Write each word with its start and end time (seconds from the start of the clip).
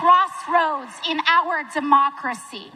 crossroads 0.00 0.92
in 1.08 1.20
our 1.28 1.62
democracy. 1.74 2.72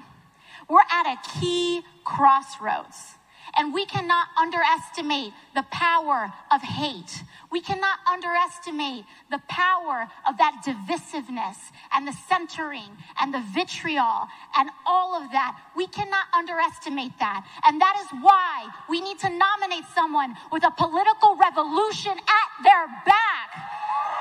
We're 0.69 0.89
at 0.91 1.07
a 1.07 1.41
key 1.41 1.81
crossroads. 2.05 3.17
And 3.57 3.73
we 3.73 3.87
cannot 3.87 4.27
underestimate 4.37 5.33
the 5.55 5.63
power 5.71 6.33
of 6.51 6.61
hate. 6.61 7.23
We 7.53 7.61
cannot 7.61 7.99
underestimate 8.11 9.05
the 9.31 9.41
power 9.49 10.09
of 10.27 10.39
that 10.39 10.65
divisiveness 10.67 11.57
and 11.93 12.07
the 12.09 12.17
centering 12.29 12.91
and 13.21 13.33
the 13.33 13.45
vitriol 13.55 14.27
and 14.57 14.71
all 14.85 15.15
of 15.15 15.31
that. 15.31 15.57
We 15.77 15.87
cannot 15.87 16.27
underestimate 16.35 17.17
that. 17.21 17.47
And 17.65 17.81
that 17.81 17.97
is 18.03 18.19
why 18.23 18.69
we 18.89 19.01
need 19.01 19.21
to 19.21 19.31
nominate 19.31 19.85
someone 19.95 20.35
with 20.51 20.65
a 20.65 20.73
political 20.73 21.37
revolution 21.37 22.13
at 22.19 22.49
their 22.65 22.87
back, 23.07 23.49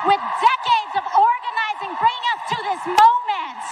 with 0.06 0.22
decades 0.22 0.94
of 1.00 1.04
bringing 1.92 2.26
us 2.38 2.42
to 2.48 2.58
this 2.64 2.84
moment. 2.88 3.64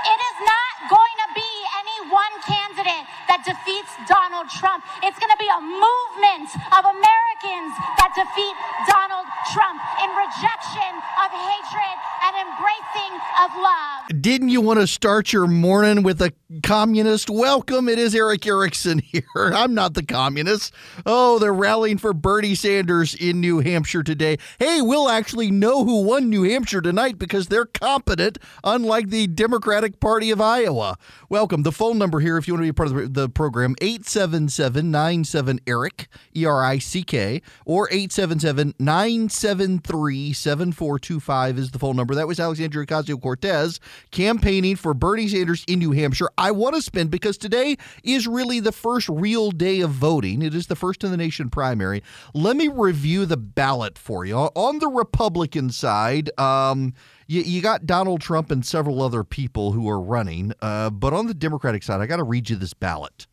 It 0.00 0.20
is 0.32 0.38
not 0.46 0.72
going 0.88 1.16
to 1.26 1.28
be 1.36 1.50
any 1.76 1.98
one 2.08 2.34
candidate 2.46 3.04
that 3.28 3.44
defeats 3.44 3.92
Donald 4.08 4.48
Trump. 4.48 4.86
It's 5.04 5.18
going 5.18 5.32
to 5.34 5.40
be 5.42 5.50
a 5.50 5.60
movement 5.60 6.48
of 6.72 6.82
Americans 6.88 7.72
that 8.00 8.14
defeat 8.16 8.56
Donald 8.88 9.28
Trump 9.52 9.82
in 10.00 10.08
rejection 10.16 10.92
of 11.20 11.28
hatred 11.34 11.96
and 12.30 12.32
embracing 12.48 13.12
of 13.44 13.50
love. 13.60 13.99
Didn't 14.10 14.48
you 14.48 14.60
want 14.60 14.80
to 14.80 14.88
start 14.88 15.32
your 15.32 15.46
morning 15.46 16.02
with 16.02 16.20
a 16.20 16.32
communist? 16.64 17.30
Welcome. 17.30 17.88
It 17.88 17.96
is 17.96 18.12
Eric 18.12 18.44
Erickson 18.44 18.98
here. 19.04 19.22
I'm 19.36 19.72
not 19.72 19.94
the 19.94 20.02
communist. 20.02 20.74
Oh, 21.06 21.38
they're 21.38 21.54
rallying 21.54 21.96
for 21.96 22.12
Bernie 22.12 22.56
Sanders 22.56 23.14
in 23.14 23.40
New 23.40 23.60
Hampshire 23.60 24.02
today. 24.02 24.38
Hey, 24.58 24.82
we'll 24.82 25.08
actually 25.08 25.52
know 25.52 25.84
who 25.84 26.02
won 26.02 26.28
New 26.28 26.42
Hampshire 26.42 26.80
tonight 26.80 27.20
because 27.20 27.46
they're 27.46 27.66
competent, 27.66 28.38
unlike 28.64 29.10
the 29.10 29.28
Democratic 29.28 30.00
Party 30.00 30.32
of 30.32 30.40
Iowa. 30.40 30.98
Welcome. 31.28 31.62
The 31.62 31.70
phone 31.70 31.96
number 31.96 32.18
here, 32.18 32.36
if 32.36 32.48
you 32.48 32.54
want 32.54 32.64
to 32.64 32.68
be 32.68 32.72
part 32.72 32.90
of 32.90 33.14
the 33.14 33.28
program, 33.28 33.76
877 33.80 34.90
97 34.90 35.60
Eric, 35.68 36.08
E 36.34 36.44
R 36.44 36.64
I 36.64 36.78
C 36.78 37.04
K, 37.04 37.42
or 37.64 37.86
877 37.92 38.74
973 38.80 40.32
7425 40.32 41.58
is 41.58 41.70
the 41.70 41.78
phone 41.78 41.94
number. 41.94 42.16
That 42.16 42.26
was 42.26 42.40
Alexandria 42.40 42.84
Ocasio 42.86 43.22
Cortez 43.22 43.78
campaigning 44.10 44.76
for 44.76 44.94
Bernie 44.94 45.28
Sanders 45.28 45.64
in 45.66 45.78
New 45.78 45.92
Hampshire. 45.92 46.30
I 46.38 46.50
want 46.50 46.74
to 46.74 46.82
spend 46.82 47.10
because 47.10 47.38
today 47.38 47.76
is 48.02 48.26
really 48.26 48.60
the 48.60 48.72
first 48.72 49.08
real 49.08 49.50
day 49.50 49.80
of 49.80 49.90
voting. 49.90 50.42
It 50.42 50.54
is 50.54 50.66
the 50.66 50.76
first 50.76 51.04
in 51.04 51.10
the 51.10 51.16
nation 51.16 51.50
primary. 51.50 52.02
Let 52.34 52.56
me 52.56 52.68
review 52.68 53.26
the 53.26 53.36
ballot 53.36 53.98
for 53.98 54.24
you. 54.24 54.36
On 54.36 54.78
the 54.78 54.88
Republican 54.88 55.70
side, 55.70 56.30
um, 56.38 56.94
you, 57.26 57.42
you 57.42 57.62
got 57.62 57.86
Donald 57.86 58.20
Trump 58.20 58.50
and 58.50 58.64
several 58.64 59.02
other 59.02 59.22
people 59.24 59.72
who 59.72 59.88
are 59.88 60.00
running. 60.00 60.52
Uh, 60.60 60.90
but 60.90 61.12
on 61.12 61.26
the 61.26 61.34
Democratic 61.34 61.82
side, 61.82 62.00
I 62.00 62.06
got 62.06 62.16
to 62.16 62.24
read 62.24 62.50
you 62.50 62.56
this 62.56 62.74
ballot. 62.74 63.26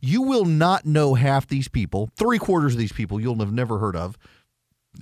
You 0.00 0.22
will 0.22 0.44
not 0.44 0.84
know 0.86 1.14
half 1.14 1.46
these 1.46 1.68
people, 1.68 2.10
three 2.16 2.38
quarters 2.38 2.74
of 2.74 2.78
these 2.78 2.92
people 2.92 3.20
you'll 3.20 3.38
have 3.38 3.52
never 3.52 3.78
heard 3.78 3.96
of. 3.96 4.18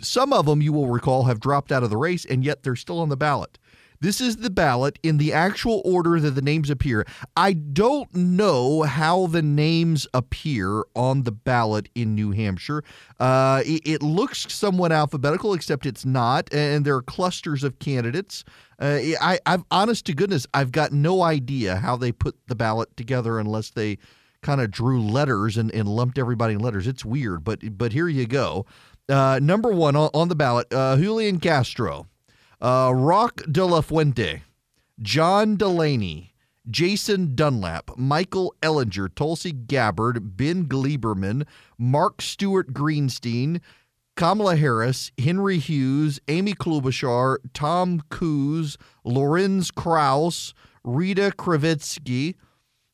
Some 0.01 0.33
of 0.33 0.47
them 0.47 0.63
you 0.63 0.73
will 0.73 0.89
recall 0.89 1.25
have 1.25 1.41
dropped 1.41 1.71
out 1.71 1.83
of 1.83 1.91
the 1.91 1.97
race, 1.97 2.25
and 2.25 2.45
yet 2.45 2.63
they're 2.63 2.77
still 2.77 2.99
on 2.99 3.09
the 3.09 3.17
ballot. 3.17 3.59
This 4.03 4.21
is 4.21 4.39
the 4.39 4.51
ballot 4.51 4.99
in 5.05 5.19
the 5.19 5.33
actual 5.33 5.81
order 5.85 6.19
that 6.19 6.33
the 6.33 6.43
names 6.43 6.71
appear. 6.71 7.07
I 7.37 7.53
don't 7.53 8.13
know 8.13 8.83
how 8.83 9.29
the 9.29 9.43
names 9.43 10.09
appear 10.13 10.83
on 10.97 11.23
the 11.23 11.31
ballot 11.31 11.89
in 11.95 12.17
New 12.17 12.33
Hampshire. 12.33 12.83
Uh, 13.21 13.63
it, 13.65 13.83
it, 13.85 14.03
looks 14.03 14.53
somewhat 14.53 14.91
alphabetical, 14.91 15.55
except 15.55 15.87
it's 15.87 16.05
not, 16.05 16.53
and 16.53 16.85
there 16.85 16.97
are 16.97 17.03
clusters 17.03 17.63
of 17.63 17.79
candidates. 17.79 18.43
Uh, 18.81 18.99
I, 19.21 19.39
I've 19.47 19.63
honest 19.71 20.05
to 20.07 20.15
goodness, 20.15 20.49
I've 20.53 20.73
got 20.73 20.91
no 20.91 21.23
idea 21.23 21.77
how 21.77 21.97
they 21.97 22.11
put 22.11 22.35
the 22.49 22.57
ballot 22.57 22.97
together 22.97 23.39
unless 23.39 23.71
they 23.71 23.99
kind 24.43 24.61
of 24.61 24.73
drew 24.73 25.01
letters 25.01 25.57
and, 25.57 25.71
and 25.71 25.87
lumped 25.87 26.19
everybody 26.19 26.55
in 26.55 26.61
letters. 26.61 26.89
It's 26.89 27.05
weird, 27.05 27.45
but 27.45 27.61
but 27.79 27.93
here 27.93 28.09
you 28.09 28.27
go. 28.27 28.67
Uh, 29.09 29.39
number 29.41 29.71
one 29.71 29.95
on, 29.95 30.11
on 30.13 30.29
the 30.29 30.35
ballot, 30.35 30.67
uh, 30.75 30.97
Julian 30.97 31.39
Castro. 31.39 32.09
Uh, 32.63 32.93
Rock 32.95 33.43
de 33.51 33.65
la 33.65 33.81
Fuente, 33.81 34.43
John 35.01 35.57
Delaney, 35.57 36.33
Jason 36.71 37.35
Dunlap, 37.35 37.91
Michael 37.99 38.55
Ellinger, 38.63 39.13
Tulsi 39.13 39.51
Gabbard, 39.51 40.37
Ben 40.37 40.67
Gleiberman, 40.67 41.45
Mark 41.77 42.23
Stewart 42.23 42.73
Greenstein, 42.73 43.61
Kamala 44.15 44.55
Harris, 44.55 45.11
Henry 45.19 45.59
Hughes, 45.59 46.21
Amy 46.29 46.55
Klobuchar, 46.55 47.39
Tom 47.53 48.01
Koos, 48.11 48.79
Lorenz 49.03 49.73
Kraus, 49.73 50.55
Rita 50.85 51.33
Kravitsky, 51.37 52.37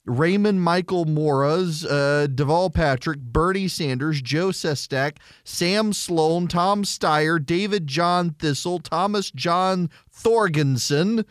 Raymond 0.08 0.62
Michael 0.62 1.04
Moras, 1.04 1.84
uh, 1.84 2.26
Deval 2.30 2.72
Patrick, 2.72 3.20
Bernie 3.20 3.68
Sanders, 3.68 4.22
Joe 4.22 4.48
Sestak, 4.48 5.18
Sam 5.44 5.92
Sloan, 5.92 6.48
Tom 6.48 6.82
Steyer, 6.82 7.44
David 7.44 7.86
John 7.86 8.30
Thistle, 8.30 8.78
Thomas 8.78 9.30
John 9.30 9.90
Thorgensen, 10.10 11.24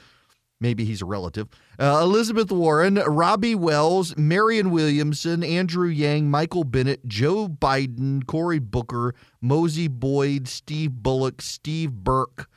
maybe 0.59 0.85
he's 0.85 1.01
a 1.01 1.05
relative, 1.05 1.47
uh, 1.79 1.99
Elizabeth 2.03 2.51
Warren, 2.51 2.95
Robbie 2.95 3.55
Wells, 3.55 4.15
Marianne 4.15 4.71
Williamson, 4.71 5.43
Andrew 5.43 5.87
Yang, 5.87 6.29
Michael 6.29 6.63
Bennet, 6.63 7.05
Joe 7.07 7.47
Biden, 7.47 8.25
Cory 8.25 8.59
Booker, 8.59 9.13
Mosie 9.41 9.87
Boyd, 9.87 10.47
Steve 10.47 10.91
Bullock, 10.91 11.41
Steve 11.41 11.91
Burke, 11.91 12.47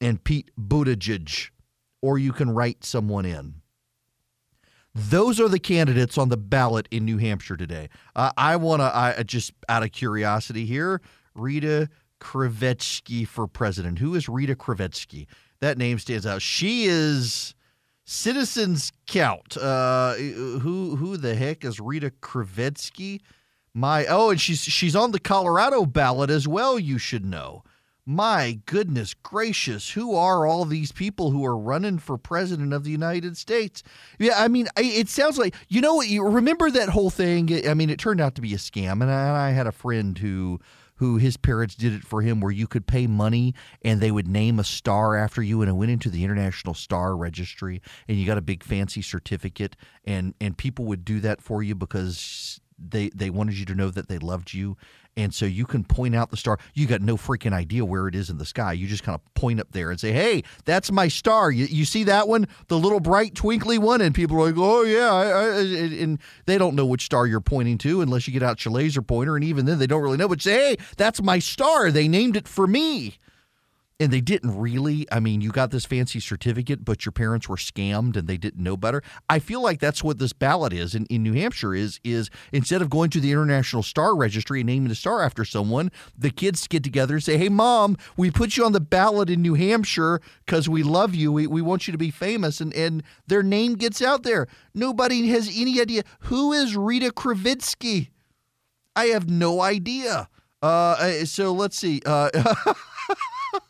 and 0.00 0.22
Pete 0.22 0.50
Buttigieg. 0.58 1.50
Or 2.00 2.18
you 2.18 2.32
can 2.32 2.50
write 2.50 2.84
someone 2.84 3.24
in. 3.24 3.57
Those 4.94 5.38
are 5.40 5.48
the 5.48 5.58
candidates 5.58 6.18
on 6.18 6.28
the 6.28 6.36
ballot 6.36 6.88
in 6.90 7.04
New 7.04 7.18
Hampshire 7.18 7.56
today. 7.56 7.88
Uh, 8.16 8.32
I 8.36 8.56
want 8.56 8.80
to, 8.80 8.84
I 8.84 9.22
just 9.22 9.52
out 9.68 9.82
of 9.82 9.92
curiosity 9.92 10.66
here, 10.66 11.00
Rita 11.34 11.88
Kravetsky 12.20 13.26
for 13.26 13.46
president. 13.46 13.98
Who 13.98 14.14
is 14.14 14.28
Rita 14.28 14.56
Kravetsky? 14.56 15.26
That 15.60 15.78
name 15.78 15.98
stands 15.98 16.26
out. 16.26 16.42
She 16.42 16.84
is 16.84 17.54
Citizens 18.04 18.92
Count. 19.06 19.56
Uh, 19.56 20.14
who 20.14 20.96
who 20.96 21.16
the 21.16 21.34
heck 21.34 21.64
is 21.64 21.78
Rita 21.78 22.10
Kravetsky? 22.22 23.20
My 23.74 24.06
oh, 24.06 24.30
and 24.30 24.40
she's 24.40 24.62
she's 24.62 24.96
on 24.96 25.12
the 25.12 25.20
Colorado 25.20 25.84
ballot 25.84 26.30
as 26.30 26.48
well. 26.48 26.78
You 26.78 26.98
should 26.98 27.24
know 27.24 27.62
my 28.08 28.58
goodness 28.64 29.12
gracious, 29.12 29.90
who 29.90 30.14
are 30.14 30.46
all 30.46 30.64
these 30.64 30.92
people 30.92 31.30
who 31.30 31.44
are 31.44 31.58
running 31.58 31.98
for 31.98 32.16
president 32.16 32.72
of 32.72 32.82
the 32.82 32.90
United 32.90 33.36
States? 33.36 33.82
Yeah, 34.18 34.32
I 34.42 34.48
mean, 34.48 34.66
it 34.78 35.10
sounds 35.10 35.36
like, 35.36 35.54
you 35.68 35.82
know, 35.82 36.00
you 36.00 36.26
remember 36.26 36.70
that 36.70 36.88
whole 36.88 37.10
thing? 37.10 37.68
I 37.68 37.74
mean, 37.74 37.90
it 37.90 37.98
turned 37.98 38.22
out 38.22 38.34
to 38.36 38.40
be 38.40 38.54
a 38.54 38.56
scam. 38.56 39.02
And 39.02 39.10
I, 39.10 39.50
had 39.50 39.66
a 39.66 39.72
friend 39.72 40.16
who 40.16 40.58
who 40.96 41.16
his 41.16 41.36
parents 41.36 41.74
did 41.74 41.92
it 41.92 42.04
for 42.04 42.22
him 42.22 42.40
where 42.40 42.50
you 42.50 42.66
could 42.66 42.86
pay 42.86 43.06
money 43.06 43.54
and 43.82 44.00
they 44.00 44.10
would 44.10 44.26
name 44.26 44.58
a 44.58 44.64
star 44.64 45.16
after 45.16 45.42
you 45.42 45.60
and 45.60 45.70
it 45.70 45.74
went 45.74 45.90
into 45.90 46.10
the 46.10 46.24
international 46.24 46.74
star 46.74 47.16
registry 47.16 47.80
and 48.08 48.18
you 48.18 48.26
got 48.26 48.38
a 48.38 48.42
big 48.42 48.64
fancy 48.64 49.00
certificate 49.00 49.76
and 50.04 50.34
and 50.40 50.58
people 50.58 50.84
would 50.84 51.04
do 51.04 51.20
that 51.20 51.40
for 51.40 51.62
you 51.62 51.74
because 51.74 52.60
they 52.78 53.08
they 53.10 53.30
wanted 53.30 53.58
you 53.58 53.64
to 53.66 53.74
know 53.74 53.90
that 53.90 54.08
they 54.08 54.18
loved 54.18 54.52
you 54.54 54.76
and 55.18 55.34
so 55.34 55.46
you 55.46 55.66
can 55.66 55.82
point 55.82 56.14
out 56.14 56.30
the 56.30 56.36
star. 56.36 56.58
You 56.74 56.86
got 56.86 57.02
no 57.02 57.16
freaking 57.16 57.52
idea 57.52 57.84
where 57.84 58.06
it 58.06 58.14
is 58.14 58.30
in 58.30 58.38
the 58.38 58.44
sky. 58.44 58.72
You 58.72 58.86
just 58.86 59.02
kind 59.02 59.16
of 59.16 59.34
point 59.34 59.58
up 59.58 59.72
there 59.72 59.90
and 59.90 59.98
say, 59.98 60.12
"Hey, 60.12 60.44
that's 60.64 60.92
my 60.92 61.08
star." 61.08 61.50
You, 61.50 61.66
you 61.66 61.84
see 61.84 62.04
that 62.04 62.28
one, 62.28 62.46
the 62.68 62.78
little 62.78 63.00
bright 63.00 63.34
twinkly 63.34 63.78
one, 63.78 64.00
and 64.00 64.14
people 64.14 64.36
are 64.36 64.46
like, 64.46 64.54
"Oh 64.56 64.82
yeah," 64.82 65.12
I, 65.12 65.24
I, 65.24 65.60
and 66.02 66.20
they 66.46 66.56
don't 66.56 66.76
know 66.76 66.86
which 66.86 67.04
star 67.04 67.26
you're 67.26 67.40
pointing 67.40 67.78
to 67.78 68.00
unless 68.00 68.28
you 68.28 68.32
get 68.32 68.44
out 68.44 68.64
your 68.64 68.72
laser 68.72 69.02
pointer, 69.02 69.34
and 69.34 69.44
even 69.44 69.66
then 69.66 69.80
they 69.80 69.88
don't 69.88 70.02
really 70.02 70.16
know. 70.16 70.28
But 70.28 70.40
say, 70.40 70.52
"Hey, 70.52 70.76
that's 70.96 71.20
my 71.20 71.40
star. 71.40 71.90
They 71.90 72.06
named 72.06 72.36
it 72.36 72.46
for 72.46 72.68
me." 72.68 73.18
And 74.00 74.12
they 74.12 74.20
didn't 74.20 74.56
really 74.58 75.06
i 75.10 75.18
mean 75.18 75.40
you 75.40 75.50
got 75.50 75.70
this 75.70 75.84
fancy 75.84 76.20
certificate 76.20 76.84
but 76.84 77.04
your 77.04 77.12
parents 77.12 77.48
were 77.48 77.56
scammed 77.56 78.16
and 78.16 78.28
they 78.28 78.36
didn't 78.36 78.62
know 78.62 78.76
better. 78.76 79.02
I 79.28 79.38
feel 79.38 79.62
like 79.62 79.80
that's 79.80 80.02
what 80.04 80.18
this 80.18 80.32
ballot 80.32 80.72
is 80.72 80.94
in, 80.94 81.06
in 81.06 81.22
new 81.22 81.34
hampshire 81.34 81.74
is 81.74 82.00
is 82.04 82.30
instead 82.52 82.82
of 82.82 82.90
going 82.90 83.10
to 83.10 83.20
the 83.20 83.32
international 83.32 83.82
star 83.82 84.14
registry 84.16 84.60
and 84.60 84.66
naming 84.66 84.90
a 84.90 84.94
star 84.94 85.22
after 85.22 85.44
someone 85.44 85.90
the 86.16 86.30
kids 86.30 86.66
get 86.66 86.84
together 86.84 87.14
and 87.14 87.22
say 87.22 87.36
hey 87.36 87.48
mom 87.48 87.96
we 88.16 88.30
put 88.30 88.56
you 88.56 88.64
on 88.64 88.72
the 88.72 88.80
ballot 88.80 89.30
in 89.30 89.42
new 89.42 89.54
hampshire 89.54 90.20
because 90.44 90.68
we 90.68 90.82
love 90.82 91.14
you. 91.14 91.32
We, 91.32 91.46
we 91.46 91.62
want 91.62 91.86
you 91.86 91.92
to 91.92 91.98
be 91.98 92.10
famous 92.10 92.60
and, 92.60 92.72
and 92.74 93.02
their 93.26 93.42
name 93.42 93.74
gets 93.74 94.00
out 94.00 94.22
there. 94.22 94.46
Nobody 94.74 95.28
has 95.28 95.48
any 95.54 95.80
idea. 95.80 96.02
Who 96.20 96.52
is 96.52 96.76
rita 96.76 97.10
kravitsky? 97.10 98.08
I 98.96 99.06
have 99.06 99.28
no 99.28 99.60
idea. 99.60 100.28
Uh, 100.60 101.24
so 101.24 101.52
let's 101.52 101.78
see 101.78 102.00
uh, 102.04 102.30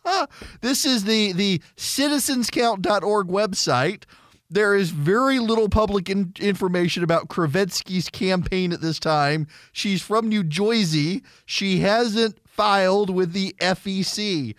this 0.60 0.84
is 0.84 1.05
the 1.05 1.32
the 1.32 1.60
citizenscount.org 1.76 3.28
website. 3.28 4.05
There 4.50 4.75
is 4.75 4.90
very 4.90 5.38
little 5.38 5.69
public 5.69 6.08
in- 6.08 6.32
information 6.40 7.05
about 7.05 7.28
Kravetsky's 7.28 8.08
campaign 8.08 8.72
at 8.72 8.81
this 8.81 8.99
time. 8.99 9.46
She's 9.72 10.00
from 10.00 10.28
New 10.28 10.43
Jersey. 10.43 11.22
She 11.44 11.81
hasn't 11.81 12.38
filed 12.46 13.10
with 13.10 13.32
the 13.34 13.55
FEC. 13.60 14.55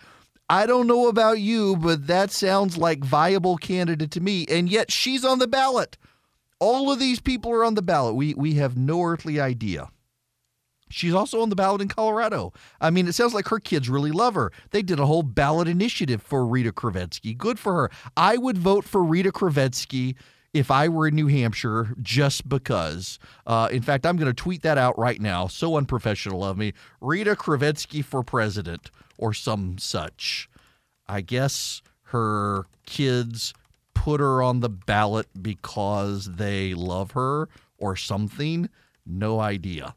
I 0.48 0.66
don't 0.66 0.86
know 0.86 1.08
about 1.08 1.40
you, 1.40 1.76
but 1.76 2.06
that 2.06 2.30
sounds 2.30 2.76
like 2.76 3.04
viable 3.04 3.56
candidate 3.56 4.10
to 4.12 4.20
me. 4.20 4.46
And 4.48 4.68
yet 4.68 4.92
she's 4.92 5.24
on 5.24 5.38
the 5.40 5.48
ballot. 5.48 5.96
All 6.60 6.92
of 6.92 6.98
these 6.98 7.20
people 7.20 7.52
are 7.52 7.64
on 7.64 7.74
the 7.74 7.82
ballot. 7.82 8.14
We 8.14 8.34
we 8.34 8.54
have 8.54 8.76
no 8.76 9.02
earthly 9.02 9.40
idea. 9.40 9.88
She's 10.90 11.14
also 11.14 11.40
on 11.40 11.48
the 11.48 11.56
ballot 11.56 11.80
in 11.80 11.88
Colorado. 11.88 12.52
I 12.80 12.90
mean, 12.90 13.08
it 13.08 13.12
sounds 13.12 13.32
like 13.32 13.48
her 13.48 13.60
kids 13.60 13.88
really 13.88 14.10
love 14.10 14.34
her. 14.34 14.52
They 14.70 14.82
did 14.82 14.98
a 14.98 15.06
whole 15.06 15.22
ballot 15.22 15.68
initiative 15.68 16.20
for 16.20 16.44
Rita 16.44 16.72
Kravetsky. 16.72 17.36
Good 17.36 17.58
for 17.58 17.74
her. 17.74 17.90
I 18.16 18.36
would 18.36 18.58
vote 18.58 18.84
for 18.84 19.02
Rita 19.02 19.30
Kravetsky 19.30 20.16
if 20.52 20.70
I 20.70 20.88
were 20.88 21.06
in 21.06 21.14
New 21.14 21.28
Hampshire 21.28 21.94
just 22.02 22.48
because. 22.48 23.18
Uh, 23.46 23.68
in 23.70 23.82
fact, 23.82 24.04
I'm 24.04 24.16
going 24.16 24.26
to 24.26 24.34
tweet 24.34 24.62
that 24.62 24.78
out 24.78 24.98
right 24.98 25.20
now. 25.20 25.46
So 25.46 25.76
unprofessional 25.76 26.44
of 26.44 26.58
me. 26.58 26.72
Rita 27.00 27.36
Kravetsky 27.36 28.04
for 28.04 28.22
president 28.22 28.90
or 29.16 29.32
some 29.32 29.78
such. 29.78 30.48
I 31.08 31.20
guess 31.20 31.82
her 32.04 32.66
kids 32.86 33.54
put 33.94 34.20
her 34.20 34.42
on 34.42 34.60
the 34.60 34.68
ballot 34.68 35.28
because 35.40 36.24
they 36.36 36.74
love 36.74 37.12
her 37.12 37.48
or 37.78 37.96
something. 37.96 38.68
No 39.06 39.40
idea. 39.40 39.94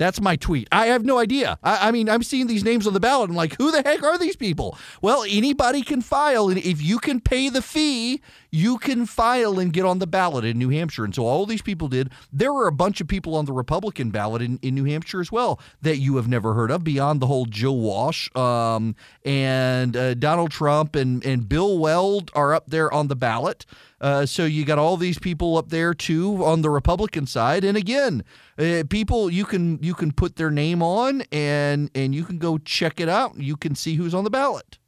That's 0.00 0.18
my 0.18 0.34
tweet. 0.34 0.66
I 0.72 0.86
have 0.86 1.04
no 1.04 1.18
idea. 1.18 1.58
I, 1.62 1.88
I, 1.88 1.90
mean, 1.90 2.08
I'm 2.08 2.22
seeing 2.22 2.46
these 2.46 2.64
names 2.64 2.86
on 2.86 2.94
the 2.94 3.00
ballot. 3.00 3.28
I'm 3.28 3.36
like, 3.36 3.56
who 3.58 3.70
the 3.70 3.82
heck 3.82 4.02
are 4.02 4.16
these 4.16 4.34
people? 4.34 4.78
Well, 5.02 5.26
anybody 5.28 5.82
can 5.82 6.00
file. 6.00 6.48
And 6.48 6.56
if 6.56 6.80
you 6.80 6.98
can 6.98 7.20
pay 7.20 7.50
the 7.50 7.60
fee, 7.60 8.22
you 8.50 8.78
can 8.78 9.06
file 9.06 9.58
and 9.58 9.72
get 9.72 9.84
on 9.84 9.98
the 9.98 10.06
ballot 10.06 10.44
in 10.44 10.58
New 10.58 10.70
Hampshire. 10.70 11.04
And 11.04 11.14
so 11.14 11.26
all 11.26 11.46
these 11.46 11.62
people 11.62 11.88
did. 11.88 12.10
There 12.32 12.52
were 12.52 12.66
a 12.66 12.72
bunch 12.72 13.00
of 13.00 13.08
people 13.08 13.34
on 13.34 13.44
the 13.44 13.52
Republican 13.52 14.10
ballot 14.10 14.42
in, 14.42 14.58
in 14.62 14.74
New 14.74 14.84
Hampshire 14.84 15.20
as 15.20 15.30
well 15.30 15.60
that 15.82 15.98
you 15.98 16.16
have 16.16 16.28
never 16.28 16.54
heard 16.54 16.70
of, 16.70 16.84
beyond 16.84 17.20
the 17.20 17.26
whole 17.26 17.46
Joe 17.46 17.72
Walsh 17.72 18.34
um, 18.36 18.94
and 19.24 19.96
uh, 19.96 20.14
Donald 20.14 20.50
Trump 20.50 20.96
and, 20.96 21.24
and 21.24 21.48
Bill 21.48 21.78
Weld 21.78 22.30
are 22.34 22.54
up 22.54 22.68
there 22.68 22.92
on 22.92 23.08
the 23.08 23.16
ballot. 23.16 23.66
Uh, 24.00 24.24
so 24.24 24.46
you 24.46 24.64
got 24.64 24.78
all 24.78 24.96
these 24.96 25.18
people 25.18 25.58
up 25.58 25.68
there 25.68 25.92
too 25.92 26.42
on 26.44 26.62
the 26.62 26.70
Republican 26.70 27.26
side, 27.26 27.64
and 27.64 27.76
again, 27.76 28.24
uh, 28.58 28.82
people 28.88 29.28
you 29.30 29.44
can 29.44 29.78
you 29.82 29.92
can 29.92 30.10
put 30.10 30.36
their 30.36 30.50
name 30.50 30.82
on 30.82 31.22
and 31.30 31.90
and 31.94 32.14
you 32.14 32.24
can 32.24 32.38
go 32.38 32.56
check 32.56 32.98
it 32.98 33.10
out. 33.10 33.36
You 33.36 33.58
can 33.58 33.74
see 33.74 33.96
who's 33.96 34.14
on 34.14 34.24
the 34.24 34.30
ballot. 34.30 34.78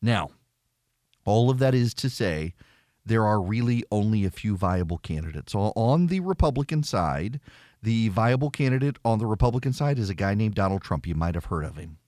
Now, 0.00 0.30
all 1.26 1.50
of 1.50 1.58
that 1.58 1.74
is 1.74 1.92
to 1.94 2.08
say, 2.08 2.54
there 3.04 3.24
are 3.24 3.40
really 3.40 3.84
only 3.90 4.24
a 4.24 4.30
few 4.30 4.56
viable 4.56 4.98
candidates. 4.98 5.52
So 5.52 5.72
on 5.74 6.06
the 6.06 6.20
Republican 6.20 6.82
side, 6.82 7.40
the 7.82 8.08
viable 8.08 8.50
candidate 8.50 8.96
on 9.04 9.18
the 9.18 9.26
Republican 9.26 9.72
side 9.72 9.98
is 9.98 10.08
a 10.08 10.14
guy 10.14 10.34
named 10.34 10.54
Donald 10.54 10.82
Trump. 10.82 11.06
You 11.06 11.14
might 11.14 11.34
have 11.34 11.46
heard 11.46 11.64
of 11.64 11.76
him. 11.76 11.98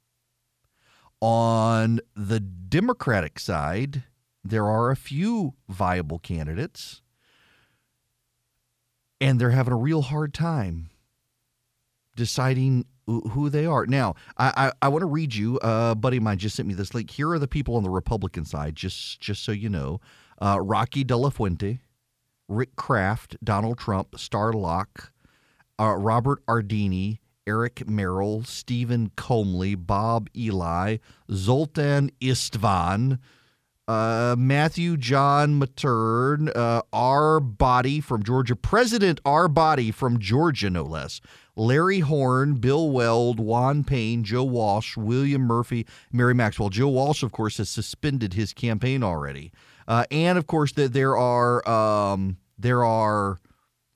On 1.21 2.01
the 2.15 2.39
Democratic 2.39 3.39
side, 3.39 4.05
there 4.45 4.67
are 4.67 4.91
a 4.91 4.97
few 4.97 5.55
viable 5.69 6.19
candidates, 6.19 7.03
and 9.21 9.41
they're 9.41 9.51
having 9.51 9.73
a 9.73 9.79
real 9.79 10.03
hard 10.03 10.35
time 10.35 10.91
deciding 12.15 12.85
who 13.07 13.49
they 13.49 13.67
are. 13.67 13.87
Now, 13.87 14.15
I, 14.37 14.53
I, 14.57 14.73
I 14.83 14.89
want 14.89 15.03
to 15.03 15.07
read 15.07 15.35
you. 15.35 15.59
Uh, 15.59 15.91
a 15.93 15.95
buddy 15.95 16.19
of 16.19 16.23
mine 16.23 16.39
just 16.39 16.57
sent 16.57 16.69
me 16.69 16.75
this 16.75 16.95
link. 16.95 17.11
Here 17.11 17.31
are 17.31 17.39
the 17.39 17.49
people 17.49 17.77
on 17.77 17.83
the 17.83 17.91
Republican 17.91 18.45
side, 18.45 18.77
just 18.77 19.21
just 19.21 19.45
so 19.45 19.53
you 19.53 19.69
know: 19.69 20.01
uh, 20.41 20.59
Rocky 20.61 21.05
De 21.05 21.17
La 21.17 21.31
Fuente, 21.31 21.79
Rick 22.49 22.77
Kraft, 22.77 23.37
Donald 23.43 23.79
Trump, 23.79 24.19
Star 24.19 24.53
Locke, 24.53 25.13
uh, 25.79 25.97
Robert 25.97 26.45
Ardini, 26.47 27.19
Eric 27.47 27.89
Merrill, 27.89 28.43
Stephen 28.45 29.11
Comey, 29.17 29.77
Bob 29.77 30.29
Ely, 30.37 30.97
Zoltan 31.31 32.11
Istvan, 32.21 33.19
uh, 33.87 34.35
Matthew 34.39 34.97
John 34.97 35.61
Matern, 35.61 36.55
uh, 36.57 36.83
R. 36.93 37.41
Boddie 37.41 38.01
from 38.01 38.23
Georgia, 38.23 38.57
President 38.57 39.21
R. 39.27 39.49
Boddie 39.49 39.91
from 39.91 40.19
Georgia, 40.19 40.71
no 40.71 40.85
less. 40.85 41.21
Larry 41.57 42.01
Horn, 42.01 42.55
Bill 42.55 42.91
Weld, 42.91 43.39
Juan 43.39 43.85
Payne, 43.85 44.25
Joe 44.25 44.45
Walsh, 44.45 44.97
William 44.97 45.43
Murphy, 45.43 45.87
Mary 46.11 46.35
Maxwell. 46.35 46.71
Joe 46.71 46.89
Walsh, 46.89 47.23
of 47.23 47.31
course, 47.31 47.59
has 47.59 47.69
suspended 47.69 48.35
his 48.35 48.53
campaign 48.53 49.03
already, 49.03 49.53
uh, 49.89 50.05
and 50.11 50.39
of 50.39 50.47
course 50.47 50.73
that 50.73 50.93
there 50.93 51.17
are 51.17 51.67
um, 51.69 52.37
there 52.59 52.85
are 52.85 53.41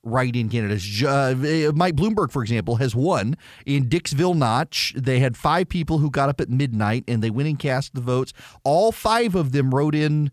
write-in 0.05 0.49
candidates. 0.49 1.03
Uh, 1.03 1.35
Mike 1.75 1.95
Bloomberg, 1.95 2.31
for 2.31 2.43
example, 2.43 2.77
has 2.77 2.95
won 2.95 3.37
in 3.67 3.89
Dixville 3.89 4.37
Notch. 4.37 4.95
They 4.97 5.19
had 5.19 5.37
five 5.37 5.69
people 5.69 5.99
who 5.99 6.11
got 6.11 6.29
up 6.29 6.41
at 6.41 6.49
midnight 6.49 7.05
and 7.09 7.23
they 7.23 7.31
went 7.31 7.49
and 7.49 7.59
cast 7.59 7.95
the 7.95 8.01
votes. 8.01 8.33
All 8.65 8.93
five 8.93 9.35
of 9.35 9.53
them 9.53 9.75
wrote 9.75 9.95
in 9.95 10.31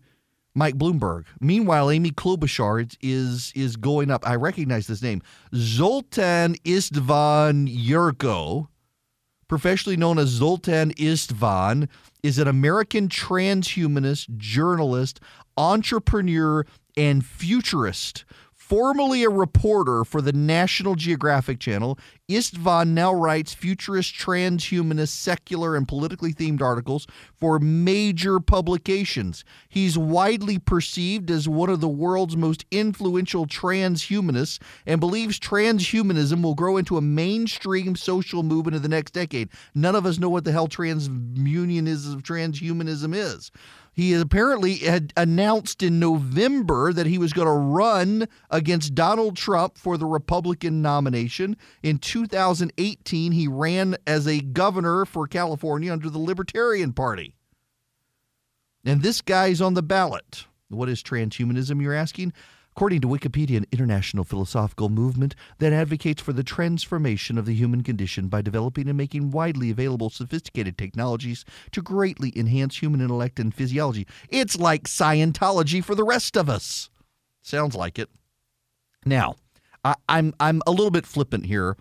Mike 0.54 0.76
Bloomberg. 0.76 1.26
Meanwhile, 1.40 1.90
Amy 1.90 2.10
Klobuchar 2.10 2.96
is 3.02 3.52
is 3.54 3.76
going 3.76 4.10
up. 4.10 4.26
I 4.26 4.36
recognize 4.36 4.86
this 4.86 5.02
name, 5.02 5.20
Zoltan 5.54 6.54
Istvan 6.64 7.68
Yurko, 7.68 8.68
professionally 9.48 9.96
known 9.96 10.18
as 10.18 10.28
Zoltan 10.28 10.92
Istvan, 10.94 11.88
is 12.22 12.38
an 12.38 12.48
American 12.48 13.08
transhumanist, 13.08 14.36
journalist, 14.36 15.20
entrepreneur, 15.56 16.66
and 16.96 17.24
futurist 17.24 18.24
Formerly 18.68 19.22
a 19.22 19.30
reporter 19.30 20.04
for 20.04 20.20
the 20.20 20.32
National 20.32 20.96
Geographic 20.96 21.60
Channel, 21.60 22.00
Istvan 22.28 22.88
now 22.88 23.14
writes 23.14 23.54
futurist, 23.54 24.16
transhumanist, 24.16 25.10
secular, 25.10 25.76
and 25.76 25.86
politically 25.86 26.34
themed 26.34 26.60
articles 26.60 27.06
for 27.36 27.60
major 27.60 28.40
publications. 28.40 29.44
He's 29.68 29.96
widely 29.96 30.58
perceived 30.58 31.30
as 31.30 31.48
one 31.48 31.70
of 31.70 31.80
the 31.80 31.86
world's 31.86 32.36
most 32.36 32.66
influential 32.72 33.46
transhumanists 33.46 34.60
and 34.84 34.98
believes 34.98 35.38
transhumanism 35.38 36.42
will 36.42 36.56
grow 36.56 36.76
into 36.76 36.96
a 36.96 37.00
mainstream 37.00 37.94
social 37.94 38.42
movement 38.42 38.74
in 38.74 38.82
the 38.82 38.88
next 38.88 39.12
decade. 39.12 39.48
None 39.76 39.94
of 39.94 40.04
us 40.04 40.18
know 40.18 40.28
what 40.28 40.42
the 40.42 40.50
hell 40.50 40.66
transunionism, 40.66 42.20
transhumanism 42.20 43.14
is. 43.14 43.52
He 43.96 44.12
apparently 44.12 44.74
had 44.74 45.14
announced 45.16 45.82
in 45.82 45.98
November 45.98 46.92
that 46.92 47.06
he 47.06 47.16
was 47.16 47.32
going 47.32 47.46
to 47.46 47.52
run 47.52 48.28
against 48.50 48.94
Donald 48.94 49.38
Trump 49.38 49.78
for 49.78 49.96
the 49.96 50.04
Republican 50.04 50.82
nomination. 50.82 51.56
In 51.82 51.96
2018, 51.96 53.32
he 53.32 53.48
ran 53.48 53.96
as 54.06 54.28
a 54.28 54.40
governor 54.40 55.06
for 55.06 55.26
California 55.26 55.90
under 55.90 56.10
the 56.10 56.18
Libertarian 56.18 56.92
Party. 56.92 57.36
And 58.84 59.00
this 59.00 59.22
guy's 59.22 59.62
on 59.62 59.72
the 59.72 59.82
ballot. 59.82 60.44
What 60.68 60.90
is 60.90 61.02
transhumanism, 61.02 61.80
you're 61.80 61.94
asking? 61.94 62.34
According 62.76 63.00
to 63.00 63.08
Wikipedia, 63.08 63.56
an 63.56 63.66
international 63.72 64.22
philosophical 64.22 64.90
movement 64.90 65.34
that 65.60 65.72
advocates 65.72 66.20
for 66.20 66.34
the 66.34 66.44
transformation 66.44 67.38
of 67.38 67.46
the 67.46 67.54
human 67.54 67.82
condition 67.82 68.28
by 68.28 68.42
developing 68.42 68.86
and 68.86 68.98
making 68.98 69.30
widely 69.30 69.70
available 69.70 70.10
sophisticated 70.10 70.76
technologies 70.76 71.46
to 71.72 71.80
greatly 71.80 72.34
enhance 72.36 72.82
human 72.82 73.00
intellect 73.00 73.40
and 73.40 73.54
physiology. 73.54 74.06
It's 74.28 74.58
like 74.58 74.82
Scientology 74.82 75.82
for 75.82 75.94
the 75.94 76.04
rest 76.04 76.36
of 76.36 76.50
us. 76.50 76.90
Sounds 77.40 77.74
like 77.74 77.98
it. 77.98 78.10
Now, 79.06 79.36
I, 79.82 79.94
I'm 80.06 80.34
I'm 80.38 80.60
a 80.66 80.70
little 80.70 80.90
bit 80.90 81.06
flippant 81.06 81.46
here 81.46 81.78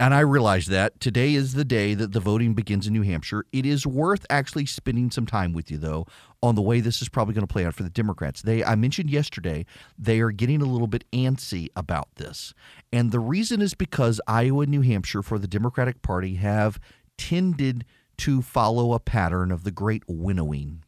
and 0.00 0.12
I 0.12 0.20
realize 0.20 0.66
that 0.66 0.98
today 0.98 1.34
is 1.34 1.54
the 1.54 1.64
day 1.64 1.94
that 1.94 2.12
the 2.12 2.20
voting 2.20 2.54
begins 2.54 2.86
in 2.86 2.92
New 2.92 3.02
Hampshire. 3.02 3.46
It 3.52 3.64
is 3.64 3.86
worth 3.86 4.26
actually 4.28 4.66
spending 4.66 5.10
some 5.10 5.24
time 5.24 5.52
with 5.52 5.70
you, 5.70 5.78
though, 5.78 6.06
on 6.42 6.56
the 6.56 6.62
way 6.62 6.80
this 6.80 7.00
is 7.00 7.08
probably 7.08 7.34
going 7.34 7.46
to 7.46 7.52
play 7.52 7.64
out 7.64 7.74
for 7.74 7.84
the 7.84 7.90
Democrats. 7.90 8.42
They, 8.42 8.64
I 8.64 8.74
mentioned 8.74 9.08
yesterday, 9.08 9.66
they 9.96 10.20
are 10.20 10.32
getting 10.32 10.60
a 10.60 10.66
little 10.66 10.88
bit 10.88 11.04
antsy 11.12 11.68
about 11.76 12.08
this. 12.16 12.54
And 12.92 13.12
the 13.12 13.20
reason 13.20 13.62
is 13.62 13.74
because 13.74 14.20
Iowa 14.26 14.62
and 14.62 14.70
New 14.72 14.80
Hampshire 14.80 15.22
for 15.22 15.38
the 15.38 15.46
Democratic 15.46 16.02
Party 16.02 16.34
have 16.34 16.80
tended 17.16 17.84
to 18.18 18.42
follow 18.42 18.94
a 18.94 19.00
pattern 19.00 19.52
of 19.52 19.62
the 19.62 19.70
great 19.70 20.02
winnowing. 20.08 20.82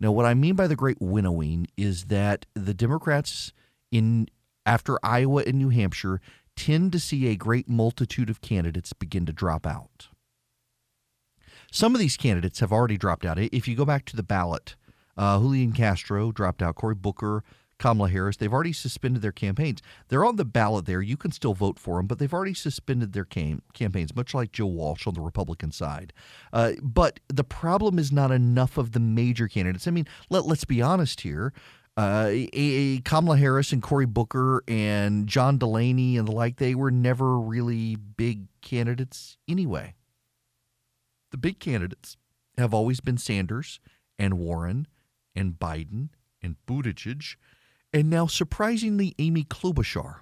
Now, 0.00 0.12
what 0.12 0.26
I 0.26 0.34
mean 0.34 0.54
by 0.54 0.66
the 0.66 0.76
great 0.76 1.00
winnowing 1.00 1.66
is 1.76 2.04
that 2.04 2.44
the 2.54 2.74
Democrats 2.74 3.52
in 3.90 4.28
after 4.66 4.98
Iowa 5.02 5.44
and 5.46 5.58
New 5.58 5.70
Hampshire 5.70 6.20
tend 6.58 6.90
to 6.90 6.98
see 6.98 7.28
a 7.28 7.36
great 7.36 7.68
multitude 7.68 8.28
of 8.28 8.40
candidates 8.40 8.92
begin 8.92 9.24
to 9.26 9.32
drop 9.32 9.64
out. 9.64 10.08
Some 11.70 11.94
of 11.94 12.00
these 12.00 12.16
candidates 12.16 12.58
have 12.58 12.72
already 12.72 12.96
dropped 12.96 13.24
out. 13.24 13.38
If 13.38 13.68
you 13.68 13.76
go 13.76 13.84
back 13.84 14.04
to 14.06 14.16
the 14.16 14.24
ballot, 14.24 14.74
uh, 15.16 15.38
Julian 15.38 15.72
Castro 15.72 16.32
dropped 16.32 16.60
out, 16.60 16.74
Cory 16.74 16.96
Booker, 16.96 17.44
Kamala 17.78 18.10
Harris, 18.10 18.36
they've 18.36 18.52
already 18.52 18.72
suspended 18.72 19.22
their 19.22 19.30
campaigns. 19.30 19.80
They're 20.08 20.24
on 20.24 20.34
the 20.34 20.44
ballot 20.44 20.86
there. 20.86 21.00
You 21.00 21.16
can 21.16 21.30
still 21.30 21.54
vote 21.54 21.78
for 21.78 21.98
them, 21.98 22.08
but 22.08 22.18
they've 22.18 22.34
already 22.34 22.54
suspended 22.54 23.12
their 23.12 23.24
cam- 23.24 23.62
campaigns, 23.72 24.16
much 24.16 24.34
like 24.34 24.50
Joe 24.50 24.66
Walsh 24.66 25.06
on 25.06 25.14
the 25.14 25.20
Republican 25.20 25.70
side. 25.70 26.12
Uh, 26.52 26.72
but 26.82 27.20
the 27.28 27.44
problem 27.44 28.00
is 28.00 28.10
not 28.10 28.32
enough 28.32 28.78
of 28.78 28.92
the 28.92 29.00
major 29.00 29.46
candidates. 29.46 29.86
I 29.86 29.92
mean, 29.92 30.08
let, 30.28 30.44
let's 30.44 30.64
be 30.64 30.82
honest 30.82 31.20
here 31.20 31.52
uh, 31.98 32.32
Kamala 33.04 33.36
Harris 33.36 33.72
and 33.72 33.82
Cory 33.82 34.06
Booker 34.06 34.62
and 34.68 35.26
John 35.26 35.58
Delaney 35.58 36.16
and 36.16 36.28
the 36.28 36.32
like, 36.32 36.56
they 36.56 36.76
were 36.76 36.92
never 36.92 37.40
really 37.40 37.96
big 37.96 38.46
candidates 38.62 39.36
anyway. 39.48 39.94
The 41.32 41.38
big 41.38 41.58
candidates 41.58 42.16
have 42.56 42.72
always 42.72 43.00
been 43.00 43.18
Sanders 43.18 43.80
and 44.16 44.38
Warren 44.38 44.86
and 45.34 45.54
Biden 45.58 46.10
and 46.40 46.54
Buttigieg, 46.68 47.34
and 47.92 48.08
now 48.08 48.28
surprisingly 48.28 49.16
Amy 49.18 49.42
Klobuchar. 49.42 50.20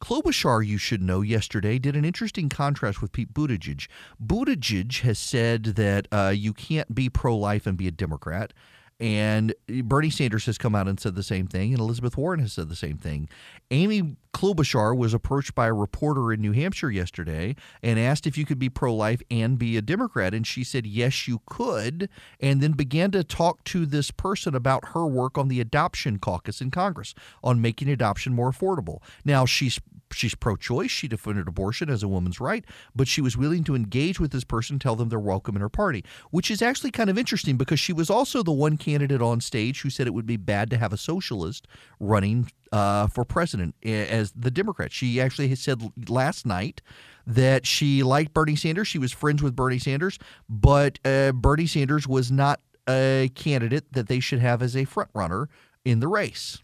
Klobuchar, 0.00 0.66
you 0.66 0.78
should 0.78 1.02
know, 1.02 1.20
yesterday 1.20 1.78
did 1.78 1.96
an 1.96 2.04
interesting 2.06 2.48
contrast 2.48 3.02
with 3.02 3.12
Pete 3.12 3.34
Buttigieg. 3.34 3.88
Buttigieg 4.24 5.00
has 5.00 5.18
said 5.18 5.64
that 5.64 6.08
uh, 6.10 6.32
you 6.34 6.54
can't 6.54 6.94
be 6.94 7.10
pro 7.10 7.36
life 7.36 7.66
and 7.66 7.76
be 7.76 7.88
a 7.88 7.90
Democrat. 7.92 8.54
And 9.00 9.54
Bernie 9.66 10.10
Sanders 10.10 10.44
has 10.44 10.58
come 10.58 10.74
out 10.74 10.86
and 10.86 11.00
said 11.00 11.14
the 11.14 11.22
same 11.22 11.46
thing, 11.46 11.72
and 11.72 11.80
Elizabeth 11.80 12.18
Warren 12.18 12.40
has 12.40 12.52
said 12.52 12.68
the 12.68 12.76
same 12.76 12.98
thing. 12.98 13.30
Amy 13.70 14.16
Klobuchar 14.34 14.96
was 14.96 15.14
approached 15.14 15.54
by 15.54 15.68
a 15.68 15.72
reporter 15.72 16.32
in 16.32 16.40
New 16.42 16.52
Hampshire 16.52 16.90
yesterday 16.90 17.56
and 17.82 17.98
asked 17.98 18.26
if 18.26 18.36
you 18.36 18.44
could 18.44 18.58
be 18.58 18.68
pro 18.68 18.94
life 18.94 19.22
and 19.30 19.58
be 19.58 19.76
a 19.78 19.82
Democrat. 19.82 20.34
And 20.34 20.46
she 20.46 20.62
said, 20.64 20.86
yes, 20.86 21.26
you 21.26 21.40
could. 21.46 22.10
And 22.40 22.60
then 22.60 22.72
began 22.72 23.10
to 23.12 23.24
talk 23.24 23.64
to 23.64 23.86
this 23.86 24.10
person 24.10 24.54
about 24.54 24.88
her 24.88 25.06
work 25.06 25.38
on 25.38 25.48
the 25.48 25.60
adoption 25.60 26.18
caucus 26.18 26.60
in 26.60 26.70
Congress 26.70 27.14
on 27.42 27.60
making 27.60 27.88
adoption 27.88 28.34
more 28.34 28.52
affordable. 28.52 28.98
Now, 29.24 29.46
she's 29.46 29.80
she's 30.12 30.34
pro-choice. 30.34 30.90
She 30.90 31.08
defended 31.08 31.48
abortion 31.48 31.90
as 31.90 32.02
a 32.02 32.08
woman's 32.08 32.40
right, 32.40 32.64
but 32.94 33.08
she 33.08 33.20
was 33.20 33.36
willing 33.36 33.64
to 33.64 33.74
engage 33.74 34.20
with 34.20 34.30
this 34.32 34.44
person, 34.44 34.78
tell 34.78 34.96
them 34.96 35.08
they're 35.08 35.18
welcome 35.18 35.56
in 35.56 35.62
her 35.62 35.68
party, 35.68 36.04
which 36.30 36.50
is 36.50 36.62
actually 36.62 36.90
kind 36.90 37.10
of 37.10 37.18
interesting 37.18 37.56
because 37.56 37.80
she 37.80 37.92
was 37.92 38.10
also 38.10 38.42
the 38.42 38.52
one 38.52 38.76
candidate 38.76 39.22
on 39.22 39.40
stage 39.40 39.82
who 39.82 39.90
said 39.90 40.06
it 40.06 40.14
would 40.14 40.26
be 40.26 40.36
bad 40.36 40.70
to 40.70 40.76
have 40.76 40.92
a 40.92 40.96
socialist 40.96 41.66
running 41.98 42.50
uh, 42.72 43.06
for 43.06 43.24
president 43.24 43.74
as 43.84 44.32
the 44.32 44.50
Democrat. 44.50 44.92
She 44.92 45.20
actually 45.20 45.54
said 45.54 45.82
last 46.08 46.46
night 46.46 46.82
that 47.26 47.66
she 47.66 48.02
liked 48.02 48.32
Bernie 48.32 48.56
Sanders. 48.56 48.88
She 48.88 48.98
was 48.98 49.12
friends 49.12 49.42
with 49.42 49.54
Bernie 49.54 49.78
Sanders, 49.78 50.18
but 50.48 50.98
uh, 51.04 51.32
Bernie 51.32 51.66
Sanders 51.66 52.08
was 52.08 52.30
not 52.30 52.60
a 52.88 53.30
candidate 53.34 53.92
that 53.92 54.08
they 54.08 54.20
should 54.20 54.40
have 54.40 54.62
as 54.62 54.76
a 54.76 54.84
front 54.84 55.10
runner 55.14 55.48
in 55.84 56.00
the 56.00 56.08
race. 56.08 56.62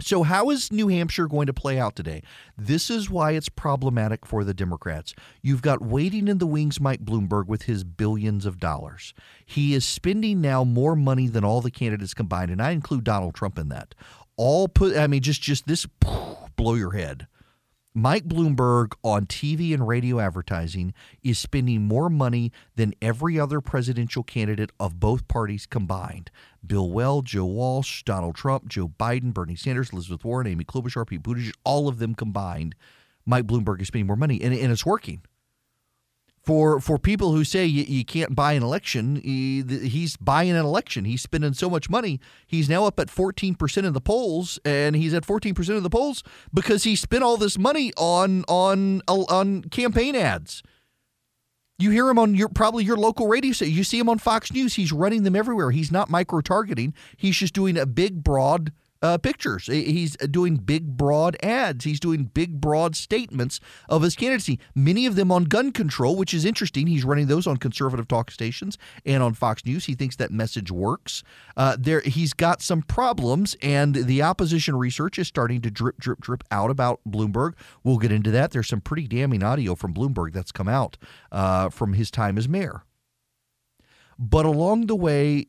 So, 0.00 0.22
how 0.22 0.50
is 0.50 0.70
New 0.70 0.88
Hampshire 0.88 1.26
going 1.26 1.46
to 1.46 1.54
play 1.54 1.78
out 1.78 1.96
today? 1.96 2.22
This 2.56 2.90
is 2.90 3.08
why 3.08 3.32
it's 3.32 3.48
problematic 3.48 4.26
for 4.26 4.44
the 4.44 4.52
Democrats. 4.52 5.14
You've 5.42 5.62
got 5.62 5.80
waiting 5.80 6.28
in 6.28 6.38
the 6.38 6.46
wings 6.46 6.80
Mike 6.80 7.04
Bloomberg 7.04 7.46
with 7.46 7.62
his 7.62 7.82
billions 7.82 8.44
of 8.44 8.60
dollars. 8.60 9.14
He 9.44 9.74
is 9.74 9.84
spending 9.84 10.40
now 10.40 10.64
more 10.64 10.96
money 10.96 11.28
than 11.28 11.44
all 11.44 11.60
the 11.60 11.70
candidates 11.70 12.14
combined, 12.14 12.50
and 12.50 12.60
I 12.60 12.72
include 12.72 13.04
Donald 13.04 13.34
Trump 13.34 13.58
in 13.58 13.68
that. 13.70 13.94
All 14.36 14.68
put, 14.68 14.96
I 14.96 15.06
mean, 15.06 15.22
just 15.22 15.40
just 15.40 15.66
this 15.66 15.86
blow 16.56 16.74
your 16.74 16.92
head. 16.92 17.26
Mike 17.98 18.24
Bloomberg 18.24 18.92
on 19.02 19.24
TV 19.24 19.72
and 19.72 19.88
radio 19.88 20.20
advertising 20.20 20.92
is 21.22 21.38
spending 21.38 21.80
more 21.80 22.10
money 22.10 22.52
than 22.74 22.92
every 23.00 23.40
other 23.40 23.62
presidential 23.62 24.22
candidate 24.22 24.70
of 24.78 25.00
both 25.00 25.26
parties 25.28 25.64
combined. 25.64 26.30
Bill 26.66 26.90
Weld, 26.90 27.24
Joe 27.24 27.46
Walsh, 27.46 28.02
Donald 28.02 28.34
Trump, 28.34 28.68
Joe 28.68 28.88
Biden, 28.88 29.32
Bernie 29.32 29.56
Sanders, 29.56 29.94
Elizabeth 29.94 30.26
Warren, 30.26 30.46
Amy 30.46 30.62
Klobuchar, 30.62 31.06
Pete 31.06 31.22
Buttigieg, 31.22 31.54
all 31.64 31.88
of 31.88 31.98
them 31.98 32.14
combined, 32.14 32.74
Mike 33.24 33.46
Bloomberg 33.46 33.80
is 33.80 33.86
spending 33.86 34.08
more 34.08 34.14
money, 34.14 34.42
and, 34.42 34.52
and 34.52 34.70
it's 34.70 34.84
working 34.84 35.22
for 36.46 36.80
for 36.80 36.96
people 36.96 37.32
who 37.32 37.42
say 37.42 37.66
you, 37.66 37.82
you 37.82 38.04
can't 38.04 38.36
buy 38.36 38.52
an 38.52 38.62
election, 38.62 39.16
he, 39.16 39.62
he's 39.62 40.16
buying 40.16 40.50
an 40.50 40.56
election. 40.56 41.04
He's 41.04 41.20
spending 41.20 41.54
so 41.54 41.68
much 41.68 41.90
money. 41.90 42.20
He's 42.46 42.68
now 42.68 42.84
up 42.84 43.00
at 43.00 43.08
14% 43.08 43.84
in 43.84 43.92
the 43.92 44.00
polls, 44.00 44.60
and 44.64 44.94
he's 44.94 45.12
at 45.12 45.26
14% 45.26 45.76
of 45.76 45.82
the 45.82 45.90
polls 45.90 46.22
because 46.54 46.84
he 46.84 46.94
spent 46.94 47.24
all 47.24 47.36
this 47.36 47.58
money 47.58 47.92
on 47.96 48.44
on 48.46 49.02
uh, 49.08 49.24
on 49.28 49.62
campaign 49.64 50.14
ads. 50.14 50.62
You 51.78 51.90
hear 51.90 52.08
him 52.08 52.18
on 52.18 52.34
your 52.36 52.48
probably 52.48 52.84
your 52.84 52.96
local 52.96 53.26
radio 53.26 53.52
station. 53.52 53.74
You 53.74 53.84
see 53.84 53.98
him 53.98 54.08
on 54.08 54.18
Fox 54.18 54.52
News. 54.52 54.74
He's 54.74 54.92
running 54.92 55.24
them 55.24 55.34
everywhere. 55.34 55.72
He's 55.72 55.90
not 55.90 56.08
micro 56.08 56.40
targeting. 56.40 56.94
He's 57.16 57.36
just 57.36 57.54
doing 57.54 57.76
a 57.76 57.86
big, 57.86 58.22
broad 58.22 58.72
uh, 59.02 59.18
pictures. 59.18 59.66
He's 59.66 60.16
doing 60.16 60.56
big, 60.56 60.96
broad 60.96 61.36
ads. 61.42 61.84
He's 61.84 62.00
doing 62.00 62.24
big, 62.24 62.60
broad 62.60 62.96
statements 62.96 63.60
of 63.88 64.02
his 64.02 64.16
candidacy, 64.16 64.58
many 64.74 65.06
of 65.06 65.16
them 65.16 65.30
on 65.30 65.44
gun 65.44 65.72
control, 65.72 66.16
which 66.16 66.34
is 66.34 66.44
interesting. 66.44 66.86
He's 66.86 67.04
running 67.04 67.26
those 67.26 67.46
on 67.46 67.56
conservative 67.56 68.08
talk 68.08 68.30
stations 68.30 68.78
and 69.04 69.22
on 69.22 69.34
Fox 69.34 69.64
News. 69.64 69.86
He 69.86 69.94
thinks 69.94 70.16
that 70.16 70.30
message 70.30 70.70
works. 70.70 71.22
Uh, 71.56 71.76
there, 71.78 72.00
He's 72.00 72.32
got 72.32 72.62
some 72.62 72.82
problems, 72.82 73.56
and 73.62 73.94
the 73.94 74.22
opposition 74.22 74.76
research 74.76 75.18
is 75.18 75.28
starting 75.28 75.60
to 75.62 75.70
drip, 75.70 75.98
drip, 75.98 76.20
drip 76.20 76.44
out 76.50 76.70
about 76.70 77.00
Bloomberg. 77.08 77.54
We'll 77.84 77.98
get 77.98 78.12
into 78.12 78.30
that. 78.30 78.50
There's 78.50 78.68
some 78.68 78.80
pretty 78.80 79.06
damning 79.06 79.42
audio 79.42 79.74
from 79.74 79.94
Bloomberg 79.94 80.32
that's 80.32 80.52
come 80.52 80.68
out 80.68 80.96
uh, 81.32 81.68
from 81.68 81.94
his 81.94 82.10
time 82.10 82.38
as 82.38 82.48
mayor. 82.48 82.82
But 84.18 84.46
along 84.46 84.86
the 84.86 84.96
way, 84.96 85.48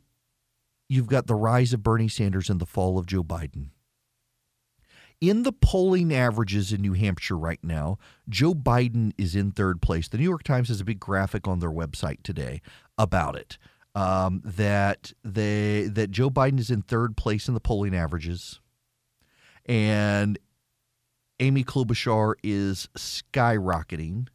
you've 0.89 1.07
got 1.07 1.27
the 1.27 1.35
rise 1.35 1.73
of 1.73 1.83
Bernie 1.83 2.07
Sanders 2.07 2.49
and 2.49 2.59
the 2.59 2.65
fall 2.65 2.97
of 2.97 3.05
Joe 3.05 3.23
Biden. 3.23 3.69
In 5.19 5.43
the 5.43 5.51
polling 5.51 6.13
averages 6.13 6.71
in 6.71 6.81
New 6.81 6.93
Hampshire 6.93 7.37
right 7.37 7.63
now, 7.63 7.97
Joe 8.29 8.53
Biden 8.53 9.13
is 9.17 9.35
in 9.35 9.51
third 9.51 9.81
place. 9.81 10.07
The 10.07 10.17
New 10.17 10.23
York 10.23 10.43
Times 10.43 10.67
has 10.67 10.79
a 10.79 10.85
big 10.85 10.99
graphic 10.99 11.47
on 11.47 11.59
their 11.59 11.71
website 11.71 12.21
today 12.21 12.61
about 12.97 13.35
it. 13.35 13.57
Um, 13.95 14.43
that 14.45 15.13
they 15.23 15.87
that 15.87 16.11
Joe 16.11 16.29
Biden 16.29 16.59
is 16.59 16.69
in 16.69 16.83
third 16.83 17.17
place 17.17 17.47
in 17.47 17.55
the 17.55 17.59
polling 17.59 17.95
averages, 17.95 18.59
and 19.65 20.37
Amy 21.39 21.63
Klobuchar 21.63 22.35
is 22.43 22.89
skyrocketing 22.95 24.27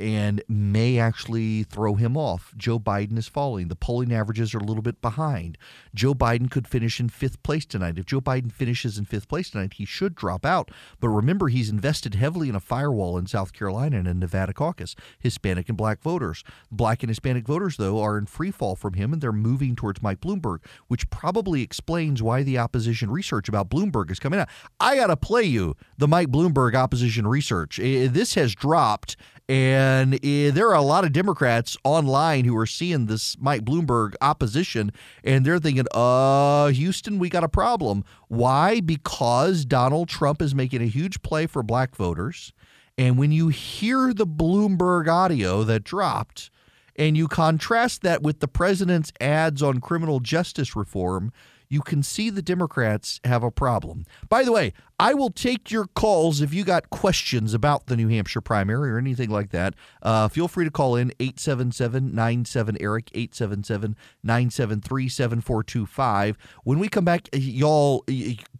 and 0.00 0.42
may 0.48 0.98
actually 0.98 1.62
throw 1.62 1.94
him 1.94 2.16
off. 2.16 2.52
Joe 2.56 2.80
Biden 2.80 3.16
is 3.16 3.28
falling. 3.28 3.68
The 3.68 3.76
polling 3.76 4.12
averages 4.12 4.52
are 4.54 4.58
a 4.58 4.64
little 4.64 4.82
bit 4.82 5.00
behind. 5.00 5.56
Joe 5.94 6.14
Biden 6.14 6.50
could 6.50 6.66
finish 6.66 6.98
in 6.98 7.08
fifth 7.08 7.42
place 7.44 7.64
tonight. 7.64 7.96
If 7.96 8.06
Joe 8.06 8.20
Biden 8.20 8.50
finishes 8.50 8.98
in 8.98 9.04
fifth 9.04 9.28
place 9.28 9.50
tonight, 9.50 9.74
he 9.74 9.84
should 9.84 10.16
drop 10.16 10.44
out. 10.44 10.70
But 10.98 11.10
remember, 11.10 11.48
he's 11.48 11.70
invested 11.70 12.16
heavily 12.16 12.48
in 12.48 12.56
a 12.56 12.60
firewall 12.60 13.16
in 13.16 13.26
South 13.26 13.52
Carolina 13.52 13.98
and 13.98 14.08
in 14.08 14.18
Nevada 14.18 14.52
caucus, 14.52 14.96
Hispanic 15.20 15.68
and 15.68 15.78
black 15.78 16.02
voters. 16.02 16.42
Black 16.72 17.04
and 17.04 17.10
Hispanic 17.10 17.46
voters, 17.46 17.76
though, 17.76 18.00
are 18.00 18.18
in 18.18 18.26
free 18.26 18.50
fall 18.50 18.74
from 18.74 18.94
him 18.94 19.12
and 19.12 19.22
they're 19.22 19.32
moving 19.32 19.76
towards 19.76 20.02
Mike 20.02 20.20
Bloomberg, 20.20 20.58
which 20.88 21.08
probably 21.10 21.62
explains 21.62 22.20
why 22.20 22.42
the 22.42 22.58
opposition 22.58 23.12
research 23.12 23.48
about 23.48 23.70
Bloomberg 23.70 24.10
is 24.10 24.18
coming 24.18 24.40
out. 24.40 24.48
I 24.80 24.96
got 24.96 25.06
to 25.06 25.16
play 25.16 25.44
you 25.44 25.76
the 25.96 26.08
Mike 26.08 26.28
Bloomberg 26.28 26.74
opposition 26.74 27.28
research. 27.28 27.76
This 27.76 28.34
has 28.34 28.56
dropped 28.56 29.16
and 29.48 30.14
uh, 30.14 30.18
there 30.22 30.68
are 30.68 30.74
a 30.74 30.82
lot 30.82 31.04
of 31.04 31.12
Democrats 31.12 31.76
online 31.84 32.44
who 32.44 32.56
are 32.56 32.66
seeing 32.66 33.06
this 33.06 33.36
Mike 33.38 33.64
Bloomberg 33.64 34.14
opposition, 34.20 34.90
and 35.22 35.44
they're 35.44 35.58
thinking, 35.58 35.86
uh, 35.92 36.68
Houston, 36.68 37.18
we 37.18 37.28
got 37.28 37.44
a 37.44 37.48
problem. 37.48 38.04
Why? 38.28 38.80
Because 38.80 39.64
Donald 39.64 40.08
Trump 40.08 40.40
is 40.40 40.54
making 40.54 40.82
a 40.82 40.86
huge 40.86 41.22
play 41.22 41.46
for 41.46 41.62
black 41.62 41.94
voters. 41.94 42.52
And 42.96 43.18
when 43.18 43.32
you 43.32 43.48
hear 43.48 44.14
the 44.14 44.26
Bloomberg 44.26 45.08
audio 45.08 45.62
that 45.64 45.84
dropped, 45.84 46.50
and 46.96 47.16
you 47.16 47.28
contrast 47.28 48.02
that 48.02 48.22
with 48.22 48.40
the 48.40 48.48
president's 48.48 49.12
ads 49.20 49.62
on 49.62 49.80
criminal 49.80 50.20
justice 50.20 50.76
reform, 50.76 51.32
you 51.68 51.80
can 51.80 52.02
see 52.02 52.30
the 52.30 52.42
Democrats 52.42 53.20
have 53.24 53.42
a 53.42 53.50
problem. 53.50 54.04
By 54.28 54.44
the 54.44 54.52
way, 54.52 54.72
I 54.98 55.14
will 55.14 55.30
take 55.30 55.70
your 55.70 55.86
calls 55.86 56.40
if 56.40 56.54
you 56.54 56.64
got 56.64 56.90
questions 56.90 57.52
about 57.52 57.86
the 57.86 57.96
New 57.96 58.08
Hampshire 58.08 58.40
primary 58.40 58.90
or 58.90 58.98
anything 58.98 59.30
like 59.30 59.50
that. 59.50 59.74
Uh, 60.02 60.28
feel 60.28 60.46
free 60.46 60.64
to 60.64 60.70
call 60.70 60.96
in 60.96 61.12
877 61.18 62.14
97 62.14 62.76
Eric, 62.80 63.10
877 63.12 63.96
973 64.22 65.08
7425. 65.08 66.38
When 66.62 66.78
we 66.78 66.88
come 66.88 67.04
back, 67.04 67.28
y'all 67.32 68.04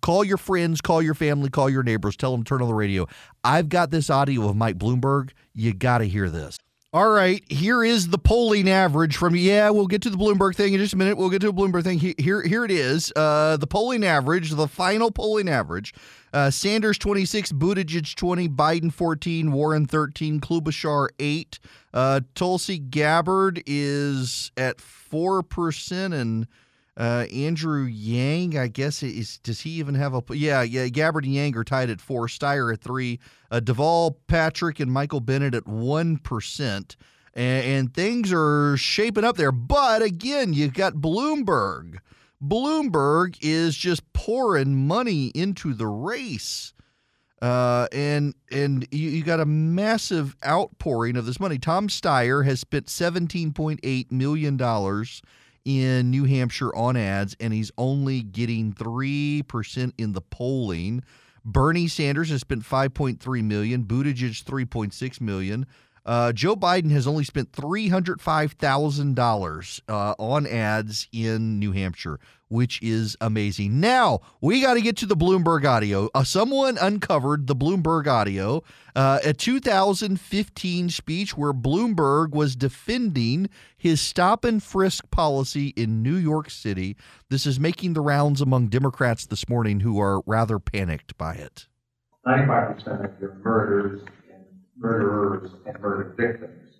call 0.00 0.24
your 0.24 0.38
friends, 0.38 0.80
call 0.80 1.02
your 1.02 1.14
family, 1.14 1.50
call 1.50 1.70
your 1.70 1.82
neighbors, 1.82 2.16
tell 2.16 2.32
them 2.32 2.44
turn 2.44 2.62
on 2.62 2.68
the 2.68 2.74
radio. 2.74 3.06
I've 3.44 3.68
got 3.68 3.90
this 3.90 4.10
audio 4.10 4.48
of 4.48 4.56
Mike 4.56 4.78
Bloomberg. 4.78 5.30
You 5.54 5.72
got 5.72 5.98
to 5.98 6.04
hear 6.04 6.30
this. 6.30 6.58
All 6.94 7.10
right, 7.10 7.42
here 7.50 7.82
is 7.82 8.06
the 8.06 8.18
polling 8.18 8.70
average 8.70 9.16
from. 9.16 9.34
Yeah, 9.34 9.70
we'll 9.70 9.88
get 9.88 10.00
to 10.02 10.10
the 10.10 10.16
Bloomberg 10.16 10.54
thing 10.54 10.74
in 10.74 10.78
just 10.78 10.94
a 10.94 10.96
minute. 10.96 11.16
We'll 11.16 11.28
get 11.28 11.40
to 11.40 11.48
a 11.48 11.52
Bloomberg 11.52 11.82
thing. 11.82 11.98
Here, 11.98 12.40
here 12.40 12.64
it 12.64 12.70
is. 12.70 13.12
Uh, 13.16 13.56
the 13.56 13.66
polling 13.66 14.04
average, 14.04 14.52
the 14.52 14.68
final 14.68 15.10
polling 15.10 15.48
average. 15.48 15.92
Uh, 16.32 16.52
Sanders 16.52 16.96
26, 16.98 17.50
Buttigieg 17.50 18.14
20, 18.14 18.48
Biden 18.48 18.92
14, 18.92 19.50
Warren 19.50 19.86
13, 19.86 20.38
Klobuchar 20.38 21.08
8. 21.18 21.58
Uh, 21.92 22.20
Tulsi 22.36 22.78
Gabbard 22.78 23.64
is 23.66 24.52
at 24.56 24.76
4%, 24.76 26.14
and 26.14 26.46
uh, 26.96 27.26
Andrew 27.32 27.84
Yang, 27.84 28.56
I 28.56 28.68
guess, 28.68 29.02
is 29.02 29.38
does 29.38 29.60
he 29.60 29.70
even 29.70 29.94
have 29.94 30.14
a? 30.14 30.22
Yeah, 30.30 30.62
yeah. 30.62 30.88
Gabbard 30.88 31.24
and 31.24 31.34
Yang 31.34 31.56
are 31.56 31.64
tied 31.64 31.90
at 31.90 32.00
four. 32.00 32.26
Steyer 32.28 32.72
at 32.72 32.80
three. 32.80 33.18
Uh, 33.50 33.60
Deval, 33.60 34.16
Patrick, 34.28 34.80
and 34.80 34.92
Michael 34.92 35.20
Bennet 35.20 35.54
at 35.54 35.66
one 35.66 36.18
percent. 36.18 36.96
And, 37.34 37.64
and 37.64 37.94
things 37.94 38.32
are 38.32 38.76
shaping 38.76 39.24
up 39.24 39.36
there. 39.36 39.50
But 39.50 40.02
again, 40.02 40.52
you've 40.52 40.74
got 40.74 40.94
Bloomberg. 40.94 41.98
Bloomberg 42.40 43.38
is 43.40 43.76
just 43.76 44.12
pouring 44.12 44.86
money 44.86 45.32
into 45.34 45.74
the 45.74 45.86
race. 45.86 46.74
Uh, 47.42 47.88
and 47.92 48.34
and 48.52 48.86
you, 48.90 49.10
you 49.10 49.24
got 49.24 49.40
a 49.40 49.44
massive 49.44 50.36
outpouring 50.46 51.16
of 51.16 51.26
this 51.26 51.40
money. 51.40 51.58
Tom 51.58 51.88
Steyer 51.88 52.44
has 52.44 52.60
spent 52.60 52.88
seventeen 52.88 53.52
point 53.52 53.80
eight 53.82 54.12
million 54.12 54.56
dollars 54.56 55.20
in 55.64 56.10
New 56.10 56.24
Hampshire 56.24 56.74
on 56.74 56.96
ads, 56.96 57.36
and 57.40 57.52
he's 57.52 57.70
only 57.78 58.22
getting 58.22 58.72
three 58.72 59.42
percent 59.42 59.94
in 59.98 60.12
the 60.12 60.20
polling. 60.20 61.02
Bernie 61.44 61.88
Sanders 61.88 62.30
has 62.30 62.40
spent 62.40 62.62
5.3 62.62 63.44
million, 63.44 63.84
Buttigieg 63.84 64.42
3.6 64.42 65.20
million. 65.20 65.66
Uh, 66.06 66.32
Joe 66.32 66.54
Biden 66.54 66.90
has 66.90 67.06
only 67.06 67.24
spent 67.24 67.50
$305,000 67.52 69.80
uh, 69.88 70.14
on 70.18 70.46
ads 70.46 71.08
in 71.12 71.58
New 71.58 71.72
Hampshire, 71.72 72.20
which 72.48 72.78
is 72.82 73.16
amazing. 73.22 73.80
Now, 73.80 74.20
we 74.42 74.60
got 74.60 74.74
to 74.74 74.82
get 74.82 74.98
to 74.98 75.06
the 75.06 75.16
Bloomberg 75.16 75.64
audio. 75.64 76.10
Uh, 76.14 76.22
someone 76.22 76.76
uncovered 76.78 77.46
the 77.46 77.56
Bloomberg 77.56 78.06
audio, 78.06 78.62
uh, 78.94 79.20
a 79.24 79.32
2015 79.32 80.90
speech 80.90 81.38
where 81.38 81.54
Bloomberg 81.54 82.32
was 82.32 82.54
defending 82.54 83.48
his 83.76 84.02
stop 84.02 84.44
and 84.44 84.62
frisk 84.62 85.10
policy 85.10 85.68
in 85.68 86.02
New 86.02 86.16
York 86.16 86.50
City. 86.50 86.98
This 87.30 87.46
is 87.46 87.58
making 87.58 87.94
the 87.94 88.02
rounds 88.02 88.42
among 88.42 88.68
Democrats 88.68 89.24
this 89.24 89.48
morning 89.48 89.80
who 89.80 89.98
are 89.98 90.20
rather 90.26 90.58
panicked 90.58 91.16
by 91.16 91.32
it. 91.34 91.66
95% 92.26 93.04
of 93.04 93.20
your 93.20 93.34
murders 93.42 94.00
murderers 94.84 95.50
and 95.64 95.80
murder 95.80 96.14
victims 96.16 96.74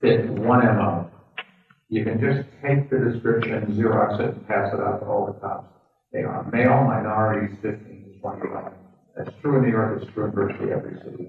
fit 0.00 0.26
one 0.30 0.64
MO. 0.64 1.10
You 1.90 2.02
can 2.04 2.18
just 2.18 2.48
take 2.64 2.88
the 2.88 2.98
description, 3.12 3.76
Xerox 3.76 4.18
it, 4.20 4.34
and 4.34 4.48
pass 4.48 4.72
it 4.72 4.80
out 4.80 5.00
to 5.00 5.06
all 5.06 5.26
the 5.26 5.38
cops. 5.38 5.68
They 6.12 6.20
are 6.20 6.48
male 6.50 6.82
minorities, 6.84 7.56
15 7.60 8.14
to 8.14 8.20
25. 8.20 8.72
That's 9.16 9.30
true 9.42 9.58
in 9.58 9.64
New 9.64 9.70
York, 9.70 10.00
it's 10.00 10.12
true 10.14 10.24
in 10.24 10.32
virtually 10.32 10.72
every 10.72 10.96
city. 11.04 11.28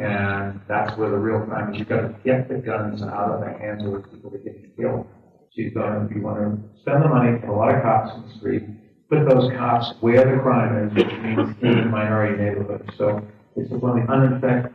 And 0.00 0.60
that's 0.68 0.96
where 0.96 1.10
the 1.10 1.18
real 1.18 1.44
crime 1.44 1.74
is. 1.74 1.80
You've 1.80 1.88
got 1.88 2.02
to 2.02 2.14
get 2.24 2.48
the 2.48 2.62
guns 2.62 3.02
out 3.02 3.34
of 3.34 3.40
the 3.40 3.58
hands 3.58 3.84
of 3.84 3.92
the 3.92 4.08
people 4.08 4.30
that 4.30 4.44
get 4.44 4.76
killed. 4.76 5.06
So 5.50 5.56
you've 5.56 5.74
got 5.74 5.90
to, 5.90 6.14
you 6.14 6.22
want 6.22 6.38
to 6.38 6.80
spend 6.80 7.02
the 7.02 7.08
money, 7.08 7.38
put 7.40 7.50
a 7.50 7.52
lot 7.52 7.74
of 7.74 7.82
cops 7.82 8.14
in 8.14 8.22
the 8.22 8.34
street, 8.38 8.62
put 9.10 9.28
those 9.28 9.50
cops 9.58 9.92
where 10.00 10.24
the 10.24 10.40
crime 10.40 10.86
is, 10.86 10.94
which 10.94 11.12
means 11.20 11.54
in 11.60 11.90
minority 11.90 12.42
neighborhoods. 12.42 12.88
So 12.96 13.20
it's 13.56 13.70
one 13.70 14.00
of 14.00 14.06
the 14.06 14.12
unintended 14.12 14.72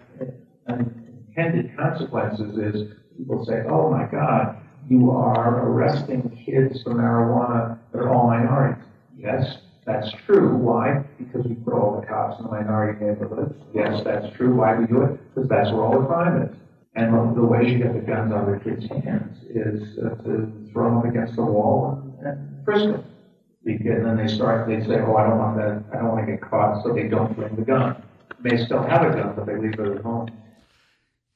unintended 0.68 1.76
consequences 1.78 2.58
is 2.58 2.94
people 3.18 3.46
say, 3.46 3.64
oh 3.70 3.90
my 3.90 4.06
God, 4.06 4.58
you 4.90 5.12
are 5.12 5.68
arresting 5.68 6.44
kids 6.46 6.84
for 6.84 6.94
marijuana 6.94 7.78
that 7.92 8.00
are 8.00 8.14
all 8.14 8.28
minorities. 8.28 8.84
Yes, 9.18 9.58
that's 9.86 10.12
true. 10.26 10.56
Why? 10.56 11.04
Because 11.18 11.46
we 11.46 11.56
put 11.56 11.74
all 11.74 12.00
the 12.00 12.06
cops 12.06 12.40
in 12.40 12.46
the 12.46 12.52
minority 12.52 13.04
neighborhoods. 13.04 13.56
Yes, 13.74 14.04
that's 14.04 14.36
true. 14.36 14.56
Why 14.56 14.76
do 14.76 14.82
we 14.82 14.88
do 14.88 15.02
it? 15.04 15.34
Because 15.34 15.50
that's 15.50 15.72
where 15.72 15.84
all 15.84 16.00
the 16.00 16.06
crime 16.06 16.44
is. 16.44 16.56
And 16.96 17.14
the 17.36 17.44
way 17.44 17.70
you 17.70 17.78
get 17.78 17.94
the 17.94 18.00
guns 18.00 18.34
out 18.34 18.50
of 18.50 18.64
the 18.64 18.70
kids' 18.70 18.88
hands 18.88 19.38
is 19.50 20.00
uh, 20.00 20.16
to 20.24 20.52
throw 20.72 21.00
them 21.00 21.10
against 21.10 21.36
the 21.36 21.44
wall 21.44 22.02
and, 22.20 22.28
and 22.28 22.66
frisk 22.66 22.86
them. 22.86 23.04
And 23.66 24.06
then 24.06 24.18
they 24.18 24.34
start, 24.34 24.68
they 24.68 24.80
say, 24.82 25.02
oh, 25.02 25.16
I 25.16 25.28
don't 25.28 25.38
want 25.38 25.58
that, 25.58 25.84
I 25.94 26.00
don't 26.02 26.10
want 26.10 26.26
to 26.26 26.32
get 26.32 26.42
caught, 26.42 26.84
so 26.84 26.94
they 26.94 27.04
don't 27.04 27.36
bring 27.36 27.56
the 27.56 27.64
gun. 27.64 28.02
They 28.42 28.52
may 28.56 28.66
still 28.66 28.82
have 28.82 29.04
a 29.04 29.14
gun, 29.14 29.34
but 29.36 29.46
they 29.46 29.58
leave 29.58 29.74
it 29.74 29.98
at 29.98 30.02
home. 30.02 30.30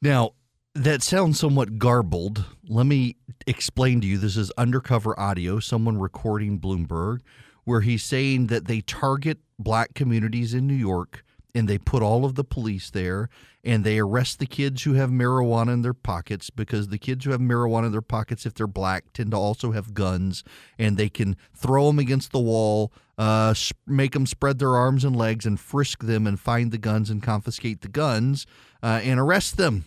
Now, 0.01 0.31
that 0.73 1.03
sounds 1.03 1.39
somewhat 1.39 1.77
garbled. 1.77 2.45
Let 2.67 2.87
me 2.87 3.17
explain 3.45 4.01
to 4.01 4.07
you 4.07 4.17
this 4.17 4.35
is 4.35 4.51
undercover 4.57 5.19
audio, 5.19 5.59
someone 5.59 5.99
recording 5.99 6.59
Bloomberg, 6.59 7.19
where 7.65 7.81
he's 7.81 8.03
saying 8.03 8.47
that 8.47 8.65
they 8.65 8.81
target 8.81 9.37
black 9.59 9.93
communities 9.93 10.55
in 10.55 10.65
New 10.65 10.73
York 10.73 11.23
and 11.53 11.67
they 11.67 11.77
put 11.77 12.01
all 12.01 12.25
of 12.25 12.33
the 12.33 12.43
police 12.43 12.89
there 12.89 13.29
and 13.63 13.83
they 13.83 13.99
arrest 13.99 14.39
the 14.39 14.47
kids 14.47 14.83
who 14.83 14.93
have 14.93 15.11
marijuana 15.11 15.73
in 15.73 15.81
their 15.83 15.93
pockets 15.93 16.49
because 16.49 16.87
the 16.87 16.97
kids 16.97 17.25
who 17.25 17.31
have 17.31 17.41
marijuana 17.41 17.87
in 17.87 17.91
their 17.91 18.01
pockets, 18.01 18.45
if 18.45 18.55
they're 18.55 18.65
black, 18.65 19.13
tend 19.13 19.31
to 19.31 19.37
also 19.37 19.71
have 19.71 19.93
guns 19.93 20.43
and 20.79 20.97
they 20.97 21.09
can 21.09 21.35
throw 21.53 21.87
them 21.87 21.99
against 21.99 22.31
the 22.31 22.39
wall, 22.39 22.91
uh, 23.19 23.53
make 23.85 24.13
them 24.13 24.25
spread 24.25 24.57
their 24.57 24.75
arms 24.75 25.03
and 25.03 25.15
legs 25.15 25.45
and 25.45 25.59
frisk 25.59 26.03
them 26.05 26.25
and 26.25 26.39
find 26.39 26.71
the 26.71 26.77
guns 26.79 27.11
and 27.11 27.21
confiscate 27.21 27.81
the 27.81 27.87
guns 27.87 28.47
uh, 28.81 28.99
and 29.03 29.19
arrest 29.19 29.57
them 29.57 29.85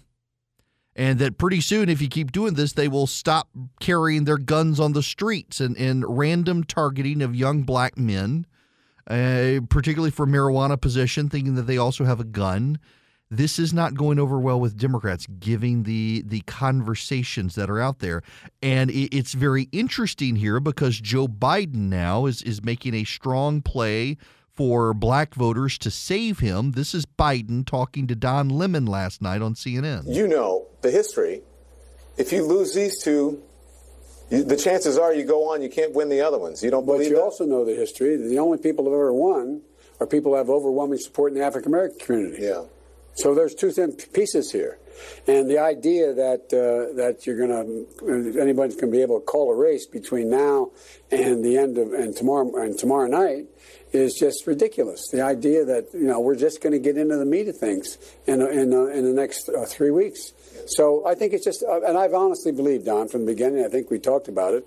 and 0.97 1.19
that 1.19 1.39
pretty 1.39 1.61
soon, 1.61 1.89
if 1.89 2.01
you 2.01 2.09
keep 2.09 2.31
doing 2.31 2.55
this, 2.55 2.73
they 2.73 2.89
will 2.89 3.07
stop 3.07 3.49
carrying 3.81 4.25
their 4.25 4.39
guns 4.39 4.79
on 4.79 4.93
the 4.93 5.03
streets 5.03 5.61
and, 5.61 5.77
and 5.77 6.05
random 6.07 6.63
targeting 6.63 7.21
of 7.21 7.35
young 7.35 7.63
black 7.63 7.99
men, 7.99 8.47
uh, 9.09 9.61
particularly 9.69 10.13
for 10.13 10.27
marijuana 10.27 10.81
possession, 10.81 11.29
thinking 11.29 11.57
that 11.57 11.63
they 11.63 11.79
also 11.79 12.05
have 12.05 12.21
a 12.21 12.25
gun. 12.25 12.79
This 13.29 13.59
is 13.59 13.73
not 13.73 13.95
going 13.95 14.21
over 14.21 14.39
well 14.39 14.61
with 14.61 14.79
Democrats, 14.79 15.27
giving 15.41 15.83
the 15.83 16.23
the 16.25 16.43
conversations 16.43 17.57
that 17.57 17.69
are 17.69 17.81
out 17.81 17.99
there, 17.99 18.23
and 18.63 18.91
it's 18.93 19.33
very 19.33 19.69
interesting 19.73 20.37
here 20.37 20.61
because 20.61 21.01
Joe 21.01 21.27
Biden 21.27 21.89
now 21.89 22.27
is 22.27 22.43
is 22.43 22.63
making 22.63 22.95
a 22.95 23.03
strong 23.03 23.63
play 23.63 24.19
for 24.53 24.95
black 24.95 25.35
voters 25.35 25.79
to 25.79 25.91
save 25.91 26.39
him. 26.39 26.73
This 26.73 26.95
is 26.95 27.07
Biden 27.07 27.67
talking 27.67 28.07
to 28.07 28.15
Don 28.15 28.51
Lemon 28.51 28.87
last 28.87 29.21
night 29.21 29.43
on 29.43 29.55
CNN. 29.55 30.05
You 30.07 30.29
know 30.29 30.69
the 30.85 30.93
history. 30.93 31.43
If 32.17 32.31
you 32.31 32.47
lose 32.47 32.73
these 32.75 33.03
two, 33.03 33.43
you, 34.31 34.45
the 34.45 34.57
chances 34.57 34.97
are 34.97 35.13
you 35.13 35.25
go 35.25 35.53
on, 35.53 35.61
you 35.63 35.69
can't 35.69 35.93
win 35.95 36.09
the 36.09 36.21
other 36.21 36.39
ones. 36.39 36.63
You 36.63 36.71
don't 36.71 36.87
believe 36.87 37.01
But 37.01 37.09
you 37.09 37.17
that? 37.17 37.23
also 37.23 37.45
know 37.45 37.65
the 37.65 37.75
history. 37.75 38.17
The 38.17 38.39
only 38.39 38.59
people 38.59 38.85
who 38.85 38.93
have 38.93 39.01
ever 39.01 39.13
won 39.13 39.63
are 39.99 40.07
people 40.07 40.33
who 40.33 40.39
have 40.39 40.49
overwhelming 40.49 40.99
support 40.99 41.33
in 41.33 41.39
the 41.39 41.45
African 41.45 41.73
American 41.73 41.99
community. 41.99 42.45
Yeah. 42.45 42.65
So 43.17 43.35
there's 43.35 43.55
two 43.55 43.71
thin 43.71 43.93
pieces 44.13 44.51
here. 44.53 44.79
And 45.27 45.51
the 45.51 45.59
idea 45.59 46.15
that 46.15 46.43
uh, 46.55 46.95
that 46.97 47.27
you're 47.27 47.37
going 47.37 47.51
to 47.51 48.41
anybody's 48.41 48.77
going 48.77 48.93
to 48.93 48.97
be 48.97 49.03
able 49.03 49.19
to 49.19 49.27
call 49.27 49.51
a 49.53 49.57
race 49.57 49.87
between 49.87 50.31
now 50.31 50.71
and 51.11 51.45
the 51.45 51.59
end 51.59 51.79
of 51.79 51.93
and 51.93 52.15
tomorrow 52.17 52.55
and 52.63 52.79
tomorrow 52.79 53.09
night 53.09 53.47
is 53.93 54.15
just 54.15 54.47
ridiculous. 54.47 55.09
The 55.11 55.23
idea 55.23 55.65
that 55.65 55.89
you 55.95 56.07
know 56.07 56.21
we're 56.21 56.37
just 56.37 56.61
going 56.61 56.73
to 56.75 56.79
get 56.79 56.97
into 56.97 57.17
the 57.17 57.25
meat 57.25 57.49
of 57.49 57.57
things 57.57 57.99
in 58.27 58.41
in, 58.41 58.73
uh, 58.73 58.85
in 58.87 59.05
the 59.05 59.13
next 59.13 59.49
uh, 59.49 59.65
three 59.65 59.91
weeks. 59.91 60.33
So 60.67 61.07
I 61.07 61.15
think 61.15 61.33
it's 61.33 61.45
just, 61.45 61.63
uh, 61.63 61.83
and 61.83 61.97
I've 61.97 62.15
honestly 62.15 62.53
believed, 62.53 62.87
Don, 62.87 63.09
from 63.09 63.27
the 63.27 63.33
beginning. 63.33 63.65
I 63.65 63.69
think 63.69 63.91
we 63.91 63.99
talked 63.99 64.29
about 64.29 64.55
it. 64.55 64.67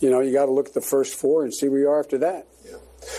You 0.00 0.10
know, 0.10 0.20
you 0.20 0.32
got 0.32 0.46
to 0.46 0.52
look 0.52 0.68
at 0.68 0.74
the 0.74 0.80
first 0.80 1.14
four 1.14 1.44
and 1.44 1.54
see 1.54 1.68
where 1.68 1.80
you 1.80 1.88
are 1.88 2.00
after 2.00 2.18
that. 2.18 2.46
Yeah. 2.64 2.76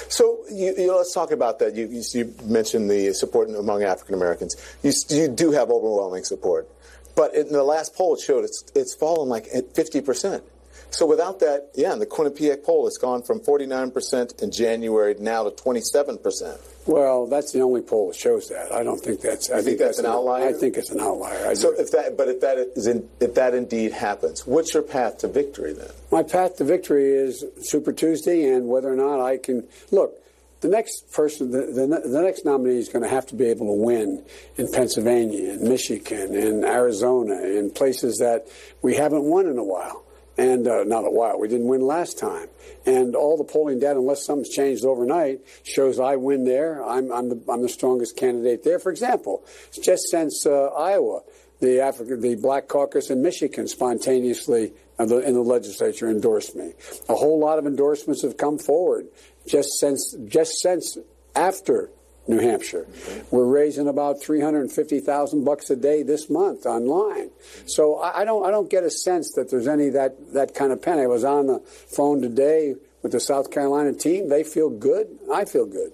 So 0.10 0.44
you, 0.52 0.74
you 0.78 0.88
know, 0.88 0.98
let's 0.98 1.14
talk 1.14 1.32
about 1.32 1.60
that. 1.60 1.76
You, 1.76 1.88
you, 2.14 2.34
mentioned 2.44 2.90
the 2.90 3.14
support 3.14 3.50
among 3.50 3.84
African 3.84 4.16
Americans. 4.16 4.56
You, 4.84 4.92
you 5.10 5.28
do 5.30 5.52
have 5.52 5.70
overwhelming 5.70 6.24
support, 6.24 6.68
but 7.16 7.34
in 7.34 7.52
the 7.52 7.64
last 7.64 7.96
poll 7.96 8.16
it 8.16 8.22
showed 8.22 8.44
it's 8.44 8.66
it's 8.76 8.96
fallen 8.96 9.30
like 9.30 9.48
at 9.54 9.74
fifty 9.76 10.02
percent. 10.02 10.44
So 10.90 11.06
without 11.06 11.40
that, 11.40 11.70
yeah, 11.76 11.94
in 11.94 12.00
the 12.00 12.06
Quinnipiac 12.06 12.64
poll, 12.64 12.88
it's 12.88 12.98
gone 12.98 13.22
from 13.22 13.42
49% 13.42 14.42
in 14.42 14.52
January 14.52 15.16
now 15.20 15.44
to 15.44 15.52
27%. 15.52 16.58
Well, 16.88 17.28
that's 17.28 17.52
the 17.52 17.62
only 17.62 17.82
poll 17.82 18.08
that 18.08 18.16
shows 18.16 18.48
that. 18.48 18.72
I 18.72 18.82
don't 18.84 19.00
think 19.00 19.20
that's. 19.22 19.52
I 19.52 19.62
think 19.62 19.78
that's 19.78 20.00
an 20.00 20.06
outlier? 20.06 20.48
I 20.48 20.54
think 20.54 20.78
it's 20.78 20.90
an 20.90 21.02
outlier. 21.02 21.48
I 21.48 21.54
So 21.54 21.76
do. 21.76 21.82
if 21.82 21.92
that, 21.92 22.16
but 22.18 22.30
if 22.30 22.40
that 22.42 22.58
is 22.76 22.88
in, 22.88 23.08
if 23.20 23.34
that 23.36 23.54
indeed 23.54 23.92
happens, 23.92 24.48
what's 24.48 24.74
your 24.74 24.84
path 24.84 25.18
to 25.20 25.28
victory 25.28 25.74
then? 25.74 25.90
My 26.12 26.24
path 26.24 26.56
to 26.58 26.64
victory 26.64 27.12
is 27.12 27.44
Super 27.62 27.92
Tuesday, 27.92 28.50
and 28.54 28.68
whether 28.70 28.92
or 28.92 28.96
not 28.96 29.20
I 29.22 29.38
can 29.38 29.68
look. 29.92 30.14
The 30.62 30.70
next 30.70 31.12
person, 31.14 31.52
the, 31.52 31.68
the, 31.68 32.02
the 32.10 32.22
next 32.24 32.44
nominee 32.44 32.80
is 32.80 32.90
going 32.90 33.04
to 33.04 33.10
have 33.10 33.28
to 33.28 33.36
be 33.36 33.46
able 33.46 33.68
to 33.68 33.80
win 33.80 34.24
in 34.56 34.68
Pennsylvania, 34.72 35.54
in 35.54 35.70
Michigan, 35.70 36.34
in 36.34 36.64
Arizona, 36.66 37.40
in 37.44 37.70
places 37.70 38.18
that 38.18 38.48
we 38.82 38.96
haven't 38.96 39.22
won 39.24 39.46
in 39.46 39.60
a 39.60 39.64
while. 39.64 40.04
And 40.38 40.68
uh, 40.68 40.84
not 40.84 41.04
a 41.06 41.10
while. 41.10 41.40
We 41.40 41.48
didn't 41.48 41.68
win 41.68 41.82
last 41.82 42.20
time. 42.20 42.48
And 42.86 43.16
all 43.16 43.38
the 43.38 43.44
polling 43.44 43.80
data, 43.80 44.00
unless 44.00 44.24
something's 44.24 44.50
changed 44.50 44.86
overnight, 44.86 45.40
shows 45.64 46.00
I 46.00 46.16
win 46.16 46.46
there. 46.46 46.84
I'm, 46.84 47.12
I'm, 47.12 47.30
the, 47.30 47.42
I'm 47.50 47.64
the 47.64 47.70
strongest 47.70 48.16
candidate 48.16 48.64
there. 48.64 48.78
For 48.78 48.92
example, 48.92 49.44
just 49.72 50.10
since 50.10 50.46
uh, 50.46 50.68
Iowa, 50.68 51.22
the 51.60 51.82
African, 51.82 52.22
the 52.22 52.36
Black 52.36 52.68
Caucus 52.68 53.10
in 53.10 53.22
Michigan 53.24 53.68
spontaneously 53.68 54.74
in 55.00 55.08
the, 55.08 55.18
in 55.20 55.34
the 55.34 55.42
legislature 55.42 56.10
endorsed 56.10 56.56
me. 56.56 56.74
A 57.10 57.16
whole 57.16 57.40
lot 57.40 57.58
of 57.60 57.66
endorsements 57.66 58.22
have 58.22 58.38
come 58.38 58.58
forward 58.58 59.08
just 59.48 59.80
since 59.80 60.16
just 60.28 60.60
since 60.60 60.98
after 61.36 61.90
New 62.28 62.40
Hampshire. 62.40 62.86
We're 63.32 63.46
raising 63.46 63.88
about 63.88 64.22
three 64.22 64.42
hundred 64.42 64.62
and 64.62 64.72
fifty 64.72 65.00
thousand 65.00 65.46
bucks 65.46 65.70
a 65.70 65.76
day 65.76 66.04
this 66.04 66.30
month 66.30 66.66
online. 66.66 67.30
So 67.66 67.96
I, 68.00 68.22
I 68.22 68.26
don't 68.26 68.46
I 68.46 68.52
don't 68.52 68.70
get 68.70 68.84
a 68.84 68.90
sense 68.90 69.34
that 69.34 69.50
there's 69.50 69.68
any 69.68 69.90
that 69.90 70.34
that 70.34 70.54
kind 70.54 70.72
of 70.72 70.82
panic. 70.82 71.04
I 71.04 71.08
was 71.08 71.24
on 71.24 71.48
the 71.48 71.60
phone 71.60 72.22
today 72.22 72.76
with 73.02 73.12
the 73.12 73.20
South 73.20 73.52
Carolina 73.52 73.94
team. 73.94 74.30
They 74.30 74.44
feel 74.44 74.70
good. 74.70 75.08
I 75.32 75.46
feel 75.46 75.66
good. 75.66 75.94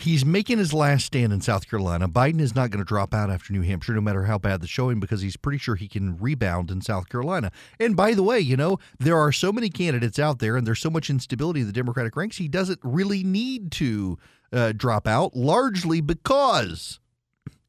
He's 0.00 0.24
making 0.24 0.58
his 0.58 0.72
last 0.72 1.06
stand 1.06 1.32
in 1.32 1.40
South 1.40 1.68
Carolina. 1.68 2.08
Biden 2.08 2.40
is 2.40 2.54
not 2.54 2.70
going 2.70 2.78
to 2.78 2.86
drop 2.86 3.12
out 3.12 3.30
after 3.30 3.52
New 3.52 3.62
Hampshire, 3.62 3.94
no 3.94 4.00
matter 4.00 4.22
how 4.22 4.38
bad 4.38 4.60
the 4.60 4.68
showing, 4.68 5.00
because 5.00 5.22
he's 5.22 5.36
pretty 5.36 5.58
sure 5.58 5.74
he 5.74 5.88
can 5.88 6.16
rebound 6.18 6.70
in 6.70 6.80
South 6.80 7.08
Carolina. 7.08 7.50
And 7.80 7.96
by 7.96 8.14
the 8.14 8.22
way, 8.22 8.38
you 8.38 8.56
know, 8.56 8.78
there 9.00 9.18
are 9.18 9.32
so 9.32 9.52
many 9.52 9.70
candidates 9.70 10.20
out 10.20 10.38
there 10.38 10.56
and 10.56 10.64
there's 10.64 10.78
so 10.78 10.88
much 10.88 11.10
instability 11.10 11.62
in 11.62 11.66
the 11.66 11.72
Democratic 11.72 12.14
ranks, 12.14 12.36
he 12.36 12.46
doesn't 12.46 12.78
really 12.84 13.24
need 13.24 13.72
to 13.72 14.16
uh, 14.52 14.72
drop 14.72 15.06
out, 15.06 15.36
largely 15.36 16.00
because 16.00 17.00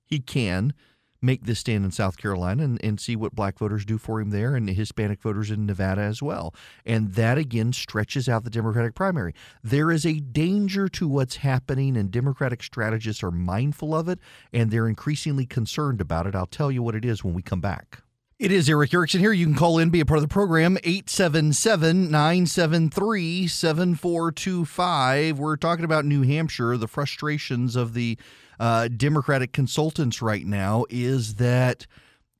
he 0.05 0.19
can 0.19 0.73
make 1.21 1.45
this 1.45 1.59
stand 1.59 1.83
in 1.83 1.91
South 1.91 2.17
Carolina 2.17 2.63
and, 2.63 2.83
and 2.83 2.99
see 2.99 3.15
what 3.15 3.35
black 3.35 3.59
voters 3.59 3.85
do 3.85 3.97
for 3.97 4.21
him 4.21 4.29
there 4.29 4.55
and 4.55 4.69
Hispanic 4.69 5.21
voters 5.21 5.51
in 5.51 5.65
Nevada 5.65 6.01
as 6.01 6.21
well. 6.21 6.53
And 6.85 7.13
that 7.15 7.37
again 7.37 7.73
stretches 7.73 8.29
out 8.29 8.43
the 8.43 8.49
Democratic 8.49 8.95
primary. 8.95 9.33
There 9.63 9.91
is 9.91 10.05
a 10.05 10.19
danger 10.19 10.87
to 10.89 11.07
what's 11.07 11.37
happening, 11.37 11.97
and 11.97 12.11
Democratic 12.11 12.63
strategists 12.63 13.23
are 13.23 13.31
mindful 13.31 13.93
of 13.93 14.07
it 14.07 14.19
and 14.53 14.71
they're 14.71 14.87
increasingly 14.87 15.45
concerned 15.45 16.01
about 16.01 16.27
it. 16.27 16.35
I'll 16.35 16.45
tell 16.45 16.71
you 16.71 16.81
what 16.81 16.95
it 16.95 17.05
is 17.05 17.23
when 17.23 17.33
we 17.33 17.41
come 17.41 17.61
back. 17.61 18.01
It 18.39 18.53
is 18.53 18.69
Eric 18.69 18.93
Erickson 18.93 19.19
here. 19.19 19.33
You 19.33 19.45
can 19.45 19.53
call 19.53 19.79
in, 19.79 19.89
be 19.89 19.99
a 19.99 20.05
part 20.05 20.19
of 20.19 20.21
the 20.21 20.29
program, 20.29 20.77
877 20.85 22.09
973 22.09 23.47
7425. 23.47 25.37
We're 25.37 25.57
talking 25.57 25.83
about 25.83 26.05
New 26.05 26.21
Hampshire, 26.21 26.77
the 26.77 26.87
frustrations 26.87 27.75
of 27.75 27.93
the 27.93 28.17
uh, 28.57 28.87
Democratic 28.87 29.51
consultants 29.51 30.21
right 30.21 30.45
now 30.45 30.85
is 30.89 31.35
that 31.35 31.85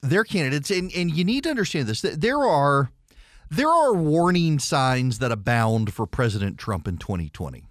their 0.02 0.24
candidates, 0.24 0.72
and, 0.72 0.90
and 0.96 1.12
you 1.12 1.26
need 1.26 1.44
to 1.44 1.50
understand 1.50 1.90
this, 1.90 2.00
that 2.00 2.22
there 2.22 2.46
are 2.46 2.92
there 3.52 3.68
are 3.68 3.94
warning 3.94 4.58
signs 4.58 5.20
that 5.20 5.34
abound 5.34 5.94
for 5.94 6.08
President 6.08 6.58
Trump 6.58 6.88
in 6.88 6.96
2020. 6.96 7.66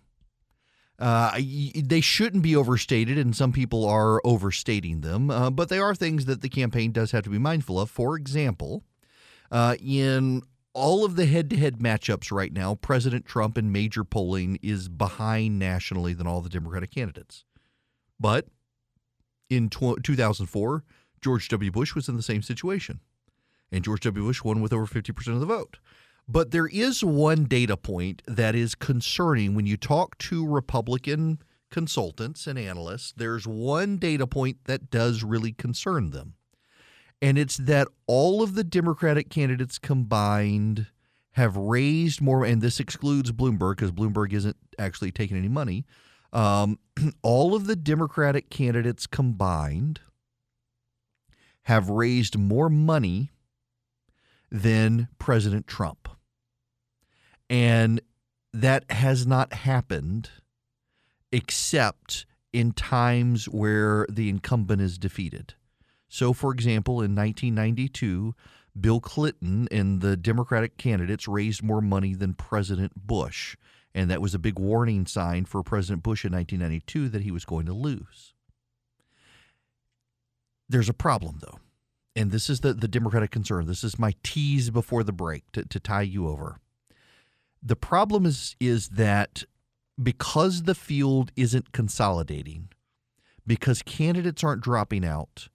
Uh, 0.99 1.39
they 1.77 2.01
shouldn't 2.01 2.43
be 2.43 2.57
overstated, 2.57 3.19
and 3.19 3.37
some 3.37 3.53
people 3.53 3.85
are 3.85 4.21
overstating 4.25 5.01
them, 5.01 5.31
uh, 5.31 5.49
but 5.49 5.69
they 5.69 5.79
are 5.79 5.95
things 5.95 6.25
that 6.25 6.41
the 6.41 6.49
campaign 6.49 6.91
does 6.91 7.13
have 7.13 7.23
to 7.23 7.31
be 7.31 7.39
mindful 7.39 7.79
of. 7.79 7.89
For 7.89 8.17
example, 8.17 8.83
uh, 9.53 9.77
in 9.81 10.43
all 10.75 11.05
of 11.05 11.15
the 11.15 11.27
head 11.27 11.51
to 11.51 11.57
head 11.57 11.79
matchups 11.79 12.33
right 12.33 12.53
now, 12.53 12.75
President 12.75 13.27
Trump 13.27 13.57
in 13.57 13.71
major 13.71 14.03
polling 14.03 14.59
is 14.61 14.89
behind 14.89 15.59
nationally 15.59 16.15
than 16.15 16.27
all 16.27 16.41
the 16.41 16.49
Democratic 16.49 16.91
candidates. 16.91 17.45
But 18.19 18.47
in 19.49 19.69
2004, 19.69 20.85
George 21.21 21.49
W. 21.49 21.71
Bush 21.71 21.95
was 21.95 22.09
in 22.09 22.17
the 22.17 22.23
same 22.23 22.43
situation, 22.43 23.01
and 23.71 23.85
George 23.85 24.01
W. 24.01 24.27
Bush 24.27 24.43
won 24.43 24.61
with 24.61 24.73
over 24.73 24.87
50% 24.87 25.29
of 25.29 25.41
the 25.41 25.47
vote. 25.47 25.79
But 26.29 26.51
there 26.51 26.67
is 26.67 27.03
one 27.03 27.45
data 27.45 27.77
point 27.77 28.21
that 28.27 28.55
is 28.55 28.75
concerning 28.75 29.55
when 29.55 29.67
you 29.67 29.79
talk 29.79 30.19
to 30.19 30.47
Republican 30.47 31.39
consultants 31.71 32.47
and 32.47 32.59
analysts. 32.59 33.13
There's 33.17 33.47
one 33.47 33.97
data 33.97 34.27
point 34.27 34.59
that 34.65 34.91
does 34.91 35.25
really 35.25 35.53
concern 35.53 36.11
them. 36.11 36.35
And 37.21 37.39
it's 37.39 37.57
that 37.57 37.89
all 38.07 38.43
of 38.43 38.55
the 38.55 38.65
Democratic 38.65 39.31
candidates 39.31 39.79
combined 39.79 40.87
have 41.33 41.57
raised 41.57 42.21
more, 42.21 42.45
and 42.45 42.61
this 42.61 42.79
excludes 42.79 43.33
Bloomberg 43.33 43.77
because 43.77 43.93
Bloomberg 43.93 44.33
isn't 44.33 44.57
actually 44.79 45.11
taking 45.11 45.37
any 45.37 45.49
money. 45.49 45.87
Um, 46.33 46.79
all 47.23 47.55
of 47.55 47.67
the 47.67 47.77
Democratic 47.77 48.51
candidates 48.51 49.07
combined 49.07 50.01
have 51.63 51.89
raised 51.89 52.39
more 52.39 52.69
money 52.69 53.31
than 54.51 55.09
President 55.19 55.67
Trump. 55.67 56.09
And 57.51 58.01
that 58.53 58.91
has 58.91 59.27
not 59.27 59.53
happened 59.53 60.31
except 61.33 62.27
in 62.53 62.73
times 62.73 63.47
where 63.47 64.07
the 64.11 64.29
incumbent 64.29 64.81
is 64.81 64.99
defeated. 64.99 65.55
So, 66.09 66.33
for 66.33 66.53
example, 66.53 67.03
in 67.03 67.15
1992, 67.15 68.35
Bill 68.81 69.01
Clinton 69.01 69.69
and 69.71 70.01
the 70.01 70.17
Democratic 70.17 70.77
candidates 70.77 71.29
raised 71.29 71.63
more 71.63 71.81
money 71.81 72.15
than 72.15 72.35
President 72.35 72.93
Bush. 72.97 73.57
And 73.95 74.11
that 74.11 74.23
was 74.23 74.35
a 74.35 74.39
big 74.39 74.59
warning 74.59 75.07
sign 75.07 75.45
for 75.45 75.63
President 75.63 76.03
Bush 76.03 76.25
in 76.25 76.33
1992 76.33 77.09
that 77.11 77.23
he 77.23 77.31
was 77.31 77.45
going 77.45 77.67
to 77.67 77.73
lose. 77.73 78.35
There's 80.69 80.89
a 80.89 80.95
problem, 80.95 81.39
though. 81.41 81.59
And 82.15 82.31
this 82.31 82.51
is 82.51 82.61
the, 82.61 82.75
the 82.75 82.89
Democratic 82.89 83.31
concern. 83.31 83.67
This 83.67 83.85
is 83.85 83.99
my 83.99 84.15
tease 84.23 84.71
before 84.71 85.03
the 85.03 85.13
break 85.13 85.51
to, 85.53 85.65
to 85.65 85.81
tie 85.81 86.03
you 86.03 86.29
over. 86.29 86.59
The 87.63 87.77
problem 87.77 88.27
is 88.27 88.57
is 88.61 88.91
that 88.91 89.45
because 90.01 90.63
the 90.63 90.75
field 90.75 91.33
isn't 91.37 91.73
consolidating, 91.73 92.69
because 93.47 93.83
candidates 93.83 94.45
aren't 94.45 94.63
dropping 94.63 95.05
out, 95.05 95.49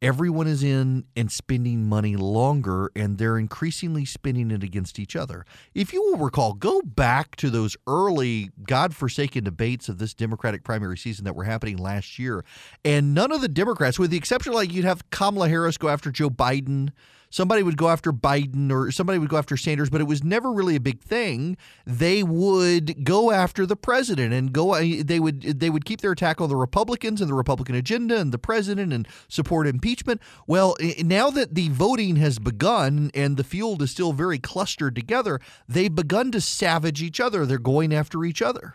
everyone 0.00 0.46
is 0.46 0.62
in 0.62 1.04
and 1.16 1.30
spending 1.30 1.84
money 1.84 2.16
longer 2.16 2.90
and 2.94 3.18
they're 3.18 3.36
increasingly 3.36 4.04
spending 4.04 4.50
it 4.50 4.62
against 4.62 4.98
each 4.98 5.16
other. 5.16 5.44
If 5.74 5.92
you 5.92 6.02
will 6.02 6.16
recall, 6.16 6.54
go 6.54 6.80
back 6.82 7.34
to 7.36 7.50
those 7.50 7.76
early 7.86 8.50
godforsaken 8.62 9.44
debates 9.44 9.88
of 9.88 9.98
this 9.98 10.14
Democratic 10.14 10.62
primary 10.62 10.96
season 10.96 11.24
that 11.24 11.34
were 11.34 11.44
happening 11.44 11.76
last 11.76 12.18
year, 12.18 12.44
and 12.84 13.12
none 13.12 13.32
of 13.32 13.40
the 13.40 13.48
Democrats, 13.48 13.98
with 13.98 14.10
the 14.10 14.16
exception 14.16 14.52
like 14.52 14.72
you'd 14.72 14.84
have 14.84 15.10
Kamala 15.10 15.48
Harris 15.48 15.76
go 15.76 15.88
after 15.88 16.10
Joe 16.10 16.30
Biden 16.30 16.90
somebody 17.30 17.62
would 17.62 17.76
go 17.76 17.88
after 17.88 18.12
Biden 18.12 18.70
or 18.72 18.90
somebody 18.90 19.18
would 19.18 19.28
go 19.28 19.36
after 19.36 19.56
Sanders, 19.56 19.90
but 19.90 20.00
it 20.00 20.04
was 20.04 20.24
never 20.24 20.52
really 20.52 20.76
a 20.76 20.80
big 20.80 21.00
thing. 21.00 21.56
They 21.86 22.22
would 22.22 23.04
go 23.04 23.30
after 23.30 23.66
the 23.66 23.76
president 23.76 24.32
and 24.32 24.52
go. 24.52 24.74
Uh, 24.74 25.02
they 25.02 25.20
would 25.20 25.42
they 25.42 25.70
would 25.70 25.84
keep 25.84 26.00
their 26.00 26.12
attack 26.12 26.40
on 26.40 26.48
the 26.48 26.56
Republicans 26.56 27.20
and 27.20 27.28
the 27.28 27.34
Republican 27.34 27.74
agenda 27.74 28.18
and 28.18 28.32
the 28.32 28.38
president 28.38 28.92
and 28.92 29.06
support 29.28 29.66
impeachment. 29.66 30.20
Well, 30.46 30.76
now 30.98 31.30
that 31.30 31.54
the 31.54 31.68
voting 31.68 32.16
has 32.16 32.38
begun 32.38 33.10
and 33.14 33.36
the 33.36 33.44
field 33.44 33.82
is 33.82 33.90
still 33.90 34.12
very 34.12 34.38
clustered 34.38 34.94
together, 34.94 35.40
they've 35.68 35.94
begun 35.94 36.30
to 36.32 36.40
savage 36.40 37.02
each 37.02 37.20
other. 37.20 37.46
They're 37.46 37.58
going 37.58 37.92
after 37.94 38.24
each 38.24 38.42
other 38.42 38.74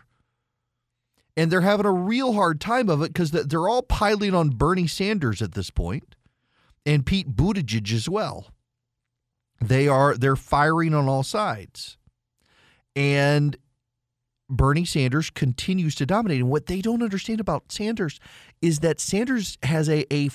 and 1.36 1.50
they're 1.50 1.62
having 1.62 1.86
a 1.86 1.92
real 1.92 2.34
hard 2.34 2.60
time 2.60 2.88
of 2.88 3.02
it 3.02 3.12
because 3.12 3.30
they're 3.30 3.68
all 3.68 3.82
piling 3.82 4.34
on 4.34 4.50
Bernie 4.50 4.86
Sanders 4.86 5.42
at 5.42 5.52
this 5.52 5.70
point 5.70 6.14
and 6.86 7.06
Pete 7.06 7.34
Buttigieg 7.34 7.92
as 7.92 8.08
well. 8.08 8.46
They 9.60 9.88
are 9.88 10.16
they're 10.16 10.36
firing 10.36 10.94
on 10.94 11.08
all 11.08 11.22
sides. 11.22 11.96
And 12.96 13.56
Bernie 14.48 14.84
Sanders 14.84 15.30
continues 15.30 15.94
to 15.96 16.06
dominate. 16.06 16.40
And 16.40 16.50
what 16.50 16.66
they 16.66 16.80
don't 16.80 17.02
understand 17.02 17.40
about 17.40 17.72
Sanders 17.72 18.20
is 18.60 18.80
that 18.80 19.00
Sanders 19.00 19.58
has 19.62 19.88
a, 19.88 20.12
a 20.14 20.30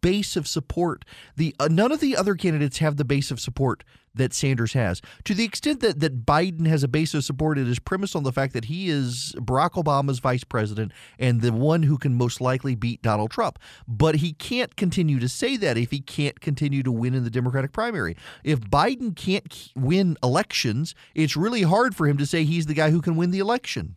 base 0.00 0.36
of 0.36 0.46
support. 0.46 1.04
The 1.36 1.54
uh, 1.58 1.68
none 1.70 1.92
of 1.92 2.00
the 2.00 2.16
other 2.16 2.34
candidates 2.34 2.78
have 2.78 2.96
the 2.96 3.04
base 3.04 3.30
of 3.30 3.40
support 3.40 3.84
that 4.14 4.32
Sanders 4.32 4.72
has. 4.72 5.02
To 5.24 5.34
the 5.34 5.44
extent 5.44 5.80
that 5.80 6.00
that 6.00 6.24
Biden 6.24 6.66
has 6.66 6.82
a 6.82 6.88
base 6.88 7.14
of 7.14 7.24
support, 7.24 7.58
it 7.58 7.68
is 7.68 7.78
premised 7.78 8.16
on 8.16 8.22
the 8.22 8.32
fact 8.32 8.52
that 8.54 8.66
he 8.66 8.88
is 8.88 9.34
Barack 9.38 9.72
Obama's 9.72 10.18
vice 10.18 10.44
president 10.44 10.92
and 11.18 11.40
the 11.40 11.52
one 11.52 11.82
who 11.82 11.98
can 11.98 12.14
most 12.14 12.40
likely 12.40 12.74
beat 12.74 13.02
Donald 13.02 13.30
Trump. 13.30 13.58
But 13.86 14.16
he 14.16 14.32
can't 14.32 14.76
continue 14.76 15.18
to 15.18 15.28
say 15.28 15.56
that 15.58 15.76
if 15.76 15.90
he 15.90 16.00
can't 16.00 16.40
continue 16.40 16.82
to 16.82 16.92
win 16.92 17.14
in 17.14 17.24
the 17.24 17.30
Democratic 17.30 17.72
primary. 17.72 18.16
If 18.42 18.60
Biden 18.60 19.14
can't 19.14 19.72
win 19.74 20.16
elections, 20.22 20.94
it's 21.14 21.36
really 21.36 21.62
hard 21.62 21.94
for 21.94 22.06
him 22.06 22.16
to 22.18 22.26
say 22.26 22.44
he's 22.44 22.66
the 22.66 22.74
guy 22.74 22.90
who 22.90 23.02
can 23.02 23.16
win 23.16 23.30
the 23.30 23.38
election. 23.38 23.96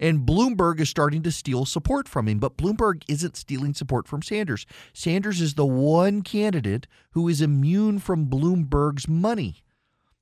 And 0.00 0.26
Bloomberg 0.26 0.80
is 0.80 0.88
starting 0.88 1.22
to 1.22 1.30
steal 1.30 1.66
support 1.66 2.08
from 2.08 2.26
him. 2.26 2.38
But 2.38 2.56
Bloomberg 2.56 3.02
isn't 3.06 3.36
stealing 3.36 3.74
support 3.74 4.08
from 4.08 4.22
Sanders. 4.22 4.66
Sanders 4.94 5.40
is 5.40 5.54
the 5.54 5.66
one 5.66 6.22
candidate 6.22 6.86
who 7.12 7.28
is 7.28 7.42
immune 7.42 7.98
from 7.98 8.26
Bloomberg's 8.26 9.06
money 9.06 9.62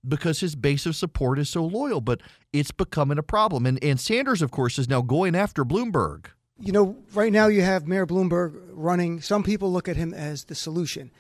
because 0.07 0.41
his 0.41 0.57
base 0.57 0.85
of 0.85 0.97
support 0.97 1.39
is 1.39 1.49
so 1.49 1.65
loyal. 1.65 2.01
But 2.01 2.21
it's 2.53 2.73
becoming 2.73 3.19
a 3.19 3.23
problem. 3.23 3.65
And, 3.65 3.83
and 3.83 4.01
Sanders, 4.01 4.43
of 4.43 4.51
course, 4.51 4.79
is 4.79 4.89
now 4.89 5.01
going 5.01 5.37
after 5.37 5.65
Bloomberg. 5.65 6.27
You 6.61 6.73
know, 6.73 6.97
right 7.15 7.33
now 7.33 7.47
you 7.47 7.63
have 7.63 7.87
Mayor 7.87 8.05
Bloomberg 8.05 8.61
running. 8.73 9.21
Some 9.21 9.45
people 9.45 9.73
look 9.73 9.89
at 9.89 9.97
him 9.97 10.13
as 10.13 10.45
the 10.45 10.57
solution. 10.57 11.13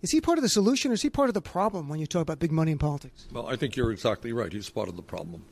Is 0.00 0.10
he 0.10 0.22
part 0.22 0.38
of 0.38 0.42
the 0.42 0.48
solution 0.48 0.90
or 0.90 0.94
is 0.94 1.02
he 1.02 1.10
part 1.10 1.28
of 1.28 1.34
the 1.34 1.42
problem 1.42 1.88
when 1.88 1.98
you 1.98 2.06
talk 2.06 2.22
about 2.22 2.38
big 2.38 2.52
money 2.52 2.72
in 2.72 2.78
politics? 2.78 3.26
Well, 3.30 3.46
I 3.46 3.56
think 3.56 3.76
you're 3.76 3.90
exactly 3.90 4.32
right. 4.32 4.52
He's 4.52 4.70
part 4.70 4.88
of 4.88 4.96
the 4.96 5.02
problem. 5.02 5.44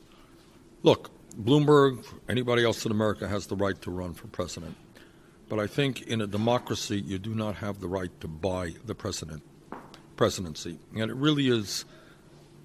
Look, 0.81 1.11
Bloomberg, 1.39 2.05
anybody 2.29 2.63
else 2.63 2.85
in 2.85 2.91
America 2.91 3.27
has 3.27 3.47
the 3.47 3.55
right 3.55 3.79
to 3.81 3.91
run 3.91 4.13
for 4.13 4.27
president. 4.27 4.75
But 5.49 5.59
I 5.59 5.67
think 5.67 6.03
in 6.03 6.21
a 6.21 6.27
democracy, 6.27 6.99
you 6.99 7.19
do 7.19 7.35
not 7.35 7.55
have 7.55 7.79
the 7.79 7.87
right 7.87 8.09
to 8.21 8.27
buy 8.27 8.73
the 8.85 8.95
president 8.95 9.43
presidency. 10.15 10.79
And 10.93 11.11
it 11.11 11.15
really 11.15 11.49
is 11.49 11.85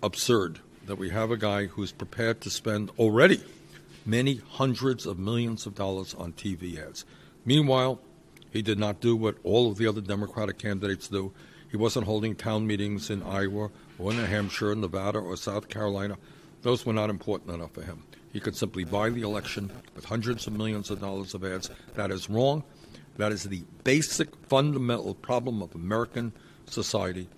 absurd 0.02 0.60
that 0.86 0.96
we 0.96 1.10
have 1.10 1.30
a 1.30 1.36
guy 1.36 1.66
who's 1.66 1.92
prepared 1.92 2.40
to 2.42 2.50
spend 2.50 2.90
already 2.98 3.42
many 4.06 4.40
hundreds 4.48 5.04
of 5.04 5.18
millions 5.18 5.66
of 5.66 5.74
dollars 5.74 6.14
on 6.14 6.32
TV 6.32 6.78
ads. 6.84 7.04
Meanwhile, 7.44 8.00
he 8.50 8.62
did 8.62 8.78
not 8.78 9.00
do 9.00 9.14
what 9.14 9.36
all 9.44 9.70
of 9.70 9.78
the 9.78 9.86
other 9.86 10.00
Democratic 10.00 10.58
candidates 10.58 11.08
do. 11.08 11.32
He 11.70 11.76
wasn't 11.76 12.06
holding 12.06 12.34
town 12.34 12.66
meetings 12.66 13.10
in 13.10 13.22
Iowa 13.22 13.70
or 13.98 14.12
New 14.12 14.24
Hampshire, 14.24 14.74
Nevada, 14.74 15.18
or 15.18 15.36
South 15.36 15.68
Carolina. 15.68 16.16
Those 16.62 16.86
were 16.86 16.92
not 16.92 17.10
important 17.10 17.50
enough 17.50 17.72
for 17.72 17.82
him. 17.82 18.04
He 18.32 18.40
could 18.40 18.56
simply 18.56 18.84
buy 18.84 19.10
the 19.10 19.22
election 19.22 19.70
with 19.94 20.04
hundreds 20.04 20.46
of 20.46 20.52
millions 20.52 20.90
of 20.90 21.00
dollars 21.00 21.34
of 21.34 21.44
ads. 21.44 21.70
That 21.94 22.10
is 22.10 22.30
wrong. 22.30 22.62
That 23.16 23.32
is 23.32 23.44
the 23.44 23.62
basic 23.84 24.34
fundamental 24.46 25.14
problem 25.14 25.62
of 25.62 25.74
American 25.74 26.32
society 26.66 27.28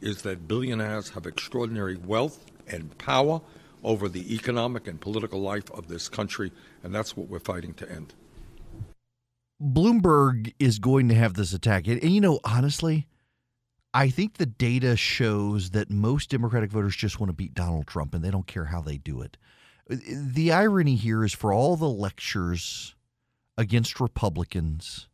is 0.00 0.22
that 0.22 0.46
billionaires 0.46 1.10
have 1.10 1.26
extraordinary 1.26 1.96
wealth 1.96 2.44
and 2.68 2.96
power 2.98 3.40
over 3.82 4.08
the 4.08 4.34
economic 4.34 4.86
and 4.86 5.00
political 5.00 5.40
life 5.40 5.70
of 5.72 5.88
this 5.88 6.08
country, 6.08 6.52
and 6.82 6.94
that's 6.94 7.16
what 7.16 7.28
we're 7.28 7.38
fighting 7.40 7.74
to 7.74 7.90
end. 7.90 8.14
Bloomberg 9.60 10.54
is 10.58 10.78
going 10.78 11.08
to 11.08 11.14
have 11.14 11.34
this 11.34 11.52
attack. 11.52 11.88
And, 11.88 12.02
and, 12.02 12.12
you 12.12 12.20
know, 12.20 12.38
honestly, 12.44 13.08
I 13.92 14.08
think 14.08 14.34
the 14.34 14.46
data 14.46 14.96
shows 14.96 15.70
that 15.70 15.90
most 15.90 16.30
Democratic 16.30 16.70
voters 16.70 16.94
just 16.94 17.18
want 17.18 17.28
to 17.30 17.34
beat 17.34 17.54
Donald 17.54 17.86
Trump 17.86 18.14
and 18.14 18.24
they 18.24 18.30
don't 18.30 18.46
care 18.46 18.66
how 18.66 18.80
they 18.80 18.98
do 18.98 19.20
it. 19.20 19.36
The 19.88 20.52
irony 20.52 20.96
here 20.96 21.24
is 21.24 21.32
for 21.32 21.52
all 21.52 21.76
the 21.76 21.88
lectures 21.88 22.94
against 23.56 24.00
Republicans 24.00 25.08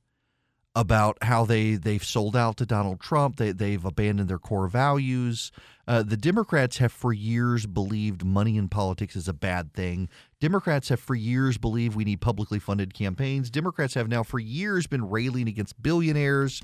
about 0.75 1.17
how 1.23 1.45
they 1.45 1.77
they've 1.77 2.05
sold 2.05 2.35
out 2.35 2.57
to 2.57 2.67
Donald 2.67 3.01
Trump, 3.01 3.37
they 3.37 3.53
they've 3.53 3.85
abandoned 3.85 4.29
their 4.29 4.39
core 4.39 4.67
values. 4.67 5.53
Uh, 5.87 6.03
the 6.03 6.17
Democrats 6.17 6.79
have 6.79 6.93
for 6.93 7.13
years 7.13 7.67
believed 7.67 8.25
money 8.25 8.57
in 8.57 8.69
politics 8.69 9.15
is 9.15 9.29
a 9.29 9.33
bad 9.33 9.73
thing. 9.73 10.09
Democrats 10.41 10.89
have 10.89 10.99
for 10.99 11.15
years 11.15 11.59
believed 11.59 11.95
we 11.95 12.05
need 12.05 12.21
publicly 12.21 12.59
funded 12.59 12.95
campaigns. 12.95 13.51
Democrats 13.51 13.95
have 13.95 14.09
now 14.09 14.23
for 14.23 14.39
years 14.39 14.87
been 14.87 15.09
railing 15.09 15.47
against 15.47 15.81
billionaires, 15.81 16.63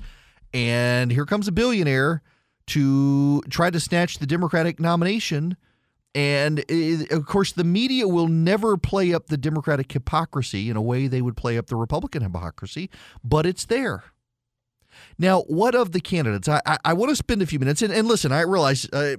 and 0.53 1.11
here 1.11 1.25
comes 1.25 1.47
a 1.47 1.51
billionaire 1.51 2.21
to 2.67 3.41
try 3.49 3.69
to 3.69 3.79
snatch 3.79 4.17
the 4.17 4.27
Democratic 4.27 4.79
nomination. 4.79 5.55
And 6.13 6.59
it, 6.67 7.11
of 7.11 7.25
course, 7.25 7.53
the 7.53 7.63
media 7.63 8.07
will 8.07 8.27
never 8.27 8.75
play 8.75 9.13
up 9.13 9.27
the 9.27 9.37
Democratic 9.37 9.91
hypocrisy 9.91 10.69
in 10.69 10.75
a 10.75 10.81
way 10.81 11.07
they 11.07 11.21
would 11.21 11.37
play 11.37 11.57
up 11.57 11.67
the 11.67 11.77
Republican 11.77 12.21
hypocrisy, 12.21 12.89
but 13.23 13.45
it's 13.45 13.65
there. 13.65 14.03
Now, 15.17 15.41
what 15.43 15.73
of 15.73 15.93
the 15.93 16.01
candidates? 16.01 16.49
I, 16.49 16.61
I, 16.65 16.77
I 16.85 16.93
want 16.93 17.11
to 17.11 17.15
spend 17.15 17.41
a 17.41 17.45
few 17.45 17.59
minutes, 17.59 17.81
and, 17.81 17.93
and 17.93 18.07
listen, 18.07 18.31
I 18.33 18.41
realize 18.41 18.89
uh, 18.91 19.15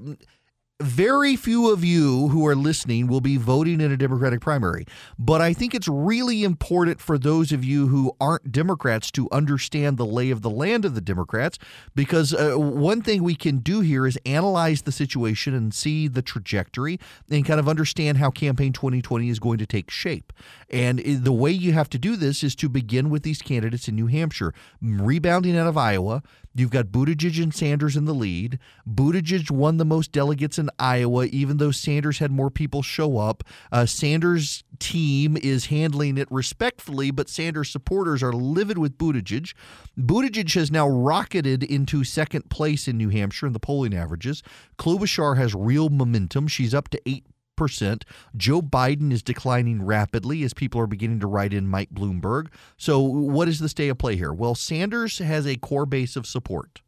very 0.83 1.37
few 1.37 1.71
of 1.73 1.85
you 1.85 2.29
who 2.29 2.47
are 2.47 2.57
listening 2.57 3.07
will 3.07 3.21
be 3.21 3.37
voting 3.37 3.81
in 3.81 3.93
a 3.93 3.97
Democratic 3.97 4.41
primary. 4.41 4.85
But 5.19 5.41
I 5.41 5.53
think 5.53 5.75
it's 5.75 5.89
really 5.89 6.45
important 6.45 7.01
for 7.01 7.19
those 7.19 7.53
of 7.53 7.65
you 7.65 7.89
who 7.89 8.15
aren't 8.21 8.53
Democrats 8.53 9.11
to 9.13 9.29
understand 9.31 9.97
the 9.97 10.07
lay 10.07 10.31
of 10.31 10.43
the 10.43 10.51
land 10.51 10.85
of 10.85 10.95
the 10.95 11.01
Democrats, 11.01 11.59
because 11.95 12.35
uh, 12.35 12.55
one 12.57 13.03
thing 13.03 13.23
we 13.23 13.35
can 13.35 13.59
do 13.59 13.81
here 13.81 14.07
is 14.07 14.19
analyze 14.27 14.83
the 14.83 14.93
situation 14.93 15.55
and 15.55 15.73
see 15.73 16.09
the 16.09 16.23
trajectory 16.23 16.99
and 17.31 17.45
kind 17.45 17.61
of 17.61 17.69
understand 17.69 18.19
how 18.19 18.31
campaign 18.31 18.73
2020 18.73 19.29
is 19.29 19.39
going 19.39 19.59
to 19.59 19.67
take 19.67 19.91
shape. 19.91 20.33
And 20.71 20.99
the 20.99 21.33
way 21.33 21.51
you 21.51 21.73
have 21.73 21.91
to 21.91 21.99
do 21.99 22.17
this 22.17 22.43
is 22.43 22.55
to 22.57 22.69
begin 22.69 23.11
with 23.11 23.23
these 23.23 23.43
candidates 23.43 23.89
in 23.89 23.95
New 23.95 24.07
Hampshire, 24.07 24.53
rebounding 24.81 25.57
out 25.57 25.67
of 25.67 25.77
Iowa. 25.77 26.23
You've 26.55 26.71
got 26.71 26.87
Buttigieg 26.87 27.43
and 27.43 27.55
Sanders 27.55 27.97
in 27.97 28.05
the 28.05 28.15
lead. 28.15 28.59
Buttigieg 28.87 29.51
won 29.51 29.79
the 29.79 29.85
most 29.85 30.13
delegates 30.13 30.59
in 30.59 30.69
Iowa, 30.79 31.27
even 31.27 31.57
though 31.57 31.71
Sanders 31.71 32.19
had 32.19 32.31
more 32.31 32.51
people 32.51 32.83
show 32.83 33.19
up. 33.19 33.43
Uh, 33.71 33.87
Sanders' 33.87 34.63
team 34.79 35.37
is 35.37 35.67
handling 35.67 36.19
it 36.19 36.31
respectfully, 36.31 37.11
but 37.11 37.29
Sanders 37.29 37.71
supporters 37.71 38.23
are 38.23 38.33
livid 38.33 38.79
with 38.79 38.99
Buttigieg. 38.99 39.55
Buttigieg 39.99 40.53
has 40.55 40.71
now 40.71 40.89
rocketed 40.89 41.63
into 41.63 42.05
second 42.05 42.51
place 42.51 42.87
in 42.87 42.99
New 42.99 43.09
Hampshire 43.09 43.47
in 43.47 43.53
the 43.53 43.61
polling 43.61 43.95
averages. 43.95 44.43
Klobuchar 44.79 45.37
has 45.37 45.55
real 45.55 45.89
momentum. 45.89 46.49
She's 46.49 46.75
up 46.75 46.89
to 46.91 47.01
eight 47.07 47.25
percent. 47.57 48.05
Joe 48.37 48.63
Biden 48.63 49.13
is 49.13 49.23
declining 49.23 49.83
rapidly 49.83 50.43
as 50.43 50.55
people 50.55 50.81
are 50.81 50.87
beginning 50.87 51.21
to 51.21 51.27
write 51.27 51.53
in 51.53 51.69
Mike 51.69 51.91
Bloomberg. 51.91 52.49
So, 52.77 53.01
what 53.01 53.49
is 53.49 53.59
the 53.59 53.69
stay 53.69 53.89
of 53.89 53.99
play 53.99 54.17
here? 54.17 54.33
Well, 54.33 54.55
Sanders 54.55 55.19
has 55.19 55.47
a 55.47 55.57
core 55.57 55.87
base 55.87 56.17
of 56.17 56.27
support. 56.27 56.81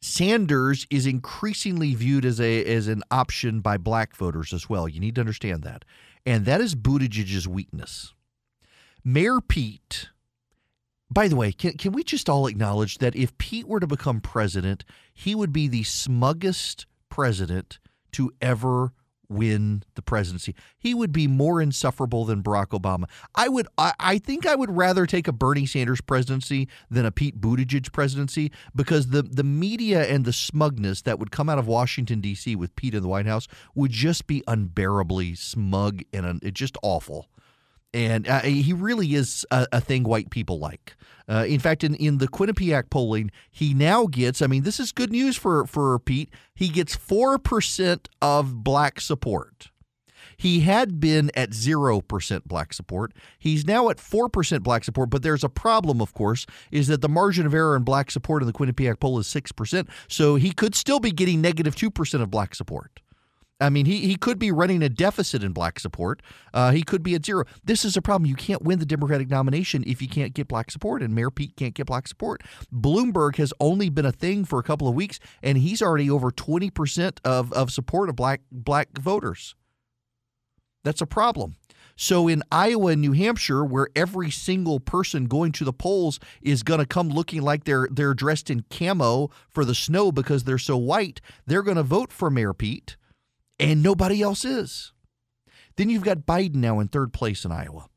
Sanders 0.00 0.86
is 0.90 1.06
increasingly 1.06 1.94
viewed 1.94 2.24
as 2.24 2.40
a 2.40 2.64
as 2.64 2.86
an 2.86 3.02
option 3.10 3.60
by 3.60 3.76
black 3.76 4.14
voters 4.14 4.52
as 4.52 4.68
well. 4.68 4.88
You 4.88 5.00
need 5.00 5.14
to 5.16 5.20
understand 5.20 5.62
that. 5.62 5.84
And 6.24 6.44
that 6.44 6.60
is 6.60 6.74
Buttigieg's 6.74 7.48
weakness. 7.48 8.12
Mayor 9.04 9.40
Pete 9.40 10.08
by 11.10 11.28
the 11.28 11.36
way, 11.36 11.52
can, 11.52 11.74
can 11.74 11.92
we 11.92 12.02
just 12.02 12.28
all 12.28 12.46
acknowledge 12.46 12.98
that 12.98 13.14
if 13.14 13.36
Pete 13.38 13.66
were 13.66 13.80
to 13.80 13.86
become 13.86 14.20
president, 14.20 14.84
he 15.14 15.34
would 15.34 15.52
be 15.52 15.68
the 15.68 15.84
smuggest 15.84 16.86
president 17.08 17.78
to 18.16 18.32
ever 18.40 18.92
win 19.28 19.82
the 19.94 20.02
presidency. 20.02 20.54
He 20.78 20.94
would 20.94 21.12
be 21.12 21.26
more 21.26 21.60
insufferable 21.60 22.24
than 22.24 22.42
Barack 22.42 22.68
Obama. 22.68 23.04
I 23.34 23.48
would 23.48 23.66
I, 23.76 23.92
I, 23.98 24.18
think 24.18 24.46
I 24.46 24.54
would 24.54 24.74
rather 24.74 25.04
take 25.04 25.28
a 25.28 25.32
Bernie 25.32 25.66
Sanders 25.66 26.00
presidency 26.00 26.68
than 26.90 27.04
a 27.04 27.10
Pete 27.10 27.40
Buttigieg 27.40 27.92
presidency 27.92 28.52
because 28.74 29.08
the 29.08 29.22
the 29.22 29.44
media 29.44 30.04
and 30.04 30.24
the 30.24 30.32
smugness 30.32 31.02
that 31.02 31.18
would 31.18 31.30
come 31.30 31.48
out 31.48 31.58
of 31.58 31.66
Washington 31.66 32.20
D.C. 32.20 32.56
with 32.56 32.74
Pete 32.76 32.94
in 32.94 33.02
the 33.02 33.08
White 33.08 33.26
House 33.26 33.48
would 33.74 33.90
just 33.90 34.26
be 34.26 34.42
unbearably 34.46 35.34
smug 35.34 36.02
and 36.12 36.24
un, 36.24 36.40
just 36.52 36.78
awful 36.82 37.28
and 37.96 38.28
uh, 38.28 38.42
he 38.42 38.74
really 38.74 39.14
is 39.14 39.46
a, 39.50 39.66
a, 39.72 39.80
thing 39.80 40.04
white 40.04 40.28
people 40.28 40.58
like. 40.58 40.96
Uh, 41.28 41.46
in 41.48 41.58
fact, 41.58 41.82
in, 41.82 41.94
in 41.94 42.18
the 42.18 42.28
Quinnipiac 42.28 42.90
polling, 42.90 43.30
he 43.50 43.72
now 43.72 44.06
gets, 44.06 44.42
I 44.42 44.46
mean, 44.46 44.64
this 44.64 44.78
is 44.78 44.92
good 44.92 45.10
news 45.10 45.34
for, 45.34 45.66
for 45.66 45.98
Pete, 45.98 46.30
he 46.54 46.68
gets 46.68 46.94
4% 46.94 48.06
of 48.20 48.62
black 48.62 49.00
support. 49.00 49.70
He 50.36 50.60
had 50.60 51.00
been 51.00 51.30
at 51.34 51.50
0% 51.50 52.44
black 52.44 52.74
support. 52.74 53.14
He's 53.38 53.64
now 53.66 53.88
at 53.88 53.96
4% 53.96 54.62
black 54.62 54.84
support, 54.84 55.08
but 55.08 55.22
there's 55.22 55.42
a 55.42 55.48
problem, 55.48 56.02
of 56.02 56.12
course, 56.12 56.44
is 56.70 56.88
that 56.88 57.00
the 57.00 57.08
margin 57.08 57.46
of 57.46 57.54
error 57.54 57.74
in 57.74 57.82
black 57.82 58.10
support 58.10 58.42
in 58.42 58.46
the 58.46 58.52
Quinnipiac 58.52 59.00
poll 59.00 59.18
is 59.18 59.26
6%. 59.26 59.88
So 60.08 60.34
he 60.34 60.52
could 60.52 60.74
still 60.74 61.00
be 61.00 61.12
getting 61.12 61.40
negative 61.40 61.74
2% 61.74 62.20
of 62.20 62.30
black 62.30 62.54
support. 62.54 63.00
I 63.58 63.70
mean, 63.70 63.86
he, 63.86 64.00
he 64.00 64.16
could 64.16 64.38
be 64.38 64.52
running 64.52 64.82
a 64.82 64.88
deficit 64.88 65.42
in 65.42 65.52
black 65.52 65.80
support. 65.80 66.20
Uh, 66.52 66.72
he 66.72 66.82
could 66.82 67.02
be 67.02 67.14
at 67.14 67.24
zero. 67.24 67.44
This 67.64 67.84
is 67.86 67.96
a 67.96 68.02
problem. 68.02 68.28
You 68.28 68.34
can't 68.34 68.62
win 68.62 68.80
the 68.80 68.86
Democratic 68.86 69.30
nomination 69.30 69.82
if 69.86 70.02
you 70.02 70.08
can't 70.08 70.34
get 70.34 70.48
black 70.48 70.70
support, 70.70 71.02
and 71.02 71.14
Mayor 71.14 71.30
Pete 71.30 71.56
can't 71.56 71.74
get 71.74 71.86
black 71.86 72.06
support. 72.06 72.42
Bloomberg 72.72 73.36
has 73.36 73.54
only 73.58 73.88
been 73.88 74.04
a 74.04 74.12
thing 74.12 74.44
for 74.44 74.58
a 74.58 74.62
couple 74.62 74.88
of 74.88 74.94
weeks, 74.94 75.18
and 75.42 75.56
he's 75.56 75.80
already 75.80 76.10
over 76.10 76.30
20% 76.30 77.18
of, 77.24 77.52
of 77.54 77.70
support 77.70 78.10
of 78.10 78.16
black 78.16 78.42
black 78.52 78.98
voters. 78.98 79.54
That's 80.84 81.00
a 81.00 81.06
problem. 81.06 81.56
So 81.98 82.28
in 82.28 82.42
Iowa 82.52 82.88
and 82.88 83.00
New 83.00 83.12
Hampshire, 83.12 83.64
where 83.64 83.88
every 83.96 84.30
single 84.30 84.80
person 84.80 85.24
going 85.24 85.52
to 85.52 85.64
the 85.64 85.72
polls 85.72 86.20
is 86.42 86.62
going 86.62 86.80
to 86.80 86.86
come 86.86 87.08
looking 87.08 87.40
like 87.40 87.64
they're 87.64 87.88
they're 87.90 88.12
dressed 88.12 88.50
in 88.50 88.66
camo 88.68 89.30
for 89.48 89.64
the 89.64 89.74
snow 89.74 90.12
because 90.12 90.44
they're 90.44 90.58
so 90.58 90.76
white, 90.76 91.22
they're 91.46 91.62
going 91.62 91.78
to 91.78 91.82
vote 91.82 92.12
for 92.12 92.28
Mayor 92.28 92.52
Pete 92.52 92.98
and 93.58 93.82
nobody 93.82 94.22
else 94.22 94.44
is. 94.44 94.92
Then 95.76 95.90
you've 95.90 96.04
got 96.04 96.26
Biden 96.26 96.56
now 96.56 96.80
in 96.80 96.88
third 96.88 97.12
place 97.12 97.44
in 97.44 97.52
Iowa, 97.52 97.88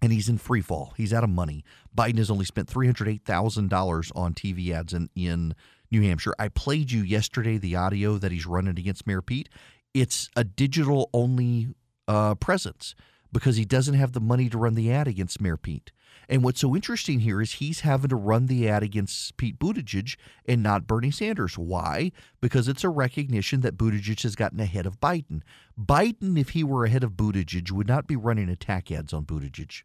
and 0.00 0.12
he's 0.12 0.28
in 0.28 0.38
free 0.38 0.60
fall. 0.60 0.94
He's 0.96 1.12
out 1.12 1.24
of 1.24 1.30
money. 1.30 1.64
Biden 1.96 2.18
has 2.18 2.30
only 2.30 2.44
spent 2.44 2.68
$308,000 2.68 4.12
on 4.14 4.34
TV 4.34 4.70
ads 4.70 4.92
in, 4.92 5.10
in 5.14 5.54
New 5.90 6.02
Hampshire. 6.02 6.34
I 6.38 6.48
played 6.48 6.92
you 6.92 7.02
yesterday 7.02 7.58
the 7.58 7.76
audio 7.76 8.18
that 8.18 8.32
he's 8.32 8.46
running 8.46 8.78
against 8.78 9.06
Mayor 9.06 9.22
Pete. 9.22 9.48
It's 9.94 10.30
a 10.36 10.44
digital 10.44 11.10
only 11.12 11.68
uh, 12.08 12.34
presence 12.36 12.94
because 13.32 13.56
he 13.56 13.64
doesn't 13.64 13.94
have 13.94 14.12
the 14.12 14.20
money 14.20 14.48
to 14.48 14.58
run 14.58 14.74
the 14.74 14.92
ad 14.92 15.08
against 15.08 15.40
Mayor 15.40 15.56
Pete. 15.56 15.90
And 16.28 16.44
what's 16.44 16.60
so 16.60 16.76
interesting 16.76 17.20
here 17.20 17.40
is 17.40 17.54
he's 17.54 17.80
having 17.80 18.10
to 18.10 18.16
run 18.16 18.46
the 18.46 18.68
ad 18.68 18.82
against 18.82 19.36
Pete 19.36 19.58
Buttigieg 19.58 20.16
and 20.46 20.62
not 20.62 20.86
Bernie 20.86 21.10
Sanders. 21.10 21.58
Why? 21.58 22.12
Because 22.40 22.68
it's 22.68 22.84
a 22.84 22.88
recognition 22.88 23.60
that 23.62 23.76
Buttigieg 23.76 24.22
has 24.22 24.36
gotten 24.36 24.60
ahead 24.60 24.86
of 24.86 25.00
Biden. 25.00 25.42
Biden, 25.78 26.38
if 26.38 26.50
he 26.50 26.62
were 26.62 26.84
ahead 26.84 27.02
of 27.02 27.12
Buttigieg, 27.12 27.70
would 27.72 27.88
not 27.88 28.06
be 28.06 28.16
running 28.16 28.48
attack 28.48 28.90
ads 28.92 29.12
on 29.12 29.24
Buttigieg. 29.24 29.82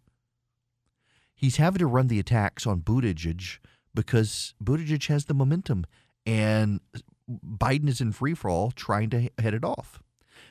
He's 1.33 1.57
having 1.57 1.79
to 1.79 1.87
run 1.87 2.07
the 2.07 2.19
attacks 2.19 2.67
on 2.67 2.81
Buttigieg 2.81 3.59
because 3.93 4.53
Buttigieg 4.63 5.07
has 5.07 5.25
the 5.25 5.33
momentum 5.33 5.85
and 6.25 6.81
Biden 7.29 7.87
is 7.87 8.01
in 8.01 8.11
free 8.11 8.33
fall 8.33 8.71
trying 8.71 9.09
to 9.11 9.29
head 9.39 9.53
it 9.53 9.63
off. 9.63 10.01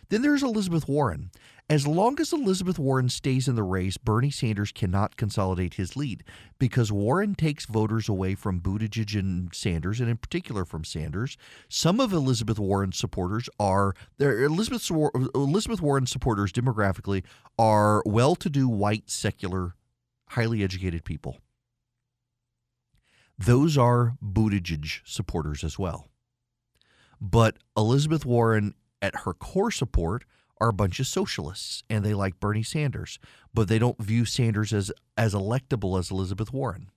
Then 0.08 0.22
there's 0.22 0.42
Elizabeth 0.42 0.88
Warren. 0.88 1.30
As 1.68 1.84
long 1.84 2.20
as 2.20 2.32
Elizabeth 2.32 2.78
Warren 2.78 3.08
stays 3.08 3.48
in 3.48 3.56
the 3.56 3.64
race, 3.64 3.96
Bernie 3.96 4.30
Sanders 4.30 4.70
cannot 4.70 5.16
consolidate 5.16 5.74
his 5.74 5.96
lead 5.96 6.22
because 6.60 6.92
Warren 6.92 7.34
takes 7.34 7.66
voters 7.66 8.08
away 8.08 8.36
from 8.36 8.60
Buttigieg 8.60 9.18
and 9.18 9.52
Sanders, 9.52 9.98
and 9.98 10.08
in 10.08 10.16
particular 10.16 10.64
from 10.64 10.84
Sanders. 10.84 11.36
Some 11.68 11.98
of 11.98 12.12
Elizabeth 12.12 12.60
Warren's 12.60 12.96
supporters 12.96 13.48
are 13.58 13.94
Elizabeth 14.20 14.88
Elizabeth 15.34 16.08
supporters 16.08 16.52
demographically 16.52 17.24
are 17.58 18.00
well-to-do 18.06 18.68
white 18.68 19.10
secular 19.10 19.74
highly 20.28 20.62
educated 20.62 21.04
people. 21.04 21.38
Those 23.36 23.76
are 23.76 24.16
Buttigieg 24.24 25.00
supporters 25.04 25.64
as 25.64 25.80
well. 25.80 26.06
But 27.20 27.56
Elizabeth 27.76 28.24
Warren 28.24 28.74
at 29.02 29.20
her 29.24 29.32
core 29.34 29.70
support 29.70 30.24
are 30.60 30.68
a 30.68 30.72
bunch 30.72 31.00
of 31.00 31.06
socialists 31.06 31.82
and 31.90 32.04
they 32.04 32.14
like 32.14 32.40
Bernie 32.40 32.62
Sanders, 32.62 33.18
but 33.52 33.68
they 33.68 33.78
don't 33.78 34.02
view 34.02 34.24
Sanders 34.24 34.72
as 34.72 34.90
as 35.16 35.34
electable 35.34 35.98
as 35.98 36.10
Elizabeth 36.10 36.52
Warren. 36.52 36.90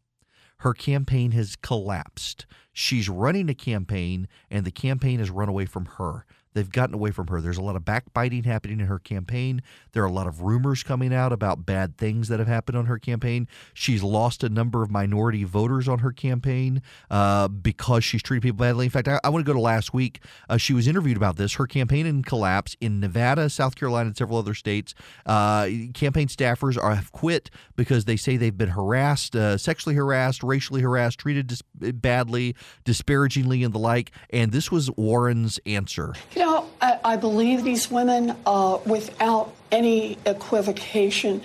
Her 0.59 0.73
campaign 0.73 1.31
has 1.31 1.55
collapsed. 1.55 2.45
She's 2.73 3.07
running 3.07 3.49
a 3.49 3.53
campaign 3.53 4.27
and 4.49 4.65
the 4.65 4.71
campaign 4.71 5.19
has 5.19 5.29
run 5.29 5.49
away 5.49 5.65
from 5.65 5.85
her. 5.97 6.25
They've 6.53 6.69
gotten 6.69 6.95
away 6.95 7.11
from 7.11 7.27
her. 7.27 7.41
There's 7.41 7.57
a 7.57 7.61
lot 7.61 7.75
of 7.75 7.85
backbiting 7.85 8.43
happening 8.43 8.79
in 8.79 8.87
her 8.87 8.99
campaign. 8.99 9.61
There 9.91 10.03
are 10.03 10.07
a 10.07 10.11
lot 10.11 10.27
of 10.27 10.41
rumors 10.41 10.83
coming 10.83 11.13
out 11.13 11.31
about 11.31 11.65
bad 11.65 11.97
things 11.97 12.27
that 12.27 12.39
have 12.39 12.47
happened 12.47 12.77
on 12.77 12.87
her 12.87 12.97
campaign. 12.97 13.47
She's 13.73 14.01
lost 14.01 14.43
a 14.43 14.49
number 14.49 14.81
of 14.81 14.89
minority 14.89 15.43
voters 15.43 15.87
on 15.87 15.99
her 15.99 16.11
campaign 16.11 16.81
uh, 17.09 17.47
because 17.47 18.03
she's 18.03 18.23
treated 18.23 18.41
people 18.43 18.57
badly. 18.57 18.85
In 18.85 18.91
fact, 18.91 19.07
I, 19.07 19.19
I 19.23 19.29
want 19.29 19.45
to 19.45 19.49
go 19.49 19.53
to 19.53 19.61
last 19.61 19.93
week. 19.93 20.23
Uh, 20.49 20.57
she 20.57 20.73
was 20.73 20.87
interviewed 20.87 21.17
about 21.17 21.35
this. 21.35 21.53
Her 21.55 21.67
campaign 21.67 22.05
in 22.05 22.23
collapse 22.23 22.75
in 22.81 22.99
Nevada, 22.99 23.49
South 23.49 23.75
Carolina, 23.75 24.07
and 24.07 24.17
several 24.17 24.39
other 24.39 24.53
states. 24.53 24.95
Uh, 25.25 25.69
campaign 25.93 26.27
staffers 26.27 26.81
are 26.81 26.95
have 26.95 27.11
quit 27.11 27.49
because 27.75 28.05
they 28.05 28.17
say 28.17 28.37
they've 28.37 28.57
been 28.57 28.69
harassed, 28.69 29.35
uh, 29.35 29.57
sexually 29.57 29.95
harassed, 29.95 30.43
racially 30.43 30.81
harassed, 30.81 31.19
treated 31.19 31.47
dis- 31.47 31.61
badly, 31.75 32.55
disparagingly, 32.83 33.63
and 33.63 33.73
the 33.73 33.79
like. 33.79 34.11
And 34.31 34.51
this 34.51 34.71
was 34.71 34.89
Warren's 34.91 35.59
answer. 35.65 36.13
You 36.39 36.45
know, 36.45 36.69
I, 36.79 36.99
I 37.03 37.15
believe 37.17 37.65
these 37.65 37.91
women 37.91 38.33
uh, 38.45 38.77
without 38.85 39.53
any 39.73 40.17
equivocation. 40.25 41.41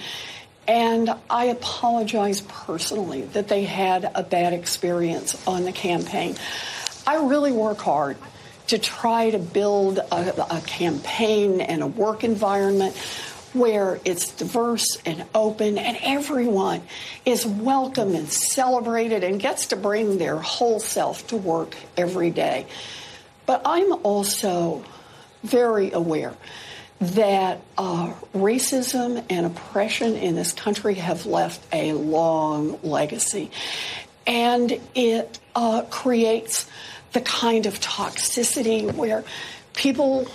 And 0.69 1.13
I 1.29 1.47
apologize 1.47 2.43
personally 2.43 3.23
that 3.23 3.49
they 3.49 3.65
had 3.65 4.09
a 4.15 4.23
bad 4.23 4.53
experience 4.53 5.45
on 5.49 5.65
the 5.65 5.73
campaign. 5.73 6.37
I 7.09 7.17
really 7.25 7.51
work 7.51 7.79
hard 7.81 8.19
to 8.69 8.79
try 8.79 9.31
to 9.31 9.41
build 9.41 9.99
a, 9.99 10.57
a 10.59 10.61
campaign 10.61 11.61
and 11.61 11.83
a 11.83 11.89
work 11.89 12.23
environment 12.23 12.97
where 13.53 13.99
it's 14.05 14.31
diverse 14.31 14.99
and 15.05 15.25
open 15.35 15.77
and 15.77 15.99
everyone 16.03 16.83
is 17.27 17.45
welcome 17.45 18.15
and 18.15 18.29
celebrated 18.29 19.25
and 19.25 19.41
gets 19.41 19.67
to 19.67 19.77
bring 19.77 20.19
their 20.19 20.37
whole 20.37 20.79
self 20.79 21.27
to 21.27 21.37
work 21.37 21.75
every 21.97 22.31
day. 22.31 22.69
But 23.47 23.63
I'm 23.65 23.93
also 24.05 24.85
very 25.43 25.93
aware 25.93 26.35
that 27.01 27.61
uh, 27.77 28.13
racism 28.35 29.25
and 29.29 29.47
oppression 29.47 30.17
in 30.17 30.35
this 30.35 30.53
country 30.53 30.95
have 30.95 31.27
left 31.27 31.65
a 31.73 31.93
long 31.93 32.79
legacy. 32.83 33.51
And 34.27 34.81
it 34.95 35.39
uh, 35.55 35.83
creates 35.91 36.69
the 37.13 37.21
kind 37.21 37.67
of 37.67 37.79
toxicity 37.81 38.93
where 38.93 39.25
people, 39.75 40.27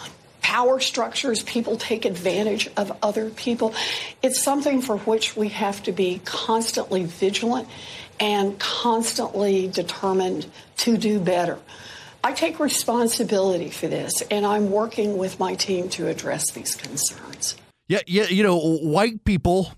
power 0.42 0.80
structures, 0.80 1.42
people 1.44 1.78
take 1.78 2.06
advantage 2.06 2.70
of 2.78 2.96
other 3.02 3.30
people. 3.30 3.74
It's 4.22 4.42
something 4.42 4.82
for 4.82 4.98
which 4.98 5.36
we 5.36 5.50
have 5.50 5.82
to 5.84 5.92
be 5.92 6.22
constantly 6.24 7.06
vigilant 7.06 7.68
and 8.20 8.60
constantly 8.60 9.68
determined 9.68 10.46
to 10.78 10.98
do 10.98 11.20
better. 11.20 11.58
I 12.24 12.34
take 12.34 12.60
responsibility 12.60 13.70
for 13.70 13.88
this, 13.88 14.22
and 14.30 14.46
I'm 14.46 14.72
working 14.72 15.18
with 15.18 15.40
my 15.40 15.56
team 15.56 15.90
to 15.90 16.08
address 16.08 16.52
these 16.52 16.76
concerns. 16.76 17.56
Yeah, 17.88 18.02
yeah, 18.06 18.26
you 18.26 18.44
know, 18.44 18.60
white 18.60 19.24
people, 19.24 19.72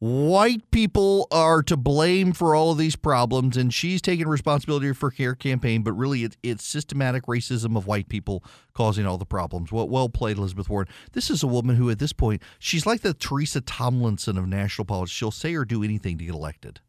white 0.00 0.70
people 0.70 1.28
are 1.30 1.62
to 1.62 1.76
blame 1.76 2.32
for 2.32 2.54
all 2.54 2.72
of 2.72 2.78
these 2.78 2.96
problems, 2.96 3.56
and 3.56 3.72
she's 3.72 4.02
taking 4.02 4.26
responsibility 4.26 4.92
for 4.92 5.12
her 5.16 5.34
campaign. 5.34 5.82
But 5.82 5.92
really, 5.92 6.24
it's, 6.24 6.36
it's 6.42 6.66
systematic 6.66 7.26
racism 7.26 7.76
of 7.76 7.86
white 7.86 8.08
people 8.08 8.44
causing 8.74 9.06
all 9.06 9.16
the 9.16 9.24
problems. 9.24 9.70
Well, 9.70 9.88
well 9.88 10.08
played, 10.08 10.36
Elizabeth 10.36 10.68
Warren. 10.68 10.88
This 11.12 11.30
is 11.30 11.42
a 11.42 11.46
woman 11.46 11.76
who, 11.76 11.90
at 11.90 12.00
this 12.00 12.12
point, 12.12 12.42
she's 12.58 12.86
like 12.86 13.02
the 13.02 13.14
Teresa 13.14 13.60
Tomlinson 13.60 14.36
of 14.36 14.48
national 14.48 14.84
politics. 14.84 15.12
She'll 15.12 15.30
say 15.30 15.54
or 15.54 15.64
do 15.64 15.84
anything 15.84 16.18
to 16.18 16.24
get 16.24 16.34
elected. 16.34 16.80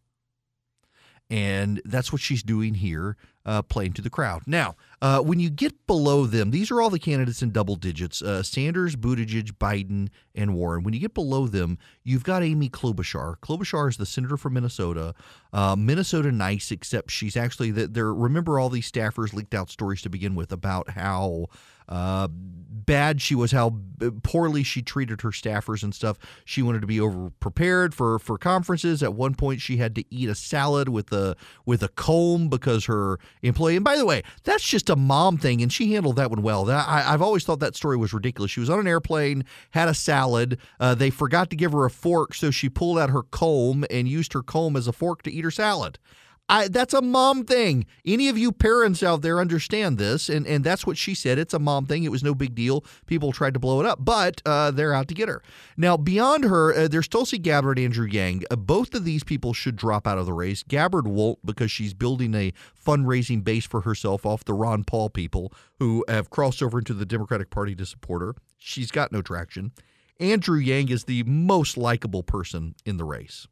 And 1.29 1.81
that's 1.85 2.11
what 2.11 2.21
she's 2.21 2.43
doing 2.43 2.75
here, 2.75 3.17
uh, 3.45 3.61
playing 3.61 3.93
to 3.93 4.01
the 4.01 4.09
crowd. 4.09 4.43
Now, 4.47 4.75
uh, 5.01 5.21
when 5.21 5.39
you 5.39 5.49
get 5.49 5.85
below 5.87 6.25
them, 6.25 6.51
these 6.51 6.71
are 6.71 6.81
all 6.81 6.89
the 6.89 6.99
candidates 6.99 7.41
in 7.41 7.51
double 7.51 7.75
digits 7.75 8.21
uh, 8.21 8.41
Sanders, 8.41 8.95
Buttigieg, 8.95 9.53
Biden, 9.53 10.09
and 10.33 10.55
Warren. 10.55 10.83
When 10.83 10.93
you 10.93 10.99
get 10.99 11.13
below 11.13 11.47
them, 11.47 11.77
you've 12.03 12.23
got 12.23 12.43
Amy 12.43 12.69
Klobuchar. 12.69 13.37
Klobuchar 13.39 13.89
is 13.89 13.97
the 13.97 14.05
senator 14.05 14.37
from 14.37 14.53
Minnesota. 14.53 15.13
Uh, 15.53 15.75
Minnesota 15.77 16.31
nice, 16.31 16.71
except 16.71 17.11
she's 17.11 17.37
actually 17.37 17.71
there. 17.71 18.13
Remember 18.13 18.59
all 18.59 18.69
these 18.69 18.91
staffers 18.91 19.33
leaked 19.33 19.53
out 19.53 19.69
stories 19.69 20.01
to 20.01 20.09
begin 20.09 20.35
with 20.35 20.51
about 20.51 20.91
how 20.91 21.47
uh, 21.87 22.27
bad 22.31 23.21
she 23.21 23.35
was, 23.35 23.51
how 23.51 23.77
poorly 24.23 24.63
she 24.63 24.81
treated 24.81 25.21
her 25.21 25.29
staffers 25.29 25.83
and 25.83 25.93
stuff. 25.93 26.17
She 26.43 26.61
wanted 26.61 26.81
to 26.81 26.87
be 26.87 26.99
over 26.99 27.29
prepared 27.39 27.93
for 27.93 28.19
for 28.19 28.37
conferences. 28.37 29.03
At 29.03 29.13
one 29.13 29.35
point, 29.35 29.61
she 29.61 29.77
had 29.77 29.95
to 29.95 30.03
eat 30.09 30.29
a 30.29 30.35
salad 30.35 30.89
with 30.89 31.11
a 31.11 31.35
with 31.65 31.83
a 31.83 31.89
comb 31.89 32.49
because 32.49 32.85
her 32.85 33.19
employee. 33.47 33.75
And 33.75 33.85
by 33.85 33.97
the 33.97 34.05
way, 34.05 34.23
that's 34.43 34.63
just 34.63 34.89
a 34.89 34.95
mom 34.95 35.37
thing, 35.37 35.61
and 35.61 35.71
she 35.71 35.93
handled 35.93 36.15
that 36.17 36.29
one 36.29 36.41
well. 36.41 36.69
I, 36.69 37.01
have 37.01 37.21
always 37.21 37.43
thought 37.43 37.59
that 37.59 37.75
story 37.75 37.97
was 37.97 38.13
ridiculous. 38.13 38.51
She 38.51 38.59
was 38.59 38.69
on 38.69 38.79
an 38.79 38.87
airplane, 38.87 39.45
had 39.71 39.87
a 39.87 39.93
salad. 39.93 40.57
Uh, 40.79 40.95
they 40.95 41.09
forgot 41.09 41.49
to 41.49 41.55
give 41.55 41.71
her 41.71 41.85
a 41.85 41.89
fork, 41.89 42.33
so 42.33 42.51
she 42.51 42.69
pulled 42.69 42.99
out 42.99 43.09
her 43.09 43.23
comb 43.23 43.85
and 43.89 44.07
used 44.07 44.33
her 44.33 44.43
comb 44.43 44.75
as 44.75 44.87
a 44.87 44.93
fork 44.93 45.23
to 45.23 45.31
eat 45.31 45.43
her 45.43 45.51
salad. 45.51 45.99
I, 46.47 46.67
that's 46.67 46.93
a 46.93 47.01
mom 47.01 47.43
thing. 47.43 47.87
Any 48.05 48.29
of 48.29 48.37
you 48.37 48.51
parents 48.51 49.01
out 49.01 49.23
there 49.23 49.39
understand 49.39 49.97
this, 49.97 50.29
and, 50.29 50.45
and 50.45 50.63
that's 50.63 50.85
what 50.85 50.95
she 50.95 51.15
said. 51.15 51.39
It's 51.39 51.55
a 51.55 51.59
mom 51.59 51.87
thing. 51.87 52.03
It 52.03 52.11
was 52.11 52.23
no 52.23 52.35
big 52.35 52.53
deal. 52.53 52.85
People 53.07 53.31
tried 53.31 53.55
to 53.55 53.59
blow 53.59 53.79
it 53.79 53.87
up, 53.87 54.05
but 54.05 54.43
uh, 54.45 54.69
they're 54.69 54.93
out 54.93 55.07
to 55.07 55.15
get 55.15 55.27
her. 55.27 55.41
Now, 55.75 55.97
beyond 55.97 56.43
her, 56.43 56.71
uh, 56.71 56.87
there's 56.87 57.07
Tulsi 57.07 57.39
Gabbard, 57.39 57.79
and 57.79 57.85
Andrew 57.85 58.05
Yang. 58.05 58.43
Uh, 58.51 58.57
both 58.57 58.93
of 58.93 59.05
these 59.05 59.23
people 59.23 59.53
should 59.53 59.75
drop 59.75 60.05
out 60.05 60.19
of 60.19 60.27
the 60.27 60.33
race. 60.33 60.61
Gabbard 60.61 61.07
won't 61.07 61.43
because 61.43 61.71
she's 61.71 61.95
building 61.95 62.35
a 62.35 62.53
fundraising 62.79 63.43
base 63.43 63.65
for 63.65 63.81
herself 63.81 64.23
off 64.23 64.45
the 64.45 64.53
Ron 64.53 64.83
Paul 64.83 65.09
people 65.09 65.51
who 65.79 66.05
have 66.07 66.29
crossed 66.29 66.61
over 66.61 66.77
into 66.77 66.93
the 66.93 67.07
Democratic 67.07 67.49
Party 67.49 67.73
to 67.75 67.87
support 67.87 68.21
her. 68.21 68.35
She's 68.59 68.91
got 68.91 69.11
no 69.11 69.23
traction. 69.23 69.71
Andrew 70.19 70.59
Yang 70.59 70.89
is 70.89 71.03
the 71.05 71.23
most 71.23 71.75
likable 71.75 72.21
person 72.21 72.75
in 72.85 72.97
the 72.97 73.03
race, 73.03 73.47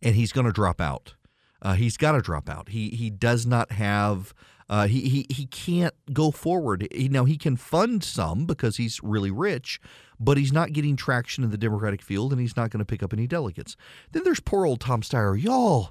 and 0.00 0.14
he's 0.14 0.32
going 0.32 0.46
to 0.46 0.52
drop 0.52 0.80
out. 0.80 1.14
Uh, 1.62 1.74
he's 1.74 1.96
got 1.96 2.12
to 2.12 2.20
drop 2.20 2.48
out. 2.48 2.70
He 2.70 2.90
he 2.90 3.10
does 3.10 3.46
not 3.46 3.72
have. 3.72 4.34
Uh, 4.68 4.86
he, 4.86 5.08
he 5.08 5.26
he 5.28 5.46
can't 5.46 5.94
go 6.12 6.30
forward. 6.30 6.86
He, 6.92 7.08
now 7.08 7.24
he 7.24 7.36
can 7.36 7.56
fund 7.56 8.04
some 8.04 8.46
because 8.46 8.76
he's 8.76 9.00
really 9.02 9.30
rich, 9.30 9.80
but 10.20 10.38
he's 10.38 10.52
not 10.52 10.72
getting 10.72 10.94
traction 10.94 11.42
in 11.42 11.50
the 11.50 11.58
Democratic 11.58 12.02
field, 12.02 12.32
and 12.32 12.40
he's 12.40 12.56
not 12.56 12.70
going 12.70 12.78
to 12.78 12.84
pick 12.84 13.02
up 13.02 13.12
any 13.12 13.26
delegates. 13.26 13.76
Then 14.12 14.22
there's 14.22 14.40
poor 14.40 14.66
old 14.66 14.80
Tom 14.80 15.02
Steyer. 15.02 15.40
Y'all, 15.40 15.90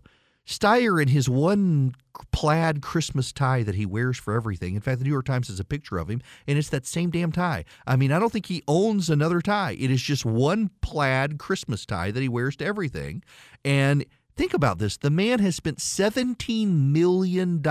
Steyer 0.49 0.99
in 0.99 1.09
his 1.09 1.29
one 1.29 1.93
plaid 2.31 2.81
Christmas 2.81 3.31
tie 3.31 3.61
that 3.63 3.75
he 3.75 3.85
wears 3.85 4.17
for 4.17 4.33
everything. 4.33 4.73
In 4.73 4.81
fact, 4.81 4.97
the 4.97 5.03
New 5.03 5.11
York 5.11 5.25
Times 5.25 5.47
has 5.47 5.59
a 5.59 5.63
picture 5.63 5.99
of 5.99 6.09
him, 6.09 6.21
and 6.47 6.57
it's 6.57 6.69
that 6.69 6.87
same 6.87 7.11
damn 7.11 7.31
tie. 7.31 7.65
I 7.85 7.95
mean, 7.95 8.11
I 8.11 8.17
don't 8.17 8.31
think 8.31 8.47
he 8.47 8.63
owns 8.67 9.09
another 9.11 9.41
tie. 9.41 9.77
It 9.79 9.91
is 9.91 10.01
just 10.01 10.25
one 10.25 10.71
plaid 10.81 11.37
Christmas 11.37 11.85
tie 11.85 12.09
that 12.09 12.21
he 12.21 12.29
wears 12.29 12.55
to 12.57 12.65
everything, 12.65 13.23
and 13.63 14.05
Think 14.39 14.53
about 14.53 14.77
this. 14.79 14.95
The 14.95 15.09
man 15.09 15.39
has 15.39 15.57
spent 15.57 15.79
$17 15.79 16.69
million 16.93 17.61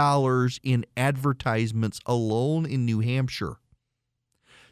in 0.62 0.85
advertisements 0.98 1.98
alone 2.04 2.66
in 2.66 2.85
New 2.85 3.00
Hampshire. 3.00 3.57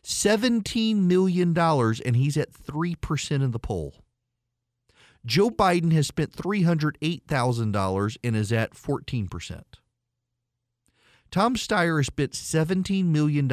$17 0.04 0.96
million, 0.96 1.56
and 1.56 2.16
he's 2.16 2.36
at 2.36 2.52
3% 2.52 3.30
in 3.30 3.50
the 3.50 3.58
poll. 3.58 3.94
Joe 5.24 5.48
Biden 5.48 5.92
has 5.92 6.06
spent 6.06 6.32
$308,000 6.32 8.16
and 8.22 8.36
is 8.36 8.52
at 8.52 8.74
14%. 8.74 9.62
Tom 11.30 11.54
Steyer 11.54 11.98
has 11.98 12.08
spent 12.08 12.32
$17 12.32 13.06
million 13.06 13.50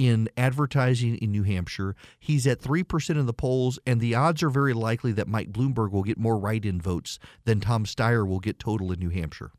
in 0.00 0.30
advertising 0.34 1.16
in 1.16 1.30
New 1.30 1.42
Hampshire. 1.42 1.94
He's 2.18 2.46
at 2.46 2.58
3% 2.58 3.10
in 3.10 3.26
the 3.26 3.34
polls, 3.34 3.78
and 3.84 4.00
the 4.00 4.14
odds 4.14 4.42
are 4.42 4.48
very 4.48 4.72
likely 4.72 5.12
that 5.12 5.28
Mike 5.28 5.52
Bloomberg 5.52 5.90
will 5.90 6.04
get 6.04 6.16
more 6.16 6.38
write 6.38 6.64
in 6.64 6.80
votes 6.80 7.18
than 7.44 7.60
Tom 7.60 7.84
Steyer 7.84 8.26
will 8.26 8.40
get 8.40 8.58
total 8.58 8.92
in 8.92 8.98
New 8.98 9.10
Hampshire. 9.10 9.52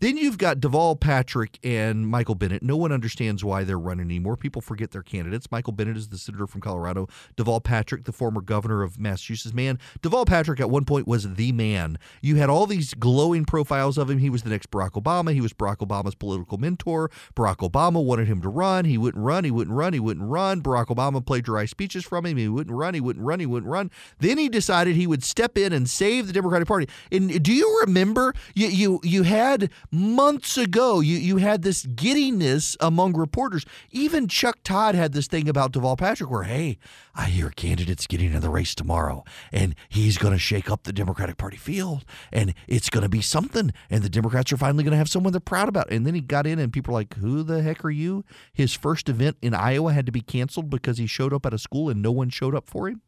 Then 0.00 0.16
you've 0.16 0.38
got 0.38 0.60
Deval 0.60 0.98
Patrick 0.98 1.58
and 1.62 2.06
Michael 2.06 2.34
Bennet. 2.34 2.62
No 2.62 2.76
one 2.76 2.92
understands 2.92 3.44
why 3.44 3.64
they're 3.64 3.78
running 3.78 4.06
anymore. 4.06 4.36
People 4.36 4.62
forget 4.62 4.92
their 4.92 5.02
candidates. 5.02 5.50
Michael 5.50 5.72
Bennet 5.72 5.96
is 5.96 6.08
the 6.08 6.18
senator 6.18 6.46
from 6.46 6.60
Colorado. 6.60 7.08
Deval 7.36 7.62
Patrick, 7.62 8.04
the 8.04 8.12
former 8.12 8.40
governor 8.40 8.82
of 8.82 8.98
Massachusetts. 8.98 9.54
Man, 9.54 9.78
Deval 10.00 10.26
Patrick 10.26 10.60
at 10.60 10.70
one 10.70 10.84
point 10.84 11.06
was 11.06 11.34
the 11.34 11.52
man. 11.52 11.98
You 12.20 12.36
had 12.36 12.50
all 12.50 12.66
these 12.66 12.94
glowing 12.94 13.44
profiles 13.44 13.98
of 13.98 14.08
him. 14.08 14.18
He 14.18 14.30
was 14.30 14.42
the 14.42 14.50
next 14.50 14.70
Barack 14.70 14.92
Obama. 14.92 15.32
He 15.32 15.40
was 15.40 15.52
Barack 15.52 15.78
Obama's 15.78 16.14
political 16.14 16.58
mentor. 16.58 17.10
Barack 17.34 17.56
Obama 17.68 18.02
wanted 18.02 18.28
him 18.28 18.40
to 18.42 18.48
run. 18.48 18.84
He 18.84 18.98
wouldn't 18.98 19.24
run. 19.24 19.44
He 19.44 19.50
wouldn't 19.50 19.76
run. 19.76 19.92
He 19.92 20.00
wouldn't 20.00 20.28
run. 20.28 20.62
Barack 20.62 20.86
Obama 20.86 21.22
dry 21.42 21.64
speeches 21.64 22.04
from 22.04 22.26
him. 22.26 22.36
He 22.36 22.48
wouldn't 22.48 22.76
run. 22.76 22.94
He 22.94 23.00
wouldn't 23.00 23.24
run. 23.24 23.40
He 23.40 23.46
wouldn't 23.46 23.70
run. 23.70 23.90
Then 24.18 24.38
he 24.38 24.48
decided 24.48 24.96
he 24.96 25.06
would 25.06 25.24
step 25.24 25.56
in 25.56 25.72
and 25.72 25.88
save 25.88 26.26
the 26.26 26.32
Democratic 26.32 26.68
Party. 26.68 26.88
And 27.10 27.42
do 27.42 27.52
you 27.52 27.80
remember 27.86 28.34
you 28.54 28.68
you 28.68 29.00
you 29.02 29.22
had 29.22 29.61
had 29.62 29.70
months 29.90 30.56
ago, 30.56 31.00
you, 31.00 31.16
you 31.16 31.38
had 31.38 31.62
this 31.62 31.86
giddiness 31.86 32.76
among 32.80 33.16
reporters. 33.16 33.64
Even 33.90 34.28
Chuck 34.28 34.58
Todd 34.62 34.94
had 34.94 35.12
this 35.12 35.26
thing 35.26 35.48
about 35.48 35.72
Deval 35.72 35.96
Patrick 35.96 36.30
where, 36.30 36.42
hey, 36.42 36.78
I 37.14 37.26
hear 37.26 37.50
candidates 37.50 38.06
getting 38.06 38.32
in 38.32 38.40
the 38.40 38.50
race 38.50 38.74
tomorrow, 38.74 39.24
and 39.50 39.74
he's 39.88 40.18
going 40.18 40.32
to 40.32 40.38
shake 40.38 40.70
up 40.70 40.84
the 40.84 40.92
Democratic 40.92 41.36
Party 41.36 41.56
field, 41.56 42.04
and 42.32 42.54
it's 42.66 42.90
going 42.90 43.02
to 43.02 43.08
be 43.08 43.20
something, 43.22 43.72
and 43.90 44.02
the 44.02 44.08
Democrats 44.08 44.52
are 44.52 44.56
finally 44.56 44.84
going 44.84 44.92
to 44.92 44.98
have 44.98 45.08
someone 45.08 45.32
they're 45.32 45.40
proud 45.40 45.68
about. 45.68 45.90
And 45.90 46.06
then 46.06 46.14
he 46.14 46.20
got 46.20 46.46
in, 46.46 46.58
and 46.58 46.72
people 46.72 46.94
are 46.94 47.00
like, 47.00 47.14
who 47.14 47.42
the 47.42 47.62
heck 47.62 47.84
are 47.84 47.90
you? 47.90 48.24
His 48.52 48.74
first 48.74 49.08
event 49.08 49.36
in 49.42 49.54
Iowa 49.54 49.92
had 49.92 50.06
to 50.06 50.12
be 50.12 50.20
canceled 50.20 50.70
because 50.70 50.98
he 50.98 51.06
showed 51.06 51.32
up 51.32 51.46
at 51.46 51.54
a 51.54 51.58
school 51.58 51.88
and 51.88 52.02
no 52.02 52.12
one 52.12 52.30
showed 52.30 52.54
up 52.54 52.68
for 52.68 52.88
him. 52.88 53.02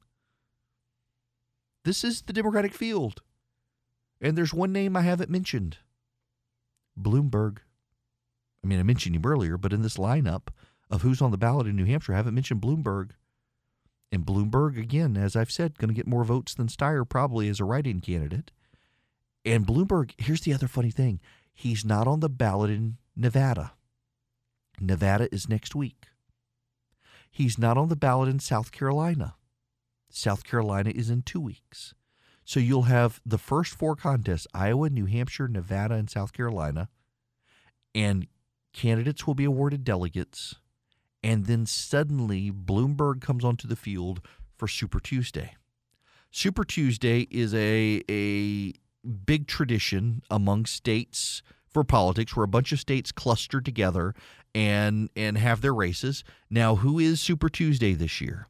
This 1.84 2.02
is 2.02 2.22
the 2.22 2.32
Democratic 2.32 2.72
field. 2.72 3.20
And 4.20 4.38
there's 4.38 4.54
one 4.54 4.72
name 4.72 4.96
I 4.96 5.02
haven't 5.02 5.30
mentioned 5.30 5.78
Bloomberg. 7.00 7.58
I 8.62 8.66
mean, 8.66 8.78
I 8.78 8.82
mentioned 8.82 9.16
him 9.16 9.26
earlier, 9.26 9.58
but 9.58 9.72
in 9.72 9.82
this 9.82 9.96
lineup 9.96 10.48
of 10.90 11.02
who's 11.02 11.20
on 11.20 11.30
the 11.30 11.38
ballot 11.38 11.66
in 11.66 11.76
New 11.76 11.84
Hampshire, 11.84 12.14
I 12.14 12.16
haven't 12.16 12.34
mentioned 12.34 12.60
Bloomberg. 12.60 13.10
And 14.12 14.24
Bloomberg, 14.24 14.78
again, 14.78 15.16
as 15.16 15.34
I've 15.34 15.50
said, 15.50 15.78
going 15.78 15.88
to 15.88 15.94
get 15.94 16.06
more 16.06 16.24
votes 16.24 16.54
than 16.54 16.68
Steyer 16.68 17.08
probably 17.08 17.48
as 17.48 17.60
a 17.60 17.64
write 17.64 17.86
in 17.86 18.00
candidate. 18.00 18.52
And 19.44 19.66
Bloomberg, 19.66 20.12
here's 20.18 20.42
the 20.42 20.54
other 20.54 20.68
funny 20.68 20.90
thing 20.90 21.20
he's 21.52 21.84
not 21.84 22.06
on 22.06 22.20
the 22.20 22.28
ballot 22.28 22.70
in 22.70 22.96
Nevada. 23.16 23.72
Nevada 24.80 25.32
is 25.32 25.48
next 25.48 25.74
week. 25.74 26.06
He's 27.30 27.58
not 27.58 27.76
on 27.76 27.88
the 27.88 27.96
ballot 27.96 28.28
in 28.28 28.38
South 28.38 28.72
Carolina. 28.72 29.34
South 30.08 30.44
Carolina 30.44 30.90
is 30.90 31.10
in 31.10 31.22
two 31.22 31.40
weeks. 31.40 31.94
So 32.44 32.60
you'll 32.60 32.82
have 32.82 33.20
the 33.24 33.38
first 33.38 33.74
four 33.74 33.96
contests 33.96 34.46
Iowa, 34.52 34.90
New 34.90 35.06
Hampshire, 35.06 35.48
Nevada, 35.48 35.94
and 35.94 36.10
South 36.10 36.32
Carolina. 36.32 36.88
And 37.94 38.26
candidates 38.72 39.26
will 39.26 39.34
be 39.34 39.44
awarded 39.44 39.84
delegates. 39.84 40.56
And 41.22 41.46
then 41.46 41.64
suddenly 41.64 42.50
Bloomberg 42.50 43.20
comes 43.22 43.44
onto 43.44 43.66
the 43.66 43.76
field 43.76 44.20
for 44.56 44.68
Super 44.68 45.00
Tuesday. 45.00 45.56
Super 46.30 46.64
Tuesday 46.64 47.28
is 47.30 47.54
a, 47.54 48.02
a 48.10 48.72
big 49.24 49.46
tradition 49.46 50.22
among 50.30 50.66
states 50.66 51.42
for 51.68 51.84
politics 51.84 52.36
where 52.36 52.44
a 52.44 52.48
bunch 52.48 52.72
of 52.72 52.80
states 52.80 53.12
cluster 53.12 53.60
together 53.60 54.14
and 54.54 55.10
and 55.16 55.36
have 55.38 55.60
their 55.60 55.74
races. 55.74 56.24
Now, 56.50 56.76
who 56.76 56.98
is 56.98 57.20
Super 57.20 57.48
Tuesday 57.48 57.94
this 57.94 58.20
year? 58.20 58.48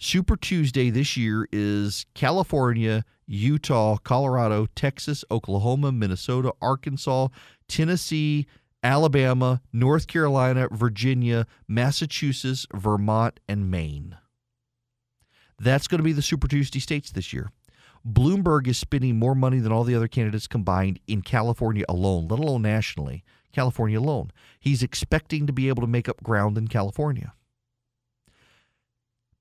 Super 0.00 0.36
Tuesday 0.36 0.90
this 0.90 1.16
year 1.16 1.48
is 1.50 2.06
California, 2.14 3.04
Utah, 3.26 3.96
Colorado, 3.96 4.66
Texas, 4.76 5.24
Oklahoma, 5.28 5.90
Minnesota, 5.90 6.52
Arkansas, 6.62 7.26
Tennessee, 7.66 8.46
Alabama, 8.84 9.60
North 9.72 10.06
Carolina, 10.06 10.68
Virginia, 10.70 11.48
Massachusetts, 11.66 12.64
Vermont, 12.72 13.40
and 13.48 13.72
Maine. 13.72 14.16
That's 15.58 15.88
going 15.88 15.98
to 15.98 16.04
be 16.04 16.12
the 16.12 16.22
Super 16.22 16.46
Tuesday 16.46 16.78
states 16.78 17.10
this 17.10 17.32
year. 17.32 17.50
Bloomberg 18.08 18.68
is 18.68 18.78
spending 18.78 19.18
more 19.18 19.34
money 19.34 19.58
than 19.58 19.72
all 19.72 19.82
the 19.82 19.96
other 19.96 20.06
candidates 20.06 20.46
combined 20.46 21.00
in 21.08 21.22
California 21.22 21.84
alone, 21.88 22.28
let 22.28 22.38
alone 22.38 22.62
nationally. 22.62 23.24
California 23.52 23.98
alone. 23.98 24.30
He's 24.60 24.84
expecting 24.84 25.48
to 25.48 25.52
be 25.52 25.66
able 25.66 25.80
to 25.80 25.88
make 25.88 26.08
up 26.08 26.22
ground 26.22 26.56
in 26.56 26.68
California. 26.68 27.32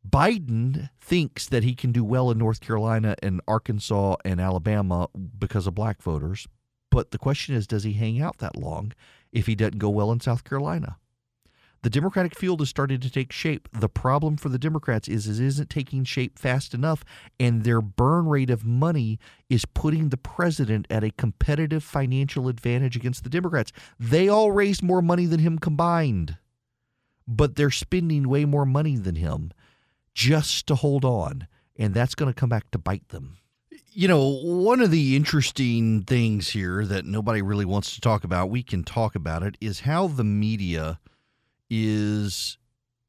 Biden 0.10 0.90
thinks 1.00 1.48
that 1.48 1.64
he 1.64 1.74
can 1.74 1.92
do 1.92 2.04
well 2.04 2.30
in 2.32 2.38
North 2.38 2.62
Carolina 2.62 3.16
and 3.24 3.42
Arkansas 3.48 4.16
and 4.24 4.40
Alabama 4.40 5.10
because 5.38 5.68
of 5.68 5.76
black 5.76 6.02
voters. 6.02 6.48
But 6.92 7.12
the 7.12 7.18
question 7.18 7.56
is, 7.56 7.68
does 7.68 7.84
he 7.84 7.94
hang 7.94 8.22
out 8.22 8.38
that 8.38 8.56
long 8.56 8.94
if 9.32 9.48
he 9.48 9.56
doesn't 9.56 9.80
go 9.80 9.90
well 9.90 10.12
in 10.12 10.20
South 10.20 10.44
Carolina? 10.44 10.98
The 11.84 11.90
Democratic 11.92 12.36
field 12.36 12.62
is 12.62 12.70
starting 12.70 13.00
to 13.00 13.10
take 13.10 13.32
shape. 13.32 13.70
The 13.72 13.90
problem 13.90 14.36
for 14.36 14.50
the 14.50 14.58
Democrats 14.58 15.08
is, 15.08 15.28
it 15.28 15.44
isn't 15.44 15.70
taking 15.70 16.04
shape 16.04 16.40
fast 16.40 16.74
enough, 16.74 17.04
and 17.40 17.64
their 17.64 17.82
burn 17.82 18.28
rate 18.28 18.50
of 18.50 18.66
money 18.66 19.20
is 19.50 19.66
putting 19.66 20.10
the 20.10 20.18
president 20.18 20.88
at 20.90 21.04
a 21.04 21.12
competitive 21.12 21.84
financial 21.84 22.48
advantage 22.48 22.96
against 22.96 23.24
the 23.24 23.30
Democrats. 23.30 23.72
They 24.00 24.28
all 24.28 24.52
raised 24.52 24.82
more 24.82 25.02
money 25.02 25.28
than 25.28 25.40
him 25.40 25.60
combined, 25.60 26.38
but 27.28 27.56
they're 27.56 27.70
spending 27.70 28.28
way 28.28 28.46
more 28.46 28.66
money 28.66 28.98
than 28.98 29.16
him 29.16 29.52
just 30.18 30.66
to 30.66 30.74
hold 30.74 31.06
on. 31.06 31.48
And 31.78 31.94
that's 31.94 32.16
going 32.16 32.34
to 32.34 32.38
come 32.38 32.50
back 32.50 32.72
to 32.72 32.80
bite 32.80 33.08
them. 33.10 33.38
You 33.92 34.08
know, 34.08 34.40
one 34.42 34.82
of 34.82 34.90
the 34.90 35.16
interesting 35.16 36.04
things 36.04 36.50
here 36.50 36.86
that 36.86 37.06
nobody 37.06 37.44
really 37.44 37.66
wants 37.66 37.94
to 37.94 38.02
talk 38.02 38.24
about, 38.24 38.50
we 38.50 38.64
can 38.64 38.84
talk 38.84 39.16
about 39.16 39.44
it, 39.44 39.58
is 39.62 39.82
how 39.82 40.08
the 40.08 40.24
media 40.24 41.00
is 41.70 42.58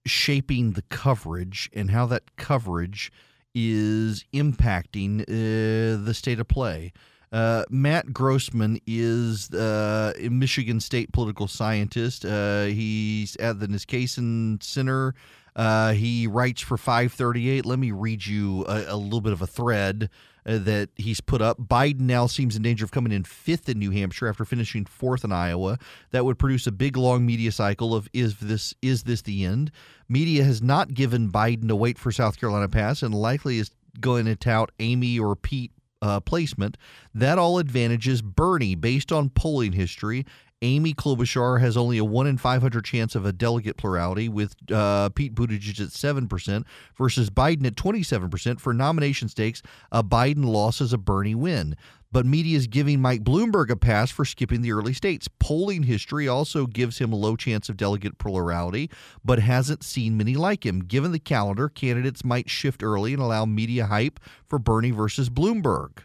shaping 0.07 0.73
the 0.73 0.83
coverage 0.83 1.71
and 1.73 1.91
how 1.91 2.05
that 2.07 2.37
coverage 2.37 3.11
is 3.55 4.25
impacting 4.35 5.23
uh, 5.23 6.05
the 6.05 6.13
state 6.13 6.41
of 6.41 6.49
play. 6.49 6.93
Uh, 7.33 7.65
Matt 7.71 8.13
Grossmann 8.13 8.81
is 8.87 9.51
uh, 9.53 10.13
a 10.19 10.29
Michigan 10.29 10.81
State 10.81 11.13
political 11.13 11.49
scientist. 11.49 12.25
Uh, 12.25 12.65
he's 12.65 13.37
at 13.37 13.61
the 13.61 13.67
Niskanen 13.67 14.63
Center 14.63 15.15
uh, 15.57 15.93
he 15.93 16.27
writes 16.27 16.61
for 16.61 16.77
538. 16.77 17.67
Let 17.67 17.79
me 17.79 17.91
read 17.91 18.27
you 18.27 18.65
a, 18.67 18.87
a 18.89 18.97
little 18.97 19.21
bit 19.21 19.33
of 19.33 19.43
a 19.43 19.47
thread 19.47 20.11
uh, 20.47 20.59
that 20.59 20.91
he's 20.97 21.21
put 21.21 21.43
up. 21.43 21.59
Biden 21.59 22.01
now 22.01 22.27
seems 22.27 22.57
in 22.57 22.63
danger 22.63 22.85
of 22.85 22.91
coming 22.91 23.13
in 23.13 23.25
fifth 23.25 23.69
in 23.69 23.79
New 23.79 23.91
Hampshire 23.91 24.29
after 24.29 24.45
finishing 24.45 24.85
fourth 24.85 25.25
in 25.25 25.33
Iowa. 25.33 25.79
That 26.11 26.25
would 26.25 26.39
produce 26.39 26.67
a 26.67 26.73
big 26.73 26.97
long 26.97 27.27
media 27.27 27.53
cycle 27.53 27.95
of 27.95 28.09
is 28.13 28.39
this 28.39 28.75
is 28.81 29.03
this 29.03 29.23
the 29.23 29.45
end? 29.45 29.71
Media 30.09 30.45
has 30.45 30.63
not 30.63 30.95
given 30.95 31.31
Biden 31.31 31.71
a 31.71 31.77
wait 31.77 31.99
for 31.99 32.11
South 32.11 32.41
Carolina 32.41 32.69
pass 32.69 33.03
and 33.03 33.15
likely 33.15 33.59
is 33.59 33.71
going 34.01 34.25
to 34.27 34.37
tout 34.37 34.71
Amy 34.79 35.19
or 35.19 35.37
Pete 35.37 35.73
uh, 36.01 36.21
placement. 36.21 36.77
That 37.15 37.39
all 37.39 37.59
advantages 37.59 38.23
Bernie 38.23 38.75
based 38.75 39.13
on 39.13 39.31
polling 39.31 39.73
history 39.73 40.25
Amy 40.61 40.93
Klobuchar 40.93 41.61
has 41.61 41.77
only 41.77 41.99
a 41.99 42.05
1 42.05 42.27
in 42.27 42.37
500 42.37 42.85
chance 42.85 43.15
of 43.15 43.25
a 43.25 43.33
delegate 43.33 43.77
plurality, 43.77 44.29
with 44.29 44.55
uh, 44.73 45.09
Pete 45.11 45.35
Buttigieg 45.35 45.81
at 45.81 45.89
7% 45.89 46.65
versus 46.97 47.31
Biden 47.31 47.67
at 47.67 47.77
27%. 47.77 48.61
For 48.61 48.75
nomination 48.75 49.29
stakes, 49.29 49.63
a 49.93 50.03
Biden 50.03 50.45
loss 50.45 50.81
is 50.81 50.93
a 50.93 50.99
Bernie 50.99 51.37
win. 51.37 51.77
But 52.11 52.25
media 52.25 52.57
is 52.57 52.67
giving 52.67 53.03
Mike 53.03 53.23
Bloomberg 53.23 53.69
a 53.69 53.77
pass 53.77 54.11
for 54.11 54.25
skipping 54.25 54.63
the 54.63 54.73
early 54.73 54.95
states. 54.95 55.29
Polling 55.39 55.83
history 55.83 56.27
also 56.27 56.67
gives 56.67 56.99
him 56.99 57.13
a 57.13 57.17
low 57.17 57.37
chance 57.37 57.69
of 57.69 57.77
delegate 57.77 58.17
plurality, 58.17 58.91
but 59.23 59.39
hasn't 59.39 59.85
seen 59.85 60.17
many 60.17 60.35
like 60.35 60.65
him. 60.65 60.81
Given 60.81 61.13
the 61.13 61.19
calendar, 61.19 61.69
candidates 61.69 62.25
might 62.25 62.49
shift 62.49 62.83
early 62.83 63.13
and 63.13 63.23
allow 63.23 63.45
media 63.45 63.87
hype 63.87 64.19
for 64.47 64.59
Bernie 64.59 64.91
versus 64.91 65.29
Bloomberg. 65.29 65.99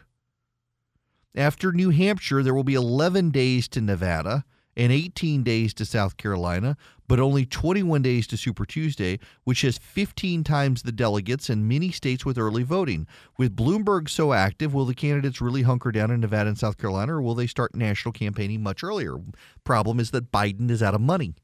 After 1.36 1.72
New 1.72 1.90
Hampshire, 1.90 2.44
there 2.44 2.54
will 2.54 2.62
be 2.62 2.74
11 2.74 3.30
days 3.30 3.66
to 3.68 3.80
Nevada 3.80 4.44
and 4.76 4.92
18 4.92 5.42
days 5.42 5.74
to 5.74 5.84
South 5.84 6.16
Carolina, 6.16 6.76
but 7.08 7.18
only 7.18 7.44
21 7.44 8.02
days 8.02 8.28
to 8.28 8.36
Super 8.36 8.64
Tuesday, 8.64 9.18
which 9.42 9.62
has 9.62 9.78
15 9.78 10.44
times 10.44 10.82
the 10.82 10.92
delegates 10.92 11.50
and 11.50 11.68
many 11.68 11.90
states 11.90 12.24
with 12.24 12.38
early 12.38 12.62
voting. 12.62 13.08
With 13.36 13.56
Bloomberg 13.56 14.08
so 14.08 14.32
active, 14.32 14.74
will 14.74 14.84
the 14.84 14.94
candidates 14.94 15.40
really 15.40 15.62
hunker 15.62 15.90
down 15.90 16.12
in 16.12 16.20
Nevada 16.20 16.50
and 16.50 16.58
South 16.58 16.78
Carolina, 16.78 17.14
or 17.14 17.22
will 17.22 17.34
they 17.34 17.48
start 17.48 17.74
national 17.74 18.12
campaigning 18.12 18.62
much 18.62 18.84
earlier? 18.84 19.16
Problem 19.64 19.98
is 19.98 20.12
that 20.12 20.30
Biden 20.30 20.70
is 20.70 20.84
out 20.84 20.94
of 20.94 21.00
money. 21.00 21.34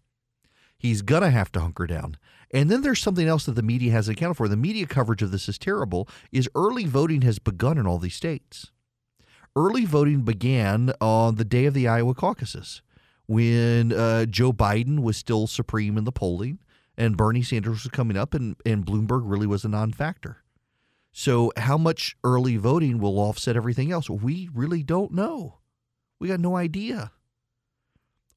He's 0.78 1.03
going 1.03 1.22
to 1.22 1.30
have 1.30 1.51
to 1.53 1.61
hunker 1.61 1.88
down. 1.88 2.16
And 2.53 2.70
then 2.70 2.82
there's 2.82 3.03
something 3.03 3.26
else 3.26 3.45
that 3.47 3.53
the 3.53 3.62
media 3.62 3.91
hasn't 3.91 4.16
accounted 4.16 4.36
for. 4.36 4.49
The 4.49 4.57
media 4.57 4.86
coverage 4.86 5.22
of 5.22 5.32
this 5.32 5.49
is 5.49 5.59
terrible. 5.59 6.09
Is 6.30 6.49
early 6.55 6.86
voting 6.86 7.22
has 7.22 7.41
begun 7.41 7.76
in 7.76 7.88
all 7.88 7.99
these 7.99 8.14
states 8.14 8.70
early 9.57 9.84
voting 9.84 10.22
began 10.22 10.92
on 11.01 11.36
the 11.36 11.44
day 11.44 11.66
of 11.66 11.74
the 11.74 11.88
Iowa 11.88 12.14
caucuses 12.14 12.82
when 13.26 13.92
uh, 13.92 14.26
Joe 14.26 14.53
Biden 14.53 15.01
was 15.01 15.16
still 15.16 15.46
supreme 15.46 15.96
in 15.96 16.05
the 16.05 16.12
polling 16.12 16.59
and 16.96 17.16
Bernie 17.16 17.42
Sanders 17.42 17.84
was 17.84 17.90
coming 17.90 18.16
up 18.16 18.34
and, 18.34 18.57
and 18.66 18.84
Bloomberg 18.84 19.22
really 19.24 19.46
was 19.46 19.64
a 19.64 19.68
non 19.68 19.92
factor. 19.92 20.42
So, 21.12 21.53
how 21.57 21.76
much 21.76 22.16
early 22.22 22.57
voting 22.57 22.98
will 22.98 23.18
offset 23.18 23.57
everything 23.57 23.90
else? 23.90 24.09
We 24.09 24.48
really 24.55 24.82
don't 24.82 25.12
know. 25.12 25.59
We 26.20 26.28
got 26.28 26.38
no 26.38 26.57
idea 26.57 27.11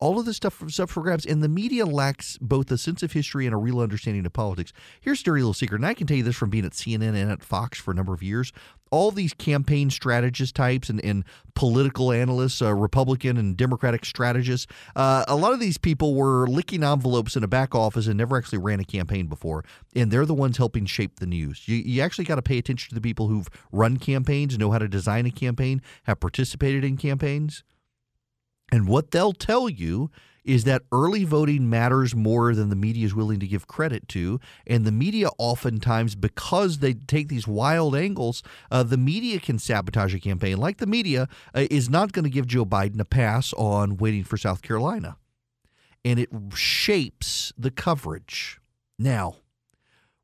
all 0.03 0.19
of 0.19 0.25
this 0.25 0.35
stuff 0.35 0.53
from 0.53 0.69
stuff 0.69 0.91
for 0.91 1.01
grabs, 1.01 1.25
and 1.25 1.41
the 1.41 1.47
media 1.47 1.85
lacks 1.85 2.37
both 2.41 2.69
a 2.71 2.77
sense 2.77 3.01
of 3.03 3.13
history 3.13 3.45
and 3.45 3.55
a 3.55 3.57
real 3.57 3.79
understanding 3.79 4.25
of 4.25 4.33
politics. 4.33 4.73
Here's 4.99 5.21
a 5.21 5.23
dirty 5.23 5.39
little 5.39 5.53
secret, 5.53 5.77
and 5.77 5.85
I 5.85 5.93
can 5.93 6.07
tell 6.07 6.17
you 6.17 6.23
this 6.23 6.35
from 6.35 6.49
being 6.49 6.65
at 6.65 6.73
CNN 6.73 7.15
and 7.15 7.31
at 7.31 7.41
Fox 7.41 7.79
for 7.79 7.91
a 7.91 7.93
number 7.93 8.13
of 8.13 8.21
years. 8.21 8.51
All 8.91 9.11
these 9.11 9.33
campaign 9.33 9.89
strategist 9.89 10.55
types 10.55 10.89
and, 10.89 11.03
and 11.05 11.23
political 11.55 12.11
analysts, 12.11 12.61
uh, 12.61 12.73
Republican 12.73 13.37
and 13.37 13.55
Democratic 13.55 14.03
strategists, 14.03 14.67
uh, 14.97 15.23
a 15.25 15.37
lot 15.37 15.53
of 15.53 15.61
these 15.61 15.77
people 15.77 16.15
were 16.15 16.47
licking 16.47 16.83
envelopes 16.83 17.37
in 17.37 17.43
a 17.45 17.47
back 17.47 17.73
office 17.73 18.05
and 18.05 18.17
never 18.17 18.37
actually 18.37 18.59
ran 18.59 18.81
a 18.81 18.85
campaign 18.85 19.27
before, 19.27 19.63
and 19.95 20.11
they're 20.11 20.25
the 20.25 20.33
ones 20.33 20.57
helping 20.57 20.85
shape 20.85 21.21
the 21.21 21.25
news. 21.25 21.65
You, 21.65 21.77
you 21.77 22.01
actually 22.01 22.25
got 22.25 22.35
to 22.35 22.41
pay 22.41 22.57
attention 22.57 22.89
to 22.89 22.95
the 22.95 23.01
people 23.01 23.29
who've 23.29 23.47
run 23.71 23.95
campaigns, 23.95 24.57
know 24.57 24.71
how 24.71 24.79
to 24.79 24.89
design 24.89 25.25
a 25.25 25.31
campaign, 25.31 25.81
have 26.03 26.19
participated 26.19 26.83
in 26.83 26.97
campaigns 26.97 27.63
And 28.71 28.87
what 28.87 29.11
they'll 29.11 29.33
tell 29.33 29.69
you 29.69 30.09
is 30.43 30.65
that 30.65 30.81
early 30.91 31.23
voting 31.23 31.69
matters 31.69 32.15
more 32.15 32.53
than 32.53 32.69
the 32.69 32.75
media 32.75 33.05
is 33.05 33.15
willing 33.15 33.39
to 33.39 33.47
give 33.47 33.67
credit 33.67 34.07
to. 34.09 34.39
And 34.67 34.85
the 34.85 34.91
media, 34.91 35.29
oftentimes, 35.37 36.15
because 36.15 36.79
they 36.79 36.93
take 36.93 37.29
these 37.29 37.47
wild 37.47 37.95
angles, 37.95 38.43
uh, 38.69 38.83
the 38.83 38.97
media 38.97 39.39
can 39.39 39.57
sabotage 39.57 40.13
a 40.13 40.19
campaign. 40.19 40.57
Like 40.57 40.77
the 40.77 40.87
media 40.87 41.27
uh, 41.55 41.67
is 41.71 41.89
not 41.89 42.11
going 42.11 42.23
to 42.23 42.29
give 42.29 42.47
Joe 42.47 42.65
Biden 42.65 42.99
a 42.99 43.05
pass 43.05 43.53
on 43.53 43.97
waiting 43.97 44.23
for 44.23 44.37
South 44.37 44.61
Carolina. 44.61 45.17
And 46.03 46.19
it 46.19 46.29
shapes 46.53 47.53
the 47.57 47.71
coverage. 47.71 48.59
Now, 48.99 49.37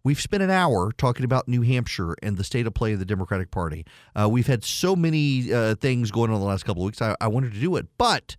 We've 0.04 0.20
spent 0.20 0.44
an 0.44 0.50
hour 0.50 0.92
talking 0.94 1.26
about 1.26 1.48
New 1.48 1.62
Hampshire 1.62 2.16
and 2.24 2.38
the 2.38 2.44
state 2.44 2.66
of 2.66 2.74
play 2.74 2.94
of 2.94 3.00
the 3.00 3.06
Democratic 3.06 3.52
Party. 3.52 3.86
Uh, 4.16 4.30
we've 4.30 4.48
had 4.48 4.64
so 4.64 4.96
many 4.96 5.54
uh, 5.54 5.76
things 5.76 6.10
going 6.12 6.32
on 6.32 6.40
the 6.40 6.46
last 6.46 6.64
couple 6.64 6.84
of 6.84 6.88
weeks. 6.88 7.02
I, 7.02 7.16
I 7.20 7.28
wanted 7.28 7.54
to 7.54 7.60
do 7.60 7.76
it, 7.76 7.88
but 7.98 8.38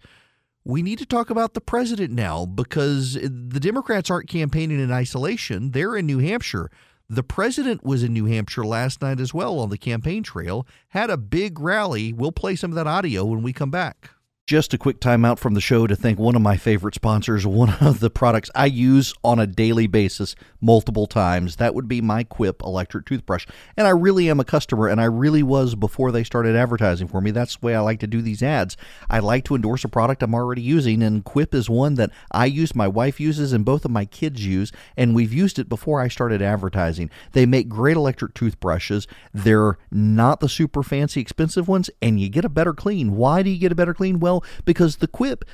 we 0.65 0.83
need 0.83 0.99
to 0.99 1.07
talk 1.07 1.31
about 1.31 1.55
the 1.55 1.61
president 1.61 2.13
now 2.13 2.47
because 2.47 3.15
the 3.15 3.61
Democrats 3.61 4.11
aren't 4.11 4.29
campaigning 4.29 4.81
in 4.81 4.91
isolation. 4.91 5.73
They're 5.73 5.97
in 5.97 6.07
New 6.07 6.19
Hampshire. 6.19 6.71
The 7.09 7.25
president 7.25 7.85
was 7.85 8.03
in 8.03 8.13
New 8.13 8.27
Hampshire 8.27 8.65
last 8.65 9.03
night 9.03 9.21
as 9.21 9.35
well 9.35 9.59
on 9.59 9.69
the 9.69 9.79
campaign 9.79 10.23
trail, 10.23 10.67
had 10.89 11.11
a 11.11 11.17
big 11.17 11.59
rally. 11.59 12.13
We'll 12.13 12.31
play 12.31 12.57
some 12.57 12.71
of 12.71 12.77
that 12.77 12.87
audio 12.87 13.25
when 13.25 13.43
we 13.43 13.53
come 13.53 13.71
back. 13.71 14.11
Just 14.51 14.75
a 14.75 14.79
quick 14.79 14.99
timeout 14.99 15.39
from 15.39 15.55
the 15.55 15.61
show 15.61 15.87
to 15.87 15.95
thank 15.95 16.19
one 16.19 16.35
of 16.35 16.43
my 16.43 16.57
favorite 16.57 16.97
sponsors, 16.97 17.47
one 17.47 17.71
of 17.81 18.01
the 18.01 18.11
products 18.11 18.51
I 18.53 18.67
use 18.67 19.15
on 19.23 19.39
a 19.39 19.47
daily 19.47 19.87
basis 19.87 20.35
multiple 20.61 21.07
times. 21.07 21.55
That 21.55 21.73
would 21.73 21.87
be 21.87 22.01
my 22.01 22.25
Quip 22.25 22.61
electric 22.63 23.07
toothbrush. 23.07 23.47
And 23.77 23.87
I 23.87 23.91
really 23.91 24.29
am 24.29 24.41
a 24.41 24.45
customer, 24.45 24.89
and 24.89 25.01
I 25.01 25.05
really 25.05 25.45
was 25.45 25.77
before 25.77 26.11
they 26.11 26.25
started 26.25 26.57
advertising 26.57 27.07
for 27.07 27.21
me. 27.21 27.31
That's 27.31 27.55
the 27.55 27.65
way 27.65 27.77
I 27.77 27.81
like 27.81 28.01
to 28.01 28.09
do 28.09 28.21
these 28.21 28.43
ads. 28.43 28.77
I 29.09 29.21
like 29.21 29.45
to 29.45 29.55
endorse 29.55 29.85
a 29.85 29.89
product 29.89 30.21
I'm 30.21 30.35
already 30.35 30.63
using, 30.63 31.01
and 31.01 31.25
Quip 31.25 31.55
is 31.55 31.71
one 31.71 31.95
that 31.95 32.11
I 32.33 32.47
use, 32.47 32.75
my 32.75 32.89
wife 32.89 33.21
uses, 33.21 33.53
and 33.53 33.65
both 33.65 33.85
of 33.85 33.93
my 33.93 34.05
kids 34.05 34.45
use, 34.45 34.73
and 34.97 35.15
we've 35.15 35.33
used 35.33 35.61
it 35.61 35.69
before 35.69 36.01
I 36.01 36.09
started 36.09 36.43
advertising. 36.43 37.09
They 37.35 37.47
make 37.47 37.69
great 37.69 37.97
electric 37.97 38.35
toothbrushes. 38.35 39.07
They're 39.33 39.79
not 39.93 40.41
the 40.41 40.49
super 40.49 40.83
fancy 40.83 41.21
expensive 41.21 41.69
ones, 41.69 41.89
and 42.03 42.19
you 42.19 42.29
get 42.29 42.45
a 42.45 42.49
better 42.49 42.75
clean. 42.75 43.15
Why 43.15 43.45
do 43.45 43.51
you 43.51 43.59
get 43.61 43.71
a 43.71 43.77
better 43.77 43.95
clean? 43.95 44.19
Well, 44.19 44.40
because 44.65 44.97
the 44.97 45.09
quip 45.09 45.45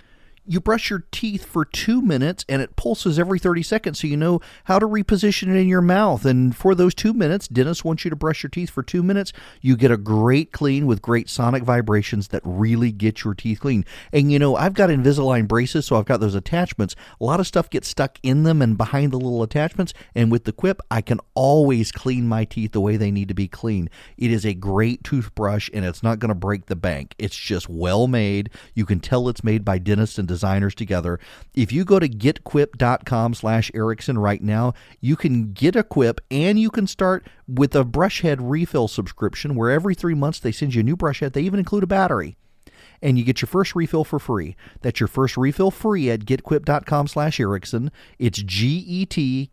you 0.47 0.61
brush 0.61 0.91
your 0.91 1.05
teeth 1.11 1.45
for 1.45 1.65
two 1.65 2.01
minutes 2.01 2.45
and 2.49 2.63
it 2.63 2.77
pulses 2.77 3.19
every 3.19 3.39
30 3.39 3.63
seconds 3.63 4.01
so 4.01 4.07
you 4.07 4.17
know 4.17 4.41
how 4.65 4.79
to 4.79 4.87
reposition 4.87 5.49
it 5.49 5.57
in 5.57 5.69
your 5.69 5.81
mouth. 5.81 6.25
And 6.25 6.55
for 6.57 6.75
those 6.75 6.95
two 6.95 7.13
minutes, 7.13 7.49
dentists 7.49 7.85
want 7.85 8.05
you 8.05 8.11
to 8.11 8.17
brush 8.17 8.43
your 8.43 8.51
teeth 8.51 8.71
for 8.71 8.83
two 8.83 9.03
minutes. 9.03 9.33
You 9.61 9.77
get 9.77 9.91
a 9.91 9.97
great 9.97 10.53
clean 10.53 10.87
with 10.87 11.03
great 11.03 11.29
sonic 11.29 11.63
vibrations 11.63 12.29
that 12.29 12.43
really 12.45 12.93
get 12.93 13.25
your 13.25 13.35
teeth 13.35 13.61
clean. 13.61 13.85
And 14.13 14.31
you 14.31 14.39
know, 14.39 14.57
I've 14.57 14.75
got 14.75 14.91
Invisalign 14.91 15.49
braces, 15.49 15.87
so 15.87 15.97
I've 15.97 16.05
got 16.05 16.21
those 16.21 16.35
attachments. 16.35 16.95
A 17.21 17.25
lot 17.25 17.41
of 17.41 17.47
stuff 17.47 17.71
gets 17.71 17.89
stuck 17.89 18.19
in 18.23 18.45
them 18.45 18.63
and 18.63 18.79
behind 18.79 19.13
the 19.13 19.19
little 19.19 19.43
attachments. 19.43 19.93
And 20.15 20.31
with 20.31 20.45
the 20.45 20.53
Quip, 20.53 20.81
I 20.91 21.01
can 21.01 21.21
always 21.35 21.93
clean 21.93 22.29
my 22.29 22.45
teeth 22.45 22.73
the 22.73 22.81
way 22.81 22.97
they 22.97 23.11
need 23.11 23.29
to 23.29 23.35
be 23.35 23.49
clean. 23.49 23.89
It 24.17 24.31
is 24.31 24.45
a 24.47 24.55
great 24.55 25.03
toothbrush 25.05 25.71
and 25.73 25.85
it's 25.85 26.03
not 26.03 26.19
going 26.19 26.29
to 26.29 26.35
break 26.35 26.67
the 26.67 26.77
bank. 26.77 27.15
It's 27.19 27.37
just 27.37 27.69
well 27.69 28.07
made. 28.07 28.51
You 28.75 28.87
can 28.87 29.01
tell 29.01 29.29
it's 29.29 29.45
made 29.45 29.65
by 29.65 29.79
dentists 29.79 30.19
and 30.19 30.29
designers 30.37 30.75
together. 30.75 31.19
If 31.55 31.73
you 31.73 31.85
go 31.85 31.99
to 31.99 32.09
getquip.com 32.09 33.35
slash 33.35 33.71
Erickson 33.75 34.19
right 34.19 34.43
now, 34.43 34.75
you 35.01 35.17
can 35.17 35.53
get 35.53 35.75
a 35.75 35.83
quip 35.83 36.21
and 36.31 36.59
you 36.59 36.71
can 36.71 36.87
start 36.87 37.27
with 37.49 37.75
a 37.75 37.85
brush 37.85 38.21
head 38.21 38.43
refill 38.43 38.87
subscription 38.87 39.55
where 39.55 39.71
every 39.71 39.95
three 39.95 40.15
months 40.15 40.39
they 40.39 40.53
send 40.53 40.75
you 40.75 40.81
a 40.81 40.85
new 40.85 40.97
brush 40.97 41.21
head. 41.21 41.33
They 41.33 41.43
even 41.43 41.59
include 41.59 41.85
a 41.85 41.87
battery 41.87 42.37
and 43.03 43.19
you 43.19 43.25
get 43.25 43.41
your 43.41 43.49
first 43.49 43.75
refill 43.75 44.05
for 44.05 44.19
free. 44.19 44.57
That's 44.83 45.01
your 45.01 45.09
first 45.09 45.37
refill 45.37 45.71
free 45.71 46.11
at 46.11 46.21
getquip.com 46.21 47.09
slash 47.09 47.41
Erickson. 47.41 47.91
It's 48.19 48.43
G-E-T-Q-U-I-P 48.43 49.49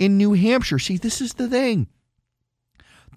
In 0.00 0.18
New 0.18 0.32
Hampshire. 0.32 0.80
See, 0.80 0.96
this 0.96 1.20
is 1.20 1.34
the 1.34 1.46
thing 1.46 1.86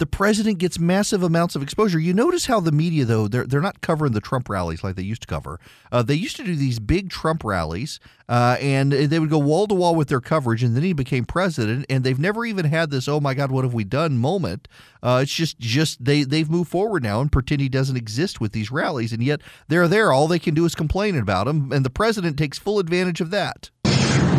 the 0.04 0.08
president 0.08 0.58
gets 0.58 0.78
massive 0.78 1.24
amounts 1.24 1.56
of 1.56 1.64
exposure. 1.64 1.98
You 1.98 2.14
notice 2.14 2.48
how 2.48 2.60
the 2.60 2.74
media, 2.74 3.06
though, 3.06 3.30
they're, 3.30 3.46
they're 3.46 3.62
not 3.62 3.80
covering 3.80 4.12
the 4.12 4.20
Trump 4.20 4.50
rallies 4.50 4.84
like 4.84 4.98
they 4.98 5.02
used 5.02 5.22
to 5.22 5.28
cover. 5.30 5.62
Uh, 5.94 6.04
they 6.04 6.14
used 6.14 6.36
to 6.36 6.44
do 6.44 6.58
these 6.58 6.78
big 6.78 7.10
Trump 7.10 7.42
rallies, 7.46 8.02
uh, 8.28 8.58
and 8.60 8.92
they 8.92 9.18
would 9.18 9.30
go 9.30 9.38
wall 9.38 9.66
to 9.66 9.74
wall 9.74 9.96
with 9.96 10.10
their 10.10 10.20
coverage, 10.20 10.62
and 10.62 10.76
then 10.76 10.84
he 10.84 10.92
became 10.92 11.24
president, 11.24 11.86
and 11.90 12.04
they've 12.04 12.20
never 12.20 12.46
even 12.46 12.66
had 12.66 12.92
this, 12.92 13.08
oh 13.08 13.22
my 13.22 13.34
God, 13.34 13.50
what 13.50 13.64
have 13.64 13.74
we 13.74 13.86
done 13.86 14.18
moment. 14.18 14.68
Uh, 15.02 15.22
it's 15.24 15.34
just, 15.34 15.58
just 15.58 16.04
they, 16.04 16.24
they've 16.24 16.50
moved 16.50 16.70
forward 16.70 17.02
now 17.02 17.22
and 17.22 17.32
pretend 17.32 17.62
he 17.62 17.70
doesn't 17.70 17.96
exist 17.96 18.42
with 18.42 18.52
these 18.52 18.72
rallies, 18.72 19.14
and 19.14 19.24
yet 19.24 19.40
they're 19.70 19.88
there. 19.88 20.12
All 20.12 20.28
they 20.28 20.38
can 20.38 20.54
do 20.54 20.66
is 20.66 20.76
complain 20.76 21.18
about 21.18 21.48
him, 21.48 21.72
and 21.72 21.86
the 21.86 21.90
president 21.90 22.38
takes 22.38 22.60
full 22.60 22.78
advantage 22.78 23.22
of 23.22 23.30
that. 23.30 23.70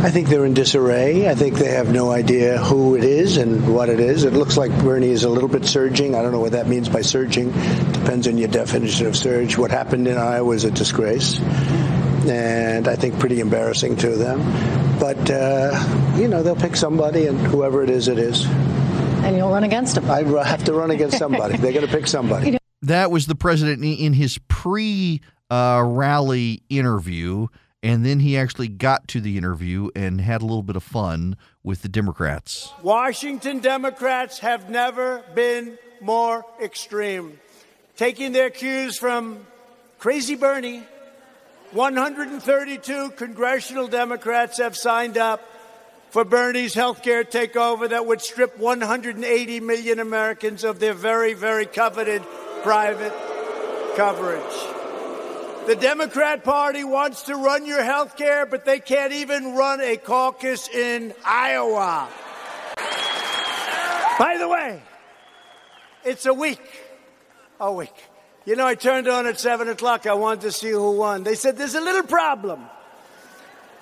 I 0.05 0.11
think 0.11 0.29
they're 0.29 0.45
in 0.45 0.53
disarray. 0.53 1.31
I 1.31 1.35
think 1.35 1.55
they 1.55 1.71
have 1.71 1.91
no 1.91 2.13
idea 2.13 2.59
who 2.59 2.95
it 2.95 3.05
is 3.05 3.39
and 3.39 3.75
what 3.75 3.89
it 3.89 4.01
is. 4.01 4.25
It 4.25 4.35
looks 4.35 4.55
like 4.55 4.71
Bernie 4.83 5.09
is 5.09 5.25
a 5.25 5.31
little 5.31 5.49
bit 5.49 5.65
surging. 5.65 6.15
I 6.15 6.21
don't 6.21 6.31
know 6.31 6.41
what 6.41 6.53
that 6.53 6.69
means 6.69 6.91
by 6.91 7.01
surging. 7.01 7.53
Depends 7.53 8.29
on 8.29 8.37
your 8.37 8.49
definition 8.49 9.07
of 9.07 9.17
surge. 9.17 9.57
What 9.57 9.71
happened 9.71 10.07
in 10.07 10.19
Iowa 10.19 10.55
is 10.55 10.65
a 10.65 10.71
disgrace. 10.71 11.41
And 11.41 12.87
I 12.87 12.97
think 12.97 13.19
pretty 13.19 13.41
embarrassing 13.41 13.97
to 13.97 14.11
them. 14.11 14.41
But, 15.01 15.31
uh, 15.31 16.15
you 16.19 16.29
know, 16.29 16.43
they'll 16.43 16.55
pick 16.55 16.77
somebody, 16.77 17.27
and 17.27 17.39
whoever 17.39 17.83
it 17.83 17.89
is, 17.89 18.07
it 18.07 18.19
is. 18.19 18.45
And 18.45 19.39
you'll 19.39 19.51
run 19.51 19.65
against 19.65 19.95
them. 19.95 20.11
I 20.11 20.23
have 20.45 20.65
to 20.65 20.75
run 20.75 20.91
against 20.91 21.17
somebody. 21.17 21.57
They're 21.57 21.73
going 21.73 21.87
to 21.87 21.91
pick 21.91 22.09
somebody. 22.09 22.59
That 22.83 23.11
was 23.11 23.27
the 23.27 23.37
president 23.37 23.83
in 23.83 24.13
his 24.13 24.37
pre 24.49 25.23
uh, 25.49 25.83
rally 25.83 26.63
interview. 26.69 27.47
And 27.85 28.03
then 28.03 28.21
he 28.21 28.39
actually 28.39 28.69
got 28.69 29.09
to 29.09 29.21
the 29.21 29.37
interview 29.37 29.91
and 29.95 30.19
had 30.19 30.41
a 30.41 30.47
little 30.47 30.63
bit 30.63 30.75
of 30.75 30.83
fun 30.83 31.37
with 31.63 31.83
the 31.83 31.89
Democrats. 31.89 32.73
Washington 32.83 33.59
Democrats 33.59 34.39
have 34.39 34.71
never 34.71 35.23
been 35.35 35.77
more 36.01 36.47
extreme. 36.63 37.39
Taking 37.99 38.33
their 38.33 38.49
cues 38.49 38.97
from 38.97 39.47
Crazy 39.99 40.35
Bernie, 40.35 40.83
132 41.73 43.11
congressional 43.11 43.87
Democrats 43.87 44.57
have 44.57 44.79
signed 44.79 45.19
up 45.19 45.43
for 46.09 46.25
Bernie's 46.25 46.73
health 46.73 47.03
care 47.03 47.23
takeover 47.23 47.91
that 47.91 48.07
would 48.07 48.23
strip 48.23 48.57
180 48.57 49.61
million 49.61 49.99
Americans 49.99 50.65
of 50.65 50.81
their 50.81 50.95
very, 50.95 51.35
very 51.35 51.67
coveted 51.67 52.23
private 52.63 53.13
coverage. 53.95 54.74
The 55.67 55.77
Democrat 55.77 56.45
Party 56.45 56.85
wants 56.85 57.23
to 57.23 57.37
run 57.37 57.65
your 57.65 57.83
health 57.83 58.19
care, 58.19 58.45
but 58.45 58.67
they 58.67 58.81
can't 58.81 59.15
even 59.15 59.55
run 59.55 59.81
a 59.81 59.97
caucus 59.97 60.69
in 60.69 61.15
Iowa. 61.25 62.07
By 64.19 64.37
the 64.39 64.47
way, 64.47 64.83
it's 66.05 66.27
a 66.27 66.35
week. 66.35 66.61
A 67.59 67.73
week. 67.73 67.95
You 68.45 68.57
know, 68.57 68.67
I 68.67 68.75
turned 68.75 69.09
on 69.09 69.27
at 69.27 69.41
7 69.41 69.67
o'clock. 69.69 70.07
I 70.07 70.13
wanted 70.13 70.43
to 70.43 70.53
see 70.53 70.71
who 70.71 70.99
won. 70.99 71.23
They 71.23 71.35
said 71.35 71.57
there's 71.57 71.75
a 71.75 71.81
little 71.81 72.03
problem. 72.03 72.67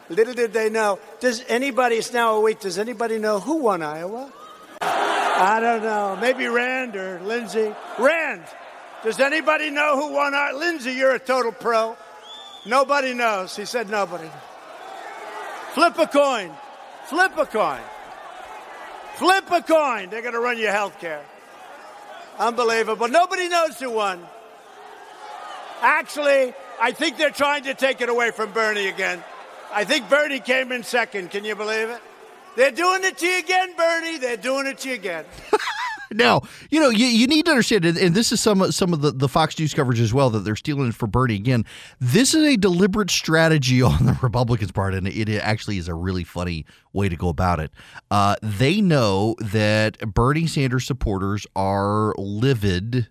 Little 0.08 0.34
did 0.34 0.52
they 0.52 0.70
know. 0.70 1.00
Does 1.18 1.42
anybody, 1.48 1.96
it's 1.96 2.12
now 2.12 2.36
a 2.36 2.40
week, 2.40 2.60
does 2.60 2.78
anybody 2.78 3.18
know 3.18 3.40
who 3.40 3.56
won 3.56 3.82
Iowa? 3.82 4.32
I 4.80 5.58
don't 5.60 5.82
know. 5.82 6.16
Maybe 6.20 6.46
Rand 6.46 6.94
or 6.94 7.20
Lindsey. 7.24 7.74
Rand. 7.98 8.44
Does 9.04 9.18
anybody 9.18 9.70
know 9.70 9.96
who 9.96 10.14
won 10.14 10.34
our 10.34 10.54
Lindsey? 10.54 10.92
You're 10.92 11.14
a 11.14 11.18
total 11.18 11.52
pro. 11.52 11.96
Nobody 12.66 13.14
knows. 13.14 13.56
He 13.56 13.64
said 13.64 13.90
nobody. 13.90 14.28
Flip 15.74 15.98
a 15.98 16.06
coin. 16.06 16.52
Flip 17.06 17.36
a 17.36 17.46
coin. 17.46 17.80
Flip 19.16 19.50
a 19.50 19.62
coin. 19.62 20.10
They're 20.10 20.22
going 20.22 20.34
to 20.34 20.40
run 20.40 20.58
your 20.58 20.70
health 20.70 21.00
care. 21.00 21.24
Unbelievable. 22.38 23.08
Nobody 23.08 23.48
knows 23.48 23.78
who 23.78 23.90
won. 23.90 24.24
Actually, 25.80 26.54
I 26.80 26.92
think 26.92 27.18
they're 27.18 27.30
trying 27.30 27.64
to 27.64 27.74
take 27.74 28.00
it 28.00 28.08
away 28.08 28.30
from 28.30 28.52
Bernie 28.52 28.86
again. 28.86 29.22
I 29.72 29.84
think 29.84 30.08
Bernie 30.08 30.38
came 30.38 30.70
in 30.70 30.84
second. 30.84 31.30
Can 31.30 31.44
you 31.44 31.56
believe 31.56 31.88
it? 31.88 32.00
They're 32.56 32.70
doing 32.70 33.02
it 33.02 33.18
to 33.18 33.26
you 33.26 33.38
again, 33.38 33.74
Bernie. 33.76 34.18
They're 34.18 34.36
doing 34.36 34.66
it 34.66 34.78
to 34.78 34.88
you 34.90 34.94
again. 34.94 35.24
Now, 36.14 36.42
you 36.70 36.80
know, 36.80 36.88
you, 36.88 37.06
you 37.06 37.26
need 37.26 37.44
to 37.46 37.50
understand, 37.50 37.84
and 37.84 38.14
this 38.14 38.32
is 38.32 38.40
some 38.40 38.72
some 38.72 38.92
of 38.92 39.00
the, 39.00 39.10
the 39.10 39.28
Fox 39.28 39.58
News 39.58 39.74
coverage 39.74 40.00
as 40.00 40.12
well, 40.12 40.30
that 40.30 40.40
they're 40.40 40.56
stealing 40.56 40.88
it 40.88 40.94
for 40.94 41.06
Bernie. 41.06 41.34
Again, 41.34 41.64
this 42.00 42.34
is 42.34 42.44
a 42.44 42.56
deliberate 42.56 43.10
strategy 43.10 43.82
on 43.82 44.06
the 44.06 44.18
Republicans' 44.22 44.72
part, 44.72 44.94
and 44.94 45.06
it 45.06 45.28
actually 45.40 45.78
is 45.78 45.88
a 45.88 45.94
really 45.94 46.24
funny 46.24 46.64
way 46.92 47.08
to 47.08 47.16
go 47.16 47.28
about 47.28 47.60
it. 47.60 47.70
Uh, 48.10 48.36
they 48.42 48.80
know 48.80 49.34
that 49.38 49.98
Bernie 50.14 50.46
Sanders 50.46 50.86
supporters 50.86 51.46
are 51.56 52.14
livid 52.18 53.08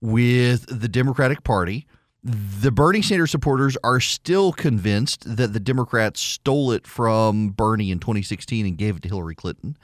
with 0.00 0.66
the 0.68 0.88
Democratic 0.88 1.44
Party. 1.44 1.86
The 2.22 2.72
Bernie 2.72 3.02
Sanders 3.02 3.30
supporters 3.30 3.76
are 3.84 4.00
still 4.00 4.52
convinced 4.52 5.36
that 5.36 5.52
the 5.52 5.60
Democrats 5.60 6.20
stole 6.20 6.72
it 6.72 6.86
from 6.86 7.50
Bernie 7.50 7.92
in 7.92 8.00
2016 8.00 8.66
and 8.66 8.76
gave 8.76 8.96
it 8.96 9.02
to 9.02 9.08
Hillary 9.08 9.36
Clinton 9.36 9.76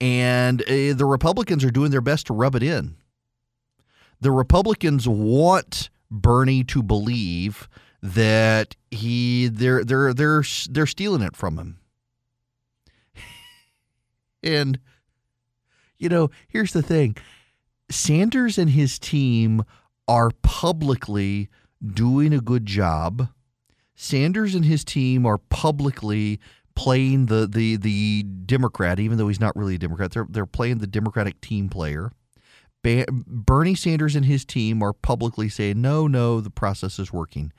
and 0.00 0.62
uh, 0.62 0.92
the 0.94 1.06
Republicans 1.06 1.64
are 1.64 1.70
doing 1.70 1.90
their 1.90 2.00
best 2.00 2.26
to 2.26 2.34
rub 2.34 2.54
it 2.54 2.62
in. 2.62 2.96
The 4.20 4.30
Republicans 4.30 5.08
want 5.08 5.90
Bernie 6.10 6.64
to 6.64 6.82
believe 6.82 7.68
that 8.02 8.76
he 8.90 9.48
they're 9.48 9.84
they're 9.84 10.14
they're 10.14 10.44
they're 10.70 10.86
stealing 10.86 11.22
it 11.22 11.36
from 11.36 11.58
him. 11.58 11.78
and 14.42 14.78
you 15.98 16.08
know, 16.08 16.30
here's 16.48 16.72
the 16.72 16.82
thing. 16.82 17.16
Sanders 17.90 18.58
and 18.58 18.70
his 18.70 18.98
team 18.98 19.64
are 20.08 20.30
publicly 20.42 21.48
doing 21.84 22.32
a 22.32 22.40
good 22.40 22.66
job. 22.66 23.28
Sanders 23.94 24.54
and 24.54 24.64
his 24.64 24.84
team 24.84 25.24
are 25.24 25.38
publicly 25.38 26.38
playing 26.76 27.26
the 27.26 27.48
the 27.48 27.76
the 27.76 28.22
Democrat, 28.22 29.00
even 29.00 29.18
though 29.18 29.26
he's 29.26 29.40
not 29.40 29.56
really 29.56 29.74
a 29.74 29.78
Democrat. 29.78 30.12
They're 30.12 30.26
they're 30.28 30.46
playing 30.46 30.78
the 30.78 30.86
Democratic 30.86 31.40
team 31.40 31.68
player. 31.68 32.12
Ba- 32.84 33.06
Bernie 33.10 33.74
Sanders 33.74 34.14
and 34.14 34.26
his 34.26 34.44
team 34.44 34.82
are 34.82 34.92
publicly 34.92 35.48
saying, 35.48 35.80
"No, 35.80 36.06
no, 36.06 36.40
the 36.40 36.50
process 36.50 37.00
is 37.00 37.12
working." 37.12 37.52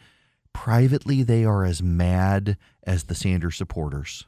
Privately, 0.53 1.21
they 1.21 1.43
are 1.43 1.65
as 1.65 1.83
mad 1.83 2.57
as 2.83 3.03
the 3.03 3.15
Sanders 3.15 3.57
supporters. 3.57 4.25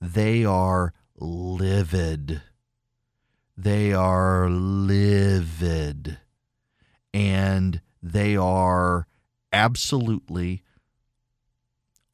They 0.00 0.44
are 0.44 0.92
livid. 1.16 2.42
They 3.56 3.92
are 3.92 4.48
livid. 4.48 6.18
And 7.12 7.80
they 8.00 8.36
are 8.36 9.08
absolutely 9.52 10.62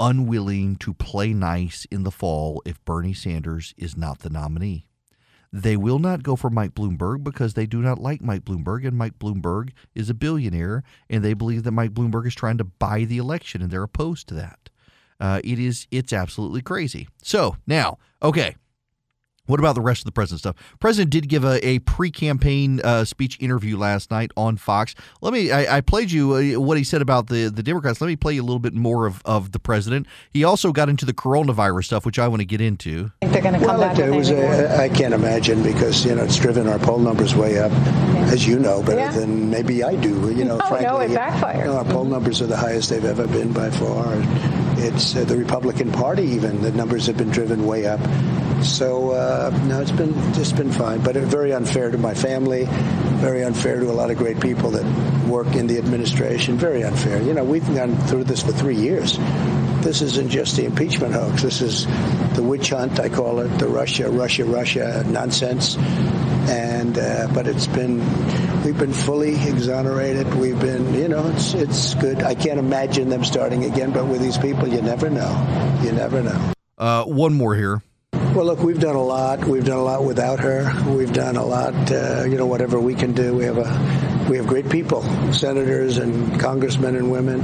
unwilling 0.01 0.77
to 0.77 0.95
play 0.95 1.33
nice 1.33 1.87
in 1.91 2.03
the 2.03 2.11
fall 2.11 2.63
if 2.65 2.85
Bernie 2.85 3.15
Sanders 3.15 3.75
is 3.77 3.97
not 3.97 4.21
the 4.21 4.31
nominee. 4.31 4.89
They 5.53 5.77
will 5.77 6.01
not 6.01 6.25
go 6.25 6.35
for 6.35 6.51
Mike 6.51 6.75
Bloomberg 6.75 7.23
because 7.23 7.55
they 7.55 7.65
do 7.67 7.81
not 7.81 8.01
like 8.01 8.21
Mike 8.21 8.45
Bloomberg, 8.45 8.85
and 8.85 8.99
Mike 8.99 9.21
Bloomberg 9.21 9.71
is 9.95 10.11
a 10.11 10.15
billionaire, 10.15 10.83
and 11.09 11.25
they 11.25 11.33
believe 11.33 11.63
that 11.63 11.71
Mike 11.71 11.93
Bloomberg 11.93 12.27
is 12.27 12.35
trying 12.35 12.59
to 12.59 12.65
buy 12.65 13.05
the 13.05 13.19
election, 13.19 13.63
and 13.63 13.71
they're 13.71 13.85
opposed 13.85 14.27
to 14.29 14.35
that. 14.35 14.69
Uh, 15.21 15.41
it 15.45 15.61
is 15.61 15.87
it's 15.93 16.13
absolutely 16.13 16.61
crazy. 16.61 17.09
So 17.23 17.57
now, 17.69 17.99
okay, 18.21 18.57
what 19.47 19.61
about 19.61 19.75
the 19.75 19.81
rest 19.81 20.01
of 20.01 20.05
the 20.07 20.13
president 20.13 20.41
stuff? 20.41 20.57
President 20.81 21.11
did 21.11 21.29
give 21.29 21.45
a, 21.45 21.65
a 21.67 21.79
pre-campaign 21.81 22.81
uh, 22.83 23.05
speech 23.05 23.39
interview 23.41 23.77
last 23.77 24.11
night 24.11 24.31
on 24.37 24.57
Fox. 24.57 24.95
Let 25.21 25.33
me. 25.33 25.51
I, 25.51 25.79
I 25.79 25.81
played 25.81 26.11
you 26.11 26.35
uh, 26.35 26.61
what 26.61 26.79
he 26.79 26.85
said 26.85 27.03
about 27.03 27.27
the, 27.27 27.49
the 27.49 27.63
Democrats. 27.63 28.01
Let 28.01 28.09
me 28.09 28.17
play 28.17 28.35
you 28.35 28.43
a 28.43 28.45
little 28.47 28.59
bit 28.59 28.75
more 28.75 29.07
of, 29.07 29.21
of 29.25 29.53
the 29.53 29.59
president. 29.59 30.07
He 30.31 30.45
also 30.45 30.73
got 30.73 30.89
into 30.89 31.05
the 31.05 31.13
coronavirus 31.13 31.85
stuff, 31.87 32.07
which 32.07 32.19
I 32.19 32.29
want 32.29 32.41
to 32.41 32.47
get 32.47 32.61
into. 32.61 33.13
I 33.23 33.27
think 33.27 33.33
they're 33.33 33.43
going 33.43 33.61
to 33.61 33.67
come 33.67 33.79
well, 33.79 33.95
back. 33.95 33.99
It, 33.99 34.11
was 34.11 34.31
a, 34.31 34.81
I 34.81 34.89
can't 34.89 35.13
imagine 35.13 35.63
because 35.63 36.05
you 36.05 36.15
know 36.15 36.25
it's 36.25 36.37
driven 36.37 36.67
our 36.67 36.79
poll 36.79 36.99
numbers 36.99 37.35
way 37.35 37.59
up, 37.59 37.71
yeah. 37.71 38.31
as 38.33 38.47
you 38.47 38.59
know 38.59 38.83
better 38.83 39.01
yeah. 39.01 39.13
than 39.13 39.51
maybe 39.51 39.85
I 39.85 39.97
do. 39.97 40.35
You 40.35 40.45
know, 40.45 40.59
oh, 40.63 40.69
frankly, 40.69 40.87
no, 40.87 41.01
it 41.01 41.15
backfired. 41.15 41.59
You 41.59 41.73
know, 41.73 41.79
our 41.79 41.85
poll 41.85 42.05
numbers 42.05 42.41
are 42.41 42.47
the 42.47 42.57
highest 42.57 42.89
they've 42.91 43.05
ever 43.05 43.27
been 43.27 43.53
by 43.53 43.71
far. 43.71 44.15
It's 44.79 45.15
uh, 45.17 45.25
the 45.25 45.37
Republican 45.37 45.93
Party 45.93 46.23
even 46.25 46.63
the 46.63 46.73
numbers 46.73 47.07
have 47.07 47.17
been 47.17 47.31
driven 47.31 47.67
way 47.67 47.87
up. 47.87 48.01
So 48.63 49.11
uh, 49.11 49.51
no, 49.65 49.81
it's 49.81 49.91
been 49.91 50.15
just 50.35 50.57
been 50.57 50.73
fine, 50.73 51.03
but 51.03 51.17
very 51.17 51.53
unfair 51.53 51.91
to 51.91 51.99
my 51.99 52.15
family, 52.15 52.65
very 53.21 53.45
unfair 53.45 53.81
to 53.81 53.91
a 53.91 53.93
lot 53.93 54.11
of 54.11 54.17
great 54.17 54.41
people 54.41 54.71
that 54.71 54.85
work 55.27 55.55
in 55.55 55.67
the 55.67 55.79
administration. 55.79 56.57
Very 56.57 56.83
unfair. 56.83 57.23
You 57.23 57.35
know, 57.35 57.45
we've 57.45 57.67
gone 57.75 57.97
through 58.07 58.25
this 58.25 58.43
for 58.43 58.53
three 58.53 58.77
years. 58.77 59.19
This 59.85 60.01
isn't 60.01 60.31
just 60.31 60.57
the 60.57 60.65
impeachment 60.65 61.13
hoax. 61.13 61.43
This 61.43 61.61
is 61.61 61.87
the 62.35 62.43
witch 62.43 62.71
hunt, 62.71 62.99
I 62.99 63.11
call 63.11 63.41
it, 63.41 63.49
the 63.59 63.69
Russia, 63.69 64.11
Russia, 64.11 64.47
Russia 64.47 65.05
nonsense. 65.07 65.77
And 65.77 66.97
uh, 66.97 67.29
but 67.35 67.47
it's 67.47 67.67
been 67.67 67.99
we've 68.65 68.79
been 68.79 68.95
fully 68.95 69.35
exonerated. 69.47 70.35
We've 70.35 70.59
been, 70.59 70.95
you 70.95 71.09
know, 71.09 71.29
it's 71.29 71.53
it's 71.53 71.95
good. 71.97 72.23
I 72.23 72.35
can't 72.35 72.59
imagine 72.59 73.11
them 73.11 73.25
starting 73.25 73.65
again, 73.65 73.93
but 73.93 74.07
with 74.07 74.23
these 74.23 74.39
people, 74.39 74.69
you 74.69 74.81
never 74.81 75.11
know. 75.11 75.81
You 75.83 75.93
never 75.93 76.23
know. 76.23 76.53
Uh, 76.79 77.05
one 77.05 77.35
more 77.35 77.55
here. 77.55 77.83
Well, 78.35 78.47
look, 78.47 78.61
we've 78.61 78.81
done 78.81 78.97
a 78.97 79.03
lot. 79.03 79.45
We've 79.45 79.65
done 79.65 79.79
a 79.79 79.83
lot 79.83 80.03
without 80.05 80.41
her. 80.41 80.73
We've 80.91 81.13
done 81.13 81.37
a 81.37 81.45
lot, 81.45 81.75
uh, 81.93 82.25
you 82.25 82.37
know, 82.37 82.47
whatever 82.47 82.81
we 82.81 82.95
can 82.95 83.13
do. 83.13 83.35
We 83.35 83.45
have 83.45 83.59
a, 83.59 84.14
we 84.29 84.37
have 84.39 84.47
great 84.47 84.69
people, 84.71 85.03
senators 85.33 85.99
and 85.99 86.41
congressmen 86.41 86.97
and 86.97 87.11
women, 87.11 87.41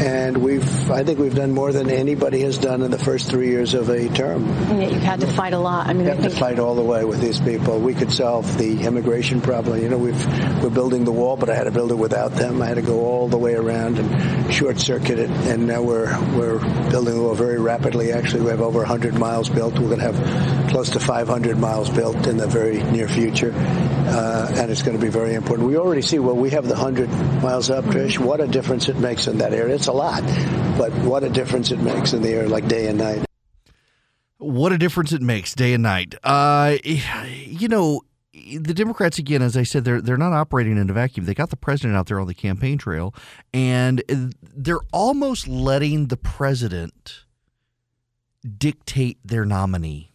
and 0.00 0.38
we've, 0.38 0.90
I 0.90 1.04
think 1.04 1.18
we've 1.18 1.34
done 1.34 1.52
more 1.52 1.72
than 1.72 1.90
anybody 1.90 2.40
has 2.40 2.58
done 2.58 2.82
in 2.82 2.90
the 2.90 2.98
first 2.98 3.30
three 3.30 3.48
years 3.48 3.74
of 3.74 3.88
a 3.90 4.08
term. 4.08 4.48
And 4.48 4.82
yet 4.82 4.92
you've 4.92 5.02
had 5.02 5.20
to 5.20 5.26
fight 5.26 5.52
a 5.52 5.58
lot. 5.58 5.86
I 5.86 5.92
mean, 5.92 6.06
you 6.06 6.12
have 6.12 6.20
think 6.20 6.32
to 6.32 6.38
fight 6.38 6.58
all 6.58 6.74
the 6.74 6.82
way 6.82 7.04
with 7.04 7.20
these 7.20 7.40
people. 7.40 7.78
We 7.78 7.94
could 7.94 8.12
solve 8.12 8.58
the 8.58 8.82
immigration 8.82 9.40
problem. 9.40 9.80
You 9.80 9.88
know, 9.88 9.98
we've 9.98 10.26
we're 10.62 10.70
building 10.70 11.04
the 11.04 11.12
wall, 11.12 11.36
but 11.36 11.50
I 11.50 11.54
had 11.54 11.64
to 11.64 11.70
build 11.70 11.90
it 11.90 11.96
without 11.96 12.32
them. 12.32 12.62
I 12.62 12.66
had 12.66 12.76
to 12.76 12.82
go 12.82 13.00
all 13.00 13.28
the 13.28 13.38
way 13.38 13.54
around 13.54 13.98
and 13.98 14.52
short 14.52 14.80
circuit 14.80 15.18
it, 15.18 15.30
and 15.30 15.66
now 15.66 15.82
we're 15.82 16.06
we're 16.36 16.58
building 16.90 17.14
the 17.14 17.22
wall 17.22 17.34
very 17.34 17.60
rapidly. 17.60 18.12
Actually, 18.12 18.42
we 18.42 18.50
have 18.50 18.60
over 18.60 18.78
100 18.78 19.18
miles 19.18 19.48
built. 19.48 19.74
We're 19.78 19.94
going 19.94 20.00
to 20.00 20.12
have 20.12 20.70
close 20.70 20.90
to 20.90 21.00
500 21.00 21.58
miles 21.58 21.90
built 21.90 22.26
in 22.26 22.36
the 22.36 22.46
very 22.46 22.82
near 22.82 23.08
future, 23.08 23.52
uh, 24.06 24.52
and 24.54 24.70
it's 24.70 24.82
going 24.82 24.96
to 24.96 25.02
be 25.02 25.10
very 25.10 25.34
important. 25.34 25.68
We 25.68 25.76
already 25.76 26.02
see, 26.02 26.18
well, 26.18 26.36
we 26.36 26.50
have 26.50 26.64
the 26.64 26.74
100 26.74 27.08
miles 27.42 27.70
up, 27.70 27.84
Trish. 27.86 28.18
What 28.18 28.40
a 28.40 28.46
difference 28.46 28.88
it 28.88 28.96
makes 28.96 29.26
in 29.26 29.38
that 29.38 29.52
area. 29.52 29.74
It's 29.74 29.86
a 29.86 29.92
lot, 29.92 30.22
but 30.78 30.92
what 31.04 31.24
a 31.24 31.28
difference 31.28 31.70
it 31.70 31.80
makes 31.80 32.12
in 32.12 32.22
the 32.22 32.30
air, 32.30 32.48
like 32.48 32.68
day 32.68 32.88
and 32.88 32.98
night. 32.98 33.24
What 34.38 34.72
a 34.72 34.78
difference 34.78 35.12
it 35.12 35.22
makes 35.22 35.54
day 35.54 35.72
and 35.72 35.82
night. 35.82 36.14
Uh, 36.22 36.76
you 36.82 37.68
know, 37.68 38.02
the 38.34 38.74
Democrats 38.74 39.18
again, 39.18 39.42
as 39.42 39.56
I 39.56 39.62
said, 39.62 39.84
they're 39.84 40.02
they're 40.02 40.16
not 40.16 40.32
operating 40.32 40.76
in 40.76 40.90
a 40.90 40.92
vacuum. 40.92 41.24
They 41.24 41.34
got 41.34 41.50
the 41.50 41.56
president 41.56 41.96
out 41.96 42.06
there 42.06 42.20
on 42.20 42.26
the 42.26 42.34
campaign 42.34 42.78
trail, 42.78 43.14
and 43.52 44.02
they're 44.42 44.82
almost 44.92 45.48
letting 45.48 46.08
the 46.08 46.16
president 46.16 47.24
dictate 48.58 49.18
their 49.24 49.44
nominee 49.44 50.12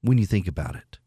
when 0.00 0.18
you 0.18 0.26
think 0.26 0.48
about 0.48 0.74
it. 0.74 0.98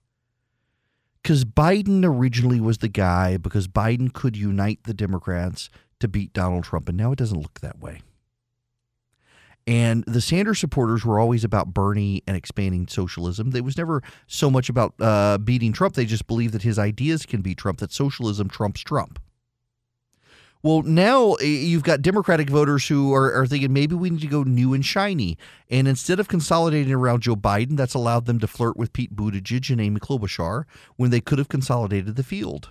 Because 1.21 1.45
Biden 1.45 2.03
originally 2.03 2.59
was 2.59 2.79
the 2.79 2.87
guy 2.87 3.37
because 3.37 3.67
Biden 3.67 4.11
could 4.11 4.35
unite 4.35 4.79
the 4.83 4.93
Democrats 4.93 5.69
to 5.99 6.07
beat 6.07 6.33
Donald 6.33 6.63
Trump, 6.63 6.89
and 6.89 6.97
now 6.97 7.11
it 7.11 7.19
doesn't 7.19 7.39
look 7.39 7.59
that 7.59 7.79
way. 7.79 8.01
And 9.67 10.03
the 10.05 10.21
Sanders 10.21 10.59
supporters 10.59 11.05
were 11.05 11.19
always 11.19 11.43
about 11.43 11.73
Bernie 11.73 12.23
and 12.25 12.35
expanding 12.35 12.87
socialism. 12.87 13.55
It 13.55 13.63
was 13.63 13.77
never 13.77 14.01
so 14.25 14.49
much 14.49 14.69
about 14.69 14.95
uh, 14.99 15.37
beating 15.37 15.71
Trump. 15.71 15.93
They 15.93 16.05
just 16.05 16.25
believe 16.25 16.51
that 16.53 16.63
his 16.63 16.79
ideas 16.79 17.27
can 17.27 17.41
beat 17.41 17.59
Trump, 17.59 17.79
that 17.79 17.91
socialism 17.91 18.49
trumps 18.49 18.81
Trump. 18.81 19.19
Well, 20.63 20.83
now 20.83 21.33
eh, 21.33 21.45
you've 21.45 21.83
got 21.83 22.03
Democratic 22.03 22.49
voters 22.49 22.87
who 22.87 23.13
are, 23.13 23.33
are 23.33 23.47
thinking 23.47 23.73
maybe 23.73 23.95
we 23.95 24.11
need 24.11 24.21
to 24.21 24.27
go 24.27 24.43
new 24.43 24.73
and 24.73 24.85
shiny. 24.85 25.37
And 25.69 25.87
instead 25.87 26.19
of 26.19 26.27
consolidating 26.27 26.93
around 26.93 27.23
Joe 27.23 27.35
Biden, 27.35 27.77
that's 27.77 27.95
allowed 27.95 28.25
them 28.25 28.39
to 28.39 28.47
flirt 28.47 28.77
with 28.77 28.93
Pete 28.93 29.15
Buttigieg 29.15 29.71
and 29.71 29.81
Amy 29.81 29.99
Klobuchar 29.99 30.65
when 30.97 31.09
they 31.09 31.21
could 31.21 31.39
have 31.39 31.49
consolidated 31.49 32.15
the 32.15 32.23
field. 32.23 32.69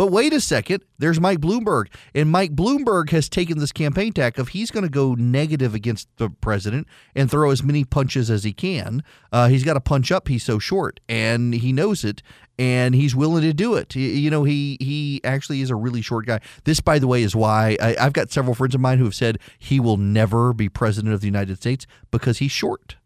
But 0.00 0.12
wait 0.12 0.32
a 0.32 0.40
second, 0.40 0.82
there's 0.96 1.20
Mike 1.20 1.40
Bloomberg. 1.40 1.88
And 2.14 2.30
Mike 2.30 2.52
Bloomberg 2.52 3.10
has 3.10 3.28
taken 3.28 3.58
this 3.58 3.70
campaign 3.70 4.14
tack 4.14 4.38
of 4.38 4.48
he's 4.48 4.70
going 4.70 4.84
to 4.84 4.88
go 4.88 5.12
negative 5.12 5.74
against 5.74 6.08
the 6.16 6.30
president 6.30 6.86
and 7.14 7.30
throw 7.30 7.50
as 7.50 7.62
many 7.62 7.84
punches 7.84 8.30
as 8.30 8.42
he 8.42 8.54
can. 8.54 9.04
Uh, 9.30 9.48
he's 9.48 9.62
got 9.62 9.74
to 9.74 9.80
punch 9.80 10.10
up, 10.10 10.28
he's 10.28 10.42
so 10.42 10.58
short, 10.58 11.00
and 11.06 11.52
he 11.52 11.70
knows 11.70 12.02
it, 12.02 12.22
and 12.58 12.94
he's 12.94 13.14
willing 13.14 13.42
to 13.42 13.52
do 13.52 13.74
it. 13.74 13.94
You 13.94 14.30
know, 14.30 14.44
he 14.44 14.78
he 14.80 15.20
actually 15.22 15.60
is 15.60 15.68
a 15.68 15.76
really 15.76 16.00
short 16.00 16.24
guy. 16.24 16.40
This, 16.64 16.80
by 16.80 16.98
the 16.98 17.06
way, 17.06 17.22
is 17.22 17.36
why 17.36 17.76
I, 17.78 17.94
I've 18.00 18.14
got 18.14 18.30
several 18.30 18.54
friends 18.54 18.74
of 18.74 18.80
mine 18.80 18.96
who 18.96 19.04
have 19.04 19.14
said 19.14 19.38
he 19.58 19.80
will 19.80 19.98
never 19.98 20.54
be 20.54 20.70
president 20.70 21.12
of 21.12 21.20
the 21.20 21.26
United 21.26 21.58
States 21.58 21.86
because 22.10 22.38
he's 22.38 22.52
short. 22.52 22.96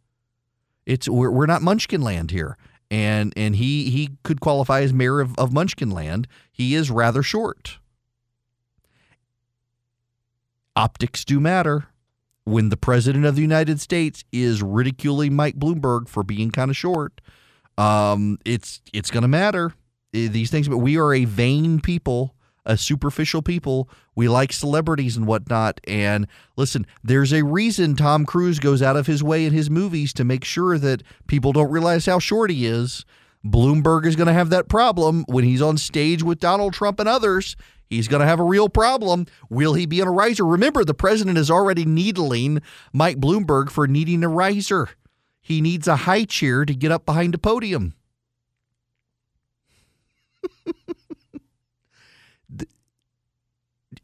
It's 0.87 1.09
we're, 1.09 1.33
we're 1.33 1.47
not 1.47 1.61
Munchkin 1.61 2.03
land 2.03 2.31
here 2.31 2.57
and 2.91 3.33
and 3.37 3.57
he 3.57 3.91
he 3.91 4.11
could 4.23 4.41
qualify 4.41 4.83
as 4.83 4.93
mayor 4.93 5.21
of, 5.21 5.37
of 5.39 5.51
Munchkinland. 5.51 6.27
He 6.51 6.75
is 6.75 6.91
rather 6.91 7.23
short. 7.23 7.79
Optics 10.77 11.25
do 11.25 11.41
matter. 11.41 11.87
When 12.47 12.69
the 12.69 12.77
president 12.77 13.25
of 13.25 13.37
the 13.37 13.43
United 13.43 13.81
States 13.81 14.23
is 14.31 14.63
ridiculing 14.63 15.35
Mike 15.35 15.59
Bloomberg 15.59 16.09
for 16.09 16.23
being 16.23 16.51
kind 16.51 16.71
of 16.71 16.77
short, 16.77 17.23
um, 17.79 18.39
it's 18.45 18.83
it's 18.93 19.11
going 19.11 19.23
to 19.23 19.29
matter. 19.29 19.73
These 20.13 20.51
things, 20.51 20.69
but 20.69 20.79
we 20.79 20.97
are 20.97 21.13
a 21.13 21.25
vain 21.25 21.81
people 21.81 22.35
a 22.65 22.77
superficial 22.77 23.43
people. 23.43 23.89
We 24.15 24.29
like 24.29 24.53
celebrities 24.53 25.17
and 25.17 25.27
whatnot. 25.27 25.81
And 25.87 26.27
listen, 26.57 26.87
there's 27.03 27.33
a 27.33 27.45
reason 27.45 27.97
Tom 27.97 28.25
Cruise 28.25 28.59
goes 28.59 28.83
out 28.83 28.97
of 28.97 29.07
his 29.07 29.23
way 29.23 29.45
in 29.45 29.53
his 29.53 29.71
movies 29.71 30.13
to 30.15 30.25
make 30.25 30.45
sure 30.45 30.79
that 30.79 31.03
people 31.27 31.53
don't 31.53 31.71
realize 31.71 32.07
how 32.07 32.19
short 32.19 32.51
he 32.51 32.67
is. 32.67 33.05
Bloomberg 33.45 34.07
is 34.07 34.17
going 34.17 34.27
to 34.29 34.33
have 34.33 34.51
that 34.51 34.69
problem 34.69 35.25
when 35.29 35.45
he's 35.45 35.61
on 35.61 35.77
stage 35.77 36.23
with 36.23 36.41
Donald 36.41 36.73
Trump 36.73 36.99
and 36.99 37.09
others. 37.09 37.57
He's 37.87 38.09
going 38.09 38.21
to 38.21 38.27
have 38.27 38.41
a 38.41 38.45
real 38.45 38.71
problem. 38.71 39.27
Will 39.51 39.75
he 39.75 39.85
be 39.85 40.01
in 40.01 40.09
a 40.09 40.13
riser? 40.13 40.47
Remember, 40.47 40.85
the 40.85 40.95
president 40.95 41.37
is 41.37 41.51
already 41.51 41.85
needling 41.85 42.63
Mike 42.93 43.19
Bloomberg 43.19 43.71
for 43.71 43.87
needing 43.87 44.25
a 44.25 44.29
riser. 44.29 44.89
He 45.43 45.61
needs 45.61 45.87
a 45.87 45.97
high 45.97 46.25
chair 46.25 46.65
to 46.65 46.75
get 46.75 46.91
up 46.91 47.05
behind 47.05 47.35
a 47.35 47.39
podium. 47.39 47.93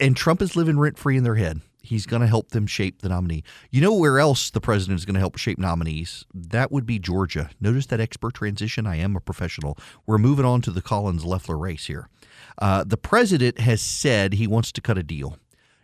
and 0.00 0.16
Trump 0.16 0.42
is 0.42 0.56
living 0.56 0.78
rent 0.78 0.98
free 0.98 1.16
in 1.16 1.24
their 1.24 1.36
head. 1.36 1.60
He's 1.82 2.06
going 2.06 2.20
to 2.20 2.28
help 2.28 2.50
them 2.50 2.66
shape 2.66 3.00
the 3.00 3.08
nominee. 3.08 3.42
You 3.70 3.80
know 3.80 3.94
where 3.94 4.18
else 4.18 4.50
the 4.50 4.60
president 4.60 4.98
is 4.98 5.06
going 5.06 5.14
to 5.14 5.20
help 5.20 5.38
shape 5.38 5.58
nominees? 5.58 6.24
That 6.34 6.70
would 6.70 6.84
be 6.84 6.98
Georgia. 6.98 7.50
Notice 7.60 7.86
that 7.86 8.00
expert 8.00 8.34
transition. 8.34 8.86
I 8.86 8.96
am 8.96 9.16
a 9.16 9.20
professional. 9.20 9.78
We're 10.06 10.18
moving 10.18 10.44
on 10.44 10.60
to 10.62 10.70
the 10.70 10.82
Collins 10.82 11.24
Loeffler 11.24 11.56
race 11.56 11.86
here. 11.86 12.08
Uh, 12.58 12.84
the 12.84 12.96
president 12.96 13.60
has 13.60 13.80
said 13.80 14.34
he 14.34 14.46
wants 14.46 14.72
to 14.72 14.80
cut 14.80 14.98
a 14.98 15.02
deal. 15.02 15.38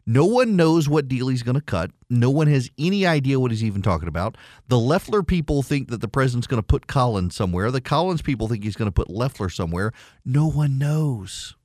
No 0.09 0.25
one 0.25 0.55
knows 0.55 0.89
what 0.89 1.09
deal 1.09 1.29
he's 1.29 1.43
going 1.43 1.57
to 1.57 1.61
cut. 1.61 1.91
No 2.09 2.31
one 2.31 2.47
has 2.47 2.71
any 2.79 3.05
idea 3.05 3.41
what 3.41 3.51
he's 3.51 3.65
even 3.65 3.83
talking 3.83 4.07
about. 4.07 4.37
The 4.69 4.79
Loeffler 4.79 5.25
people 5.25 5.63
think 5.65 5.89
that 5.89 6.01
the 6.01 6.09
president's 6.09 6.47
going 6.47 6.63
to 6.63 6.67
put 6.67 6.87
Collins 6.87 7.35
somewhere. 7.35 7.73
The 7.73 7.81
Collins 7.81 8.23
people 8.23 8.47
think 8.47 8.63
he's 8.63 8.77
going 8.77 8.87
to 8.87 8.93
put 8.93 9.11
Loeffler 9.11 9.49
somewhere. 9.49 9.93
No 10.25 10.47
one 10.47 10.79
knows. 10.79 11.57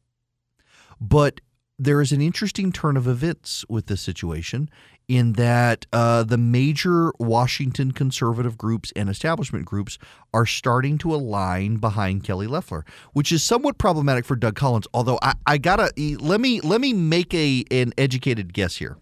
But 1.00 1.42
there 1.82 2.00
is 2.00 2.12
an 2.12 2.22
interesting 2.22 2.72
turn 2.72 2.96
of 2.96 3.08
events 3.08 3.66
with 3.68 3.88
this 3.88 4.02
situation 4.02 4.70
in 5.08 5.34
that 5.34 5.88
uh, 5.92 6.22
the 6.22 6.38
major 6.38 7.12
Washington 7.18 7.92
conservative 7.92 8.56
groups 8.56 8.94
and 8.96 9.10
establishment 9.10 9.66
groups 9.66 9.98
are 10.32 10.46
starting 10.46 11.00
to 11.00 11.14
align 11.14 11.78
behind 11.78 12.24
Kelly 12.24 12.46
Loeffler, 12.46 12.86
which 13.14 13.32
is 13.32 13.42
somewhat 13.42 13.80
problematic 13.80 14.26
for 14.26 14.36
Doug 14.36 14.56
Collins. 14.56 14.86
Although 14.94 15.18
I, 15.24 15.34
I 15.48 15.58
gotta 15.58 15.92
let 16.20 16.40
me 16.40 16.62
let 16.62 16.82
me 16.82 16.94
make 16.94 17.34
a 17.34 17.66
an 17.72 17.94
educated 17.98 18.54
guess 18.54 18.76
here. 18.76 18.98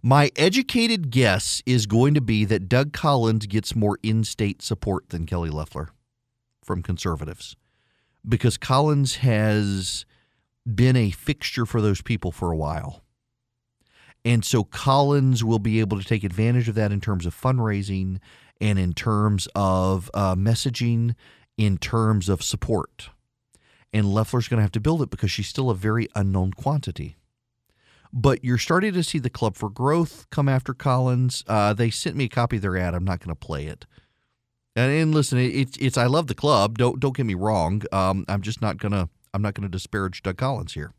My 0.00 0.30
educated 0.36 1.10
guess 1.10 1.60
is 1.66 1.86
going 1.86 2.14
to 2.14 2.20
be 2.20 2.44
that 2.44 2.68
Doug 2.68 2.92
Collins 2.92 3.46
gets 3.46 3.74
more 3.74 3.98
in-state 4.04 4.62
support 4.62 5.08
than 5.08 5.26
Kelly 5.26 5.50
Loeffler 5.50 5.88
from 6.62 6.82
conservatives, 6.82 7.56
because 8.26 8.56
Collins 8.56 9.16
has 9.16 10.06
been 10.66 10.96
a 10.96 11.10
fixture 11.10 11.66
for 11.66 11.80
those 11.80 12.02
people 12.02 12.32
for 12.32 12.52
a 12.52 12.56
while. 12.56 13.02
And 14.24 14.44
so 14.44 14.64
Collins 14.64 15.44
will 15.44 15.58
be 15.58 15.80
able 15.80 16.00
to 16.00 16.06
take 16.06 16.24
advantage 16.24 16.68
of 16.68 16.74
that 16.76 16.92
in 16.92 17.00
terms 17.00 17.26
of 17.26 17.38
fundraising 17.38 18.18
and 18.60 18.78
in 18.78 18.94
terms 18.94 19.48
of 19.54 20.10
uh, 20.14 20.34
messaging, 20.34 21.14
in 21.58 21.76
terms 21.76 22.28
of 22.28 22.42
support. 22.42 23.10
And 23.92 24.06
Loeffler's 24.06 24.48
going 24.48 24.58
to 24.58 24.62
have 24.62 24.72
to 24.72 24.80
build 24.80 25.02
it 25.02 25.10
because 25.10 25.30
she's 25.30 25.48
still 25.48 25.70
a 25.70 25.74
very 25.74 26.08
unknown 26.14 26.52
quantity. 26.52 27.16
But 28.12 28.44
you're 28.44 28.58
starting 28.58 28.94
to 28.94 29.02
see 29.02 29.18
the 29.18 29.28
Club 29.28 29.56
for 29.56 29.68
Growth 29.68 30.28
come 30.30 30.48
after 30.48 30.72
Collins. 30.72 31.44
Uh, 31.46 31.74
they 31.74 31.90
sent 31.90 32.16
me 32.16 32.24
a 32.24 32.28
copy 32.28 32.56
of 32.56 32.62
their 32.62 32.76
ad. 32.78 32.94
I'm 32.94 33.04
not 33.04 33.20
going 33.20 33.34
to 33.34 33.46
play 33.46 33.66
it. 33.66 33.86
And, 34.76 34.92
and 34.92 35.14
listen, 35.14 35.38
it's 35.38 35.76
it's 35.78 35.96
I 35.96 36.06
love 36.06 36.26
the 36.26 36.34
club. 36.34 36.78
Don't 36.78 36.98
don't 36.98 37.16
get 37.16 37.26
me 37.26 37.34
wrong. 37.34 37.82
Um, 37.92 38.24
I'm 38.28 38.42
just 38.42 38.60
not 38.60 38.78
gonna 38.78 39.08
I'm 39.34 39.42
not 39.42 39.54
going 39.54 39.68
to 39.68 39.68
disparage 39.68 40.22
Doug 40.22 40.38
Collins 40.38 40.72
here. 40.72 40.92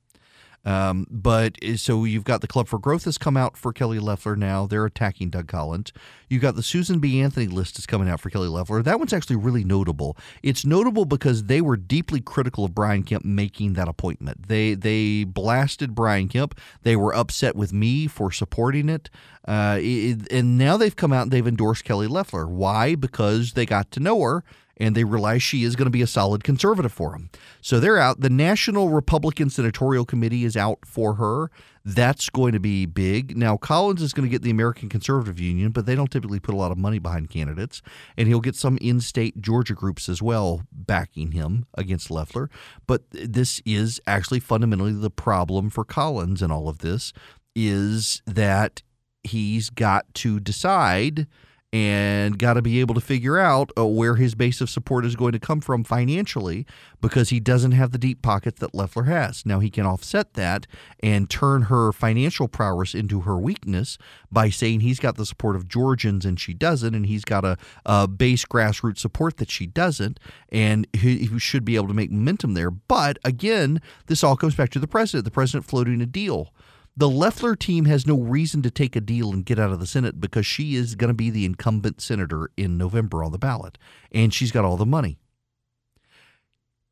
Um, 0.65 1.05
but 1.11 1.57
eh, 1.61 1.75
so 1.75 2.03
you've 2.05 2.23
got 2.23 2.41
the 2.41 2.47
Club 2.47 2.67
for 2.67 2.79
Growth 2.79 3.05
has 3.05 3.17
come 3.17 3.37
out 3.37 3.55
for 3.55 3.71
Kelly 3.71 3.99
Loeffler 3.99 4.35
now. 4.35 4.65
They're 4.65 4.85
attacking 4.85 5.29
Doug 5.29 5.47
Collins. 5.47 5.93
You've 6.27 6.41
got 6.41 6.55
the 6.55 6.63
Susan 6.63 6.97
B. 6.97 7.21
Anthony 7.21 7.45
list 7.45 7.77
is 7.77 7.85
coming 7.85 8.09
out 8.09 8.19
for 8.19 8.31
Kelly 8.31 8.47
Loeffler. 8.47 8.81
That 8.81 8.97
one's 8.97 9.13
actually 9.13 9.35
really 9.35 9.63
notable. 9.63 10.17
It's 10.41 10.65
notable 10.65 11.05
because 11.05 11.43
they 11.43 11.61
were 11.61 11.77
deeply 11.77 12.19
critical 12.19 12.65
of 12.65 12.73
Brian 12.73 13.03
Kemp 13.03 13.23
making 13.23 13.73
that 13.73 13.87
appointment. 13.87 14.47
They 14.47 14.73
they 14.73 15.23
blasted 15.23 15.93
Brian 15.93 16.27
Kemp. 16.27 16.59
They 16.81 16.95
were 16.95 17.15
upset 17.15 17.55
with 17.55 17.71
me 17.71 18.07
for 18.07 18.31
supporting 18.31 18.89
it. 18.89 19.11
Uh, 19.47 19.77
it 19.79 20.31
and 20.31 20.57
now 20.57 20.77
they've 20.77 20.95
come 20.95 21.13
out 21.13 21.23
and 21.23 21.31
they've 21.31 21.45
endorsed 21.45 21.83
Kelly 21.83 22.07
Loeffler. 22.07 22.47
Why? 22.47 22.95
Because 22.95 23.53
they 23.53 23.67
got 23.67 23.91
to 23.91 23.99
know 23.99 24.19
her 24.21 24.43
and 24.77 24.95
they 24.95 25.03
realize 25.03 25.41
she 25.41 25.63
is 25.63 25.75
going 25.75 25.85
to 25.85 25.91
be 25.91 26.01
a 26.01 26.07
solid 26.07 26.43
conservative 26.43 26.91
for 26.91 27.11
them. 27.11 27.29
So 27.61 27.79
they're 27.79 27.97
out. 27.97 28.21
The 28.21 28.29
National 28.29 28.89
Republican 28.89 29.49
Senatorial 29.49 30.05
Committee 30.05 30.43
is 30.43 30.57
out 30.57 30.79
for 30.85 31.15
her. 31.15 31.49
That's 31.83 32.29
going 32.29 32.53
to 32.53 32.59
be 32.59 32.85
big. 32.85 33.37
Now, 33.37 33.57
Collins 33.57 34.01
is 34.01 34.11
going 34.11 34.27
to 34.27 34.31
get 34.31 34.41
the 34.41 34.49
American 34.49 34.89
Conservative 34.89 35.39
Union, 35.39 35.71
but 35.71 35.85
they 35.85 35.95
don't 35.95 36.11
typically 36.11 36.39
put 36.39 36.55
a 36.55 36.57
lot 36.57 36.71
of 36.71 36.77
money 36.77 36.97
behind 36.97 37.29
candidates. 37.29 37.81
And 38.17 38.27
he'll 38.27 38.41
get 38.41 38.55
some 38.55 38.77
in 38.81 38.99
state 39.01 39.39
Georgia 39.39 39.75
groups 39.75 40.09
as 40.09 40.21
well 40.21 40.63
backing 40.71 41.31
him 41.31 41.67
against 41.75 42.09
Loeffler. 42.09 42.49
But 42.87 43.03
this 43.11 43.61
is 43.65 44.01
actually 44.07 44.39
fundamentally 44.39 44.93
the 44.93 45.11
problem 45.11 45.69
for 45.69 45.85
Collins 45.85 46.41
in 46.41 46.51
all 46.51 46.67
of 46.67 46.79
this 46.79 47.13
is 47.55 48.21
that 48.25 48.81
he's 49.23 49.69
got 49.69 50.11
to 50.15 50.39
decide 50.39 51.27
and 51.75 52.39
got 52.39 52.53
to 52.53 52.61
be 52.61 52.79
able 52.79 52.95
to 52.95 53.01
figure 53.01 53.37
out 53.37 53.69
uh, 53.77 53.85
where 53.85 54.15
his 54.15 54.33
base 54.33 54.61
of 54.61 54.69
support 54.69 55.03
is 55.03 55.17
going 55.17 55.33
to 55.33 55.39
come 55.39 55.59
from 55.59 55.83
financially 55.83 56.65
because 57.01 57.31
he 57.31 57.39
doesn't 57.41 57.73
have 57.73 57.91
the 57.91 57.97
deep 57.97 58.21
pockets 58.21 58.61
that 58.61 58.73
Loeffler 58.73 59.03
has. 59.03 59.45
Now, 59.45 59.59
he 59.59 59.69
can 59.69 59.85
offset 59.85 60.35
that 60.35 60.67
and 61.01 61.29
turn 61.29 61.63
her 61.63 61.91
financial 61.91 62.47
prowess 62.47 62.95
into 62.95 63.21
her 63.21 63.37
weakness 63.37 63.97
by 64.31 64.49
saying 64.49 64.79
he's 64.79 65.01
got 65.01 65.17
the 65.17 65.25
support 65.25 65.57
of 65.57 65.67
Georgians 65.67 66.23
and 66.23 66.39
she 66.39 66.53
doesn't, 66.53 66.95
and 66.95 67.07
he's 67.07 67.25
got 67.25 67.43
a, 67.43 67.57
a 67.85 68.07
base 68.07 68.45
grassroots 68.45 68.99
support 68.99 69.35
that 69.35 69.51
she 69.51 69.67
doesn't, 69.67 70.17
and 70.47 70.87
he, 70.93 71.25
he 71.25 71.39
should 71.39 71.65
be 71.65 71.75
able 71.75 71.89
to 71.89 71.93
make 71.93 72.09
momentum 72.09 72.53
there. 72.53 72.71
But 72.71 73.19
again, 73.25 73.81
this 74.05 74.23
all 74.23 74.37
comes 74.37 74.55
back 74.55 74.69
to 74.69 74.79
the 74.79 74.87
president. 74.87 75.25
The 75.25 75.31
president 75.31 75.65
floating 75.65 75.99
a 75.99 76.05
deal 76.05 76.53
the 76.97 77.09
Loeffler 77.09 77.55
team 77.55 77.85
has 77.85 78.07
no 78.07 78.17
reason 78.17 78.61
to 78.61 78.71
take 78.71 78.95
a 78.95 79.01
deal 79.01 79.31
and 79.31 79.45
get 79.45 79.59
out 79.59 79.71
of 79.71 79.79
the 79.79 79.87
Senate 79.87 80.21
because 80.21 80.45
she 80.45 80.75
is 80.75 80.95
going 80.95 81.09
to 81.09 81.13
be 81.13 81.29
the 81.29 81.45
incumbent 81.45 81.99
senator 81.99 82.49
in 82.55 82.77
November 82.77 83.23
on 83.23 83.31
the 83.31 83.37
ballot, 83.37 83.77
and 84.11 84.33
she's 84.33 84.51
got 84.51 84.63
all 84.63 84.77
the 84.77 84.85
money. 84.85 85.19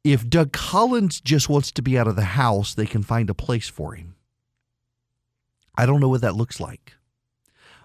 If 0.04 0.28
Doug 0.28 0.52
Collins 0.52 1.22
just 1.22 1.48
wants 1.48 1.72
to 1.72 1.82
be 1.82 1.98
out 1.98 2.08
of 2.08 2.18
the 2.18 2.24
House, 2.24 2.74
they 2.74 2.86
can 2.86 3.04
find 3.04 3.30
a 3.30 3.34
place 3.34 3.70
for 3.70 3.94
him. 3.94 4.16
I 5.78 5.86
don't 5.86 6.02
know 6.02 6.10
what 6.10 6.22
that 6.22 6.36
looks 6.36 6.60
like. 6.60 6.94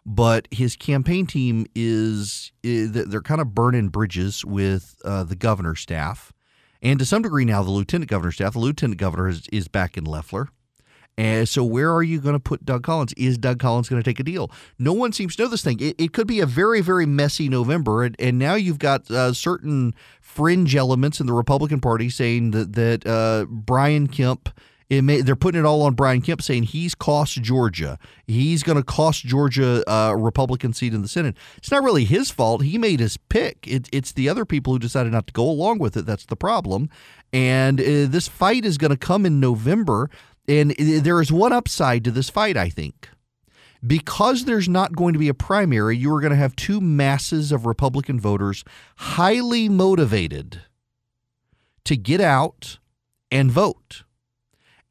But 0.04 0.48
his 0.50 0.74
campaign 0.74 1.26
team 1.26 1.66
is, 1.74 2.50
they're 2.62 3.20
kind 3.20 3.40
of 3.40 3.54
burning 3.54 3.88
bridges 3.88 4.44
with 4.44 4.96
uh, 5.04 5.22
the 5.24 5.36
governor's 5.36 5.80
staff. 5.80 6.32
And 6.80 6.98
to 6.98 7.04
some 7.04 7.22
degree 7.22 7.44
now, 7.44 7.62
the 7.62 7.70
lieutenant 7.70 8.10
governor's 8.10 8.36
staff. 8.36 8.54
The 8.54 8.58
lieutenant 8.58 8.98
governor 8.98 9.28
is, 9.28 9.46
is 9.52 9.68
back 9.68 9.96
in 9.96 10.04
Loeffler. 10.04 10.48
And 11.18 11.48
so, 11.48 11.64
where 11.64 11.92
are 11.92 12.04
you 12.04 12.20
going 12.20 12.36
to 12.36 12.40
put 12.40 12.64
Doug 12.64 12.84
Collins? 12.84 13.12
Is 13.14 13.36
Doug 13.36 13.58
Collins 13.58 13.88
going 13.88 14.00
to 14.00 14.08
take 14.08 14.20
a 14.20 14.22
deal? 14.22 14.52
No 14.78 14.92
one 14.92 15.12
seems 15.12 15.34
to 15.34 15.42
know 15.42 15.48
this 15.48 15.62
thing. 15.62 15.80
It, 15.80 15.96
it 15.98 16.12
could 16.12 16.28
be 16.28 16.38
a 16.38 16.46
very, 16.46 16.80
very 16.80 17.06
messy 17.06 17.48
November, 17.48 18.04
and, 18.04 18.14
and 18.20 18.38
now 18.38 18.54
you've 18.54 18.78
got 18.78 19.10
uh, 19.10 19.32
certain 19.32 19.94
fringe 20.20 20.76
elements 20.76 21.18
in 21.18 21.26
the 21.26 21.32
Republican 21.32 21.80
Party 21.80 22.08
saying 22.08 22.52
that 22.52 22.74
that 22.74 23.04
uh, 23.04 23.46
Brian 23.50 24.06
Kemp 24.06 24.48
may, 24.90 25.20
they're 25.20 25.36
putting 25.36 25.60
it 25.60 25.66
all 25.66 25.82
on 25.82 25.94
Brian 25.94 26.22
Kemp, 26.22 26.40
saying 26.40 26.64
he's 26.64 26.94
cost 26.94 27.42
Georgia. 27.42 27.98
He's 28.26 28.62
going 28.62 28.78
to 28.78 28.84
cost 28.84 29.24
Georgia 29.24 29.82
a 29.86 30.16
Republican 30.16 30.72
seat 30.72 30.94
in 30.94 31.02
the 31.02 31.08
Senate. 31.08 31.36
It's 31.56 31.70
not 31.70 31.82
really 31.82 32.04
his 32.04 32.30
fault. 32.30 32.62
He 32.62 32.78
made 32.78 33.00
his 33.00 33.16
pick. 33.16 33.66
It, 33.66 33.88
it's 33.92 34.12
the 34.12 34.28
other 34.28 34.44
people 34.44 34.72
who 34.72 34.78
decided 34.78 35.12
not 35.12 35.26
to 35.26 35.32
go 35.32 35.48
along 35.48 35.78
with 35.78 35.96
it. 35.96 36.06
That's 36.06 36.26
the 36.26 36.36
problem. 36.36 36.88
And 37.32 37.80
uh, 37.80 38.06
this 38.08 38.28
fight 38.28 38.64
is 38.64 38.78
going 38.78 38.90
to 38.90 38.96
come 38.96 39.26
in 39.26 39.40
November. 39.40 40.08
And 40.49 40.70
there 40.70 41.20
is 41.20 41.30
one 41.30 41.53
upside 41.53 42.03
to 42.05 42.11
this 42.11 42.30
fight, 42.30 42.57
I 42.57 42.70
think 42.70 43.11
because 43.86 44.44
there's 44.44 44.68
not 44.68 44.96
going 44.96 45.12
to 45.12 45.18
be 45.18 45.28
a 45.28 45.34
primary, 45.34 45.96
you 45.96 46.12
are 46.14 46.20
going 46.20 46.32
to 46.32 46.36
have 46.36 46.57
two 46.57 46.80
masses 46.80 47.53
of 47.53 47.66
Republican 47.66 48.18
voters 48.18 48.64
highly 48.96 49.68
motivated 49.68 50.62
to 51.84 51.96
get 51.96 52.20
out 52.20 52.78
and 53.30 53.51
vote. 53.51 54.03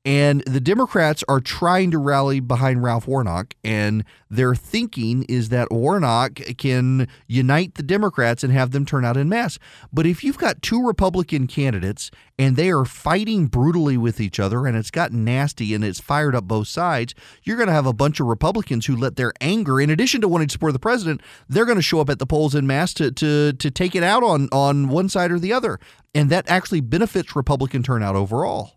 And 0.08 0.40
the 0.46 0.62
Democrats 0.62 1.22
are 1.28 1.42
trying 1.42 1.92
to 1.92 1.98
rally 1.98 2.40
behind 2.40 2.82
Ralph 2.82 3.10
Warnock, 3.10 3.56
and 3.62 4.06
their 4.30 4.56
thinking 4.56 5.24
is 5.24 5.50
that 5.50 5.70
Warnock 5.70 6.40
can 6.58 7.10
unite 7.28 7.76
the 7.76 7.84
Democrats 7.84 8.42
and 8.42 8.54
have 8.54 8.72
them 8.72 8.86
turn 8.86 9.04
out 9.04 9.18
in 9.18 9.28
mass. 9.28 9.60
But 9.92 10.06
if 10.06 10.24
you've 10.24 10.38
got 10.38 10.62
two 10.62 10.82
Republican 10.82 11.46
candidates 11.46 12.10
and 12.40 12.56
they 12.56 12.70
are 12.70 12.86
fighting 12.86 13.48
brutally 13.48 13.98
with 13.98 14.22
each 14.22 14.40
other, 14.40 14.66
and 14.66 14.78
it's 14.78 14.92
gotten 14.92 15.26
nasty 15.26 15.74
and 15.74 15.84
it's 15.84 16.00
fired 16.00 16.36
up 16.36 16.46
both 16.46 16.70
sides, 16.70 17.14
you're 17.44 17.58
going 17.58 17.68
to 17.68 17.74
have 17.74 17.86
a 17.86 17.92
bunch 17.92 18.22
of 18.22 18.28
Republicans 18.28 18.86
who 18.86 18.96
let 18.96 19.18
their 19.18 19.34
anger, 19.42 19.82
in 19.82 19.90
addition 19.90 20.22
to 20.22 20.30
wanting 20.30 20.48
to 20.48 20.54
support 20.54 20.72
the 20.72 20.80
president, 20.80 21.20
they're 21.50 21.66
going 21.66 21.76
to 21.76 21.82
show 21.82 22.00
up 22.00 22.10
at 22.10 22.20
the 22.20 22.26
polls 22.26 22.56
in 22.56 22.66
mass 22.66 22.94
to 22.94 23.12
to 23.12 23.52
to 23.52 23.70
take 23.70 23.94
it 23.94 24.04
out 24.04 24.24
on 24.24 24.48
on 24.54 24.88
one 24.88 25.10
side 25.10 25.32
or 25.32 25.40
the 25.40 25.52
other, 25.52 25.82
and 26.16 26.30
that 26.30 26.50
actually 26.50 26.80
benefits 26.80 27.36
Republican 27.36 27.84
turnout 27.84 28.16
overall. 28.16 28.77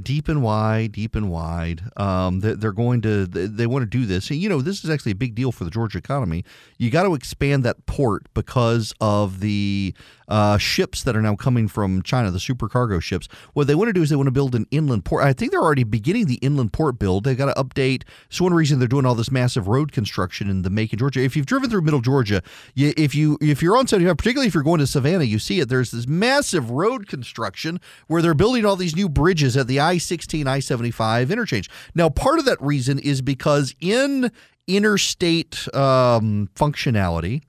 deep 0.00 0.28
and 0.28 0.42
wide, 0.42 0.92
deep 0.92 1.14
and 1.14 1.30
wide. 1.30 1.82
Um, 1.96 2.40
they're 2.40 2.72
going 2.72 3.02
to 3.02 3.26
they 3.26 3.66
want 3.66 3.82
to 3.82 3.86
do 3.86 4.06
this. 4.06 4.30
You 4.30 4.48
know, 4.48 4.60
this 4.60 4.84
is 4.84 4.90
actually 4.90 5.12
a 5.12 5.16
big 5.16 5.34
deal 5.34 5.52
for 5.52 5.64
the 5.64 5.70
Georgia 5.70 5.98
economy. 5.98 6.44
You 6.78 6.90
got 6.90 7.04
to 7.04 7.14
expand 7.14 7.64
that 7.64 7.84
port 7.86 8.26
because 8.34 8.94
of 9.00 9.40
the 9.40 9.94
uh, 10.32 10.56
ships 10.56 11.02
that 11.02 11.14
are 11.14 11.20
now 11.20 11.36
coming 11.36 11.68
from 11.68 12.00
China, 12.00 12.30
the 12.30 12.40
super 12.40 12.66
cargo 12.66 12.98
ships. 13.00 13.28
What 13.52 13.66
they 13.66 13.74
want 13.74 13.90
to 13.90 13.92
do 13.92 14.00
is 14.00 14.08
they 14.08 14.16
want 14.16 14.28
to 14.28 14.32
build 14.32 14.54
an 14.54 14.66
inland 14.70 15.04
port. 15.04 15.22
I 15.22 15.34
think 15.34 15.50
they're 15.50 15.60
already 15.60 15.84
beginning 15.84 16.24
the 16.24 16.36
inland 16.36 16.72
port 16.72 16.98
build. 16.98 17.24
They've 17.24 17.36
got 17.36 17.54
to 17.54 17.62
update. 17.62 18.04
It's 18.30 18.40
one 18.40 18.54
reason 18.54 18.78
they're 18.78 18.88
doing 18.88 19.04
all 19.04 19.14
this 19.14 19.30
massive 19.30 19.68
road 19.68 19.92
construction 19.92 20.48
in 20.48 20.62
the 20.62 20.70
Macon, 20.70 20.98
Georgia. 20.98 21.20
If 21.20 21.36
you've 21.36 21.44
driven 21.44 21.68
through 21.68 21.82
Middle 21.82 22.00
Georgia, 22.00 22.42
you, 22.74 22.94
if 22.96 23.14
you 23.14 23.36
if 23.42 23.60
you're 23.60 23.76
on 23.76 23.86
75, 23.86 24.16
particularly 24.16 24.48
if 24.48 24.54
you're 24.54 24.62
going 24.62 24.78
to 24.80 24.86
Savannah, 24.86 25.24
you 25.24 25.38
see 25.38 25.60
it. 25.60 25.68
There's 25.68 25.90
this 25.90 26.06
massive 26.06 26.70
road 26.70 27.08
construction 27.08 27.78
where 28.06 28.22
they're 28.22 28.32
building 28.32 28.64
all 28.64 28.76
these 28.76 28.96
new 28.96 29.10
bridges 29.10 29.54
at 29.54 29.66
the 29.66 29.80
I 29.80 29.98
16, 29.98 30.46
I 30.46 30.60
75 30.60 31.30
interchange. 31.30 31.68
Now, 31.94 32.08
part 32.08 32.38
of 32.38 32.46
that 32.46 32.60
reason 32.62 32.98
is 32.98 33.20
because 33.20 33.74
in 33.80 34.32
interstate 34.66 35.68
um, 35.74 36.48
functionality, 36.56 37.42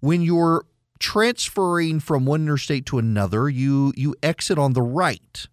when 0.00 0.22
you're 0.22 0.64
transferring 1.00 1.98
from 1.98 2.26
one 2.26 2.42
interstate 2.42 2.86
to 2.86 2.98
another, 2.98 3.48
you 3.48 3.92
you 3.96 4.14
exit 4.22 4.58
on 4.58 4.74
the 4.74 4.82
right. 4.82 5.48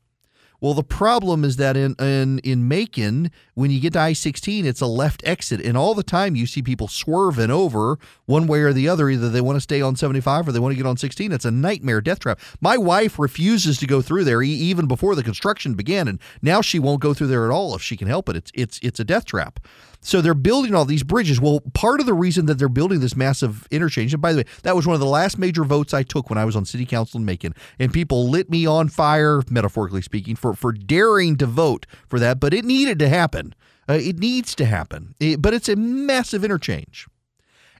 Well, 0.59 0.73
the 0.73 0.83
problem 0.83 1.43
is 1.43 1.57
that 1.57 1.77
in, 1.77 1.93
in 1.99 2.39
in 2.39 2.67
Macon, 2.67 3.29
when 3.53 3.69
you 3.69 3.79
get 3.79 3.93
to 3.93 3.99
I 3.99 4.13
sixteen, 4.13 4.65
it's 4.65 4.81
a 4.81 4.87
left 4.87 5.21
exit, 5.23 5.61
and 5.61 5.77
all 5.77 5.93
the 5.93 6.01
time 6.01 6.35
you 6.35 6.47
see 6.47 6.63
people 6.63 6.87
swerving 6.87 7.51
over 7.51 7.99
one 8.25 8.47
way 8.47 8.61
or 8.61 8.73
the 8.73 8.89
other. 8.89 9.07
Either 9.07 9.29
they 9.29 9.39
want 9.39 9.57
to 9.57 9.61
stay 9.61 9.81
on 9.81 9.95
seventy 9.95 10.19
five 10.19 10.47
or 10.47 10.51
they 10.51 10.59
want 10.59 10.71
to 10.71 10.77
get 10.77 10.87
on 10.87 10.97
sixteen. 10.97 11.31
It's 11.31 11.45
a 11.45 11.51
nightmare, 11.51 12.01
death 12.01 12.19
trap. 12.19 12.39
My 12.59 12.75
wife 12.75 13.19
refuses 13.19 13.77
to 13.77 13.85
go 13.85 14.01
through 14.01 14.23
there 14.23 14.41
even 14.41 14.87
before 14.87 15.13
the 15.13 15.23
construction 15.23 15.75
began, 15.75 16.07
and 16.07 16.19
now 16.41 16.61
she 16.61 16.79
won't 16.79 17.01
go 17.01 17.13
through 17.13 17.27
there 17.27 17.45
at 17.45 17.51
all 17.51 17.75
if 17.75 17.83
she 17.83 17.95
can 17.95 18.07
help 18.07 18.27
it. 18.27 18.35
It's 18.35 18.51
it's 18.55 18.79
it's 18.81 18.99
a 18.99 19.05
death 19.05 19.25
trap. 19.25 19.59
So 20.01 20.21
they're 20.21 20.33
building 20.33 20.73
all 20.73 20.85
these 20.85 21.03
bridges. 21.03 21.41
Well, 21.41 21.61
part 21.73 21.99
of 21.99 22.05
the 22.05 22.13
reason 22.13 22.45
that 22.45 22.55
they're 22.55 22.69
building 22.69 22.99
this 22.99 23.15
massive 23.15 23.67
interchange, 23.71 24.13
and 24.13 24.21
by 24.21 24.31
the 24.31 24.39
way, 24.39 24.45
that 24.63 24.75
was 24.75 24.87
one 24.87 24.93
of 24.93 24.99
the 24.99 25.05
last 25.05 25.37
major 25.37 25.63
votes 25.63 25.93
I 25.93 26.03
took 26.03 26.29
when 26.29 26.37
I 26.37 26.45
was 26.45 26.55
on 26.55 26.65
city 26.65 26.85
council 26.85 27.19
in 27.19 27.25
Macon, 27.25 27.53
and 27.79 27.91
people 27.91 28.29
lit 28.29 28.49
me 28.49 28.65
on 28.65 28.89
fire, 28.89 29.41
metaphorically 29.49 30.01
speaking, 30.01 30.35
for 30.35 30.53
for 30.53 30.71
daring 30.71 31.35
to 31.37 31.45
vote 31.45 31.85
for 32.07 32.19
that. 32.19 32.39
But 32.39 32.53
it 32.53 32.65
needed 32.65 32.99
to 32.99 33.09
happen. 33.09 33.53
Uh, 33.89 33.93
it 33.93 34.19
needs 34.19 34.53
to 34.55 34.65
happen. 34.65 35.15
It, 35.19 35.41
but 35.41 35.53
it's 35.53 35.69
a 35.69 35.75
massive 35.75 36.43
interchange. 36.43 37.07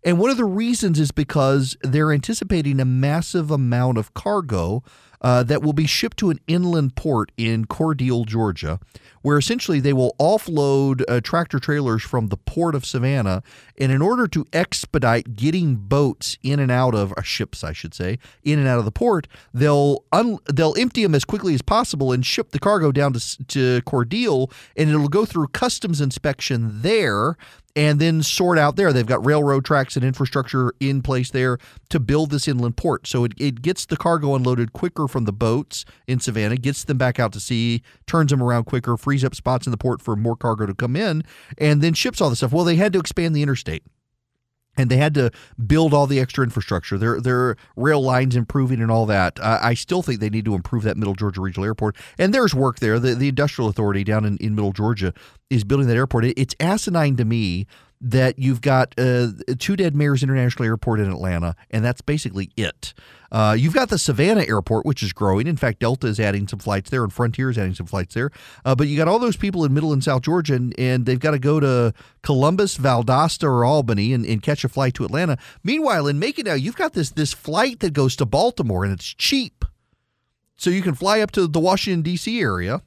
And 0.07 0.19
one 0.19 0.29
of 0.29 0.37
the 0.37 0.45
reasons 0.45 1.01
is 1.01 1.11
because 1.11 1.75
they're 1.81 2.13
anticipating 2.13 2.79
a 2.79 2.85
massive 2.85 3.51
amount 3.51 3.97
of 3.97 4.13
cargo 4.13 4.81
uh, 5.19 5.43
that 5.43 5.61
will 5.61 5.73
be 5.73 5.85
shipped 5.85 6.15
to 6.17 6.29
an 6.29 6.39
inland 6.47 6.95
port 6.95 7.33
in 7.35 7.65
Cordele, 7.65 8.25
Georgia, 8.25 8.79
where 9.21 9.37
essentially 9.37 9.81
they 9.81 9.91
will 9.91 10.15
offload 10.17 11.03
uh, 11.09 11.19
tractor 11.19 11.59
trailers 11.59 12.03
from 12.03 12.27
the 12.27 12.37
port 12.37 12.73
of 12.73 12.85
Savannah. 12.85 13.43
And 13.77 13.91
in 13.91 14.01
order 14.01 14.27
to 14.27 14.45
expedite 14.53 15.35
getting 15.35 15.75
boats 15.75 16.37
in 16.41 16.61
and 16.61 16.71
out 16.71 16.95
of 16.95 17.13
ships, 17.23 17.61
I 17.61 17.73
should 17.73 17.93
say, 17.93 18.17
in 18.43 18.59
and 18.59 18.67
out 18.67 18.79
of 18.79 18.85
the 18.85 18.91
port, 18.91 19.27
they'll 19.53 20.05
un- 20.13 20.37
they'll 20.53 20.75
empty 20.77 21.03
them 21.03 21.15
as 21.15 21.25
quickly 21.25 21.53
as 21.53 21.61
possible 21.61 22.13
and 22.13 22.25
ship 22.25 22.51
the 22.51 22.59
cargo 22.59 22.93
down 22.93 23.11
to 23.11 23.45
to 23.47 23.81
Cordele, 23.81 24.49
and 24.77 24.89
it'll 24.89 25.09
go 25.09 25.25
through 25.25 25.47
customs 25.47 25.99
inspection 25.99 26.81
there 26.81 27.35
and 27.77 27.99
then 27.99 28.23
sort 28.23 28.57
out 28.57 28.75
there. 28.75 28.91
They've 28.91 29.05
got 29.05 29.23
railroad 29.23 29.63
tracks 29.63 29.95
and 29.95 30.03
infrastructure 30.03 30.73
in 30.79 31.03
place 31.03 31.29
there 31.29 31.59
to 31.89 31.99
build 31.99 32.31
this 32.31 32.47
inland 32.47 32.75
port. 32.75 33.05
So 33.05 33.23
it, 33.23 33.33
it 33.37 33.61
gets 33.61 33.85
the 33.85 33.95
cargo 33.95 34.33
unloaded 34.33 34.73
quicker 34.73 35.07
from 35.07 35.25
the 35.25 35.31
boats 35.31 35.85
in 36.07 36.19
Savannah, 36.19 36.57
gets 36.57 36.83
them 36.83 36.97
back 36.97 37.19
out 37.19 37.31
to 37.33 37.39
sea, 37.39 37.83
turns 38.07 38.31
them 38.31 38.41
around 38.41 38.63
quicker, 38.63 38.97
frees 38.97 39.23
up 39.23 39.35
spots 39.35 39.67
in 39.67 39.71
the 39.71 39.77
port 39.77 40.01
for 40.01 40.15
more 40.15 40.35
cargo 40.35 40.65
to 40.65 40.73
come 40.73 40.95
in, 40.95 41.23
and 41.59 41.83
then 41.83 41.93
ships 41.93 42.19
all 42.19 42.31
the 42.31 42.35
stuff. 42.35 42.51
Well, 42.51 42.65
they 42.65 42.77
had 42.77 42.93
to 42.93 42.99
expand 42.99 43.35
the 43.35 43.43
interstate 43.43 43.83
and 44.77 44.89
they 44.89 44.97
had 44.97 45.13
to 45.15 45.31
build 45.65 45.93
all 45.93 46.07
the 46.07 46.19
extra 46.19 46.43
infrastructure. 46.43 46.97
Their 46.97 47.19
their 47.19 47.55
rail 47.75 48.01
lines 48.01 48.35
improving 48.35 48.81
and 48.81 48.91
all 48.91 49.05
that. 49.07 49.39
Uh, 49.39 49.59
I 49.61 49.73
still 49.73 50.01
think 50.01 50.19
they 50.19 50.29
need 50.29 50.45
to 50.45 50.55
improve 50.55 50.83
that 50.83 50.97
Middle 50.97 51.15
Georgia 51.15 51.41
Regional 51.41 51.65
Airport. 51.65 51.95
And 52.17 52.33
there's 52.33 52.53
work 52.53 52.79
there. 52.79 52.99
The 52.99 53.15
the 53.15 53.29
Industrial 53.29 53.69
Authority 53.69 54.03
down 54.03 54.25
in, 54.25 54.37
in 54.37 54.55
Middle 54.55 54.73
Georgia 54.73 55.13
is 55.49 55.63
building 55.63 55.87
that 55.87 55.97
airport. 55.97 56.25
It, 56.25 56.39
it's 56.39 56.55
asinine 56.59 57.15
to 57.17 57.25
me 57.25 57.65
that 57.99 58.37
you've 58.37 58.61
got 58.61 58.93
uh, 58.97 59.27
two 59.57 59.75
dead 59.75 59.95
mayors 59.95 60.21
international 60.21 60.65
airport 60.65 60.99
in 60.99 61.09
atlanta 61.09 61.55
and 61.71 61.83
that's 61.83 62.01
basically 62.01 62.51
it. 62.55 62.93
Uh, 63.31 63.55
you've 63.57 63.73
got 63.73 63.89
the 63.89 63.97
savannah 63.97 64.43
airport 64.43 64.85
which 64.85 65.01
is 65.01 65.13
growing. 65.13 65.47
In 65.47 65.57
fact 65.57 65.79
delta 65.79 66.07
is 66.07 66.19
adding 66.19 66.47
some 66.47 66.59
flights 66.59 66.89
there 66.89 67.03
and 67.03 67.11
frontier 67.11 67.49
is 67.49 67.57
adding 67.57 67.73
some 67.73 67.87
flights 67.87 68.13
there. 68.13 68.29
Uh, 68.63 68.75
but 68.75 68.87
you 68.87 68.97
got 68.97 69.07
all 69.07 69.19
those 69.19 69.35
people 69.35 69.65
in 69.65 69.73
middle 69.73 69.93
and 69.93 70.03
south 70.03 70.21
georgia 70.21 70.55
and, 70.55 70.77
and 70.79 71.05
they've 71.05 71.19
got 71.19 71.31
to 71.31 71.39
go 71.39 71.59
to 71.59 71.93
columbus 72.21 72.77
valdosta 72.77 73.43
or 73.43 73.65
albany 73.65 74.13
and, 74.13 74.25
and 74.25 74.43
catch 74.43 74.63
a 74.63 74.69
flight 74.69 74.93
to 74.93 75.03
atlanta. 75.03 75.37
Meanwhile 75.63 76.07
in 76.07 76.19
macon 76.19 76.45
now 76.45 76.53
you've 76.53 76.75
got 76.75 76.93
this 76.93 77.09
this 77.11 77.33
flight 77.33 77.79
that 77.79 77.93
goes 77.93 78.15
to 78.17 78.25
baltimore 78.25 78.83
and 78.83 78.93
it's 78.93 79.13
cheap. 79.13 79.65
So 80.55 80.69
you 80.69 80.81
can 80.81 80.93
fly 80.93 81.19
up 81.19 81.31
to 81.31 81.47
the 81.47 81.59
washington 81.59 82.03
d.c 82.03 82.39
area 82.39 82.81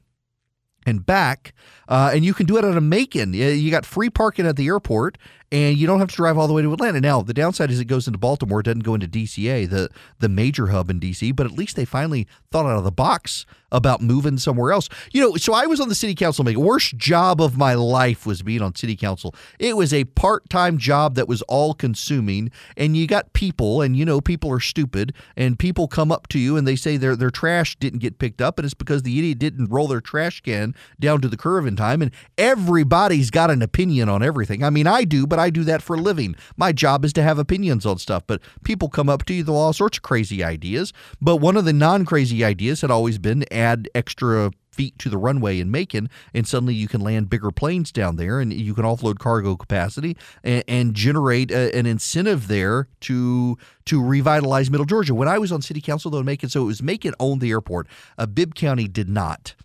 and 0.85 1.05
back. 1.05 1.53
Uh, 1.91 2.09
and 2.13 2.23
you 2.23 2.33
can 2.33 2.45
do 2.45 2.55
it 2.55 2.63
out 2.63 2.77
of 2.77 2.83
Macon. 2.83 3.33
You 3.33 3.69
got 3.69 3.85
free 3.85 4.09
parking 4.09 4.47
at 4.47 4.55
the 4.55 4.65
airport, 4.67 5.17
and 5.51 5.77
you 5.77 5.85
don't 5.85 5.99
have 5.99 6.07
to 6.07 6.15
drive 6.15 6.37
all 6.37 6.47
the 6.47 6.53
way 6.53 6.61
to 6.61 6.71
Atlanta. 6.71 7.01
Now, 7.01 7.21
the 7.21 7.33
downside 7.33 7.69
is 7.69 7.81
it 7.81 7.85
goes 7.85 8.07
into 8.07 8.17
Baltimore, 8.17 8.61
it 8.61 8.63
doesn't 8.63 8.83
go 8.83 8.93
into 8.95 9.07
DCA, 9.07 9.69
the 9.69 9.89
the 10.19 10.29
major 10.29 10.67
hub 10.67 10.89
in 10.89 11.01
DC, 11.01 11.35
but 11.35 11.45
at 11.45 11.51
least 11.51 11.75
they 11.75 11.83
finally 11.83 12.27
thought 12.49 12.65
out 12.65 12.77
of 12.77 12.85
the 12.85 12.91
box 12.91 13.45
about 13.71 14.01
moving 14.01 14.37
somewhere 14.37 14.71
else. 14.71 14.89
You 15.11 15.21
know, 15.21 15.35
so 15.35 15.53
I 15.53 15.65
was 15.65 15.79
on 15.79 15.89
the 15.89 15.95
city 15.95 16.15
council 16.15 16.43
Macon 16.43 16.63
worst 16.63 16.97
job 16.97 17.41
of 17.41 17.57
my 17.57 17.73
life 17.73 18.25
was 18.25 18.41
being 18.41 18.61
on 18.61 18.75
city 18.75 18.95
council. 18.95 19.33
It 19.59 19.77
was 19.77 19.93
a 19.93 20.03
part-time 20.05 20.77
job 20.77 21.15
that 21.15 21.27
was 21.27 21.41
all 21.43 21.73
consuming 21.73 22.51
and 22.75 22.95
you 22.95 23.07
got 23.07 23.33
people 23.33 23.81
and 23.81 23.95
you 23.95 24.05
know 24.05 24.21
people 24.21 24.51
are 24.51 24.59
stupid 24.59 25.13
and 25.35 25.57
people 25.57 25.87
come 25.87 26.11
up 26.11 26.27
to 26.29 26.39
you 26.39 26.57
and 26.57 26.67
they 26.67 26.75
say 26.75 26.97
their 26.97 27.15
their 27.15 27.29
trash 27.29 27.77
didn't 27.77 27.99
get 27.99 28.19
picked 28.19 28.41
up 28.41 28.59
and 28.59 28.65
it's 28.65 28.73
because 28.73 29.03
the 29.03 29.17
idiot 29.17 29.39
didn't 29.39 29.69
roll 29.69 29.87
their 29.87 30.01
trash 30.01 30.41
can 30.41 30.75
down 30.99 31.21
to 31.21 31.27
the 31.27 31.37
curve 31.37 31.65
in 31.65 31.75
time 31.81 32.01
and 32.01 32.11
everybody's 32.37 33.31
got 33.31 33.49
an 33.49 33.61
opinion 33.61 34.09
on 34.09 34.21
everything. 34.21 34.63
I 34.63 34.69
mean, 34.69 34.87
I 34.87 35.03
do, 35.03 35.25
but 35.25 35.39
I 35.39 35.49
do 35.49 35.63
that 35.63 35.81
for 35.81 35.95
a 35.95 35.99
living. 35.99 36.35
My 36.55 36.71
job 36.71 37.03
is 37.05 37.13
to 37.13 37.23
have 37.23 37.39
opinions 37.39 37.85
on 37.85 37.97
stuff, 37.97 38.23
but 38.27 38.41
people 38.63 38.89
come 38.89 39.09
up 39.09 39.25
to 39.25 39.33
you 39.33 39.41
with 39.43 39.49
all 39.49 39.73
sorts 39.73 39.97
of 39.97 40.03
crazy 40.03 40.43
ideas. 40.43 40.93
But 41.19 41.37
one 41.37 41.57
of 41.57 41.65
the 41.65 41.73
non-crazy 41.73 42.43
ideas 42.43 42.81
had 42.81 42.91
always 42.91 43.17
been 43.17 43.41
to 43.41 43.53
add 43.53 43.89
extra 43.95 44.51
feet 44.71 44.97
to 44.99 45.09
the 45.09 45.17
runway 45.17 45.59
in 45.59 45.69
Macon, 45.69 46.09
and 46.33 46.47
suddenly 46.47 46.73
you 46.73 46.87
can 46.87 47.01
land 47.01 47.29
bigger 47.29 47.51
planes 47.51 47.91
down 47.91 48.15
there, 48.15 48.39
and 48.39 48.53
you 48.53 48.73
can 48.73 48.85
offload 48.85 49.19
cargo 49.19 49.55
capacity 49.55 50.15
and, 50.43 50.63
and 50.67 50.93
generate 50.93 51.51
a, 51.51 51.75
an 51.75 51.85
incentive 51.85 52.47
there 52.47 52.87
to 53.01 53.57
to 53.85 54.01
revitalize 54.01 54.71
Middle 54.71 54.85
Georgia. 54.85 55.13
When 55.13 55.27
I 55.27 55.39
was 55.39 55.51
on 55.51 55.61
City 55.61 55.81
Council, 55.81 56.11
though, 56.11 56.19
in 56.19 56.25
Macon, 56.25 56.49
so 56.49 56.61
it 56.63 56.67
was 56.67 56.81
Macon 56.81 57.13
owned 57.19 57.41
the 57.41 57.51
airport. 57.51 57.87
Uh, 58.17 58.25
Bibb 58.25 58.55
County 58.55 58.87
did 58.87 59.09
not. 59.09 59.55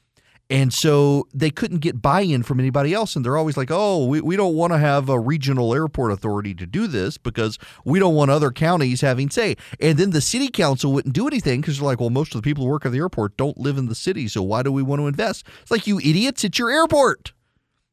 And 0.48 0.72
so 0.72 1.26
they 1.34 1.50
couldn't 1.50 1.78
get 1.78 2.00
buy 2.00 2.20
in 2.20 2.44
from 2.44 2.60
anybody 2.60 2.94
else. 2.94 3.16
And 3.16 3.24
they're 3.24 3.36
always 3.36 3.56
like, 3.56 3.70
oh, 3.72 4.06
we, 4.06 4.20
we 4.20 4.36
don't 4.36 4.54
want 4.54 4.72
to 4.72 4.78
have 4.78 5.08
a 5.08 5.18
regional 5.18 5.74
airport 5.74 6.12
authority 6.12 6.54
to 6.54 6.66
do 6.66 6.86
this 6.86 7.18
because 7.18 7.58
we 7.84 7.98
don't 7.98 8.14
want 8.14 8.30
other 8.30 8.52
counties 8.52 9.00
having 9.00 9.28
say. 9.28 9.56
And 9.80 9.98
then 9.98 10.10
the 10.10 10.20
city 10.20 10.48
council 10.48 10.92
wouldn't 10.92 11.14
do 11.14 11.26
anything 11.26 11.60
because 11.60 11.78
they're 11.78 11.86
like, 11.86 11.98
well, 11.98 12.10
most 12.10 12.34
of 12.34 12.42
the 12.42 12.46
people 12.46 12.64
who 12.64 12.70
work 12.70 12.86
at 12.86 12.92
the 12.92 12.98
airport 12.98 13.36
don't 13.36 13.58
live 13.58 13.76
in 13.76 13.86
the 13.86 13.94
city. 13.96 14.28
So 14.28 14.40
why 14.42 14.62
do 14.62 14.70
we 14.70 14.82
want 14.82 15.00
to 15.00 15.08
invest? 15.08 15.44
It's 15.62 15.70
like, 15.70 15.88
you 15.88 15.98
idiots, 15.98 16.44
it's 16.44 16.58
your 16.58 16.70
airport. 16.70 17.32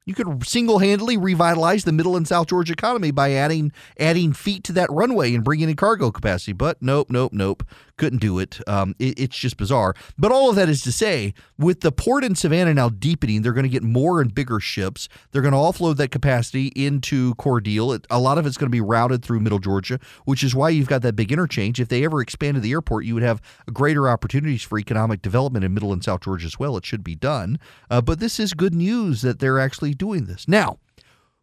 You 0.06 0.14
could 0.14 0.46
single-handedly 0.46 1.16
revitalize 1.16 1.86
the 1.86 1.94
Middle 1.94 2.18
and 2.18 2.28
South 2.28 2.48
Georgia 2.48 2.74
economy 2.74 3.12
by 3.12 3.32
adding 3.32 3.72
adding 3.98 4.34
feet 4.34 4.66
to 4.66 4.74
that 4.74 4.92
runway 4.92 5.34
and 5.34 5.46
bringing 5.46 5.70
in 5.70 5.78
cargo 5.78 6.12
capacity. 6.12 6.52
But 6.52 6.82
nope, 6.82 7.08
nope, 7.10 7.32
nope 7.32 7.64
couldn't 7.98 8.20
do 8.20 8.40
it. 8.40 8.60
Um, 8.68 8.96
it. 9.00 9.20
It's 9.20 9.38
just 9.38 9.58
bizarre. 9.58 9.94
But 10.18 10.32
all 10.32 10.50
of 10.50 10.56
that 10.56 10.70
is 10.70 10.82
to 10.84 10.92
say, 10.92 11.34
with 11.58 11.82
the 11.82 11.92
port 11.92 12.24
in 12.24 12.36
Savannah 12.36 12.74
now 12.74 12.90
deepening, 12.90 13.42
they're 13.42 13.54
going 13.54 13.64
to 13.64 13.70
get 13.70 13.84
more 13.84 14.22
and 14.22 14.34
bigger 14.34 14.60
ships. 14.60 15.08
They're 15.32 15.42
going 15.42 15.54
to 15.54 15.58
offload 15.58 15.98
that 15.98 16.10
capacity 16.12 16.68
into 16.76 17.36
Cordele. 17.36 17.96
It, 17.96 18.08
a 18.10 18.20
lot 18.20 18.38
of 18.38 18.46
it's 18.46 18.58
going 18.58 18.68
to 18.68 18.72
be 18.76 18.82
routed 18.82 19.24
through 19.24 19.40
Middle 19.40 19.60
Georgia, 19.60 20.00
which 20.26 20.44
is 20.44 20.56
why 20.56 20.70
you've 20.70 20.88
got 20.88 21.02
that 21.04 21.16
big 21.16 21.32
interchange. 21.32 21.80
If 21.80 21.90
they 21.90 22.04
ever 22.04 22.22
expanded 22.22 22.64
the 22.64 22.72
airport, 22.72 23.06
you 23.06 23.14
would 23.14 23.24
have 23.24 23.42
greater 23.72 24.10
opportunities 24.10 24.64
for 24.64 24.80
economic 24.80 25.22
development 25.22 25.66
in 25.66 25.74
Middle 25.74 25.94
and 25.94 26.04
South 26.04 26.22
Georgia 26.22 26.46
as 26.46 26.60
well. 26.60 26.78
It 26.78 26.86
should 26.86 27.04
be 27.04 27.16
done. 27.16 27.60
Uh, 27.90 28.02
but 28.02 28.20
this 28.20 28.40
is 28.40 28.54
good 28.54 28.74
news 28.74 29.22
that 29.22 29.40
they're 29.40 29.60
actually 29.60 29.94
doing 29.94 30.26
this. 30.26 30.48
Now, 30.48 30.80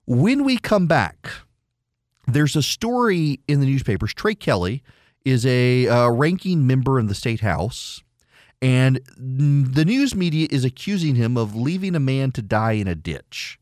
when 0.07 0.45
we 0.45 0.59
come 0.59 0.87
back, 0.87 1.31
there's 2.27 2.57
a 2.57 2.63
story 2.63 3.41
in 3.47 3.61
the 3.61 3.67
newspapers. 3.67 4.13
Trey 4.13 4.35
Kelley 4.35 4.83
is 5.31 5.47
a 5.47 5.89
uh, 5.89 6.09
ranking 6.11 6.67
member 6.67 6.99
in 6.99 7.07
the 7.07 7.15
state 7.15 7.41
house, 7.41 8.03
and 8.61 9.01
the 9.17 9.85
news 9.85 10.15
media 10.15 10.49
is 10.51 10.65
accusing 10.65 11.15
him 11.15 11.37
of 11.37 11.57
leaving 11.57 11.95
a 11.95 12.01
man 12.01 12.33
to 12.33 12.43
die 12.43 12.73
in 12.73 12.89
a 12.89 12.95
ditch. 12.95 13.59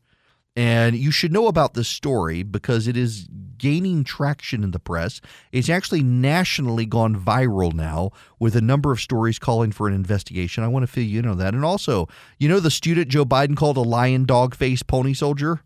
And 0.55 0.97
you 0.97 1.11
should 1.11 1.31
know 1.31 1.47
about 1.47 1.73
this 1.73 1.87
story 1.87 2.43
because 2.43 2.85
it 2.85 2.97
is 2.97 3.29
gaining 3.57 4.03
traction 4.03 4.63
in 4.63 4.71
the 4.71 4.79
press. 4.79 5.21
It's 5.53 5.69
actually 5.69 6.03
nationally 6.03 6.85
gone 6.85 7.15
viral 7.15 7.73
now 7.73 8.11
with 8.39 8.55
a 8.55 8.61
number 8.61 8.91
of 8.91 8.99
stories 8.99 9.39
calling 9.39 9.71
for 9.71 9.87
an 9.87 9.93
investigation. 9.93 10.63
I 10.63 10.67
want 10.67 10.83
to 10.83 10.87
fill 10.91 11.03
you 11.03 11.19
in 11.19 11.27
on 11.27 11.37
that. 11.37 11.53
And 11.53 11.63
also, 11.63 12.09
you 12.39 12.49
know 12.49 12.59
the 12.59 12.71
student 12.71 13.07
Joe 13.07 13.25
Biden 13.25 13.55
called 13.55 13.77
a 13.77 13.81
lion 13.81 14.25
dog 14.25 14.53
face 14.53 14.83
pony 14.83 15.13
soldier? 15.13 15.61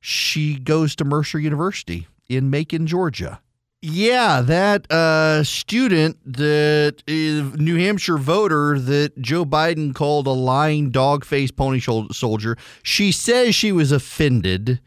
She 0.00 0.58
goes 0.58 0.96
to 0.96 1.04
Mercer 1.04 1.38
University 1.38 2.06
in 2.28 2.48
Macon, 2.48 2.86
Georgia. 2.86 3.40
Yeah, 3.80 4.40
that 4.40 4.90
uh, 4.90 5.44
student, 5.44 6.16
that 6.24 7.02
uh, 7.06 7.56
New 7.56 7.76
Hampshire 7.76 8.18
voter 8.18 8.76
that 8.76 9.16
Joe 9.20 9.44
Biden 9.44 9.94
called 9.94 10.26
a 10.26 10.30
lying 10.32 10.90
dog 10.90 11.24
faced 11.24 11.54
pony 11.54 11.78
soldier, 11.78 12.56
she 12.82 13.12
says 13.12 13.54
she 13.54 13.70
was 13.70 13.92
offended. 13.92 14.80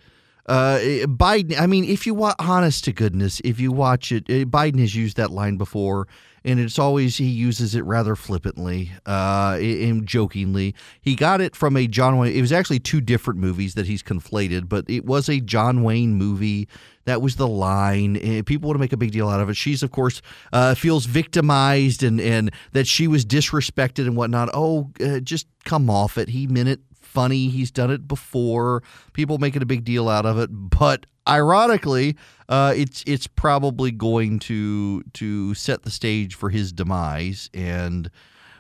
Uh, 0.51 1.05
Biden, 1.07 1.57
I 1.57 1.65
mean, 1.65 1.85
if 1.85 2.05
you 2.05 2.13
want, 2.13 2.35
honest 2.37 2.83
to 2.83 2.91
goodness, 2.91 3.39
if 3.45 3.57
you 3.57 3.71
watch 3.71 4.11
it, 4.11 4.25
uh, 4.29 4.43
Biden 4.43 4.79
has 4.79 4.93
used 4.93 5.15
that 5.15 5.31
line 5.31 5.55
before 5.55 6.09
and 6.43 6.59
it's 6.59 6.77
always 6.77 7.15
he 7.17 7.27
uses 7.27 7.73
it 7.73 7.85
rather 7.85 8.17
flippantly 8.17 8.91
uh, 9.05 9.57
and 9.61 10.05
jokingly. 10.05 10.75
He 10.99 11.15
got 11.15 11.39
it 11.39 11.55
from 11.55 11.77
a 11.77 11.87
John 11.87 12.17
Wayne. 12.17 12.35
It 12.35 12.41
was 12.41 12.51
actually 12.51 12.79
two 12.79 12.99
different 12.99 13.39
movies 13.39 13.75
that 13.75 13.85
he's 13.85 14.03
conflated, 14.03 14.67
but 14.67 14.89
it 14.89 15.05
was 15.05 15.29
a 15.29 15.39
John 15.39 15.83
Wayne 15.83 16.15
movie. 16.15 16.67
That 17.05 17.21
was 17.21 17.37
the 17.37 17.47
line. 17.47 18.17
And 18.17 18.45
people 18.45 18.67
want 18.67 18.75
to 18.75 18.79
make 18.81 18.93
a 18.93 18.97
big 18.97 19.11
deal 19.11 19.29
out 19.29 19.39
of 19.39 19.49
it. 19.49 19.55
She's, 19.55 19.83
of 19.83 19.91
course, 19.91 20.21
uh, 20.51 20.75
feels 20.75 21.05
victimized 21.05 22.03
and 22.03 22.19
and 22.19 22.51
that 22.73 22.87
she 22.87 23.07
was 23.07 23.25
disrespected 23.25 24.05
and 24.05 24.17
whatnot. 24.17 24.49
Oh, 24.53 24.91
uh, 24.99 25.19
just 25.19 25.47
come 25.63 25.89
off 25.89 26.17
it. 26.17 26.29
He 26.29 26.47
meant 26.47 26.69
it 26.69 26.79
funny. 27.11 27.49
He's 27.49 27.71
done 27.71 27.91
it 27.91 28.07
before. 28.07 28.83
People 29.13 29.37
making 29.37 29.61
a 29.61 29.65
big 29.65 29.83
deal 29.83 30.09
out 30.09 30.25
of 30.25 30.37
it, 30.39 30.49
but 30.51 31.05
ironically, 31.27 32.15
uh, 32.49 32.73
it's 32.75 33.03
it's 33.05 33.27
probably 33.27 33.91
going 33.91 34.39
to 34.39 35.03
to 35.13 35.53
set 35.53 35.83
the 35.83 35.91
stage 35.91 36.35
for 36.35 36.49
his 36.49 36.71
demise. 36.71 37.49
And 37.53 38.09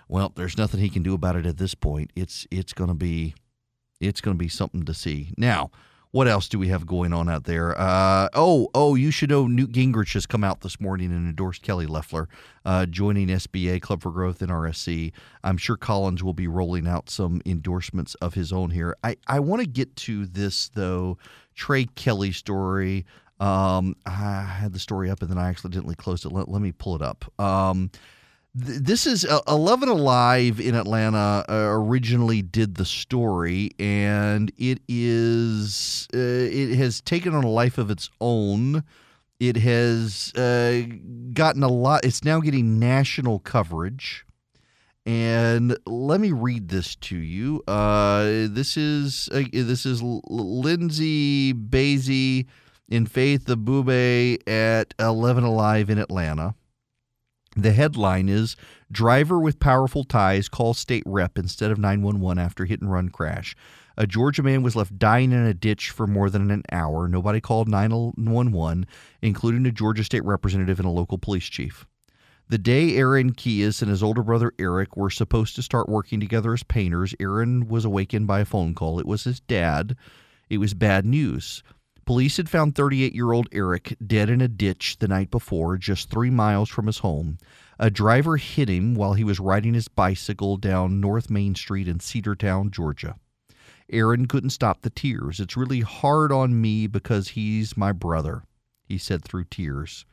well, 0.07 0.33
there's 0.35 0.57
nothing 0.57 0.79
he 0.79 0.89
can 0.89 1.03
do 1.03 1.13
about 1.13 1.35
it 1.35 1.45
at 1.45 1.57
this 1.57 1.73
point. 1.73 2.11
It's 2.15 2.45
it's 2.51 2.73
going 2.73 2.89
to 2.89 2.95
be 2.95 3.33
it's 3.99 4.21
going 4.21 4.35
to 4.35 4.39
be 4.39 4.49
something 4.49 4.83
to 4.83 4.93
see 4.93 5.33
now. 5.37 5.71
What 6.13 6.27
else 6.27 6.49
do 6.49 6.59
we 6.59 6.67
have 6.67 6.85
going 6.85 7.13
on 7.13 7.29
out 7.29 7.45
there? 7.45 7.73
Uh, 7.79 8.27
oh, 8.33 8.67
oh, 8.75 8.95
you 8.95 9.11
should 9.11 9.29
know 9.29 9.47
Newt 9.47 9.71
Gingrich 9.71 10.13
has 10.13 10.25
come 10.25 10.43
out 10.43 10.59
this 10.59 10.77
morning 10.77 11.09
and 11.13 11.25
endorsed 11.25 11.61
Kelly 11.61 11.85
Loeffler, 11.85 12.27
uh, 12.65 12.85
joining 12.85 13.29
SBA 13.29 13.81
Club 13.81 14.01
for 14.01 14.11
Growth 14.11 14.41
and 14.41 14.51
RSC. 14.51 15.13
I'm 15.41 15.55
sure 15.55 15.77
Collins 15.77 16.21
will 16.21 16.33
be 16.33 16.49
rolling 16.49 16.85
out 16.85 17.09
some 17.09 17.41
endorsements 17.45 18.15
of 18.15 18.33
his 18.33 18.51
own 18.51 18.71
here. 18.71 18.93
I, 19.05 19.15
I 19.25 19.39
want 19.39 19.61
to 19.61 19.67
get 19.67 19.95
to 19.97 20.25
this, 20.25 20.67
though, 20.73 21.17
Trey 21.55 21.85
Kelley 21.95 22.33
story. 22.33 23.05
Um, 23.39 23.95
I 24.05 24.41
had 24.41 24.73
the 24.73 24.79
story 24.79 25.09
up 25.09 25.21
and 25.21 25.31
then 25.31 25.37
I 25.37 25.47
accidentally 25.47 25.95
closed 25.95 26.25
it. 26.25 26.33
Let, 26.33 26.49
let 26.49 26.61
me 26.61 26.73
pull 26.73 26.97
it 26.97 27.01
up. 27.01 27.23
Um, 27.39 27.89
this 28.53 29.07
is 29.07 29.23
uh, 29.23 29.39
11 29.47 29.87
Alive 29.87 30.59
in 30.59 30.75
Atlanta 30.75 31.45
uh, 31.47 31.53
originally 31.71 32.41
did 32.41 32.75
the 32.75 32.85
story, 32.85 33.71
and 33.79 34.51
it 34.57 34.81
is 34.89 36.07
uh, 36.13 36.17
it 36.17 36.75
has 36.75 36.99
taken 37.01 37.33
on 37.33 37.43
a 37.43 37.49
life 37.49 37.77
of 37.77 37.89
its 37.89 38.09
own. 38.19 38.83
It 39.39 39.55
has 39.57 40.33
uh, 40.35 40.83
gotten 41.33 41.63
a 41.63 41.69
lot. 41.69 42.03
It's 42.03 42.23
now 42.23 42.41
getting 42.41 42.77
national 42.77 43.39
coverage. 43.39 44.25
And 45.05 45.75
let 45.87 46.21
me 46.21 46.31
read 46.31 46.69
this 46.69 46.95
to 46.97 47.17
you. 47.17 47.63
Uh, 47.67 48.47
this 48.49 48.77
is 48.77 49.29
uh, 49.31 49.43
this 49.51 49.85
is 49.85 50.03
Lindsey 50.03 51.53
Basye 51.53 52.45
in 52.89 53.05
Faith 53.07 53.45
the 53.45 53.57
Abubey 53.57 54.47
at 54.47 54.93
11 54.99 55.43
Alive 55.45 55.89
in 55.89 55.97
Atlanta. 55.97 56.53
The 57.55 57.73
headline 57.73 58.29
is 58.29 58.55
Driver 58.91 59.37
with 59.39 59.59
powerful 59.59 60.05
ties 60.05 60.47
calls 60.47 60.77
state 60.77 61.03
rep 61.05 61.37
instead 61.37 61.69
of 61.69 61.77
911 61.77 62.41
after 62.41 62.65
hit 62.65 62.81
and 62.81 62.91
run 62.91 63.09
crash. 63.09 63.55
A 63.97 64.07
Georgia 64.07 64.41
man 64.41 64.63
was 64.63 64.75
left 64.75 64.97
dying 64.97 65.33
in 65.33 65.45
a 65.45 65.53
ditch 65.53 65.89
for 65.89 66.07
more 66.07 66.29
than 66.29 66.49
an 66.49 66.63
hour. 66.71 67.09
Nobody 67.09 67.41
called 67.41 67.67
911, 67.67 68.85
including 69.21 69.65
a 69.65 69.71
Georgia 69.71 70.03
state 70.05 70.23
representative 70.23 70.79
and 70.79 70.87
a 70.87 70.91
local 70.91 71.17
police 71.17 71.45
chief. 71.45 71.85
The 72.47 72.57
day 72.57 72.95
Aaron 72.95 73.33
Keais 73.33 73.81
and 73.81 73.91
his 73.91 74.03
older 74.03 74.23
brother 74.23 74.53
Eric 74.57 74.95
were 74.95 75.09
supposed 75.09 75.55
to 75.55 75.61
start 75.61 75.89
working 75.89 76.19
together 76.19 76.53
as 76.53 76.63
painters, 76.63 77.13
Aaron 77.19 77.67
was 77.67 77.83
awakened 77.83 78.27
by 78.27 78.39
a 78.39 78.45
phone 78.45 78.73
call. 78.73 78.99
It 78.99 79.05
was 79.05 79.25
his 79.25 79.41
dad. 79.41 79.95
It 80.49 80.57
was 80.57 80.73
bad 80.73 81.05
news. 81.05 81.63
Police 82.11 82.35
had 82.35 82.49
found 82.49 82.75
38 82.75 83.15
year 83.15 83.31
old 83.31 83.47
Eric 83.53 83.95
dead 84.05 84.29
in 84.29 84.41
a 84.41 84.49
ditch 84.49 84.97
the 84.99 85.07
night 85.07 85.31
before, 85.31 85.77
just 85.77 86.09
three 86.09 86.29
miles 86.29 86.67
from 86.67 86.87
his 86.87 86.97
home. 86.97 87.37
A 87.79 87.89
driver 87.89 88.35
hit 88.35 88.67
him 88.67 88.95
while 88.95 89.13
he 89.13 89.23
was 89.23 89.39
riding 89.39 89.75
his 89.75 89.87
bicycle 89.87 90.57
down 90.57 90.99
North 90.99 91.29
Main 91.29 91.55
Street 91.55 91.87
in 91.87 91.99
Cedartown, 91.99 92.69
Georgia. 92.69 93.15
Aaron 93.89 94.25
couldn't 94.25 94.49
stop 94.49 94.81
the 94.81 94.89
tears. 94.89 95.39
It's 95.39 95.55
really 95.55 95.79
hard 95.79 96.33
on 96.33 96.59
me 96.59 96.85
because 96.85 97.29
he's 97.29 97.77
my 97.77 97.93
brother, 97.93 98.43
he 98.83 98.97
said 98.97 99.23
through 99.23 99.45
tears. 99.45 100.05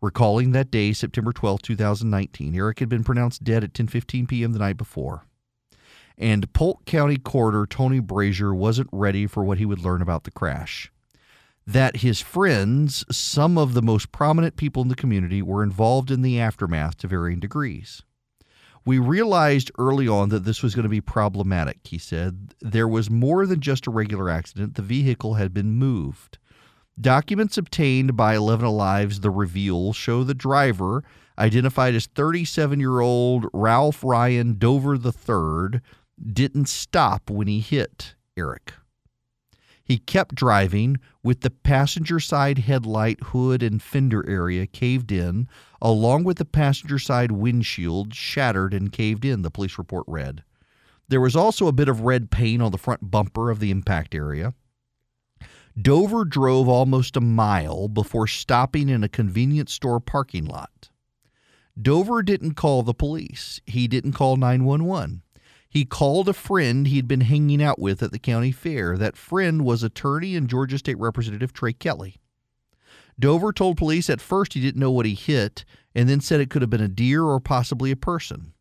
Recalling 0.00 0.52
that 0.52 0.70
day, 0.70 0.94
September 0.94 1.34
12, 1.34 1.60
2019, 1.60 2.54
Eric 2.54 2.78
had 2.78 2.88
been 2.88 3.04
pronounced 3.04 3.44
dead 3.44 3.62
at 3.62 3.74
10:15 3.74 4.26
p.m. 4.26 4.54
the 4.54 4.58
night 4.60 4.78
before. 4.78 5.26
And 6.16 6.50
Polk 6.54 6.86
County 6.86 7.18
Coroner 7.18 7.66
Tony 7.66 8.00
Brazier 8.00 8.54
wasn't 8.54 8.88
ready 8.92 9.26
for 9.26 9.44
what 9.44 9.58
he 9.58 9.66
would 9.66 9.80
learn 9.80 10.00
about 10.00 10.24
the 10.24 10.30
crash. 10.30 10.90
That 11.66 11.98
his 11.98 12.20
friends, 12.20 13.04
some 13.10 13.56
of 13.56 13.74
the 13.74 13.82
most 13.82 14.12
prominent 14.12 14.56
people 14.56 14.82
in 14.82 14.88
the 14.88 14.94
community, 14.94 15.40
were 15.40 15.62
involved 15.62 16.10
in 16.10 16.22
the 16.22 16.38
aftermath 16.38 16.98
to 16.98 17.08
varying 17.08 17.40
degrees. 17.40 18.02
We 18.86 18.98
realized 18.98 19.70
early 19.78 20.06
on 20.06 20.28
that 20.28 20.44
this 20.44 20.62
was 20.62 20.74
going 20.74 20.82
to 20.82 20.90
be 20.90 21.00
problematic, 21.00 21.78
he 21.84 21.96
said. 21.96 22.54
There 22.60 22.88
was 22.88 23.08
more 23.08 23.46
than 23.46 23.60
just 23.60 23.86
a 23.86 23.90
regular 23.90 24.28
accident, 24.28 24.74
the 24.74 24.82
vehicle 24.82 25.34
had 25.34 25.54
been 25.54 25.72
moved. 25.72 26.38
Documents 27.00 27.56
obtained 27.56 28.16
by 28.16 28.36
11 28.36 28.64
Alive's 28.66 29.20
The 29.20 29.30
Reveal 29.30 29.94
show 29.94 30.22
the 30.22 30.34
driver, 30.34 31.02
identified 31.38 31.94
as 31.94 32.06
37 32.06 32.78
year 32.78 33.00
old 33.00 33.46
Ralph 33.54 34.04
Ryan 34.04 34.58
Dover 34.58 34.96
III, 34.96 35.80
didn't 36.32 36.68
stop 36.68 37.30
when 37.30 37.48
he 37.48 37.60
hit 37.60 38.14
Eric. 38.36 38.74
He 39.84 39.98
kept 39.98 40.34
driving 40.34 40.96
with 41.22 41.42
the 41.42 41.50
passenger 41.50 42.18
side 42.18 42.58
headlight, 42.58 43.22
hood, 43.22 43.62
and 43.62 43.82
fender 43.82 44.26
area 44.28 44.66
caved 44.66 45.12
in, 45.12 45.46
along 45.82 46.24
with 46.24 46.38
the 46.38 46.46
passenger 46.46 46.98
side 46.98 47.30
windshield 47.30 48.14
shattered 48.14 48.72
and 48.72 48.90
caved 48.90 49.26
in, 49.26 49.42
the 49.42 49.50
police 49.50 49.76
report 49.76 50.04
read. 50.08 50.42
There 51.08 51.20
was 51.20 51.36
also 51.36 51.66
a 51.66 51.72
bit 51.72 51.88
of 51.88 52.00
red 52.00 52.30
paint 52.30 52.62
on 52.62 52.72
the 52.72 52.78
front 52.78 53.10
bumper 53.10 53.50
of 53.50 53.60
the 53.60 53.70
impact 53.70 54.14
area. 54.14 54.54
Dover 55.80 56.24
drove 56.24 56.68
almost 56.68 57.16
a 57.16 57.20
mile 57.20 57.88
before 57.88 58.26
stopping 58.26 58.88
in 58.88 59.04
a 59.04 59.08
convenience 59.08 59.74
store 59.74 60.00
parking 60.00 60.46
lot. 60.46 60.88
Dover 61.80 62.22
didn't 62.22 62.54
call 62.54 62.82
the 62.82 62.94
police. 62.94 63.60
He 63.66 63.88
didn't 63.88 64.12
call 64.12 64.36
911. 64.36 65.23
He 65.74 65.84
called 65.84 66.28
a 66.28 66.32
friend 66.32 66.86
he'd 66.86 67.08
been 67.08 67.22
hanging 67.22 67.60
out 67.60 67.80
with 67.80 68.00
at 68.00 68.12
the 68.12 68.18
county 68.20 68.52
fair. 68.52 68.96
That 68.96 69.16
friend 69.16 69.64
was 69.64 69.82
attorney 69.82 70.36
and 70.36 70.48
Georgia 70.48 70.78
State 70.78 71.00
Representative 71.00 71.52
Trey 71.52 71.72
Kelley. 71.72 72.14
Dover 73.18 73.52
told 73.52 73.76
police 73.76 74.08
at 74.08 74.20
first 74.20 74.52
he 74.52 74.60
didn't 74.60 74.80
know 74.80 74.92
what 74.92 75.04
he 75.04 75.14
hit 75.14 75.64
and 75.92 76.08
then 76.08 76.20
said 76.20 76.40
it 76.40 76.48
could 76.48 76.62
have 76.62 76.70
been 76.70 76.80
a 76.80 76.86
deer 76.86 77.24
or 77.24 77.40
possibly 77.40 77.90
a 77.90 77.96
person. 77.96 78.52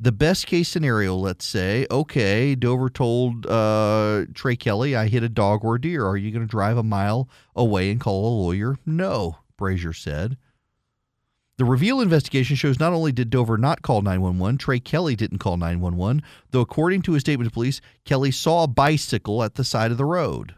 The 0.00 0.10
best 0.10 0.46
case 0.46 0.70
scenario, 0.70 1.14
let's 1.14 1.44
say, 1.44 1.86
okay, 1.90 2.54
Dover 2.54 2.88
told 2.88 3.46
uh, 3.46 4.24
Trey 4.32 4.56
Kelley, 4.56 4.96
I 4.96 5.08
hit 5.08 5.22
a 5.22 5.28
dog 5.28 5.66
or 5.66 5.74
a 5.74 5.80
deer. 5.80 6.06
Are 6.06 6.16
you 6.16 6.30
going 6.30 6.46
to 6.46 6.50
drive 6.50 6.78
a 6.78 6.82
mile 6.82 7.28
away 7.54 7.90
and 7.90 8.00
call 8.00 8.26
a 8.26 8.40
lawyer? 8.42 8.78
No, 8.86 9.36
Brazier 9.58 9.92
said. 9.92 10.38
The 11.56 11.64
reveal 11.64 12.00
investigation 12.00 12.56
shows 12.56 12.80
not 12.80 12.92
only 12.92 13.12
did 13.12 13.30
Dover 13.30 13.56
not 13.56 13.82
call 13.82 14.02
911, 14.02 14.58
Trey 14.58 14.80
Kelley 14.80 15.14
didn't 15.14 15.38
call 15.38 15.56
911, 15.56 16.20
though 16.50 16.60
according 16.60 17.02
to 17.02 17.12
his 17.12 17.20
statement 17.20 17.48
to 17.48 17.54
police, 17.54 17.80
Kelley 18.04 18.32
saw 18.32 18.64
a 18.64 18.68
bicycle 18.68 19.40
at 19.40 19.54
the 19.54 19.62
side 19.62 19.92
of 19.92 19.96
the 19.96 20.04
road. 20.04 20.56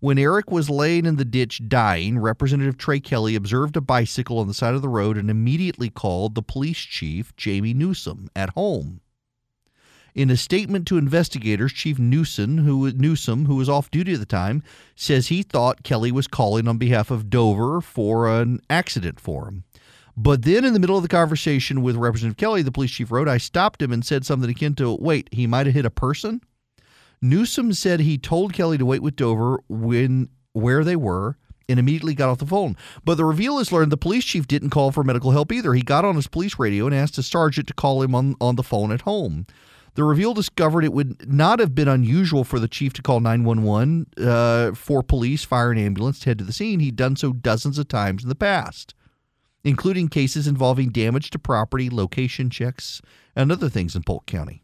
When 0.00 0.18
Eric 0.18 0.50
was 0.50 0.70
laying 0.70 1.04
in 1.04 1.16
the 1.16 1.26
ditch 1.26 1.68
dying, 1.68 2.18
Representative 2.18 2.78
Trey 2.78 3.00
Kelley 3.00 3.34
observed 3.34 3.76
a 3.76 3.82
bicycle 3.82 4.38
on 4.38 4.46
the 4.46 4.54
side 4.54 4.74
of 4.74 4.80
the 4.80 4.88
road 4.88 5.18
and 5.18 5.28
immediately 5.28 5.90
called 5.90 6.34
the 6.34 6.42
police 6.42 6.78
chief, 6.78 7.36
Jamie 7.36 7.74
Newsome, 7.74 8.30
at 8.34 8.50
home. 8.50 9.02
In 10.14 10.30
a 10.30 10.36
statement 10.38 10.86
to 10.86 10.96
investigators, 10.96 11.72
Chief 11.72 11.98
Newsome, 11.98 12.58
who, 12.58 12.90
Newsome, 12.92 13.44
who 13.44 13.56
was 13.56 13.68
off 13.68 13.90
duty 13.90 14.14
at 14.14 14.20
the 14.20 14.26
time, 14.26 14.62
says 14.96 15.28
he 15.28 15.42
thought 15.42 15.82
Kelley 15.82 16.10
was 16.10 16.26
calling 16.26 16.66
on 16.66 16.78
behalf 16.78 17.10
of 17.10 17.28
Dover 17.28 17.80
for 17.82 18.26
an 18.26 18.60
accident 18.70 19.20
for 19.20 19.46
him. 19.46 19.64
But 20.20 20.42
then, 20.42 20.64
in 20.64 20.72
the 20.72 20.80
middle 20.80 20.96
of 20.96 21.02
the 21.02 21.08
conversation 21.08 21.80
with 21.80 21.94
Representative 21.94 22.36
Kelley, 22.36 22.62
the 22.62 22.72
police 22.72 22.90
chief 22.90 23.12
wrote, 23.12 23.28
I 23.28 23.38
stopped 23.38 23.80
him 23.80 23.92
and 23.92 24.04
said 24.04 24.26
something 24.26 24.50
akin 24.50 24.74
to, 24.74 24.96
Wait, 24.96 25.28
he 25.30 25.46
might 25.46 25.66
have 25.66 25.76
hit 25.76 25.84
a 25.84 25.90
person? 25.90 26.40
Newsome 27.22 27.72
said 27.72 28.00
he 28.00 28.18
told 28.18 28.52
Kelley 28.52 28.78
to 28.78 28.84
wait 28.84 29.00
with 29.00 29.14
Dover 29.14 29.60
when 29.68 30.28
where 30.54 30.82
they 30.82 30.96
were 30.96 31.36
and 31.68 31.78
immediately 31.78 32.14
got 32.14 32.30
off 32.30 32.38
the 32.38 32.46
phone. 32.46 32.76
But 33.04 33.14
the 33.14 33.24
reveal 33.24 33.60
is 33.60 33.70
learned 33.70 33.92
the 33.92 33.96
police 33.96 34.24
chief 34.24 34.48
didn't 34.48 34.70
call 34.70 34.90
for 34.90 35.04
medical 35.04 35.30
help 35.30 35.52
either. 35.52 35.72
He 35.72 35.82
got 35.82 36.04
on 36.04 36.16
his 36.16 36.26
police 36.26 36.58
radio 36.58 36.86
and 36.86 36.94
asked 36.94 37.16
a 37.18 37.22
sergeant 37.22 37.68
to 37.68 37.74
call 37.74 38.02
him 38.02 38.12
on, 38.12 38.34
on 38.40 38.56
the 38.56 38.64
phone 38.64 38.90
at 38.90 39.02
home. 39.02 39.46
The 39.94 40.02
reveal 40.02 40.34
discovered 40.34 40.84
it 40.84 40.92
would 40.92 41.32
not 41.32 41.60
have 41.60 41.76
been 41.76 41.88
unusual 41.88 42.42
for 42.42 42.58
the 42.58 42.68
chief 42.68 42.92
to 42.94 43.02
call 43.02 43.20
911 43.20 44.06
uh, 44.20 44.72
for 44.72 45.04
police, 45.04 45.44
fire, 45.44 45.70
and 45.70 45.78
ambulance 45.78 46.18
to 46.20 46.30
head 46.30 46.38
to 46.38 46.44
the 46.44 46.52
scene. 46.52 46.80
He'd 46.80 46.96
done 46.96 47.14
so 47.14 47.32
dozens 47.32 47.78
of 47.78 47.86
times 47.86 48.24
in 48.24 48.28
the 48.28 48.34
past 48.34 48.94
including 49.64 50.08
cases 50.08 50.46
involving 50.46 50.90
damage 50.90 51.30
to 51.30 51.38
property, 51.38 51.90
location 51.90 52.50
checks, 52.50 53.00
and 53.34 53.50
other 53.50 53.68
things 53.68 53.94
in 53.96 54.02
Polk 54.02 54.26
County. 54.26 54.62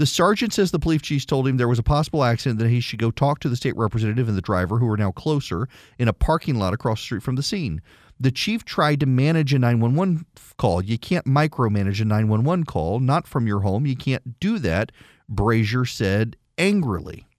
The 0.00 0.06
sergeant 0.06 0.54
says 0.54 0.70
the 0.70 0.78
police 0.78 1.02
chief 1.02 1.26
told 1.26 1.46
him 1.46 1.58
there 1.58 1.68
was 1.68 1.78
a 1.78 1.82
possible 1.82 2.24
accident 2.24 2.58
that 2.60 2.70
he 2.70 2.80
should 2.80 2.98
go 2.98 3.10
talk 3.10 3.38
to 3.40 3.50
the 3.50 3.56
state 3.56 3.76
representative 3.76 4.28
and 4.28 4.36
the 4.36 4.42
driver, 4.42 4.78
who 4.78 4.88
are 4.90 4.96
now 4.96 5.10
closer, 5.12 5.68
in 5.98 6.08
a 6.08 6.14
parking 6.14 6.54
lot 6.54 6.72
across 6.72 7.00
the 7.00 7.04
street 7.04 7.22
from 7.22 7.36
the 7.36 7.42
scene. 7.42 7.82
The 8.18 8.30
chief 8.30 8.64
tried 8.64 9.00
to 9.00 9.06
manage 9.06 9.52
a 9.52 9.58
911 9.58 10.24
call. 10.56 10.82
You 10.82 10.98
can't 10.98 11.26
micromanage 11.26 12.00
a 12.00 12.06
911 12.06 12.64
call, 12.64 12.98
not 12.98 13.26
from 13.26 13.46
your 13.46 13.60
home. 13.60 13.84
You 13.84 13.94
can't 13.94 14.40
do 14.40 14.58
that, 14.60 14.90
Brazier 15.28 15.84
said 15.84 16.36
angrily. 16.58 17.26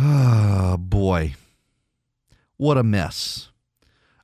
Ah, 0.00 0.74
oh, 0.74 0.76
boy. 0.76 1.34
What 2.56 2.78
a 2.78 2.84
mess. 2.84 3.50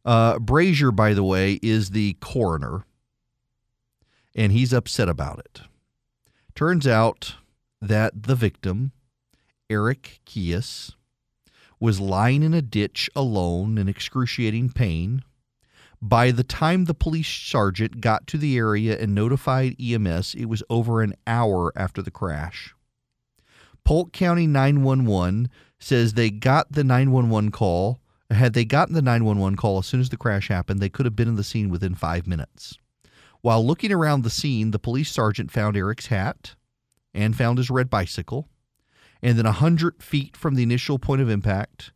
Uh, 0.05 0.39
Brazier, 0.39 0.91
by 0.91 1.15
the 1.15 1.25
way, 1.25 1.59
is 1.63 1.91
the 1.91 2.15
coroner, 2.21 2.85
and 4.35 4.53
he's 4.53 4.73
upset 4.73 5.09
about 5.09 5.39
it. 5.39 5.63
Turns 6.55 6.87
out 6.87 7.37
that 7.81 8.25
the 8.25 8.35
victim, 8.35 8.93
Eric 9.71 10.21
Keais, 10.27 10.93
was 11.81 12.01
lying 12.01 12.43
in 12.43 12.55
a 12.55 12.63
ditch 12.63 13.11
alone 13.17 13.79
in 13.79 13.89
excruciating 13.89 14.71
pain. 14.71 15.23
By 16.01 16.31
the 16.31 16.45
time 16.45 16.85
the 16.85 16.95
police 16.95 17.29
sergeant 17.29 18.01
got 18.01 18.27
to 18.29 18.39
the 18.39 18.57
area 18.57 18.99
and 18.99 19.15
notified 19.15 19.77
EMS, 19.81 20.35
it 20.35 20.47
was 20.47 20.63
over 20.69 21.01
an 21.01 21.15
hour 21.27 21.73
after 21.77 22.03
the 22.03 22.11
crash. 22.11 22.75
Polk 23.85 24.13
County 24.13 24.47
911 24.47 25.49
says 25.79 26.13
they 26.13 26.31
got 26.31 26.73
the 26.73 26.85
911 26.85 27.51
call 27.51 28.01
had 28.31 28.55
they 28.55 28.65
gotten 28.65 28.95
the 28.95 29.03
911 29.03 29.57
call 29.57 29.79
as 29.79 29.87
soon 29.87 30.01
as 30.01 30.09
the 30.09 30.17
crash 30.17 30.49
happened, 30.49 30.81
they 30.81 30.89
could 30.89 31.07
have 31.07 31.17
been 31.17 31.29
in 31.29 31.37
the 31.37 31.45
scene 31.45 31.69
within 31.69 31.95
five 31.95 32.27
minutes. 32.27 32.79
While 33.43 33.67
looking 33.67 33.93
around 33.93 34.23
the 34.23 34.31
scene, 34.31 34.71
the 34.71 34.79
police 34.79 35.11
sergeant 35.11 35.51
found 35.51 35.77
Eric's 35.77 36.07
hat 36.07 36.55
and 37.13 37.37
found 37.37 37.59
his 37.59 37.71
red 37.71 37.91
bicycle. 37.91 38.49
And 39.23 39.39
then, 39.39 39.47
a 39.47 39.51
100 39.51 40.03
feet 40.03 40.37
from 40.37 40.55
the 40.55 40.63
initial 40.63 40.99
point 40.99 41.21
of 41.21 41.31
impact, 41.31 41.93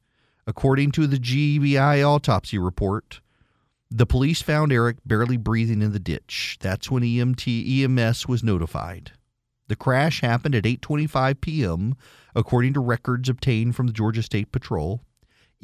according 0.47 0.93
to 0.93 1.07
the 1.07 1.19
GBI 1.19 2.03
autopsy 2.03 2.59
report, 2.59 3.21
the 3.91 4.07
police 4.07 4.43
found 4.43 4.73
Eric 4.73 4.99
barely 5.05 5.37
breathing 5.37 5.83
in 5.83 5.93
the 5.93 5.99
ditch. 5.99 6.59
That's 6.61 6.91
when 6.91 7.03
EMT 7.03 7.83
EMS 7.83 8.29
was 8.29 8.45
notified. 8.45 9.13
The 9.69 9.77
crash 9.77 10.21
happened 10.21 10.55
at 10.55 10.65
8:25 10.65 11.41
p.m. 11.41 11.97
according 12.35 12.75
to 12.75 12.81
records 12.81 13.29
obtained 13.29 13.77
from 13.77 13.87
the 13.87 13.93
Georgia 13.93 14.23
State 14.23 14.53
Patrol. 14.53 15.03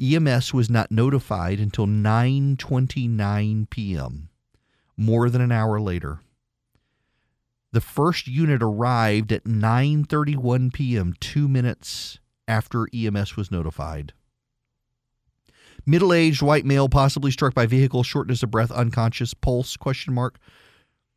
EMS 0.01 0.53
was 0.53 0.69
not 0.69 0.91
notified 0.91 1.59
until 1.59 1.87
9:29 1.87 3.69
p.m., 3.69 4.29
more 4.97 5.29
than 5.29 5.41
an 5.41 5.51
hour 5.51 5.79
later. 5.79 6.19
The 7.71 7.81
first 7.81 8.27
unit 8.27 8.61
arrived 8.61 9.31
at 9.31 9.45
9:31 9.45 10.73
p.m., 10.73 11.13
2 11.19 11.47
minutes 11.47 12.19
after 12.47 12.87
EMS 12.93 13.35
was 13.35 13.51
notified. 13.51 14.13
Middle-aged 15.85 16.41
white 16.41 16.65
male 16.65 16.89
possibly 16.89 17.31
struck 17.31 17.53
by 17.53 17.65
vehicle, 17.65 18.03
shortness 18.03 18.43
of 18.43 18.51
breath, 18.51 18.71
unconscious, 18.71 19.33
pulse 19.33 19.77
question 19.77 20.13
mark. 20.13 20.39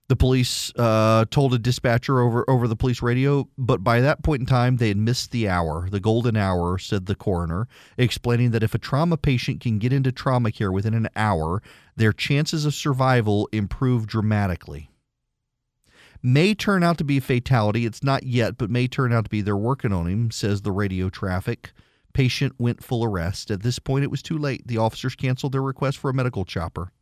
The 0.08 0.16
police 0.16 0.72
uh, 0.76 1.26
told 1.30 1.52
a 1.52 1.58
dispatcher 1.58 2.20
over 2.20 2.48
over 2.48 2.66
the 2.66 2.76
police 2.76 3.02
radio, 3.02 3.46
but 3.58 3.84
by 3.84 4.00
that 4.00 4.22
point 4.22 4.40
in 4.40 4.46
time, 4.46 4.78
they 4.78 4.88
had 4.88 4.96
missed 4.96 5.32
the 5.32 5.50
hour, 5.50 5.86
the 5.90 6.00
golden 6.00 6.34
hour, 6.34 6.78
said 6.78 7.04
the 7.04 7.14
coroner, 7.14 7.68
explaining 7.98 8.52
that 8.52 8.62
if 8.62 8.74
a 8.74 8.78
trauma 8.78 9.18
patient 9.18 9.60
can 9.60 9.78
get 9.78 9.92
into 9.92 10.10
trauma 10.10 10.50
care 10.50 10.72
within 10.72 10.94
an 10.94 11.10
hour, 11.14 11.62
their 11.94 12.14
chances 12.14 12.64
of 12.64 12.74
survival 12.74 13.50
improve 13.52 14.06
dramatically. 14.06 14.88
May 16.22 16.54
turn 16.54 16.82
out 16.82 16.96
to 16.98 17.04
be 17.04 17.18
a 17.18 17.20
fatality. 17.20 17.84
It's 17.84 18.02
not 18.02 18.22
yet, 18.22 18.56
but 18.56 18.70
may 18.70 18.88
turn 18.88 19.12
out 19.12 19.24
to 19.24 19.30
be. 19.30 19.42
They're 19.42 19.56
working 19.56 19.92
on 19.92 20.06
him, 20.06 20.30
says 20.30 20.62
the 20.62 20.72
radio 20.72 21.10
traffic. 21.10 21.72
Patient 22.14 22.54
went 22.58 22.82
full 22.82 23.04
arrest. 23.04 23.50
At 23.50 23.62
this 23.62 23.78
point, 23.78 24.04
it 24.04 24.10
was 24.10 24.22
too 24.22 24.38
late. 24.38 24.66
The 24.66 24.78
officers 24.78 25.14
canceled 25.14 25.52
their 25.52 25.62
request 25.62 25.98
for 25.98 26.10
a 26.10 26.14
medical 26.14 26.46
chopper. 26.46 26.92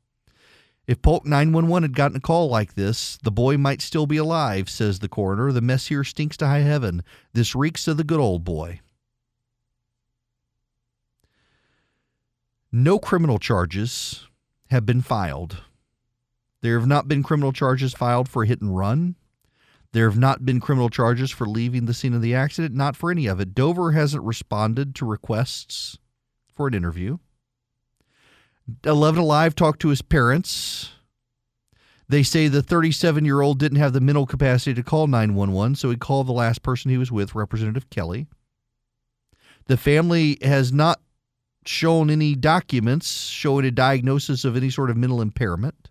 If 0.87 1.03
Polk 1.03 1.27
911 1.27 1.83
had 1.83 1.97
gotten 1.97 2.19
a 2.19 2.21
call 2.21 2.49
like 2.49 2.75
this, 2.75 3.19
the 3.23 3.33
boy 3.33 3.57
might 3.59 3.83
still 3.83 4.07
be 4.07 4.19
alive, 4.19 4.71
says 4.71 5.01
the 5.01 5.09
coroner. 5.09 5.51
The 5.51 5.61
mess 5.61 5.89
here 5.89 6.05
stinks 6.05 6.37
to 6.39 6.47
high 6.47 6.61
heaven. 6.61 7.03
This 7.33 7.57
reeks 7.57 7.89
of 7.89 7.97
the 7.97 8.05
good 8.05 8.21
old 8.21 8.45
boy. 8.45 8.81
No 12.71 12.99
criminal 12.99 13.39
charges 13.39 14.29
have 14.71 14.87
been 14.87 15.01
filed. 15.01 15.63
There 16.63 16.79
have 16.79 16.89
not 16.89 17.09
been 17.09 17.23
criminal 17.23 17.53
charges 17.53 17.93
filed 17.93 18.29
for 18.29 18.45
hit 18.45 18.61
and 18.61 18.77
run. 18.77 19.17
There 19.93 20.09
have 20.09 20.19
not 20.19 20.45
been 20.45 20.61
criminal 20.61 20.91
charges 20.91 21.31
for 21.31 21.47
leaving 21.47 21.87
the 21.87 21.95
scene 21.95 22.13
of 22.15 22.23
the 22.23 22.35
accident, 22.35 22.75
not 22.75 22.97
for 22.97 23.11
any 23.11 23.27
of 23.27 23.41
it. 23.41 23.55
Dover 23.55 23.93
hasn't 23.93 24.23
responded 24.23 24.95
to 24.97 25.07
requests 25.07 25.99
for 26.55 26.69
an 26.69 26.75
interview. 26.75 27.19
11 28.85 29.21
Alive 29.21 29.55
talked 29.55 29.81
to 29.81 29.89
his 29.89 30.03
parents. 30.03 30.93
They 32.09 32.23
say 32.23 32.49
the 32.49 32.63
37 32.63 33.25
year 33.25 33.41
old 33.41 33.59
didn't 33.59 33.79
have 33.79 33.93
the 33.93 34.01
mental 34.01 34.27
capacity 34.27 34.75
to 34.75 34.83
call 34.83 35.07
911, 35.07 35.77
so 35.77 35.91
he 35.91 35.97
called 35.97 36.27
the 36.27 36.33
last 36.33 36.63
person 36.63 36.91
he 36.91 36.99
was 36.99 37.13
with, 37.13 37.35
Representative 37.35 37.91
Kelley. 37.91 38.27
The 39.67 39.77
family 39.77 40.39
has 40.43 40.73
not 40.73 41.01
shown 41.65 42.11
any 42.11 42.35
documents 42.37 43.27
showing 43.27 43.67
a 43.67 43.71
diagnosis 43.73 44.45
of 44.45 44.57
any 44.57 44.71
sort 44.71 44.91
of 44.91 44.97
mental 44.97 45.21
impairment. 45.21 45.91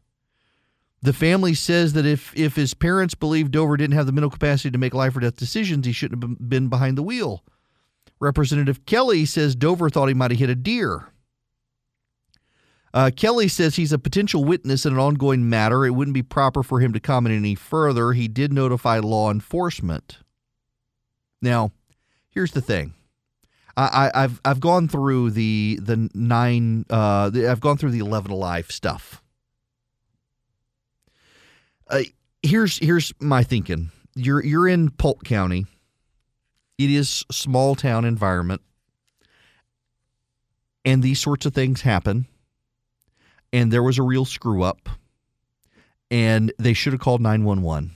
The 1.02 1.14
family 1.14 1.54
says 1.54 1.94
that 1.94 2.06
if, 2.06 2.36
if 2.36 2.56
his 2.56 2.74
parents 2.74 3.14
believe 3.14 3.52
Dover 3.52 3.78
didn't 3.78 3.96
have 3.96 4.06
the 4.06 4.12
mental 4.12 4.30
capacity 4.30 4.72
to 4.72 4.78
make 4.78 4.94
life 4.94 5.16
or 5.16 5.20
death 5.20 5.36
decisions, 5.36 5.86
he 5.86 5.92
shouldn't 5.92 6.24
have 6.24 6.50
been 6.50 6.70
behind 6.70 6.98
the 6.98 7.04
wheel. 7.04 7.44
Representative 8.20 8.86
Kelley 8.86 9.26
says 9.26 9.56
Dover 9.56 9.90
thought 9.90 10.08
he 10.08 10.14
might 10.14 10.32
have 10.32 10.40
hit 10.40 10.50
a 10.50 10.56
deer. 10.56 11.10
Uh, 12.96 13.12
Kelley 13.14 13.50
says 13.50 13.76
he's 13.76 13.92
a 13.92 14.00
potential 14.00 14.46
witness 14.46 14.86
in 14.86 14.94
an 14.94 15.00
ongoing 15.00 15.50
matter. 15.50 15.86
It 15.86 15.90
wouldn't 15.90 16.14
be 16.14 16.24
proper 16.24 16.64
for 16.64 16.80
him 16.80 16.94
to 16.94 17.00
comment 17.02 17.36
any 17.36 17.54
further. 17.54 18.14
He 18.14 18.30
did 18.30 18.54
notify 18.54 19.00
law 19.00 19.30
enforcement. 19.30 20.20
Now, 21.42 21.74
here's 22.30 22.54
the 22.54 22.62
thing. 22.62 22.94
I, 23.78 24.10
have 24.14 24.40
I've 24.46 24.62
gone 24.62 24.88
through 24.88 25.32
the 25.32 25.78
the 25.82 26.10
nine 26.14 26.86
uh, 26.90 27.30
the, 27.30 27.50
I've 27.50 27.60
gone 27.60 27.76
through 27.76 27.92
the 27.92 28.00
eleven 28.00 28.32
alive 28.32 28.72
stuff. 28.72 29.22
Uh, 31.90 32.04
here's 32.42 32.78
here's 32.78 33.14
my 33.20 33.44
thinking. 33.44 33.92
You're 34.16 34.42
you're 34.42 34.70
in 34.70 34.92
Polk 34.92 35.26
County. 35.26 35.66
It 36.78 36.90
is 36.90 37.26
small 37.30 37.76
town 37.76 38.06
environment, 38.06 38.62
and 40.86 41.04
these 41.04 41.20
sorts 41.20 41.46
of 41.46 41.54
things 41.54 41.82
happen 41.82 42.28
and 43.56 43.72
there 43.72 43.82
was 43.82 43.98
a 43.98 44.04
real 44.04 44.26
screw 44.26 44.64
up, 44.64 44.90
and 46.12 46.52
they 46.60 46.74
should 46.74 46.92
have 46.92 47.00
called 47.00 47.22
911. 47.22 47.92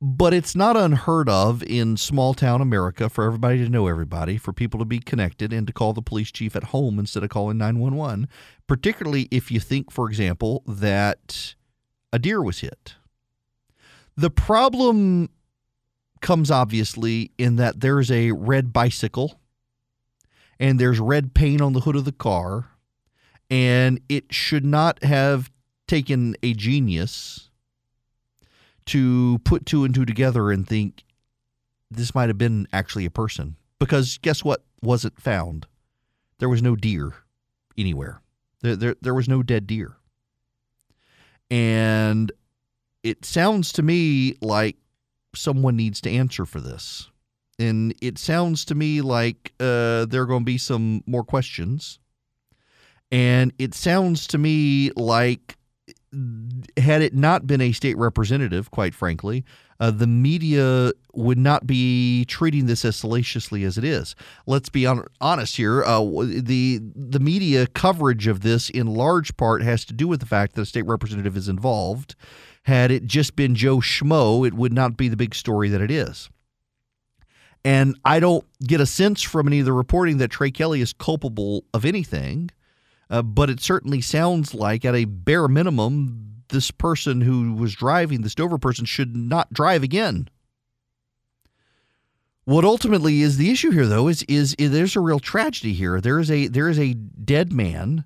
But 0.00 0.32
it's 0.32 0.56
not 0.56 0.74
unheard 0.74 1.28
of 1.28 1.62
in 1.62 1.98
small 1.98 2.32
town 2.32 2.62
America 2.62 3.10
for 3.10 3.24
everybody 3.24 3.58
to 3.58 3.68
know 3.68 3.88
everybody, 3.88 4.38
for 4.38 4.54
people 4.54 4.78
to 4.78 4.86
be 4.86 5.00
connected, 5.00 5.52
and 5.52 5.66
to 5.66 5.72
call 5.74 5.92
the 5.92 6.00
police 6.00 6.32
chief 6.32 6.56
at 6.56 6.64
home 6.64 6.98
instead 6.98 7.22
of 7.22 7.28
calling 7.28 7.58
911, 7.58 8.26
particularly 8.66 9.28
if 9.30 9.50
you 9.50 9.60
think, 9.60 9.90
for 9.90 10.08
example, 10.08 10.62
that 10.66 11.54
a 12.10 12.18
deer 12.18 12.42
was 12.42 12.60
hit. 12.60 12.94
The 14.16 14.30
problem 14.30 15.28
comes 16.22 16.50
obviously 16.50 17.32
in 17.36 17.56
that 17.56 17.80
there's 17.80 18.10
a 18.10 18.32
red 18.32 18.72
bicycle 18.72 19.38
and 20.58 20.78
there's 20.78 21.00
red 21.00 21.34
paint 21.34 21.60
on 21.60 21.72
the 21.72 21.80
hood 21.80 21.96
of 21.96 22.04
the 22.04 22.12
car, 22.12 22.70
and 23.50 24.00
it 24.08 24.32
should 24.32 24.64
not 24.64 25.02
have 25.02 25.50
taken 25.86 26.36
a 26.42 26.54
genius 26.54 27.50
to 28.86 29.38
put 29.44 29.66
two 29.66 29.84
and 29.84 29.94
two 29.94 30.04
together 30.04 30.50
and 30.50 30.66
think 30.66 31.04
this 31.90 32.14
might 32.14 32.28
have 32.28 32.38
been 32.38 32.66
actually 32.72 33.04
a 33.04 33.10
person. 33.10 33.56
Because 33.78 34.18
guess 34.18 34.42
what 34.42 34.64
wasn't 34.82 35.20
found? 35.20 35.66
There 36.38 36.48
was 36.48 36.62
no 36.62 36.76
deer 36.76 37.12
anywhere. 37.76 38.22
There, 38.62 38.76
there, 38.76 38.96
there 39.00 39.14
was 39.14 39.28
no 39.28 39.42
dead 39.42 39.66
deer. 39.66 39.96
And 41.50 42.32
it 43.02 43.24
sounds 43.24 43.72
to 43.74 43.82
me 43.82 44.34
like 44.40 44.76
someone 45.34 45.76
needs 45.76 46.00
to 46.00 46.10
answer 46.10 46.46
for 46.46 46.60
this 46.60 47.10
and 47.58 47.94
it 48.00 48.18
sounds 48.18 48.64
to 48.66 48.74
me 48.74 49.00
like 49.00 49.52
uh, 49.60 50.04
there 50.06 50.22
are 50.22 50.26
going 50.26 50.42
to 50.42 50.44
be 50.44 50.58
some 50.58 51.02
more 51.06 51.24
questions. 51.24 51.98
And 53.10 53.52
it 53.58 53.74
sounds 53.74 54.26
to 54.28 54.38
me 54.38 54.90
like, 54.96 55.56
had 56.76 57.02
it 57.02 57.14
not 57.14 57.46
been 57.46 57.60
a 57.60 57.72
state 57.72 57.96
representative, 57.96 58.70
quite 58.70 58.94
frankly, 58.94 59.44
uh, 59.78 59.90
the 59.90 60.06
media 60.06 60.92
would 61.14 61.38
not 61.38 61.66
be 61.66 62.24
treating 62.24 62.66
this 62.66 62.84
as 62.84 62.96
salaciously 62.96 63.64
as 63.64 63.76
it 63.76 63.84
is. 63.84 64.14
Let's 64.46 64.68
be 64.68 64.86
on, 64.86 65.04
honest 65.20 65.56
here. 65.56 65.84
Uh, 65.84 66.00
the 66.00 66.80
the 66.82 67.20
media 67.20 67.66
coverage 67.66 68.26
of 68.26 68.40
this, 68.40 68.70
in 68.70 68.86
large 68.86 69.36
part, 69.36 69.62
has 69.62 69.84
to 69.86 69.92
do 69.92 70.08
with 70.08 70.20
the 70.20 70.26
fact 70.26 70.54
that 70.54 70.62
a 70.62 70.66
state 70.66 70.86
representative 70.86 71.36
is 71.36 71.48
involved. 71.48 72.14
Had 72.62 72.90
it 72.90 73.04
just 73.04 73.36
been 73.36 73.54
Joe 73.54 73.78
Schmo, 73.78 74.46
it 74.46 74.54
would 74.54 74.72
not 74.72 74.96
be 74.96 75.08
the 75.08 75.16
big 75.16 75.34
story 75.34 75.68
that 75.68 75.82
it 75.82 75.90
is. 75.90 76.30
And 77.66 77.98
I 78.04 78.20
don't 78.20 78.44
get 78.64 78.80
a 78.80 78.86
sense 78.86 79.22
from 79.22 79.48
any 79.48 79.58
of 79.58 79.64
the 79.64 79.72
reporting 79.72 80.18
that 80.18 80.28
Trey 80.28 80.52
Kelley 80.52 80.80
is 80.80 80.92
culpable 80.92 81.64
of 81.74 81.84
anything. 81.84 82.52
Uh, 83.10 83.22
but 83.22 83.50
it 83.50 83.58
certainly 83.58 84.00
sounds 84.00 84.54
like, 84.54 84.84
at 84.84 84.94
a 84.94 85.04
bare 85.04 85.48
minimum, 85.48 86.44
this 86.50 86.70
person 86.70 87.22
who 87.22 87.54
was 87.54 87.74
driving, 87.74 88.20
this 88.20 88.36
Dover 88.36 88.58
person, 88.58 88.84
should 88.84 89.16
not 89.16 89.52
drive 89.52 89.82
again. 89.82 90.28
What 92.44 92.64
ultimately 92.64 93.22
is 93.22 93.36
the 93.36 93.50
issue 93.50 93.72
here, 93.72 93.86
though, 93.86 94.06
is, 94.06 94.22
is, 94.28 94.54
is 94.60 94.70
there's 94.70 94.94
a 94.94 95.00
real 95.00 95.18
tragedy 95.18 95.72
here. 95.72 96.00
There 96.00 96.20
is 96.20 96.30
a 96.30 96.46
there 96.46 96.68
is 96.68 96.78
a 96.78 96.94
dead 96.94 97.52
man 97.52 98.04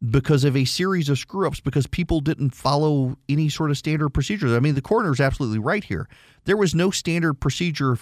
because 0.00 0.44
of 0.44 0.56
a 0.56 0.64
series 0.64 1.10
of 1.10 1.18
screw 1.18 1.46
ups 1.46 1.60
because 1.60 1.86
people 1.86 2.20
didn't 2.20 2.54
follow 2.54 3.18
any 3.28 3.50
sort 3.50 3.70
of 3.70 3.76
standard 3.76 4.08
procedures. 4.08 4.54
I 4.54 4.60
mean, 4.60 4.76
the 4.76 4.80
coroner 4.80 5.12
is 5.12 5.20
absolutely 5.20 5.58
right 5.58 5.84
here. 5.84 6.08
There 6.44 6.56
was 6.56 6.74
no 6.74 6.90
standard 6.90 7.34
procedure 7.34 7.98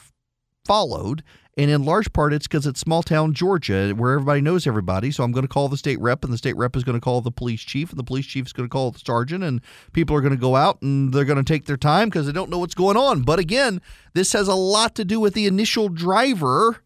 followed. 0.65 1.23
And 1.57 1.70
in 1.70 1.85
large 1.85 2.12
part, 2.12 2.32
it's 2.32 2.47
because 2.47 2.66
it's 2.66 2.81
small 2.81 3.03
town 3.03 3.35
Georgia 3.35 3.91
where 3.91 4.12
everybody 4.12 4.41
knows 4.41 4.66
everybody. 4.66 5.11
So 5.11 5.24
I'm 5.24 5.32
going 5.32 5.45
to 5.45 5.49
call 5.49 5.69
the 5.69 5.77
state 5.77 6.01
rep, 6.01 6.24
and 6.24 6.32
the 6.32 6.39
state 6.39 6.57
rep 6.57 6.77
is 6.77 6.85
going 6.85 6.97
to 6.97 7.01
call 7.01 7.20
the 7.20 7.32
police 7.32 7.61
chief, 7.61 7.91
and 7.91 7.99
the 7.99 8.05
police 8.05 8.24
chief 8.24 8.47
is 8.47 8.53
going 8.53 8.69
to 8.69 8.73
call 8.73 8.93
the 8.93 9.01
sergeant, 9.01 9.45
and 9.45 9.61
people 9.93 10.16
are 10.16 10.20
going 10.20 10.35
to 10.35 10.41
go 10.41 10.57
out 10.57 10.81
and 10.81 11.12
they're 11.12 11.24
going 11.24 11.43
to 11.43 11.53
take 11.53 11.66
their 11.66 11.77
time 11.77 12.09
because 12.09 12.27
they 12.27 12.32
don't 12.32 12.51
know 12.51 12.59
what's 12.59 12.74
going 12.74 12.97
on. 12.97 13.23
But 13.23 13.39
again, 13.39 13.82
this 14.15 14.32
has 14.32 14.49
a 14.49 14.55
lot 14.55 14.95
to 14.95 15.05
do 15.05 15.20
with 15.20 15.35
the 15.35 15.47
initial 15.47 15.89
driver 15.89 16.82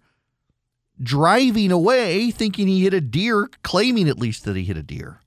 driving 1.01 1.71
away, 1.71 2.31
thinking 2.31 2.67
he 2.67 2.85
hit 2.85 2.95
a 2.95 3.01
deer, 3.01 3.49
claiming 3.63 4.09
at 4.09 4.19
least 4.19 4.45
that 4.45 4.57
he 4.57 4.65
hit 4.65 4.77
a 4.77 4.83
deer. 4.83 5.21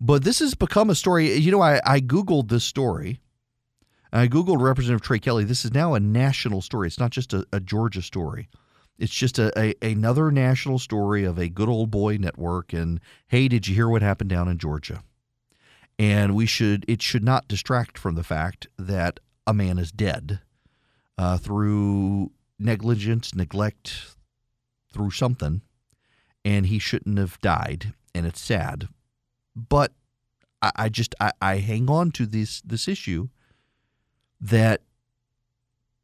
But 0.00 0.24
this 0.24 0.38
has 0.38 0.54
become 0.54 0.88
a 0.88 0.94
story. 0.94 1.34
You 1.34 1.52
know, 1.52 1.60
I, 1.60 1.80
I 1.84 2.00
Googled 2.00 2.48
this 2.48 2.64
story 2.64 3.20
I 4.12 4.26
Googled 4.26 4.60
Representative 4.60 5.02
Trey 5.02 5.18
Kelley. 5.18 5.44
This 5.44 5.64
is 5.64 5.72
now 5.72 5.94
a 5.94 6.00
national 6.00 6.62
story. 6.62 6.88
It's 6.88 6.98
not 6.98 7.10
just 7.10 7.32
a, 7.32 7.46
a 7.52 7.60
Georgia 7.60 8.02
story. 8.02 8.48
It's 8.98 9.14
just 9.14 9.38
a, 9.38 9.52
a, 9.58 9.74
another 9.82 10.30
national 10.30 10.78
story 10.78 11.24
of 11.24 11.38
a 11.38 11.48
good 11.48 11.68
old 11.68 11.90
boy 11.90 12.16
network. 12.16 12.72
And 12.72 13.00
hey, 13.28 13.48
did 13.48 13.68
you 13.68 13.74
hear 13.74 13.88
what 13.88 14.02
happened 14.02 14.30
down 14.30 14.48
in 14.48 14.58
Georgia? 14.58 15.02
And 15.98 16.34
we 16.34 16.46
should 16.46 16.84
it 16.88 17.02
should 17.02 17.22
not 17.22 17.48
distract 17.48 17.98
from 17.98 18.14
the 18.14 18.24
fact 18.24 18.66
that 18.78 19.20
a 19.46 19.54
man 19.54 19.78
is 19.78 19.92
dead 19.92 20.40
uh, 21.16 21.36
through 21.38 22.32
negligence, 22.58 23.34
neglect, 23.34 24.14
through 24.92 25.10
something, 25.12 25.62
and 26.44 26.66
he 26.66 26.78
shouldn't 26.78 27.18
have 27.18 27.38
died. 27.40 27.94
And 28.14 28.26
it's 28.26 28.40
sad, 28.40 28.88
but 29.54 29.92
I, 30.60 30.72
I 30.74 30.88
just 30.88 31.14
I, 31.20 31.32
I 31.40 31.56
hang 31.58 31.88
on 31.88 32.10
to 32.12 32.26
this 32.26 32.60
this 32.62 32.88
issue 32.88 33.28
that 34.40 34.82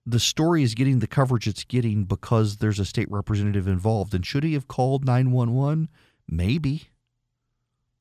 the 0.04 0.20
story 0.20 0.62
is 0.62 0.74
getting 0.74 1.00
the 1.00 1.06
coverage 1.06 1.46
it's 1.46 1.64
getting 1.64 2.04
because 2.04 2.58
there's 2.58 2.78
a 2.78 2.84
state 2.84 3.10
representative 3.10 3.66
involved. 3.66 4.14
And 4.14 4.24
should 4.24 4.44
he 4.44 4.54
have 4.54 4.68
called 4.68 5.04
911? 5.04 5.88
Maybe. 6.28 6.88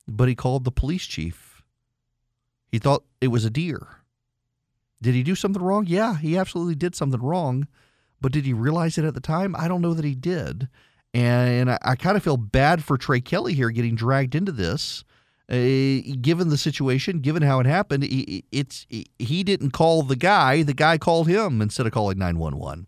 But 0.07 0.28
he 0.28 0.36
called 0.36 0.64
the 0.64 0.72
police 0.72 1.06
chief. 1.06 1.64
He 2.68 2.78
thought 2.78 3.03
it 3.22 3.30
was 3.30 3.44
a 3.44 3.49
deer. 3.49 3.88
Did 5.02 5.16
he 5.16 5.24
do 5.24 5.36
something 5.36 5.62
wrong? 5.62 5.86
Yeah, 5.88 6.18
he 6.18 6.38
absolutely 6.38 6.76
did 6.76 6.95
something 6.95 7.22
wrong. 7.22 7.68
But 8.22 8.32
did 8.32 8.45
he 8.45 8.53
realize 8.53 8.98
it 8.98 9.06
at 9.06 9.14
the 9.14 9.20
time? 9.20 9.56
I 9.57 9.68
don't 9.68 9.82
know 9.82 9.94
that 9.94 10.06
he 10.06 10.16
did. 10.16 10.70
And 11.14 11.72
I, 11.72 11.80
I 11.82 11.95
kind 11.95 12.18
of 12.18 12.24
feel 12.24 12.38
bad 12.38 12.84
for 12.84 12.98
Trey 12.98 13.22
Kelley 13.22 13.53
here 13.53 13.70
getting 13.72 13.95
dragged 13.95 14.36
into 14.36 14.52
this 14.52 15.03
Uh, 15.47 16.01
given 16.22 16.49
the 16.49 16.57
situation, 16.57 17.19
given 17.19 17.43
how 17.43 17.59
it 17.59 17.67
happened, 17.67 18.03
it's 18.51 18.88
he 19.19 19.43
didn't 19.43 19.72
call 19.72 20.01
the 20.01 20.15
guy; 20.15 20.63
the 20.63 20.73
guy 20.73 20.97
called 20.97 21.27
him 21.27 21.61
instead 21.61 21.85
of 21.85 21.91
calling 21.93 22.17
nine 22.17 22.39
one 22.39 22.57
one, 22.57 22.88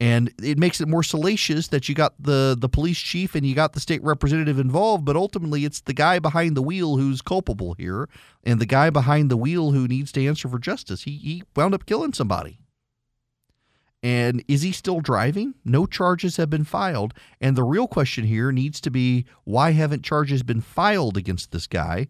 and 0.00 0.32
it 0.42 0.58
makes 0.58 0.80
it 0.80 0.88
more 0.88 1.02
salacious 1.02 1.68
that 1.68 1.86
you 1.86 1.94
got 1.94 2.14
the 2.18 2.56
the 2.58 2.68
police 2.70 2.98
chief 2.98 3.34
and 3.34 3.44
you 3.46 3.54
got 3.54 3.74
the 3.74 3.80
state 3.80 4.02
representative 4.02 4.58
involved, 4.58 5.04
but 5.04 5.16
ultimately 5.16 5.66
it's 5.66 5.82
the 5.82 5.92
guy 5.92 6.18
behind 6.18 6.56
the 6.56 6.62
wheel 6.62 6.96
who's 6.96 7.20
culpable 7.20 7.74
here, 7.74 8.08
and 8.42 8.58
the 8.58 8.64
guy 8.64 8.88
behind 8.88 9.30
the 9.30 9.36
wheel 9.36 9.72
who 9.72 9.86
needs 9.86 10.10
to 10.12 10.26
answer 10.26 10.48
for 10.48 10.58
justice. 10.58 11.02
He 11.02 11.18
he 11.18 11.42
wound 11.54 11.74
up 11.74 11.84
killing 11.84 12.14
somebody. 12.14 12.58
And 14.06 14.44
is 14.46 14.62
he 14.62 14.70
still 14.70 15.00
driving? 15.00 15.54
No 15.64 15.84
charges 15.84 16.36
have 16.36 16.48
been 16.48 16.62
filed. 16.62 17.12
And 17.40 17.56
the 17.56 17.64
real 17.64 17.88
question 17.88 18.24
here 18.24 18.52
needs 18.52 18.80
to 18.82 18.90
be 18.90 19.24
why 19.42 19.72
haven't 19.72 20.04
charges 20.04 20.44
been 20.44 20.60
filed 20.60 21.16
against 21.16 21.50
this 21.50 21.66
guy? 21.66 22.06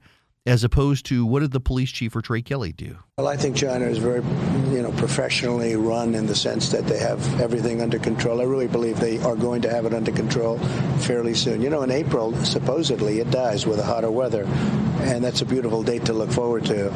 As 0.46 0.62
opposed 0.62 1.06
to 1.06 1.26
what 1.26 1.40
did 1.40 1.50
the 1.50 1.58
police 1.58 1.90
chief 1.90 2.14
or 2.14 2.22
Trey 2.22 2.40
Kelley 2.40 2.70
do? 2.70 2.98
Well, 3.18 3.26
I 3.26 3.36
think 3.36 3.56
China 3.56 3.84
is 3.86 3.98
very, 3.98 4.22
you 4.72 4.80
know, 4.80 4.92
professionally 4.92 5.74
run 5.74 6.14
in 6.14 6.26
the 6.26 6.36
sense 6.36 6.70
that 6.70 6.86
they 6.86 7.00
have 7.00 7.40
everything 7.40 7.82
under 7.82 7.98
control. 7.98 8.40
I 8.40 8.44
really 8.44 8.68
believe 8.68 9.00
they 9.00 9.18
are 9.18 9.34
going 9.34 9.62
to 9.62 9.70
have 9.70 9.86
it 9.86 9.92
under 9.92 10.12
control 10.12 10.58
fairly 11.00 11.34
soon. 11.34 11.62
You 11.62 11.70
know, 11.70 11.82
in 11.82 11.90
April, 11.90 12.32
supposedly 12.44 13.18
it 13.18 13.32
dies 13.32 13.66
with 13.66 13.78
the 13.78 13.82
hotter 13.82 14.10
weather, 14.10 14.44
and 15.00 15.24
that's 15.24 15.42
a 15.42 15.46
beautiful 15.46 15.82
date 15.82 16.04
to 16.04 16.12
look 16.12 16.30
forward 16.30 16.64
to. 16.66 16.92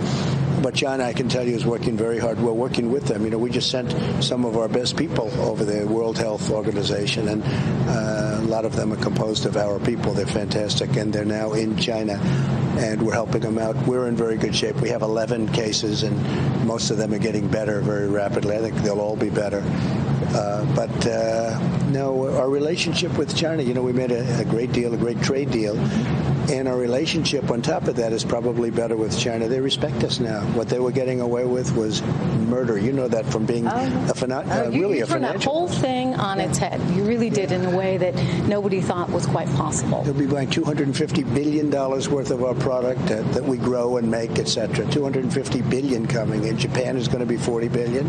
But 0.62 0.74
China, 0.74 1.04
I 1.04 1.14
can 1.14 1.28
tell 1.28 1.44
you, 1.44 1.56
is 1.56 1.64
working 1.64 1.96
very 1.96 2.18
hard. 2.18 2.38
We're 2.38 2.52
working 2.52 2.92
with 2.92 3.06
them. 3.06 3.24
You 3.24 3.30
know, 3.30 3.38
we 3.38 3.50
just 3.50 3.70
sent 3.70 3.90
some 4.22 4.44
of 4.44 4.58
our 4.58 4.68
best 4.68 4.96
people 4.96 5.28
over 5.40 5.64
the 5.64 5.88
World 5.88 6.18
Health 6.18 6.50
Organization, 6.50 7.28
and 7.28 7.42
uh, 7.88 8.36
a 8.40 8.46
lot 8.46 8.64
of 8.64 8.76
them 8.76 8.92
are 8.92 9.02
composed 9.02 9.46
of 9.46 9.56
our 9.56 9.80
people. 9.80 10.12
They're 10.12 10.26
fantastic, 10.26 10.96
and 10.96 11.12
they're 11.12 11.24
now 11.24 11.54
in 11.54 11.78
China, 11.78 12.20
and 12.78 13.00
we're 13.00 13.14
helping 13.14 13.39
them 13.40 13.58
out. 13.58 13.76
We're 13.86 14.08
in 14.08 14.16
very 14.16 14.36
good 14.36 14.54
shape. 14.54 14.76
We 14.76 14.88
have 14.90 15.02
11 15.02 15.48
cases, 15.52 16.02
and 16.02 16.66
most 16.66 16.90
of 16.90 16.96
them 16.96 17.12
are 17.12 17.18
getting 17.18 17.48
better 17.48 17.80
very 17.80 18.08
rapidly. 18.08 18.56
I 18.56 18.60
think 18.60 18.76
they'll 18.76 19.00
all 19.00 19.16
be 19.16 19.30
better. 19.30 19.62
Uh, 20.32 20.64
but 20.76 21.06
uh, 21.06 21.58
no, 21.90 22.36
our 22.36 22.48
relationship 22.48 23.16
with 23.18 23.36
China, 23.36 23.62
you 23.62 23.74
know, 23.74 23.82
we 23.82 23.92
made 23.92 24.12
a, 24.12 24.40
a, 24.40 24.44
great 24.44 24.72
deal, 24.72 24.94
a 24.94 24.96
great 24.96 25.20
trade 25.22 25.50
deal. 25.50 25.76
And 26.50 26.68
our 26.68 26.76
relationship 26.76 27.50
on 27.50 27.62
top 27.62 27.88
of 27.88 27.96
that 27.96 28.12
is 28.12 28.24
probably 28.24 28.70
better 28.70 28.96
with 28.96 29.18
China. 29.18 29.48
They 29.48 29.60
respect 29.60 30.02
us 30.04 30.20
now. 30.20 30.40
What 30.52 30.68
they 30.68 30.78
were 30.78 30.92
getting 30.92 31.20
away 31.20 31.44
with 31.44 31.74
was 31.76 32.02
murder. 32.48 32.78
You 32.78 32.92
know 32.92 33.08
that 33.08 33.26
from 33.26 33.44
being 33.46 33.66
um, 33.66 34.08
a 34.08 34.14
fina- 34.14 34.38
uh, 34.38 34.66
uh, 34.66 34.70
really 34.70 34.98
you 34.98 35.04
a 35.04 35.06
financial. 35.06 35.38
that 35.38 35.44
whole 35.44 35.68
thing 35.68 36.14
on 36.14 36.40
its 36.40 36.58
head. 36.58 36.80
You 36.90 37.04
really 37.04 37.30
did 37.30 37.52
in 37.52 37.64
a 37.64 37.76
way 37.76 37.98
that 37.98 38.14
nobody 38.46 38.80
thought 38.80 39.10
was 39.10 39.26
quite 39.26 39.48
possible. 39.50 40.02
They'll 40.02 40.14
be 40.14 40.26
buying 40.26 40.48
$250 40.50 41.34
billion 41.34 41.70
worth 41.70 42.30
of 42.30 42.42
our 42.42 42.54
product 42.54 43.06
that 43.06 43.44
we 43.44 43.56
grow 43.56 43.96
and 43.96 44.10
make, 44.10 44.38
etc. 44.38 44.90
250 44.90 45.62
billion 45.62 46.06
coming 46.06 46.44
in. 46.44 46.58
Japan 46.58 46.96
is 46.96 47.06
going 47.06 47.20
to 47.20 47.26
be 47.26 47.36
40 47.36 47.68
billion. 47.68 48.08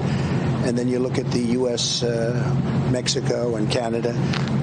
And 0.65 0.77
then 0.77 0.88
you 0.88 0.99
look 0.99 1.17
at 1.17 1.29
the 1.31 1.41
U.S., 1.59 2.03
uh, 2.03 2.89
Mexico, 2.91 3.55
and 3.55 3.69
Canada, 3.71 4.13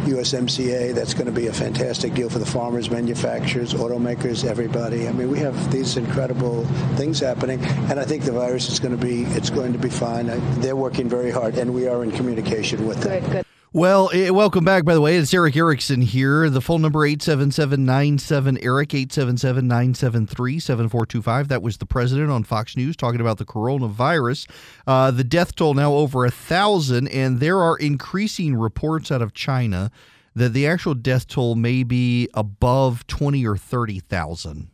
USMCA. 0.06 0.94
That's 0.94 1.14
going 1.14 1.26
to 1.26 1.32
be 1.32 1.48
a 1.48 1.52
fantastic 1.52 2.14
deal 2.14 2.30
for 2.30 2.38
the 2.38 2.46
farmers, 2.46 2.90
manufacturers, 2.90 3.74
automakers, 3.74 4.44
everybody. 4.44 5.08
I 5.08 5.12
mean, 5.12 5.30
we 5.30 5.38
have 5.40 5.72
these 5.72 5.96
incredible 5.96 6.64
things 6.96 7.20
happening, 7.20 7.60
and 7.90 7.98
I 7.98 8.04
think 8.04 8.24
the 8.24 8.32
virus 8.32 8.68
is 8.68 8.78
going 8.78 8.98
to 8.98 9.04
be 9.04 9.24
it's 9.24 9.50
going 9.50 9.72
to 9.72 9.78
be 9.78 9.90
fine. 9.90 10.26
They're 10.60 10.76
working 10.76 11.08
very 11.08 11.30
hard, 11.30 11.56
and 11.58 11.74
we 11.74 11.88
are 11.88 12.04
in 12.04 12.12
communication 12.12 12.86
with 12.86 13.00
them. 13.00 13.20
Good, 13.20 13.32
good. 13.32 13.47
Well, 13.70 14.08
eh, 14.14 14.30
welcome 14.30 14.64
back, 14.64 14.86
by 14.86 14.94
the 14.94 15.00
way. 15.02 15.18
It's 15.18 15.34
Erick 15.34 15.54
Erickson 15.54 16.00
here. 16.00 16.48
The 16.48 16.62
phone 16.62 16.80
number 16.80 17.00
877-97-ERIC, 17.00 19.08
877-973-7425. 19.08 21.48
That 21.48 21.60
was 21.60 21.76
the 21.76 21.84
president 21.84 22.30
on 22.30 22.44
Fox 22.44 22.78
News 22.78 22.96
talking 22.96 23.20
about 23.20 23.36
the 23.36 23.44
coronavirus. 23.44 24.48
Uh, 24.86 25.10
the 25.10 25.22
death 25.22 25.54
toll 25.54 25.74
now 25.74 25.92
over 25.92 26.24
a 26.24 26.28
1,000, 26.28 27.08
and 27.08 27.40
there 27.40 27.60
are 27.60 27.76
increasing 27.76 28.56
reports 28.56 29.12
out 29.12 29.20
of 29.20 29.34
China 29.34 29.90
that 30.34 30.54
the 30.54 30.66
actual 30.66 30.94
death 30.94 31.26
toll 31.26 31.54
may 31.54 31.82
be 31.82 32.26
above 32.32 33.06
20 33.06 33.46
or 33.46 33.58
30,000. 33.58 34.70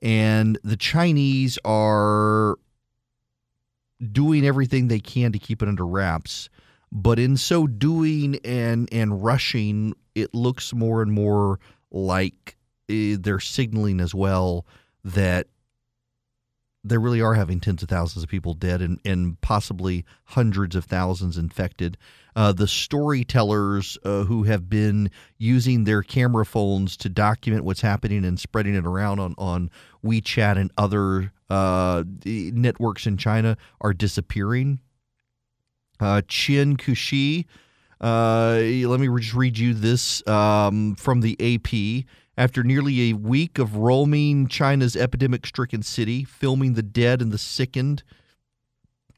And 0.00 0.56
the 0.62 0.76
Chinese 0.76 1.58
are 1.64 2.58
doing 4.12 4.46
everything 4.46 4.86
they 4.86 5.00
can 5.00 5.32
to 5.32 5.40
keep 5.40 5.62
it 5.62 5.68
under 5.68 5.84
wraps 5.84 6.48
but 6.94 7.18
in 7.18 7.36
so 7.36 7.66
doing 7.66 8.38
and 8.44 8.88
and 8.92 9.22
rushing 9.22 9.92
it 10.14 10.32
looks 10.32 10.72
more 10.72 11.02
and 11.02 11.12
more 11.12 11.58
like 11.90 12.56
uh, 12.88 13.18
they're 13.18 13.40
signaling 13.40 14.00
as 14.00 14.14
well 14.14 14.64
that 15.04 15.48
they 16.84 16.98
really 16.98 17.22
are 17.22 17.34
having 17.34 17.58
tens 17.58 17.82
of 17.82 17.88
thousands 17.88 18.22
of 18.22 18.28
people 18.28 18.52
dead 18.52 18.82
and, 18.82 19.00
and 19.04 19.40
possibly 19.40 20.04
hundreds 20.24 20.76
of 20.76 20.84
thousands 20.84 21.38
infected. 21.38 21.96
Uh, 22.36 22.52
the 22.52 22.68
storytellers 22.68 23.96
uh, 24.04 24.24
who 24.24 24.42
have 24.42 24.68
been 24.68 25.10
using 25.38 25.84
their 25.84 26.02
camera 26.02 26.44
phones 26.44 26.96
to 26.98 27.08
document 27.08 27.64
what's 27.64 27.80
happening 27.80 28.24
and 28.24 28.38
spreading 28.38 28.74
it 28.74 28.84
around 28.84 29.18
on, 29.18 29.34
on 29.38 29.70
WeChat 30.04 30.58
and 30.58 30.70
other 30.76 31.32
uh, 31.48 32.04
networks 32.26 33.06
in 33.06 33.16
China 33.16 33.56
are 33.80 33.94
disappearing. 33.94 34.78
Uh, 36.00 36.22
Chen 36.26 36.76
Qiushi. 36.76 37.46
Uh, 38.00 38.58
let 38.88 39.00
me 39.00 39.08
just 39.18 39.34
read 39.34 39.56
you 39.58 39.74
this 39.74 40.26
um, 40.26 40.94
from 40.96 41.20
the 41.20 41.36
AP. 41.40 42.04
After 42.36 42.64
nearly 42.64 43.10
a 43.10 43.12
week 43.12 43.58
of 43.58 43.76
roaming 43.76 44.48
China's 44.48 44.96
epidemic 44.96 45.46
stricken 45.46 45.82
city, 45.82 46.24
filming 46.24 46.74
the 46.74 46.82
dead 46.82 47.22
and 47.22 47.30
the 47.30 47.38
sickened 47.38 48.02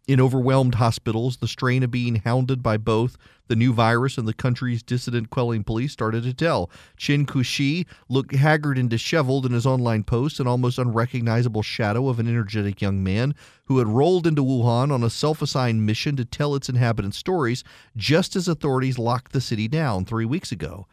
in 0.07 0.21
overwhelmed 0.21 0.77
hospitals, 0.77 1.39
the 1.39 1.49
strain 1.49 1.83
of 1.83 1.91
being 1.91 2.17
hounded 2.17 2.63
by 2.63 2.77
both 2.77 3.17
the 3.49 3.57
new 3.57 3.73
virus 3.73 4.19
and 4.19 4.27
the 4.27 4.35
country's 4.35 4.83
dissident 4.83 5.31
quelling 5.31 5.65
police 5.65 5.93
started 5.93 6.23
to 6.23 6.33
tell. 6.33 6.71
Chen 6.97 7.27
Qiushi 7.27 7.87
looked 8.09 8.35
haggard 8.35 8.79
and 8.79 8.89
disheveled 8.89 9.47
in 9.47 9.53
his 9.53 9.67
online 9.67 10.05
post, 10.05 10.39
an 10.41 10.47
almost 10.47 10.79
unrecognizable 10.79 11.63
shadow 11.63 12.09
of 12.09 12.19
an 12.19 12.29
energetic 12.29 12.81
young 12.81 13.03
man 13.03 13.35
who 13.65 13.79
had 13.79 13.89
rolled 13.89 14.27
into 14.27 14.43
Wuhan 14.43 14.93
on 14.93 15.03
a 15.03 15.11
self 15.11 15.43
assigned 15.43 15.85
mission 15.85 16.17
to 16.17 16.25
tell 16.25 16.55
its 16.55 16.69
inhabitants 16.69 17.19
stories 17.19 17.65
just 17.97 18.37
as 18.37 18.49
authorities 18.49 18.99
locked 18.99 19.33
the 19.33 19.41
city 19.41 19.69
down 19.69 20.05
three 20.05 20.25
weeks 20.25 20.53
ago. 20.53 20.87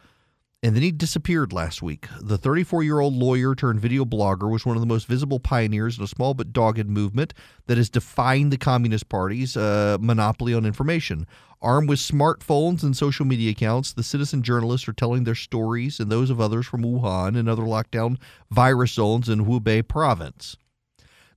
And 0.64 0.74
then 0.74 0.82
he 0.82 0.92
disappeared 0.92 1.52
last 1.52 1.82
week. 1.82 2.08
The 2.18 2.38
34 2.38 2.82
year 2.82 2.98
old 2.98 3.12
lawyer 3.12 3.54
turned 3.54 3.80
video 3.80 4.06
blogger 4.06 4.50
was 4.50 4.64
one 4.64 4.78
of 4.78 4.80
the 4.80 4.86
most 4.86 5.06
visible 5.06 5.38
pioneers 5.38 5.98
in 5.98 6.04
a 6.04 6.06
small 6.06 6.32
but 6.32 6.54
dogged 6.54 6.88
movement 6.88 7.34
that 7.66 7.76
has 7.76 7.90
defined 7.90 8.50
the 8.50 8.56
Communist 8.56 9.10
Party's 9.10 9.58
uh, 9.58 9.98
monopoly 10.00 10.54
on 10.54 10.64
information. 10.64 11.26
Armed 11.60 11.90
with 11.90 11.98
smartphones 11.98 12.82
and 12.82 12.96
social 12.96 13.26
media 13.26 13.50
accounts, 13.50 13.92
the 13.92 14.02
citizen 14.02 14.42
journalists 14.42 14.88
are 14.88 14.94
telling 14.94 15.24
their 15.24 15.34
stories 15.34 16.00
and 16.00 16.10
those 16.10 16.30
of 16.30 16.40
others 16.40 16.64
from 16.64 16.82
Wuhan 16.82 17.38
and 17.38 17.46
other 17.46 17.64
lockdown 17.64 18.16
virus 18.50 18.92
zones 18.92 19.28
in 19.28 19.44
Hubei 19.44 19.86
province. 19.86 20.56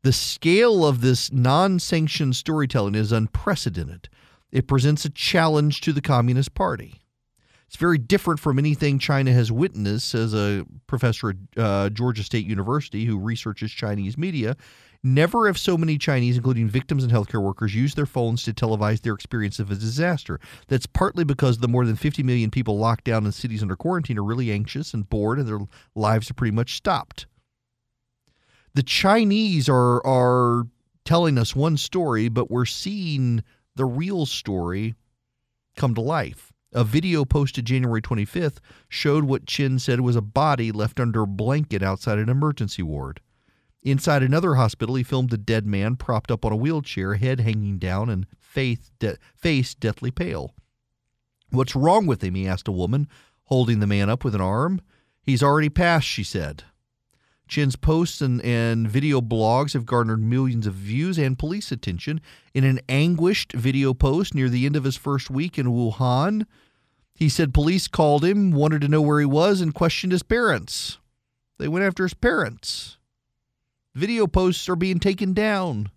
The 0.03 0.13
scale 0.13 0.85
of 0.85 1.01
this 1.01 1.33
non 1.33 1.79
sanctioned 1.79 2.37
storytelling 2.37 2.95
is 2.95 3.11
unprecedented. 3.11 4.07
It 4.53 4.69
presents 4.69 5.03
a 5.03 5.09
challenge 5.09 5.81
to 5.81 5.91
the 5.91 5.99
Communist 5.99 6.53
Party. 6.53 7.01
It's 7.67 7.75
very 7.75 7.97
different 7.97 8.39
from 8.39 8.59
anything 8.59 8.97
China 8.97 9.33
has 9.33 9.51
witnessed, 9.51 10.09
says 10.09 10.33
a 10.33 10.65
professor 10.87 11.31
at 11.31 11.35
uh, 11.57 11.89
Georgia 11.89 12.23
State 12.23 12.45
University 12.45 13.03
who 13.05 13.19
researches 13.19 13.71
Chinese 13.71 14.17
media. 14.17 14.55
Never 15.03 15.47
have 15.47 15.57
so 15.57 15.77
many 15.77 15.97
Chinese, 15.97 16.37
including 16.37 16.69
victims 16.69 17.03
and 17.03 17.11
healthcare 17.11 17.41
workers, 17.41 17.75
used 17.75 17.97
their 17.97 18.05
phones 18.05 18.43
to 18.43 18.53
televise 18.53 19.01
their 19.01 19.13
experience 19.13 19.59
of 19.59 19.69
a 19.69 19.75
disaster. 19.75 20.39
That's 20.69 20.85
partly 20.85 21.25
because 21.25 21.57
the 21.57 21.67
more 21.67 21.85
than 21.85 21.97
50 21.97 22.23
million 22.23 22.51
people 22.51 22.77
locked 22.77 23.03
down 23.03 23.25
in 23.25 23.31
cities 23.33 23.61
under 23.61 23.75
quarantine 23.75 24.17
are 24.17 24.23
really 24.23 24.51
anxious 24.51 24.93
and 24.93 25.07
bored, 25.07 25.37
and 25.37 25.47
their 25.47 25.59
lives 25.93 26.31
are 26.31 26.35
pretty 26.35 26.55
much 26.55 26.75
stopped. 26.75 27.27
The 28.73 28.83
Chinese 28.83 29.67
are 29.67 30.05
are 30.05 30.67
telling 31.03 31.37
us 31.37 31.55
one 31.55 31.77
story, 31.77 32.29
but 32.29 32.49
we're 32.49 32.65
seeing 32.65 33.43
the 33.75 33.85
real 33.85 34.25
story 34.25 34.95
come 35.75 35.95
to 35.95 36.01
life. 36.01 36.46
A 36.77 36.83
video 36.83 37.25
posted 37.25 37.65
January 37.65 38.03
25th 38.03 38.57
showed 38.87 39.23
what 39.23 39.47
Chen 39.47 39.79
said 39.79 40.01
was 40.01 40.15
a 40.15 40.21
body 40.21 40.71
left 40.71 40.99
under 40.99 41.23
a 41.23 41.27
blanket 41.27 41.81
outside 41.81 42.19
an 42.19 42.29
emergency 42.29 42.83
ward. 42.83 43.19
Inside 43.81 44.21
another 44.21 44.53
hospital, 44.53 44.93
he 44.93 45.01
filmed 45.01 45.33
a 45.33 45.37
dead 45.37 45.65
man 45.65 45.95
propped 45.95 46.29
up 46.29 46.45
on 46.45 46.51
a 46.51 46.55
wheelchair, 46.55 47.15
head 47.15 47.39
hanging 47.39 47.79
down 47.79 48.11
and 48.11 48.27
face, 48.39 48.91
de- 48.99 49.17
face 49.35 49.73
deathly 49.73 50.11
pale. 50.11 50.53
What's 51.49 51.75
wrong 51.75 52.05
with 52.05 52.23
him? 52.23 52.35
he 52.35 52.47
asked 52.47 52.67
a 52.67 52.71
woman, 52.71 53.07
holding 53.45 53.79
the 53.79 53.87
man 53.87 54.07
up 54.07 54.23
with 54.23 54.35
an 54.35 54.41
arm. 54.41 54.79
He's 55.23 55.41
already 55.41 55.69
passed, 55.69 56.05
she 56.05 56.23
said. 56.23 56.63
Chen's 57.47 57.75
posts 57.75 58.21
and, 58.21 58.39
and 58.41 58.87
video 58.87 59.19
blogs 59.19 59.73
have 59.73 59.87
garnered 59.87 60.21
millions 60.21 60.67
of 60.67 60.75
views 60.75 61.17
and 61.17 61.39
police 61.39 61.71
attention. 61.71 62.21
In 62.53 62.63
an 62.63 62.81
anguished 62.87 63.53
video 63.53 63.95
post 63.95 64.35
near 64.35 64.47
the 64.47 64.67
end 64.67 64.75
of 64.75 64.83
his 64.83 64.97
first 64.97 65.31
week 65.31 65.57
in 65.57 65.67
Wuhan, 65.67 66.45
he 67.17 67.29
said 67.29 67.51
police 67.51 67.87
called 67.87 68.23
him, 68.23 68.51
wanted 68.51 68.79
to 68.81 68.87
know 68.87 69.01
where 69.01 69.19
he 69.19 69.25
was, 69.25 69.59
and 69.59 69.73
questioned 69.73 70.11
his 70.11 70.21
parents. 70.21 70.99
They 71.57 71.67
went 71.67 71.83
after 71.83 72.03
his 72.03 72.13
parents. 72.13 72.97
Video 73.95 74.27
posts 74.27 74.69
are 74.69 74.75
being 74.75 74.99
taken 74.99 75.33
down. 75.33 75.89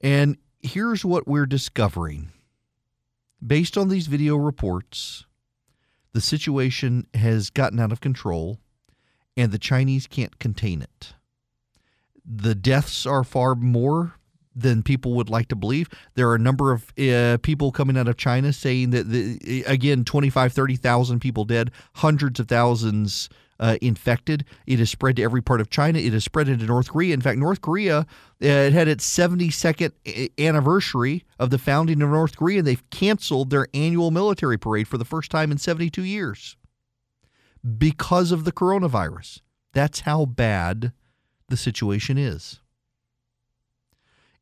And 0.00 0.38
here's 0.60 1.04
what 1.04 1.28
we're 1.28 1.44
discovering. 1.44 2.32
Based 3.46 3.76
on 3.76 3.90
these 3.90 4.06
video 4.06 4.36
reports, 4.36 5.26
the 6.14 6.22
situation 6.22 7.06
has 7.12 7.50
gotten 7.50 7.78
out 7.78 7.92
of 7.92 8.00
control 8.00 8.58
and 9.36 9.52
the 9.52 9.58
Chinese 9.58 10.06
can't 10.06 10.38
contain 10.38 10.80
it. 10.80 11.12
The 12.24 12.54
deaths 12.54 13.04
are 13.04 13.22
far 13.22 13.54
more 13.54 14.14
than 14.56 14.82
people 14.82 15.12
would 15.14 15.28
like 15.28 15.48
to 15.48 15.56
believe. 15.56 15.88
There 16.14 16.28
are 16.30 16.34
a 16.34 16.40
number 16.40 16.72
of 16.72 16.92
uh, 16.98 17.38
people 17.42 17.70
coming 17.70 17.96
out 17.96 18.08
of 18.08 18.16
China 18.16 18.52
saying 18.52 18.90
that, 18.90 19.10
the, 19.10 19.64
again, 19.66 20.04
25, 20.04 20.52
30,000 20.52 21.20
people 21.20 21.44
dead, 21.44 21.70
hundreds 21.94 22.40
of 22.40 22.48
thousands 22.48 23.28
uh, 23.60 23.76
infected. 23.80 24.44
It 24.66 24.78
has 24.78 24.90
spread 24.90 25.16
to 25.16 25.22
every 25.22 25.42
part 25.42 25.60
of 25.60 25.70
China. 25.70 25.98
It 25.98 26.12
has 26.12 26.24
spread 26.24 26.48
into 26.48 26.66
North 26.66 26.90
Korea. 26.90 27.14
In 27.14 27.20
fact, 27.20 27.38
North 27.38 27.60
Korea 27.60 27.98
uh, 27.98 28.04
it 28.46 28.72
had 28.72 28.88
its 28.88 29.08
72nd 29.08 29.92
anniversary 30.38 31.24
of 31.38 31.50
the 31.50 31.58
founding 31.58 32.02
of 32.02 32.10
North 32.10 32.36
Korea. 32.36 32.58
and 32.58 32.66
They've 32.66 32.90
canceled 32.90 33.50
their 33.50 33.68
annual 33.72 34.10
military 34.10 34.58
parade 34.58 34.88
for 34.88 34.98
the 34.98 35.04
first 35.04 35.30
time 35.30 35.50
in 35.50 35.58
72 35.58 36.02
years 36.02 36.56
because 37.78 38.32
of 38.32 38.44
the 38.44 38.52
coronavirus. 38.52 39.40
That's 39.72 40.00
how 40.00 40.26
bad 40.26 40.92
the 41.48 41.56
situation 41.56 42.18
is. 42.18 42.60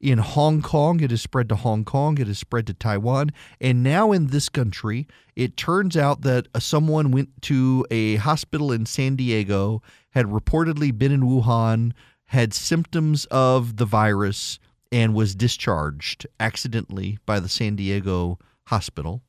In 0.04 0.18
Hong 0.18 0.60
Kong, 0.60 1.00
it 1.00 1.10
has 1.10 1.22
spread 1.22 1.48
to 1.48 1.56
Hong 1.56 1.82
Kong, 1.82 2.18
it 2.18 2.26
has 2.26 2.38
spread 2.38 2.66
to 2.66 2.74
Taiwan, 2.74 3.30
and 3.58 3.82
now 3.82 4.12
in 4.12 4.26
this 4.26 4.50
country, 4.50 5.08
it 5.34 5.56
turns 5.56 5.96
out 5.96 6.20
that 6.20 6.46
uh, 6.54 6.60
someone 6.60 7.10
went 7.10 7.30
to 7.40 7.86
a 7.90 8.16
hospital 8.16 8.70
in 8.70 8.84
San 8.84 9.16
Diego, 9.16 9.80
had 10.10 10.26
reportedly 10.26 10.92
been 10.96 11.10
in 11.10 11.22
Wuhan, 11.22 11.92
had 12.26 12.52
symptoms 12.52 13.24
of 13.30 13.78
the 13.78 13.86
virus, 13.86 14.58
and 14.92 15.14
was 15.14 15.34
discharged 15.34 16.26
accidentally 16.38 17.18
by 17.24 17.40
the 17.40 17.48
San 17.48 17.74
Diego 17.74 18.38
hospital 18.64 19.22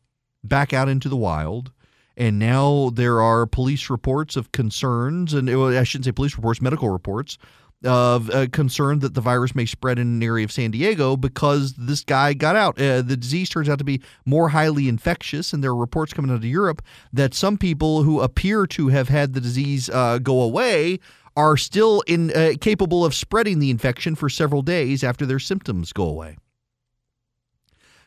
back 0.44 0.74
out 0.74 0.90
into 0.90 1.08
the 1.08 1.16
wild. 1.16 1.72
And 2.18 2.38
now 2.38 2.92
there 2.94 3.22
are 3.22 3.46
police 3.46 3.90
reports 3.90 4.36
of 4.36 4.52
concerns, 4.52 5.34
and 5.34 5.50
I 5.50 5.84
shouldn't 5.86 6.04
say 6.04 6.12
police 6.12 6.36
reports, 6.36 6.62
medical 6.62 6.90
reports 6.90 7.38
of 7.84 8.30
uh, 8.30 8.48
concern 8.52 9.00
that 9.00 9.14
the 9.14 9.22
virus 9.22 9.54
may 9.54 9.66
spread 9.66 10.00
in 10.00 10.08
an 10.08 10.24
area 10.24 10.44
of 10.46 10.52
San 10.52 10.72
Diego 10.72 11.16
because 11.18 11.74
this 11.74 12.04
guy 12.04 12.34
got 12.34 12.56
out. 12.56 12.80
Uh, 12.80 13.02
the 13.02 13.18
disease 13.18 13.50
turns 13.50 13.70
out 13.70 13.78
to 13.78 13.84
be 13.84 14.02
more 14.26 14.50
highly 14.50 14.88
infectious, 14.88 15.54
and 15.54 15.64
there 15.64 15.72
are 15.72 15.76
reports 15.76 16.14
coming 16.14 16.32
out 16.32 16.38
of 16.38 16.46
Europe 16.46 16.82
that 17.14 17.34
some 17.34 17.58
people 17.58 18.04
who 18.04 18.22
appear 18.22 18.66
to 18.68 18.88
have 18.90 19.10
had 19.10 19.34
the 19.34 19.42
disease 19.42 19.90
uh, 19.90 20.20
go 20.20 20.42
away 20.42 21.00
are 21.38 21.58
still 21.58 22.02
in, 22.08 22.32
uh, 22.36 22.54
capable 22.62 23.04
of 23.04 23.14
spreading 23.14 23.60
the 23.60 23.70
infection 23.70 24.16
for 24.16 24.30
several 24.30 24.62
days 24.62 25.04
after 25.04 25.26
their 25.26 25.40
symptoms 25.40 25.92
go 25.92 26.04
away. 26.04 26.38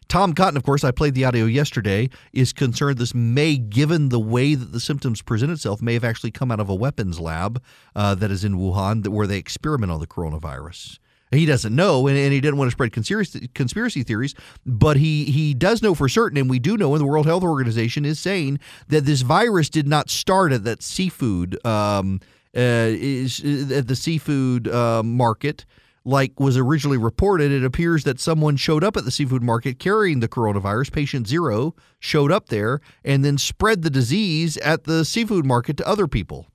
Tom 0.08 0.32
Cotton, 0.32 0.56
of 0.56 0.62
course, 0.62 0.84
I 0.84 0.90
played 0.90 1.14
the 1.14 1.26
audio 1.26 1.44
yesterday, 1.44 2.08
is 2.32 2.54
concerned 2.54 2.96
this 2.96 3.14
may, 3.14 3.56
given 3.58 4.08
the 4.08 4.18
way 4.18 4.54
that 4.54 4.72
the 4.72 4.80
symptoms 4.80 5.20
present 5.20 5.52
itself, 5.52 5.82
may 5.82 5.92
have 5.92 6.04
actually 6.04 6.30
come 6.30 6.50
out 6.50 6.60
of 6.60 6.70
a 6.70 6.74
weapons 6.74 7.20
lab 7.20 7.62
uh, 7.94 8.14
that 8.14 8.30
is 8.30 8.42
in 8.42 8.54
Wuhan 8.54 9.02
that, 9.02 9.10
where 9.10 9.26
they 9.26 9.36
experiment 9.36 9.92
on 9.92 10.00
the 10.00 10.06
coronavirus. 10.06 10.98
He 11.30 11.44
doesn't 11.44 11.76
know, 11.76 12.06
and, 12.06 12.16
and 12.16 12.32
he 12.32 12.40
didn't 12.40 12.56
want 12.56 12.70
to 12.70 12.72
spread 12.72 12.90
conspiracy, 12.90 13.48
conspiracy 13.48 14.02
theories, 14.02 14.34
but 14.64 14.96
he, 14.96 15.24
he 15.24 15.52
does 15.52 15.82
know 15.82 15.94
for 15.94 16.08
certain, 16.08 16.38
and 16.38 16.48
we 16.48 16.58
do 16.58 16.78
know, 16.78 16.94
and 16.94 17.02
the 17.02 17.06
World 17.06 17.26
Health 17.26 17.42
Organization 17.42 18.06
is 18.06 18.18
saying 18.18 18.60
that 18.88 19.04
this 19.04 19.20
virus 19.20 19.68
did 19.68 19.86
not 19.86 20.08
start 20.08 20.52
at 20.52 20.64
that 20.64 20.82
seafood, 20.82 21.62
um, 21.66 22.20
uh, 22.56 22.88
is, 22.88 23.40
at 23.70 23.88
the 23.88 23.96
seafood 23.96 24.68
uh, 24.68 25.02
market 25.02 25.66
like 26.04 26.38
was 26.40 26.56
originally 26.56 26.98
reported, 26.98 27.52
it 27.52 27.64
appears 27.64 28.04
that 28.04 28.20
someone 28.20 28.56
showed 28.56 28.84
up 28.84 28.96
at 28.96 29.04
the 29.04 29.10
seafood 29.10 29.42
market 29.42 29.78
carrying 29.78 30.20
the 30.20 30.28
coronavirus. 30.28 30.92
Patient 30.92 31.26
zero 31.26 31.74
showed 31.98 32.32
up 32.32 32.48
there 32.48 32.80
and 33.04 33.24
then 33.24 33.38
spread 33.38 33.82
the 33.82 33.90
disease 33.90 34.56
at 34.58 34.84
the 34.84 35.04
seafood 35.04 35.44
market 35.44 35.76
to 35.76 35.86
other 35.86 36.06
people. 36.06 36.46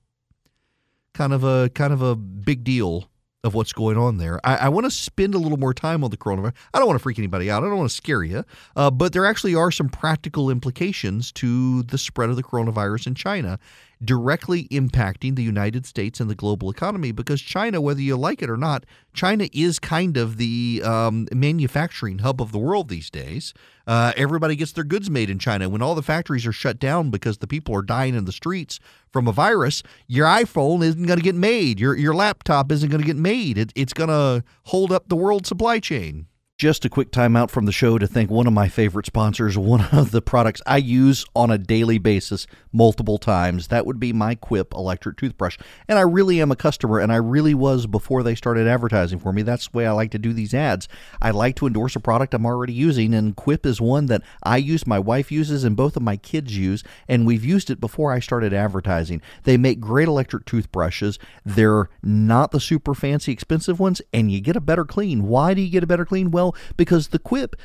Kind 1.12 1.32
of 1.32 1.44
a 1.44 1.70
kind 1.70 1.92
of 1.92 2.02
a 2.02 2.16
big 2.16 2.64
deal 2.64 3.08
of 3.44 3.52
what's 3.52 3.74
going 3.74 3.98
on 3.98 4.16
there. 4.16 4.40
I, 4.42 4.56
I 4.56 4.68
want 4.70 4.86
to 4.86 4.90
spend 4.90 5.34
a 5.34 5.38
little 5.38 5.58
more 5.58 5.74
time 5.74 6.02
on 6.02 6.10
the 6.10 6.16
coronavirus. 6.16 6.54
I 6.72 6.78
don't 6.78 6.88
want 6.88 6.98
to 6.98 7.02
freak 7.02 7.18
anybody 7.18 7.50
out. 7.50 7.62
I 7.62 7.66
don't 7.68 7.76
want 7.76 7.90
to 7.90 7.94
scare 7.94 8.24
you, 8.24 8.42
uh, 8.74 8.90
but 8.90 9.12
there 9.12 9.26
actually 9.26 9.54
are 9.54 9.70
some 9.70 9.90
practical 9.90 10.50
implications 10.50 11.30
to 11.32 11.82
the 11.84 11.98
spread 11.98 12.30
of 12.30 12.36
the 12.36 12.42
coronavirus 12.42 13.06
in 13.06 13.14
China 13.14 13.58
directly 14.04 14.68
impacting 14.68 15.36
the 15.36 15.42
United 15.42 15.86
States 15.86 16.20
and 16.20 16.28
the 16.28 16.34
global 16.34 16.70
economy 16.70 17.12
because 17.12 17.40
China, 17.40 17.80
whether 17.80 18.00
you 18.00 18.16
like 18.16 18.42
it 18.42 18.50
or 18.50 18.56
not, 18.56 18.84
China 19.12 19.48
is 19.52 19.78
kind 19.78 20.16
of 20.16 20.36
the 20.36 20.82
um, 20.84 21.26
manufacturing 21.32 22.18
hub 22.18 22.40
of 22.40 22.52
the 22.52 22.58
world 22.58 22.88
these 22.88 23.10
days. 23.10 23.54
Uh, 23.86 24.12
everybody 24.16 24.56
gets 24.56 24.72
their 24.72 24.84
goods 24.84 25.10
made 25.10 25.30
in 25.30 25.38
China. 25.38 25.68
When 25.68 25.82
all 25.82 25.94
the 25.94 26.02
factories 26.02 26.46
are 26.46 26.52
shut 26.52 26.78
down 26.78 27.10
because 27.10 27.38
the 27.38 27.46
people 27.46 27.74
are 27.76 27.82
dying 27.82 28.14
in 28.14 28.24
the 28.24 28.32
streets 28.32 28.80
from 29.12 29.28
a 29.28 29.32
virus, 29.32 29.82
your 30.06 30.26
iPhone 30.26 30.82
isn't 30.82 31.06
going 31.06 31.18
to 31.18 31.24
get 31.24 31.34
made. 31.34 31.78
Your 31.78 31.96
your 31.96 32.14
laptop 32.14 32.72
isn't 32.72 32.90
going 32.90 33.02
to 33.02 33.06
get 33.06 33.16
made. 33.16 33.58
It, 33.58 33.72
it's 33.74 33.92
going 33.92 34.10
to 34.10 34.42
hold 34.64 34.90
up 34.90 35.08
the 35.08 35.16
world 35.16 35.46
supply 35.46 35.78
chain. 35.78 36.26
Just 36.56 36.84
a 36.84 36.88
quick 36.88 37.10
timeout 37.10 37.50
from 37.50 37.64
the 37.64 37.72
show 37.72 37.98
to 37.98 38.06
thank 38.06 38.30
one 38.30 38.46
of 38.46 38.52
my 38.52 38.68
favorite 38.68 39.06
sponsors, 39.06 39.58
one 39.58 39.88
of 39.90 40.12
the 40.12 40.22
products 40.22 40.62
I 40.64 40.76
use 40.76 41.24
on 41.34 41.50
a 41.50 41.58
daily 41.58 41.98
basis 41.98 42.46
multiple 42.72 43.18
times. 43.18 43.66
That 43.68 43.86
would 43.86 43.98
be 43.98 44.12
my 44.12 44.36
Quip 44.36 44.72
electric 44.72 45.16
toothbrush. 45.16 45.58
And 45.88 45.98
I 45.98 46.02
really 46.02 46.40
am 46.40 46.52
a 46.52 46.56
customer, 46.56 47.00
and 47.00 47.12
I 47.12 47.16
really 47.16 47.54
was 47.54 47.88
before 47.88 48.22
they 48.22 48.36
started 48.36 48.68
advertising 48.68 49.18
for 49.18 49.32
me. 49.32 49.42
That's 49.42 49.66
the 49.66 49.76
way 49.76 49.84
I 49.84 49.90
like 49.90 50.12
to 50.12 50.18
do 50.18 50.32
these 50.32 50.54
ads. 50.54 50.86
I 51.20 51.32
like 51.32 51.56
to 51.56 51.66
endorse 51.66 51.96
a 51.96 52.00
product 52.00 52.34
I'm 52.34 52.46
already 52.46 52.72
using, 52.72 53.14
and 53.14 53.34
Quip 53.34 53.66
is 53.66 53.80
one 53.80 54.06
that 54.06 54.22
I 54.44 54.58
use, 54.58 54.86
my 54.86 55.00
wife 55.00 55.32
uses, 55.32 55.64
and 55.64 55.76
both 55.76 55.96
of 55.96 56.04
my 56.04 56.16
kids 56.16 56.56
use, 56.56 56.84
and 57.08 57.26
we've 57.26 57.44
used 57.44 57.68
it 57.68 57.80
before 57.80 58.12
I 58.12 58.20
started 58.20 58.52
advertising. 58.52 59.22
They 59.42 59.56
make 59.56 59.80
great 59.80 60.06
electric 60.06 60.44
toothbrushes. 60.44 61.18
They're 61.44 61.88
not 62.00 62.52
the 62.52 62.60
super 62.60 62.94
fancy, 62.94 63.32
expensive 63.32 63.80
ones, 63.80 64.00
and 64.12 64.30
you 64.30 64.40
get 64.40 64.54
a 64.54 64.60
better 64.60 64.84
clean. 64.84 65.26
Why 65.26 65.52
do 65.52 65.60
you 65.60 65.68
get 65.68 65.82
a 65.82 65.88
better 65.88 66.04
clean? 66.04 66.30
Well, 66.30 66.43
well 66.44 66.56
because 66.76 67.08
the 67.08 67.18
quip 67.18 67.56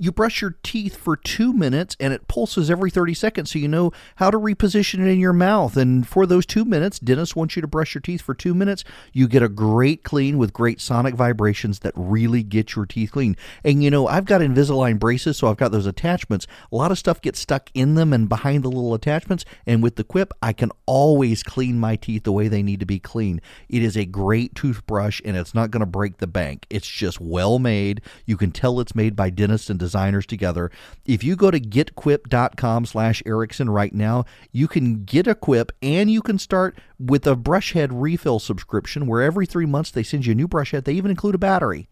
you 0.00 0.10
brush 0.10 0.40
your 0.40 0.56
teeth 0.62 0.96
for 0.96 1.14
two 1.14 1.52
minutes 1.52 1.94
and 2.00 2.14
it 2.14 2.26
pulses 2.26 2.70
every 2.70 2.90
30 2.90 3.12
seconds 3.12 3.50
so 3.50 3.58
you 3.58 3.68
know 3.68 3.92
how 4.16 4.30
to 4.30 4.38
reposition 4.38 5.00
it 5.00 5.08
in 5.08 5.20
your 5.20 5.34
mouth. 5.34 5.76
And 5.76 6.08
for 6.08 6.24
those 6.24 6.46
two 6.46 6.64
minutes, 6.64 6.98
dentists 6.98 7.36
want 7.36 7.54
you 7.54 7.60
to 7.60 7.68
brush 7.68 7.94
your 7.94 8.00
teeth 8.00 8.22
for 8.22 8.32
two 8.32 8.54
minutes. 8.54 8.82
You 9.12 9.28
get 9.28 9.42
a 9.42 9.48
great 9.48 10.02
clean 10.02 10.38
with 10.38 10.54
great 10.54 10.80
sonic 10.80 11.14
vibrations 11.14 11.80
that 11.80 11.92
really 11.94 12.42
get 12.42 12.74
your 12.74 12.86
teeth 12.86 13.12
clean. 13.12 13.36
And 13.62 13.84
you 13.84 13.90
know, 13.90 14.06
I've 14.06 14.24
got 14.24 14.40
Invisalign 14.40 14.98
braces, 14.98 15.36
so 15.36 15.48
I've 15.48 15.58
got 15.58 15.70
those 15.70 15.84
attachments. 15.84 16.46
A 16.72 16.76
lot 16.76 16.90
of 16.90 16.98
stuff 16.98 17.20
gets 17.20 17.38
stuck 17.38 17.70
in 17.74 17.94
them 17.94 18.14
and 18.14 18.26
behind 18.26 18.64
the 18.64 18.70
little 18.70 18.94
attachments. 18.94 19.44
And 19.66 19.82
with 19.82 19.96
the 19.96 20.04
Quip, 20.04 20.32
I 20.40 20.54
can 20.54 20.72
always 20.86 21.42
clean 21.42 21.78
my 21.78 21.96
teeth 21.96 22.24
the 22.24 22.32
way 22.32 22.48
they 22.48 22.62
need 22.62 22.80
to 22.80 22.86
be 22.86 23.00
clean. 23.00 23.42
It 23.68 23.82
is 23.82 23.98
a 23.98 24.06
great 24.06 24.54
toothbrush 24.54 25.20
and 25.26 25.36
it's 25.36 25.54
not 25.54 25.70
going 25.70 25.80
to 25.80 25.86
break 25.86 26.18
the 26.18 26.26
bank. 26.26 26.64
It's 26.70 26.88
just 26.88 27.20
well 27.20 27.58
made. 27.58 28.00
You 28.24 28.38
can 28.38 28.50
tell 28.50 28.80
it's 28.80 28.94
made 28.94 29.14
by 29.14 29.28
dentists 29.28 29.68
and 29.68 29.78
designers 29.78 29.89
together. 30.26 30.70
If 31.04 31.22
you 31.24 31.36
go 31.36 31.50
to 31.50 31.60
getquip.com 31.60 32.86
slash 32.86 33.22
Erickson 33.26 33.70
right 33.70 33.94
now, 33.94 34.24
you 34.52 34.68
can 34.68 35.04
get 35.04 35.26
a 35.26 35.34
quip 35.34 35.72
and 35.82 36.10
you 36.10 36.22
can 36.22 36.38
start 36.38 36.78
with 36.98 37.26
a 37.26 37.36
brush 37.36 37.72
head 37.72 37.92
refill 37.92 38.38
subscription 38.38 39.06
where 39.06 39.22
every 39.22 39.46
three 39.46 39.66
months 39.66 39.90
they 39.90 40.02
send 40.02 40.26
you 40.26 40.32
a 40.32 40.34
new 40.34 40.48
brush 40.48 40.72
head. 40.72 40.84
They 40.84 40.94
even 40.94 41.10
include 41.10 41.34
a 41.34 41.38
battery 41.38 41.88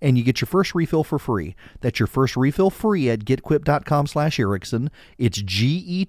and 0.00 0.16
you 0.16 0.24
get 0.24 0.40
your 0.40 0.46
first 0.46 0.74
refill 0.74 1.04
for 1.04 1.18
free. 1.18 1.54
That's 1.80 1.98
your 1.98 2.06
first 2.06 2.36
refill 2.36 2.70
free 2.70 3.10
at 3.10 3.24
getquip.com 3.24 4.06
slash 4.06 4.38
Erickson. 4.38 4.90
It's 5.16 5.42
G-E-T-Q-U-I-P 5.42 6.08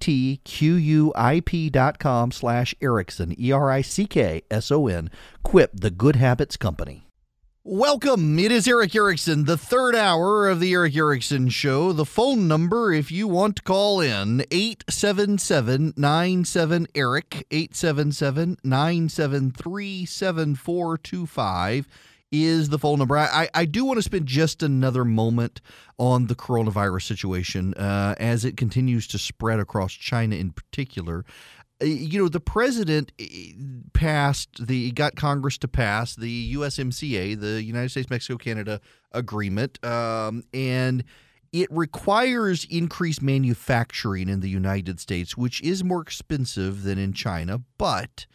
dot 1.69 1.99
com 1.99 2.31
slash 2.31 2.75
Erickson, 2.81 3.35
E-R-I-C-K-S-O-N. 3.39 5.09
Quip, 5.43 5.71
the 5.73 5.91
good 5.91 6.15
habits 6.15 6.57
company. 6.57 7.08
Welcome. 7.71 8.39
It 8.39 8.51
is 8.51 8.67
Erick 8.67 8.95
Erickson, 8.95 9.45
the 9.45 9.55
third 9.55 9.95
hour 9.95 10.49
of 10.49 10.59
the 10.59 10.73
Erick 10.73 10.95
Erickson 10.95 11.49
Show. 11.49 11.93
The 11.93 12.03
phone 12.03 12.47
number, 12.47 12.91
if 12.91 13.11
you 13.11 13.27
want 13.27 13.57
to 13.57 13.61
call 13.61 14.01
in, 14.01 14.43
877 14.49 15.93
97 15.95 16.87
Eric, 16.95 17.45
877 17.51 18.57
973 18.63 20.03
7425 20.03 21.87
is 22.31 22.69
the 22.69 22.79
phone 22.79 22.97
number. 22.97 23.17
I, 23.17 23.49
I 23.53 23.65
do 23.65 23.85
want 23.85 23.97
to 23.97 24.03
spend 24.03 24.25
just 24.25 24.63
another 24.63 25.05
moment 25.05 25.61
on 25.99 26.25
the 26.25 26.35
coronavirus 26.35 27.03
situation 27.03 27.75
uh, 27.75 28.15
as 28.17 28.45
it 28.45 28.57
continues 28.57 29.05
to 29.07 29.19
spread 29.19 29.59
across 29.59 29.93
China 29.93 30.35
in 30.35 30.51
particular. 30.51 31.23
Uh, 31.81 31.85
you 31.85 32.19
know, 32.19 32.27
the 32.27 32.39
president 32.39 33.11
uh, 33.19 33.25
passed 33.93 34.67
the 34.67 34.91
got 34.91 35.15
Congress 35.15 35.57
to 35.59 35.67
pass 35.67 36.15
the 36.15 36.55
USMCA, 36.55 37.39
the 37.39 37.63
United 37.63 37.89
States 37.89 38.09
Mexico 38.09 38.37
Canada 38.37 38.81
agreement, 39.11 39.83
um, 39.85 40.43
and 40.53 41.03
it 41.51 41.67
requires 41.71 42.65
increased 42.69 43.21
manufacturing 43.21 44.29
in 44.29 44.39
the 44.39 44.49
United 44.49 44.99
States, 44.99 45.35
which 45.35 45.61
is 45.61 45.83
more 45.83 46.01
expensive 46.01 46.83
than 46.83 46.99
in 46.99 47.13
China. 47.13 47.61
But 47.77 48.27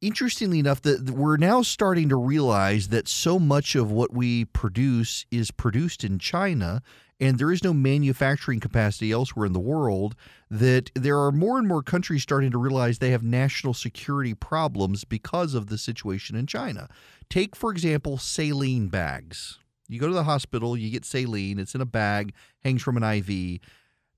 interestingly 0.00 0.58
enough, 0.58 0.82
that 0.82 1.10
we're 1.10 1.36
now 1.36 1.62
starting 1.62 2.08
to 2.08 2.16
realize 2.16 2.88
that 2.88 3.08
so 3.08 3.38
much 3.38 3.74
of 3.74 3.90
what 3.90 4.12
we 4.12 4.44
produce 4.46 5.26
is 5.30 5.50
produced 5.50 6.04
in 6.04 6.18
China 6.18 6.82
and 7.24 7.38
there 7.38 7.50
is 7.50 7.64
no 7.64 7.72
manufacturing 7.72 8.60
capacity 8.60 9.10
elsewhere 9.10 9.46
in 9.46 9.54
the 9.54 9.58
world, 9.60 10.14
that 10.50 10.90
there 10.94 11.18
are 11.18 11.32
more 11.32 11.58
and 11.58 11.66
more 11.66 11.82
countries 11.82 12.22
starting 12.22 12.50
to 12.50 12.58
realize 12.58 12.98
they 12.98 13.10
have 13.10 13.22
national 13.22 13.72
security 13.72 14.34
problems 14.34 15.04
because 15.04 15.54
of 15.54 15.68
the 15.68 15.78
situation 15.78 16.36
in 16.36 16.46
China. 16.46 16.88
Take, 17.30 17.56
for 17.56 17.70
example, 17.72 18.18
saline 18.18 18.88
bags. 18.88 19.58
You 19.88 19.98
go 19.98 20.08
to 20.08 20.14
the 20.14 20.24
hospital, 20.24 20.76
you 20.76 20.90
get 20.90 21.04
saline, 21.06 21.58
it's 21.58 21.74
in 21.74 21.80
a 21.80 21.86
bag, 21.86 22.34
hangs 22.62 22.82
from 22.82 22.98
an 22.98 23.02
IV. 23.02 23.60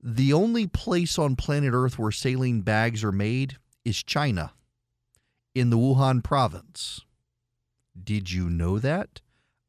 The 0.02 0.32
only 0.32 0.66
place 0.66 1.16
on 1.18 1.36
planet 1.36 1.72
Earth 1.74 1.98
where 1.98 2.10
saline 2.10 2.62
bags 2.62 3.04
are 3.04 3.12
made 3.12 3.56
is 3.84 4.02
China. 4.02 4.52
in 5.56 5.70
the 5.70 5.78
Wuhan 5.78 6.22
province. 6.22 7.00
Did 8.00 8.30
you 8.30 8.50
know 8.50 8.78
that? 8.78 9.22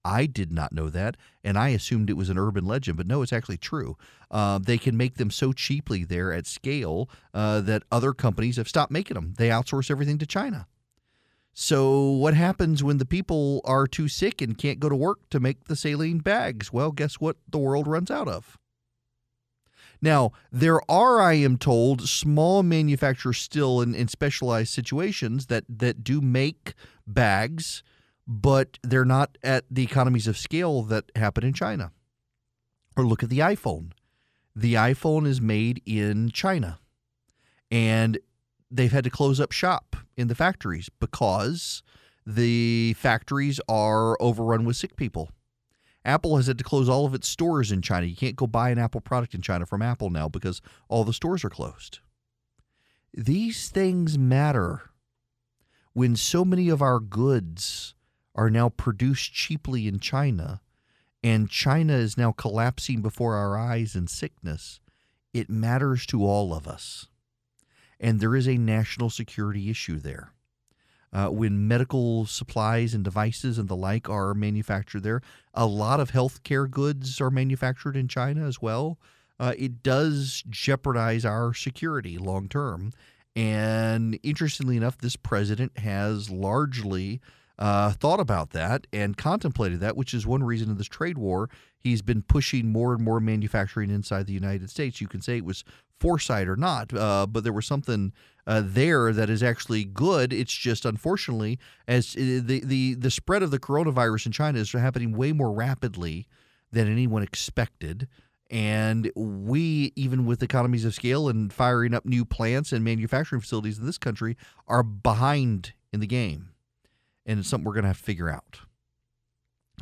I 0.08 0.26
did 0.26 0.54
not 0.54 0.72
know 0.72 0.90
that, 0.90 1.18
and 1.44 1.58
I 1.58 1.70
assumed 1.70 2.10
it 2.10 2.14
was 2.14 2.30
an 2.30 2.38
urban 2.38 2.66
legend, 2.66 2.96
but 2.96 3.08
no, 3.08 3.22
it's 3.22 3.34
actually 3.34 3.58
true. 3.58 3.98
Uh, 4.32 4.58
they 4.58 4.78
can 4.78 4.96
make 4.96 5.16
them 5.16 5.30
so 5.30 5.52
cheaply 5.52 6.06
there 6.06 6.32
at 6.32 6.48
scale 6.48 7.10
uh, 7.34 7.60
that 7.62 7.84
other 7.92 8.14
companies 8.14 8.56
have 8.56 8.70
stopped 8.70 8.92
making 8.92 9.16
them. 9.16 9.34
They 9.38 9.50
outsource 9.50 9.92
everything 9.92 10.18
to 10.20 10.26
China. 10.26 10.66
So, 11.54 12.12
what 12.12 12.36
happens 12.36 12.84
when 12.84 13.00
the 13.00 13.06
people 13.06 13.60
are 13.66 13.86
too 13.86 14.08
sick 14.08 14.42
and 14.42 14.58
can't 14.58 14.80
go 14.80 14.88
to 14.88 14.96
work 14.96 15.28
to 15.32 15.42
make 15.42 15.66
the 15.66 15.76
saline 15.76 16.20
bags? 16.20 16.72
Well, 16.72 16.92
guess 16.92 17.16
what 17.16 17.36
the 17.50 17.58
world 17.58 17.88
runs 17.88 18.10
out 18.10 18.30
of? 18.30 18.58
Now, 20.02 20.32
there 20.52 20.80
are, 20.90 21.20
I 21.20 21.34
am 21.34 21.58
told, 21.58 22.08
small 22.08 22.64
manufacturers 22.64 23.40
still 23.40 23.82
in, 23.82 23.94
in 23.94 24.08
specialized 24.08 24.72
situations 24.72 25.48
that, 25.48 25.66
that 25.68 26.04
do 26.04 26.22
make 26.22 26.76
bags 27.06 27.84
but 28.28 28.78
they're 28.84 29.06
not 29.06 29.38
at 29.42 29.64
the 29.72 29.84
economies 29.84 30.28
of 30.28 30.38
scale 30.38 30.84
that 30.84 31.06
happen 31.16 31.44
in 31.46 31.54
China. 31.54 31.92
Or 32.96 33.06
look 33.06 33.24
at 33.24 33.30
the 33.30 33.40
iPhone. 33.40 33.92
The 34.56 34.74
iPhone 34.74 35.28
is 35.28 35.40
made 35.40 35.82
in 35.86 36.32
China, 36.32 36.80
and 37.70 38.18
they've 38.72 38.92
had 38.92 39.04
to 39.04 39.10
close 39.10 39.40
up 39.40 39.52
shop 39.52 39.96
in 40.18 40.28
the 40.28 40.36
factories 40.36 40.90
because 41.00 41.84
the 42.26 42.94
factories 42.98 43.62
are 43.70 44.18
overrun 44.20 44.66
with 44.66 44.76
sick 44.76 44.96
people. 44.96 45.30
Apple 46.04 46.38
has 46.38 46.48
had 46.48 46.58
to 46.58 46.64
close 46.64 46.90
all 46.90 47.06
of 47.06 47.14
its 47.14 47.28
stores 47.28 47.72
in 47.72 47.82
China. 47.82 48.08
You 48.08 48.16
can't 48.16 48.36
go 48.36 48.48
buy 48.48 48.72
an 48.72 48.80
Apple 48.80 49.02
product 49.02 49.36
in 49.36 49.42
China 49.42 49.66
from 49.66 49.82
Apple 49.82 50.10
now 50.10 50.28
because 50.28 50.62
all 50.90 51.04
the 51.04 51.14
stores 51.14 51.46
are 51.46 51.50
closed. 51.50 52.00
These 53.14 53.70
things 53.70 54.18
matter 54.18 54.90
when 55.94 56.16
so 56.16 56.44
many 56.44 56.70
of 56.70 56.82
our 56.82 57.00
goods 57.00 57.94
are 58.38 58.50
now 58.50 58.70
produced 58.70 59.34
cheaply 59.34 59.88
in 59.88 60.00
China, 60.00 60.62
and 61.24 61.50
China 61.50 61.94
is 61.94 62.18
now 62.18 62.32
collapsing 62.32 63.02
before 63.02 63.36
our 63.36 63.58
eyes 63.58 63.96
in 63.96 64.08
sickness, 64.08 64.80
it 65.34 65.50
matters 65.50 66.06
to 66.06 66.24
all 66.24 66.54
of 66.54 66.68
us. 66.68 67.08
And 68.00 68.20
there 68.20 68.36
is 68.36 68.48
a 68.48 68.58
national 68.58 69.10
security 69.10 69.70
issue 69.70 69.98
there. 69.98 70.32
Uh, 71.12 71.30
when 71.30 71.68
medical 71.68 72.26
supplies 72.26 72.94
and 72.94 73.04
devices 73.04 73.58
and 73.58 73.68
the 73.68 73.76
like 73.76 74.10
are 74.10 74.34
manufactured 74.34 75.02
there, 75.02 75.22
a 75.54 75.66
lot 75.66 76.00
of 76.00 76.12
healthcare 76.12 76.70
goods 76.70 77.20
are 77.20 77.32
manufactured 77.32 77.96
in 77.96 78.08
China 78.08 78.46
as 78.46 78.62
well. 78.62 79.00
Uh, 79.40 79.54
it 79.58 79.82
does 79.82 80.44
jeopardize 80.50 81.26
our 81.26 81.54
security 81.54 82.18
long 82.18 82.48
term. 82.48 82.92
And 83.36 84.20
interestingly 84.22 84.78
enough, 84.78 84.98
this 84.98 85.16
president 85.16 85.78
has 85.80 86.30
largely 86.30 87.22
uh, 87.60 87.92
thought 87.92 88.20
about 88.20 88.52
that 88.52 88.88
and 88.94 89.18
contemplated 89.18 89.80
that, 89.80 89.98
which 89.98 90.14
is 90.14 90.28
one 90.28 90.44
reason 90.44 90.70
in 90.70 90.78
this 90.78 90.88
trade 90.88 91.18
war 91.18 91.50
he's 91.80 92.02
been 92.02 92.22
pushing 92.22 92.72
more 92.72 92.94
and 92.94 93.04
more 93.04 93.20
manufacturing 93.20 93.90
inside 93.90 94.28
the 94.28 94.34
United 94.34 94.70
States. 94.70 95.02
You 95.02 95.08
can 95.08 95.22
say 95.22 95.38
it 95.38 95.46
was 95.46 95.64
foresight 96.00 96.48
or 96.48 96.56
not, 96.56 96.94
uh, 96.94 97.26
but 97.28 97.44
there 97.44 97.54
was 97.54 97.66
something 97.66 98.14
uh, 98.46 98.62
there 98.64 99.12
that 99.14 99.30
is 99.30 99.42
actually 99.42 99.84
good. 99.84 100.32
It's 100.32 100.54
just 100.54 100.86
unfortunately, 100.86 101.60
as 101.88 102.16
uh, 102.16 102.42
the 102.44 102.62
the 102.64 102.94
the 102.96 103.12
spread 103.12 103.44
of 103.44 103.52
the 103.52 103.60
coronavirus 103.60 104.28
in 104.28 104.32
China 104.32 104.60
is 104.60 104.72
happening 104.72 105.16
way 105.16 105.32
more 105.32 105.52
rapidly 105.52 106.28
than 106.72 106.92
anyone 106.92 107.24
expected. 107.24 108.08
And 108.50 109.12
we, 109.16 109.92
even 109.98 110.26
with 110.26 110.42
economies 110.42 110.86
of 110.86 110.94
scale 110.94 111.28
and 111.28 111.52
firing 111.52 111.94
up 111.94 112.06
new 112.06 112.24
plants 112.24 112.72
and 112.72 112.82
manufacturing 112.82 113.42
facilities 113.42 113.78
in 113.78 113.86
this 113.86 113.98
country, 113.98 114.38
are 114.70 114.84
behind 114.84 115.74
in 115.92 116.00
the 116.00 116.08
game 116.08 116.52
and 117.28 117.40
it's 117.40 117.50
something 117.50 117.66
we're 117.66 117.74
going 117.74 117.84
to 117.84 117.90
have 117.90 117.98
to 117.98 118.04
figure 118.04 118.30
out. 118.30 118.62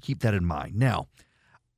Keep 0.02 0.20
that 0.22 0.34
in 0.34 0.44
mind. 0.44 0.76
Now, 0.76 1.08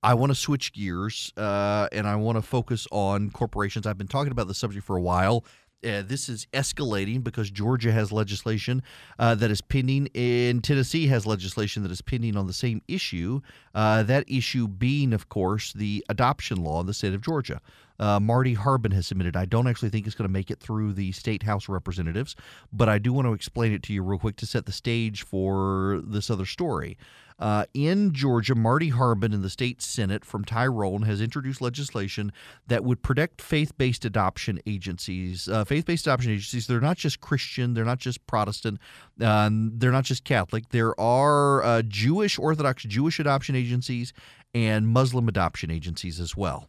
I 0.02 0.14
want 0.14 0.32
to 0.32 0.36
switch 0.36 0.74
gears 0.74 1.32
uh, 1.38 1.88
and 1.92 2.08
I 2.08 2.16
want 2.16 2.38
to 2.38 2.42
focus 2.42 2.88
on 2.92 3.30
corporations. 3.30 3.86
I've 3.86 3.98
been 3.98 4.08
talking 4.08 4.32
about 4.32 4.48
the 4.48 4.54
subject 4.54 4.86
for 4.86 4.96
a 4.96 5.02
while. 5.02 5.44
Uh, 5.86 6.02
this 6.02 6.28
is 6.28 6.48
escalating 6.54 7.24
because 7.24 7.52
Georgia 7.52 7.92
has 7.92 8.12
legislation 8.12 8.82
uh, 9.20 9.36
that 9.36 9.52
is 9.52 9.62
pending, 9.62 10.10
and 10.16 10.64
Tennessee 10.64 11.06
has 11.06 11.28
legislation 11.28 11.84
that 11.84 11.92
is 11.92 12.02
pending 12.02 12.36
on 12.36 12.48
the 12.48 12.54
same 12.54 12.82
issue. 12.88 13.42
Uh, 13.76 14.02
that 14.02 14.24
issue 14.28 14.68
being, 14.68 15.14
of 15.14 15.30
course, 15.30 15.74
the 15.74 16.04
adoption 16.10 16.64
law 16.64 16.82
in 16.82 16.88
the 16.88 16.96
state 16.96 17.14
of 17.14 17.22
Georgia. 17.22 17.62
Uh, 18.00 18.20
Marty 18.20 18.56
Harbin 18.56 18.92
has 18.92 19.08
submitted. 19.08 19.36
I 19.36 19.46
don't 19.46 19.68
actually 19.68 19.90
think 19.90 20.08
it's 20.08 20.16
going 20.16 20.28
to 20.28 20.34
make 20.34 20.50
it 20.50 20.60
through 20.60 20.94
the 20.94 21.12
state 21.12 21.44
House 21.44 21.70
representatives, 21.70 22.36
but 22.74 22.90
I 22.90 22.98
do 22.98 23.14
want 23.14 23.28
to 23.28 23.34
explain 23.34 23.72
it 23.72 23.84
to 23.84 23.94
you 23.94 24.02
real 24.02 24.20
quick 24.20 24.36
to 24.38 24.46
set 24.48 24.66
the 24.66 24.72
stage 24.72 25.24
for 25.24 26.02
this 26.04 26.30
other 26.32 26.46
story. 26.46 26.98
Uh, 27.40 27.66
in 27.74 28.14
Georgia, 28.14 28.56
Marty 28.56 28.90
Harbin 28.90 29.34
in 29.34 29.42
the 29.42 29.50
state 29.50 29.82
Senate 29.82 30.26
from 30.26 30.44
Tyrone 30.44 31.04
has 31.04 31.22
introduced 31.22 31.62
legislation 31.62 32.32
that 32.68 32.84
would 32.84 33.04
protect 33.04 33.42
faith 33.42 33.78
based 33.78 34.06
adoption 34.06 34.60
agencies. 34.66 35.48
Uh, 35.48 35.64
faith 35.64 35.86
based 35.86 36.08
adoption 36.08 36.32
agencies, 36.32 36.68
they're 36.68 36.82
not 36.82 36.98
just 36.98 37.22
Christian, 37.22 37.74
they're 37.74 37.86
not 37.86 38.00
just 38.00 38.26
Protestant, 38.26 38.80
um, 39.22 39.72
they're 39.76 39.92
not 39.92 40.06
just 40.06 40.24
Catholic. 40.24 40.70
There 40.70 41.00
are 41.00 41.64
uh, 41.64 41.82
Jewish, 41.84 42.40
Orthodox 42.40 42.84
Jewish 42.84 43.20
adoption 43.20 43.56
agencies 43.56 44.14
and 44.54 44.88
Muslim 44.88 45.28
adoption 45.28 45.70
agencies 45.70 46.20
as 46.20 46.36
well 46.36 46.68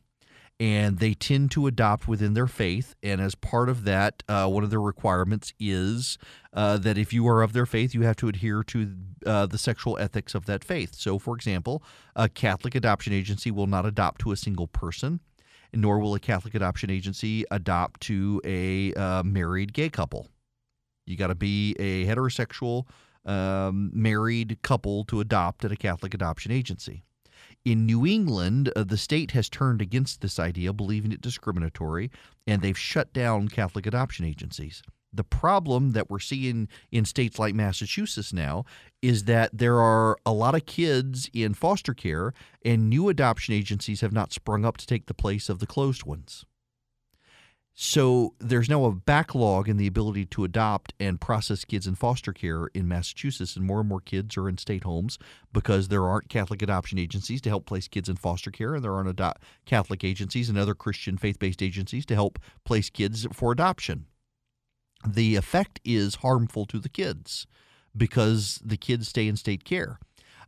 and 0.60 0.98
they 0.98 1.14
tend 1.14 1.50
to 1.52 1.66
adopt 1.66 2.08
within 2.08 2.34
their 2.34 2.46
faith. 2.46 2.94
And 3.02 3.20
as 3.20 3.34
part 3.34 3.68
of 3.68 3.84
that, 3.84 4.22
uh, 4.28 4.48
one 4.48 4.64
of 4.64 4.70
their 4.70 4.80
requirements 4.80 5.52
is 5.60 6.18
uh, 6.52 6.78
that 6.78 6.98
if 6.98 7.12
you 7.12 7.28
are 7.28 7.42
of 7.42 7.52
their 7.52 7.66
faith, 7.66 7.94
you 7.94 8.02
have 8.02 8.16
to 8.16 8.28
adhere 8.28 8.64
to 8.64 8.92
uh, 9.24 9.46
the 9.46 9.58
sexual 9.58 9.96
ethics 9.98 10.34
of 10.34 10.46
that 10.46 10.64
faith. 10.64 10.94
So, 10.96 11.18
for 11.18 11.36
example, 11.36 11.82
a 12.16 12.28
Catholic 12.28 12.74
adoption 12.74 13.12
agency 13.12 13.50
will 13.50 13.68
not 13.68 13.86
adopt 13.86 14.20
to 14.22 14.32
a 14.32 14.36
single 14.36 14.66
person, 14.66 15.20
nor 15.72 16.00
will 16.00 16.14
a 16.14 16.20
Catholic 16.20 16.54
adoption 16.54 16.90
agency 16.90 17.44
adopt 17.50 18.00
to 18.02 18.40
a 18.44 18.92
uh, 18.94 19.22
married 19.22 19.72
gay 19.72 19.90
couple. 19.90 20.28
You 21.06 21.16
got 21.16 21.28
to 21.28 21.34
be 21.34 21.74
a 21.78 22.04
heterosexual 22.04 22.84
um, 23.24 23.90
married 23.94 24.58
couple 24.62 25.04
to 25.04 25.20
adopt 25.20 25.64
at 25.64 25.70
a 25.70 25.76
Catholic 25.76 26.14
adoption 26.14 26.50
agency. 26.50 27.04
In 27.64 27.86
New 27.86 28.06
England, 28.06 28.72
uh, 28.74 28.84
the 28.84 28.96
state 28.96 29.32
has 29.32 29.48
turned 29.48 29.82
against 29.82 30.20
this 30.20 30.38
idea, 30.38 30.72
believing 30.72 31.12
it 31.12 31.20
discriminatory, 31.20 32.10
and 32.46 32.62
they've 32.62 32.78
shut 32.78 33.12
down 33.12 33.48
Catholic 33.48 33.86
adoption 33.86 34.24
agencies. 34.24 34.82
The 35.12 35.24
problem 35.24 35.92
that 35.92 36.10
we're 36.10 36.18
seeing 36.18 36.68
in 36.92 37.04
states 37.04 37.38
like 37.38 37.54
Massachusetts 37.54 38.32
now 38.32 38.64
is 39.00 39.24
that 39.24 39.50
there 39.56 39.80
are 39.80 40.18
a 40.26 40.32
lot 40.32 40.54
of 40.54 40.66
kids 40.66 41.30
in 41.32 41.54
foster 41.54 41.94
care, 41.94 42.32
and 42.64 42.88
new 42.88 43.08
adoption 43.08 43.54
agencies 43.54 44.02
have 44.02 44.12
not 44.12 44.32
sprung 44.32 44.64
up 44.64 44.76
to 44.76 44.86
take 44.86 45.06
the 45.06 45.14
place 45.14 45.48
of 45.48 45.58
the 45.58 45.66
closed 45.66 46.04
ones. 46.04 46.44
So 47.80 48.34
there's 48.40 48.68
now 48.68 48.86
a 48.86 48.92
backlog 48.92 49.68
in 49.68 49.76
the 49.76 49.86
ability 49.86 50.26
to 50.26 50.42
adopt 50.42 50.94
and 50.98 51.20
process 51.20 51.64
kids 51.64 51.86
in 51.86 51.94
foster 51.94 52.32
care 52.32 52.66
in 52.74 52.88
Massachusetts, 52.88 53.54
and 53.54 53.64
more 53.64 53.78
and 53.78 53.88
more 53.88 54.00
kids 54.00 54.36
are 54.36 54.48
in 54.48 54.58
state 54.58 54.82
homes 54.82 55.16
because 55.52 55.86
there 55.86 56.04
aren't 56.04 56.28
Catholic 56.28 56.60
adoption 56.60 56.98
agencies 56.98 57.40
to 57.42 57.48
help 57.48 57.66
place 57.66 57.86
kids 57.86 58.08
in 58.08 58.16
foster 58.16 58.50
care, 58.50 58.74
and 58.74 58.82
there 58.82 58.94
aren't 58.94 59.10
ado- 59.10 59.38
Catholic 59.64 60.02
agencies 60.02 60.48
and 60.48 60.58
other 60.58 60.74
Christian 60.74 61.16
faith 61.16 61.38
based 61.38 61.62
agencies 61.62 62.04
to 62.06 62.16
help 62.16 62.40
place 62.64 62.90
kids 62.90 63.28
for 63.32 63.52
adoption. 63.52 64.06
The 65.06 65.36
effect 65.36 65.80
is 65.84 66.16
harmful 66.16 66.66
to 66.66 66.80
the 66.80 66.88
kids 66.88 67.46
because 67.96 68.60
the 68.64 68.76
kids 68.76 69.06
stay 69.06 69.28
in 69.28 69.36
state 69.36 69.62
care. 69.62 70.00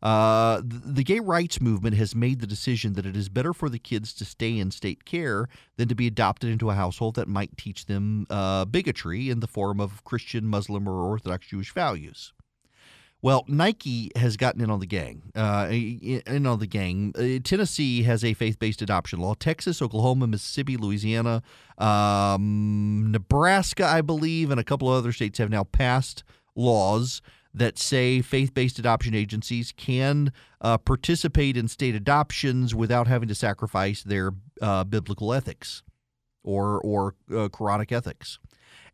Uh, 0.03 0.63
the 0.65 1.05
gay 1.05 1.21
rights 1.21 1.61
movement 1.61 1.97
has 1.97 2.15
made 2.15 2.41
the 2.41 2.47
decision 2.47 2.95
that 2.95 3.05
it 3.05 3.17
is 3.17 3.29
better 3.29 3.53
for 3.53 3.69
the 3.69 3.79
kids 3.79 4.15
to 4.15 4.25
stay 4.25 4.59
in 4.59 4.71
state 4.71 5.05
care 5.05 5.49
than 5.77 5.89
to 5.89 5.95
be 5.95 6.07
adopted 6.07 6.51
into 6.51 6.71
a 6.71 6.75
household 6.75 7.17
that 7.17 7.29
might 7.29 7.57
teach 7.57 7.87
them 7.87 8.27
uh, 8.31 8.65
bigotry 8.65 9.29
in 9.29 9.41
the 9.41 9.47
form 9.47 9.81
of 9.81 10.03
Christian, 10.05 10.47
Muslim, 10.47 10.89
or 10.89 11.07
Orthodox 11.07 11.49
Jewish 11.49 11.73
values. 11.73 12.33
Well, 13.23 13.45
Nike 13.47 14.11
has 14.17 14.39
gotten 14.39 14.63
in 14.63 14.71
on 14.71 14.81
the 14.81 14.87
gang. 14.87 15.31
Uh, 15.35 15.69
in 15.71 16.47
on 16.47 16.59
the 16.59 16.67
gang. 16.67 17.13
Uh, 17.15 17.39
Tennessee 17.45 18.03
has 18.05 18.25
a 18.25 18.33
faith-based 18.33 18.81
adoption 18.81 19.21
law. 19.21 19.35
Texas, 19.35 19.83
Oklahoma, 19.83 20.27
Mississippi, 20.27 20.79
Louisiana, 20.79 21.43
um, 21.77 23.13
Nebraska, 23.13 23.85
I 23.85 24.01
believe, 24.01 24.51
and 24.51 24.59
a 24.59 24.65
couple 24.65 24.89
of 24.91 24.97
other 24.97 25.13
states 25.13 25.39
have 25.39 25.51
now 25.51 25.65
passed 25.65 26.25
laws 26.57 27.21
that 27.53 27.79
say 27.79 28.21
faith 28.21 28.55
based 28.55 28.79
adoption 28.79 29.15
agencies 29.15 29.73
can 29.77 30.33
uh, 30.61 30.79
participate 30.79 31.57
in 31.57 31.69
state 31.69 31.95
adoptions 31.95 32.75
without 32.75 33.07
having 33.07 33.29
to 33.29 33.35
sacrifice 33.35 34.03
their 34.03 34.33
uh, 34.63 34.85
biblical 34.85 35.33
ethics 35.33 35.83
or, 36.45 36.81
or 36.81 37.15
uh, 37.31 37.49
Quranic 37.49 37.93
ethics. 37.93 38.39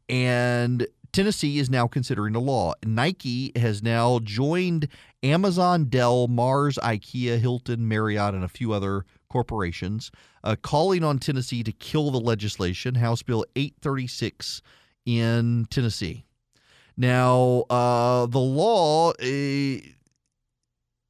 And 0.08 0.86
Tennessee 1.12 1.58
is 1.58 1.70
now 1.70 1.86
considering 1.86 2.34
a 2.34 2.40
law. 2.40 2.74
Nike 2.84 3.52
has 3.56 3.82
now 3.82 4.20
joined 4.22 4.88
Amazon, 5.22 5.86
Dell, 5.86 6.28
Mars, 6.28 6.78
IKEA, 6.82 7.38
Hilton, 7.38 7.88
Marriott, 7.88 8.34
and 8.34 8.44
a 8.44 8.48
few 8.48 8.72
other 8.72 9.04
corporations, 9.28 10.10
uh, 10.44 10.56
calling 10.60 11.02
on 11.02 11.18
Tennessee 11.18 11.62
to 11.62 11.72
kill 11.72 12.10
the 12.10 12.20
legislation, 12.20 12.96
House 12.96 13.22
Bill 13.22 13.44
836 13.56 14.62
in 15.04 15.66
Tennessee. 15.70 16.26
Now, 16.96 17.64
uh, 17.68 18.26
the 18.26 18.38
law 18.38 19.10
uh, 19.10 19.78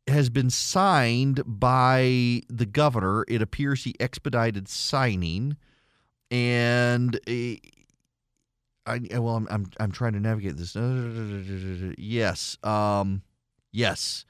has 0.08 0.30
been 0.30 0.50
signed 0.50 1.42
by 1.46 2.42
the 2.48 2.66
governor. 2.66 3.24
It 3.28 3.40
appears 3.40 3.84
he 3.84 3.94
expedited 4.00 4.68
signing, 4.68 5.56
and 6.30 7.14
uh, 7.28 7.56
I 8.84 9.00
well, 9.12 9.36
I'm 9.36 9.46
I'm, 9.50 9.70
I'm 9.78 9.92
trying 9.92 10.14
to 10.14 10.20
navigate 10.20 10.56
this. 10.56 10.74
Yes, 11.98 12.58
um, 12.64 13.22
yes, 13.72 14.24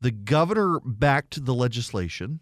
the 0.00 0.10
governor 0.12 0.78
backed 0.80 1.44
the 1.44 1.54
legislation. 1.54 2.40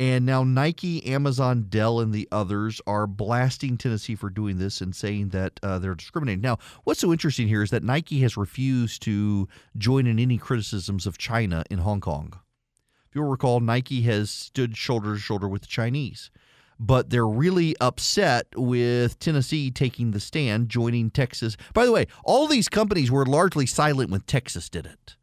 And 0.00 0.24
now 0.24 0.44
Nike, 0.44 1.06
Amazon, 1.06 1.66
Dell, 1.68 2.00
and 2.00 2.10
the 2.10 2.26
others 2.32 2.80
are 2.86 3.06
blasting 3.06 3.76
Tennessee 3.76 4.14
for 4.14 4.30
doing 4.30 4.56
this 4.56 4.80
and 4.80 4.96
saying 4.96 5.28
that 5.28 5.60
uh, 5.62 5.78
they're 5.78 5.94
discriminating. 5.94 6.40
Now, 6.40 6.56
what's 6.84 7.00
so 7.00 7.12
interesting 7.12 7.48
here 7.48 7.62
is 7.62 7.68
that 7.68 7.84
Nike 7.84 8.22
has 8.22 8.34
refused 8.34 9.02
to 9.02 9.46
join 9.76 10.06
in 10.06 10.18
any 10.18 10.38
criticisms 10.38 11.06
of 11.06 11.18
China 11.18 11.64
in 11.70 11.80
Hong 11.80 12.00
Kong. 12.00 12.32
If 13.10 13.14
you'll 13.14 13.28
recall, 13.28 13.60
Nike 13.60 14.00
has 14.02 14.30
stood 14.30 14.74
shoulder 14.74 15.16
to 15.16 15.20
shoulder 15.20 15.46
with 15.46 15.60
the 15.60 15.68
Chinese, 15.68 16.30
but 16.78 17.10
they're 17.10 17.28
really 17.28 17.76
upset 17.78 18.46
with 18.56 19.18
Tennessee 19.18 19.70
taking 19.70 20.12
the 20.12 20.20
stand, 20.20 20.70
joining 20.70 21.10
Texas. 21.10 21.58
By 21.74 21.84
the 21.84 21.92
way, 21.92 22.06
all 22.24 22.46
these 22.46 22.70
companies 22.70 23.10
were 23.10 23.26
largely 23.26 23.66
silent 23.66 24.08
when 24.08 24.22
Texas 24.22 24.70
did 24.70 24.86
it. 24.86 25.16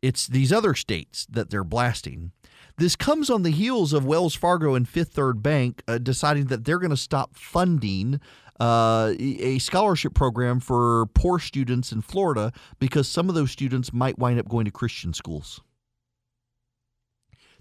It's 0.00 0.26
these 0.26 0.54
other 0.54 0.72
states 0.74 1.26
that 1.28 1.50
they're 1.50 1.64
blasting. 1.64 2.32
This 2.80 2.96
comes 2.96 3.28
on 3.28 3.42
the 3.42 3.50
heels 3.50 3.92
of 3.92 4.06
Wells 4.06 4.34
Fargo 4.34 4.74
and 4.74 4.88
Fifth 4.88 5.12
Third 5.12 5.42
Bank 5.42 5.82
uh, 5.86 5.98
deciding 5.98 6.46
that 6.46 6.64
they're 6.64 6.78
going 6.78 6.88
to 6.88 6.96
stop 6.96 7.36
funding 7.36 8.22
uh, 8.58 9.12
a 9.18 9.58
scholarship 9.58 10.14
program 10.14 10.60
for 10.60 11.04
poor 11.12 11.38
students 11.38 11.92
in 11.92 12.00
Florida 12.00 12.54
because 12.78 13.06
some 13.06 13.28
of 13.28 13.34
those 13.34 13.50
students 13.50 13.92
might 13.92 14.18
wind 14.18 14.40
up 14.40 14.48
going 14.48 14.64
to 14.64 14.70
Christian 14.70 15.12
schools. 15.12 15.60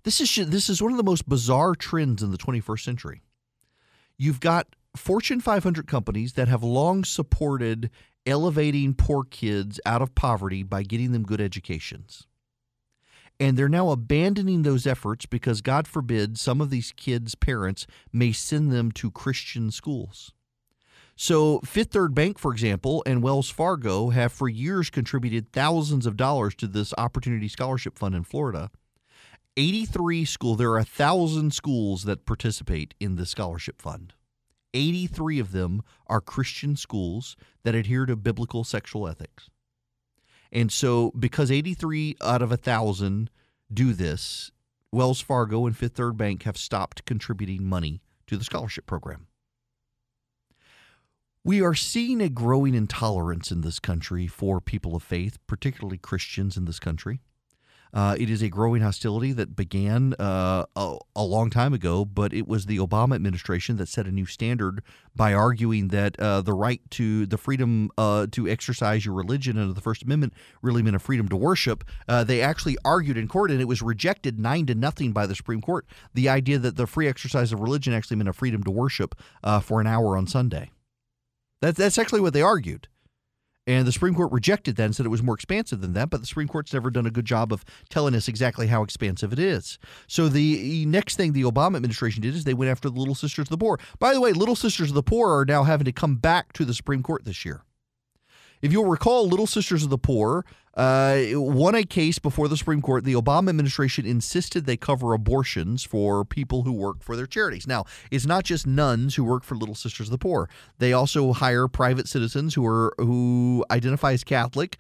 This 0.06 0.22
is 0.22 0.50
this 0.50 0.70
is 0.70 0.82
one 0.82 0.94
of 0.94 0.98
the 0.98 1.04
most 1.04 1.28
bizarre 1.28 1.76
trends 1.76 2.24
in 2.24 2.32
the 2.32 2.38
21st 2.38 2.86
century. 2.86 3.22
You've 4.18 4.40
got 4.40 4.68
Fortune 4.96 5.42
500 5.42 5.86
companies 5.86 6.34
that 6.34 6.48
have 6.48 6.64
long 6.64 7.04
supported 7.04 7.90
elevating 8.26 8.94
poor 8.94 9.26
kids 9.26 9.82
out 9.86 10.02
of 10.02 10.16
poverty 10.16 10.64
by 10.64 10.84
getting 10.84 11.12
them 11.12 11.24
good 11.24 11.42
educations. 11.42 12.29
And 13.40 13.56
they're 13.56 13.70
now 13.70 13.90
abandoning 13.90 14.64
those 14.64 14.86
efforts 14.86 15.26
because, 15.26 15.62
God 15.62 15.88
forbid, 15.88 16.38
some 16.38 16.60
of 16.60 16.70
these 16.70 16.92
kids' 16.92 17.36
parents 17.36 17.88
may 18.12 18.34
send 18.34 18.72
them 18.72 18.92
to 18.94 19.10
Christian 19.10 19.72
schools. 19.72 20.34
So, 21.16 21.60
Fifth 21.66 21.92
Third 21.92 22.16
Bank, 22.16 22.38
for 22.38 22.52
example, 22.52 23.04
and 23.06 23.24
Wells 23.24 23.50
Fargo 23.50 24.10
have 24.10 24.32
for 24.32 24.48
years 24.48 24.90
contributed 24.90 25.52
thousands 25.52 26.06
of 26.06 26.18
dollars 26.18 26.56
to 26.56 26.68
this 26.68 26.94
Opportunity 26.98 27.48
Scholarship 27.48 27.98
Fund 27.98 28.16
in 28.16 28.24
Florida. 28.24 28.72
83 29.58 30.24
schools, 30.24 30.58
there 30.58 30.72
are 30.72 30.78
a 30.78 30.86
thousand 30.86 31.54
schools 31.54 32.04
that 32.04 32.26
participate 32.26 32.94
in 33.00 33.18
the 33.18 33.26
scholarship 33.26 33.82
fund. 33.82 34.14
83 34.74 35.40
of 35.40 35.52
them 35.52 35.82
are 36.08 36.22
Christian 36.22 36.78
schools 36.78 37.36
that 37.64 37.76
adhere 37.76 38.06
to 38.06 38.16
biblical 38.16 38.64
sexual 38.64 39.08
ethics. 39.08 39.50
And 40.52 40.72
so, 40.72 41.12
because 41.12 41.52
83 41.52 42.18
out 42.22 42.42
of 42.42 42.52
a 42.52 42.58
thousand 42.58 43.30
do 43.72 43.94
this, 43.94 44.52
Wells 44.92 45.22
Fargo 45.22 45.66
and 45.66 45.78
Fifth 45.78 45.96
Third 45.96 46.18
Bank 46.18 46.44
have 46.44 46.58
stopped 46.58 47.06
contributing 47.06 47.66
money 47.66 48.02
to 48.28 48.38
the 48.38 48.44
scholarship 48.44 48.86
program. 48.88 49.28
We 51.44 51.62
are 51.62 51.76
seeing 51.76 52.22
a 52.22 52.30
growing 52.30 52.76
intolerance 52.76 53.52
in 53.52 53.62
this 53.62 53.80
country 53.80 54.28
for 54.28 54.60
people 54.60 54.96
of 54.96 55.04
faith, 55.04 55.38
particularly 55.48 55.98
Christians 55.98 56.58
in 56.58 56.66
this 56.66 56.80
country. 56.80 57.22
Uh, 57.94 58.16
it 58.20 58.30
is 58.30 58.42
a 58.42 58.50
growing 58.50 58.82
hostility 58.82 59.32
that 59.32 59.56
began 59.56 60.14
uh, 60.20 60.66
a, 60.76 60.98
a, 61.16 61.24
long 61.24 61.50
time 61.50 61.74
ago, 61.74 62.06
but 62.06 62.34
it 62.34 62.48
was 62.48 62.66
the 62.66 62.78
Obama 62.78 63.16
administration 63.16 63.78
that 63.78 63.88
set 63.88 64.06
a 64.06 64.12
new 64.12 64.26
standard 64.26 64.84
by 65.16 65.34
arguing 65.34 65.88
that 65.88 66.20
uh, 66.20 66.42
the 66.42 66.54
right 66.54 66.82
to 66.92 67.26
the 67.26 67.38
freedom 67.38 67.90
uh, 67.98 68.28
to 68.32 68.48
exercise 68.48 69.06
your 69.06 69.16
religion 69.16 69.58
under 69.58 69.74
the 69.74 69.82
First 69.82 70.04
Amendment 70.04 70.34
really 70.62 70.84
meant 70.84 70.96
a 70.96 71.00
freedom 71.00 71.28
to 71.30 71.36
worship. 71.36 71.84
Uh, 72.08 72.24
they 72.24 72.42
actually 72.42 72.78
argued 72.86 73.18
in 73.18 73.28
court, 73.28 73.50
and 73.50 73.60
it 73.60 73.68
was 73.68 73.82
rejected 73.82 74.40
nine 74.40 74.66
to 74.68 74.76
nothing 74.76 75.12
by 75.12 75.26
the 75.26 75.36
Supreme 75.36 75.62
Court. 75.62 75.86
The 76.14 76.30
idea 76.30 76.60
that 76.60 76.76
the 76.76 76.88
free 76.88 77.08
exercise 77.08 77.52
of 77.52 77.60
religion 77.60 77.94
actually 77.94 78.18
meant 78.18 78.30
a 78.30 78.34
freedom 78.34 78.64
to 78.64 78.72
worship 78.72 79.16
uh, 79.44 79.60
for 79.60 79.82
an 79.82 79.88
hour 79.88 80.16
on 80.16 80.28
Sunday. 80.28 80.70
That, 81.62 81.76
that's 81.76 81.98
actually 81.98 82.22
what 82.22 82.34
they 82.34 82.42
argued. 82.42 82.88
And 83.70 83.86
the 83.86 83.92
Supreme 83.92 84.16
Court 84.16 84.32
rejected 84.32 84.78
that 84.78 84.86
and 84.86 84.96
said 84.96 85.06
it 85.06 85.10
was 85.10 85.22
more 85.22 85.36
expansive 85.36 85.80
than 85.80 85.94
that, 85.94 86.10
but 86.10 86.22
the 86.22 86.26
Supreme 86.26 86.48
Court's 86.48 86.74
never 86.74 86.90
done 86.90 87.06
a 87.06 87.12
good 87.12 87.26
job 87.26 87.54
of 87.54 87.64
telling 87.88 88.16
us 88.16 88.28
exactly 88.28 88.66
how 88.66 88.82
expansive 88.82 89.32
it 89.32 89.38
is. 89.38 89.78
So 90.08 90.28
the 90.28 90.88
next 90.88 91.18
thing 91.18 91.34
the 91.34 91.44
Obama 91.44 91.76
administration 91.76 92.24
did 92.24 92.34
is 92.34 92.46
they 92.46 92.56
went 92.56 92.72
after 92.72 92.90
the 92.90 92.98
Little 92.98 93.14
Sisters 93.14 93.44
of 93.44 93.50
the 93.50 93.60
Poor. 93.60 93.80
By 94.00 94.16
the 94.16 94.22
way, 94.22 94.34
Little 94.34 94.56
Sisters 94.56 94.90
of 94.90 94.96
the 94.96 95.04
Poor 95.04 95.38
are 95.38 95.46
now 95.46 95.66
having 95.66 95.86
to 95.86 95.92
come 95.92 96.16
back 96.16 96.52
to 96.54 96.66
the 96.66 96.74
Supreme 96.74 97.04
Court 97.04 97.26
this 97.26 97.46
year. 97.46 97.62
If 98.64 98.72
you'll 98.72 98.86
recall, 98.86 99.28
Little 99.28 99.46
Sisters 99.46 99.84
of 99.84 99.92
the 99.92 100.00
Poor 100.00 100.46
uh, 100.80 101.32
won 101.34 101.76
a 101.76 101.84
case 101.84 102.20
before 102.20 102.48
the 102.48 102.56
Supreme 102.56 102.82
Court. 102.82 103.04
The 103.04 103.14
Obama 103.14 103.50
administration 103.50 104.06
insisted 104.06 104.66
they 104.66 104.78
cover 104.78 105.12
abortions 105.14 105.84
for 105.84 106.24
people 106.24 106.64
who 106.64 106.72
work 106.72 107.04
for 107.04 107.18
their 107.18 107.26
charities. 107.26 107.68
Now, 107.68 107.84
it's 108.12 108.26
not 108.26 108.46
just 108.46 108.66
nuns 108.66 109.16
who 109.16 109.26
work 109.26 109.44
for 109.44 109.56
Little 109.56 109.76
Sisters 109.76 110.08
of 110.08 110.12
the 110.12 110.18
Poor. 110.18 110.50
They 110.78 110.94
also 110.94 111.34
hire 111.34 111.68
private 111.68 112.08
citizens 112.08 112.54
who 112.54 112.66
are 112.66 112.94
who 112.98 113.66
identify 113.70 114.14
as 114.14 114.24
Catholic, 114.24 114.78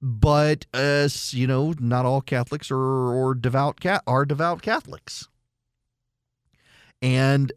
but 0.00 0.66
uh, 0.72 1.08
you 1.30 1.48
know, 1.48 1.74
not 1.80 2.06
all 2.06 2.20
Catholics 2.20 2.70
are 2.70 2.76
or 2.76 3.34
devout 3.34 3.84
are 4.06 4.24
devout 4.24 4.62
Catholics. 4.62 5.26
And 7.02 7.50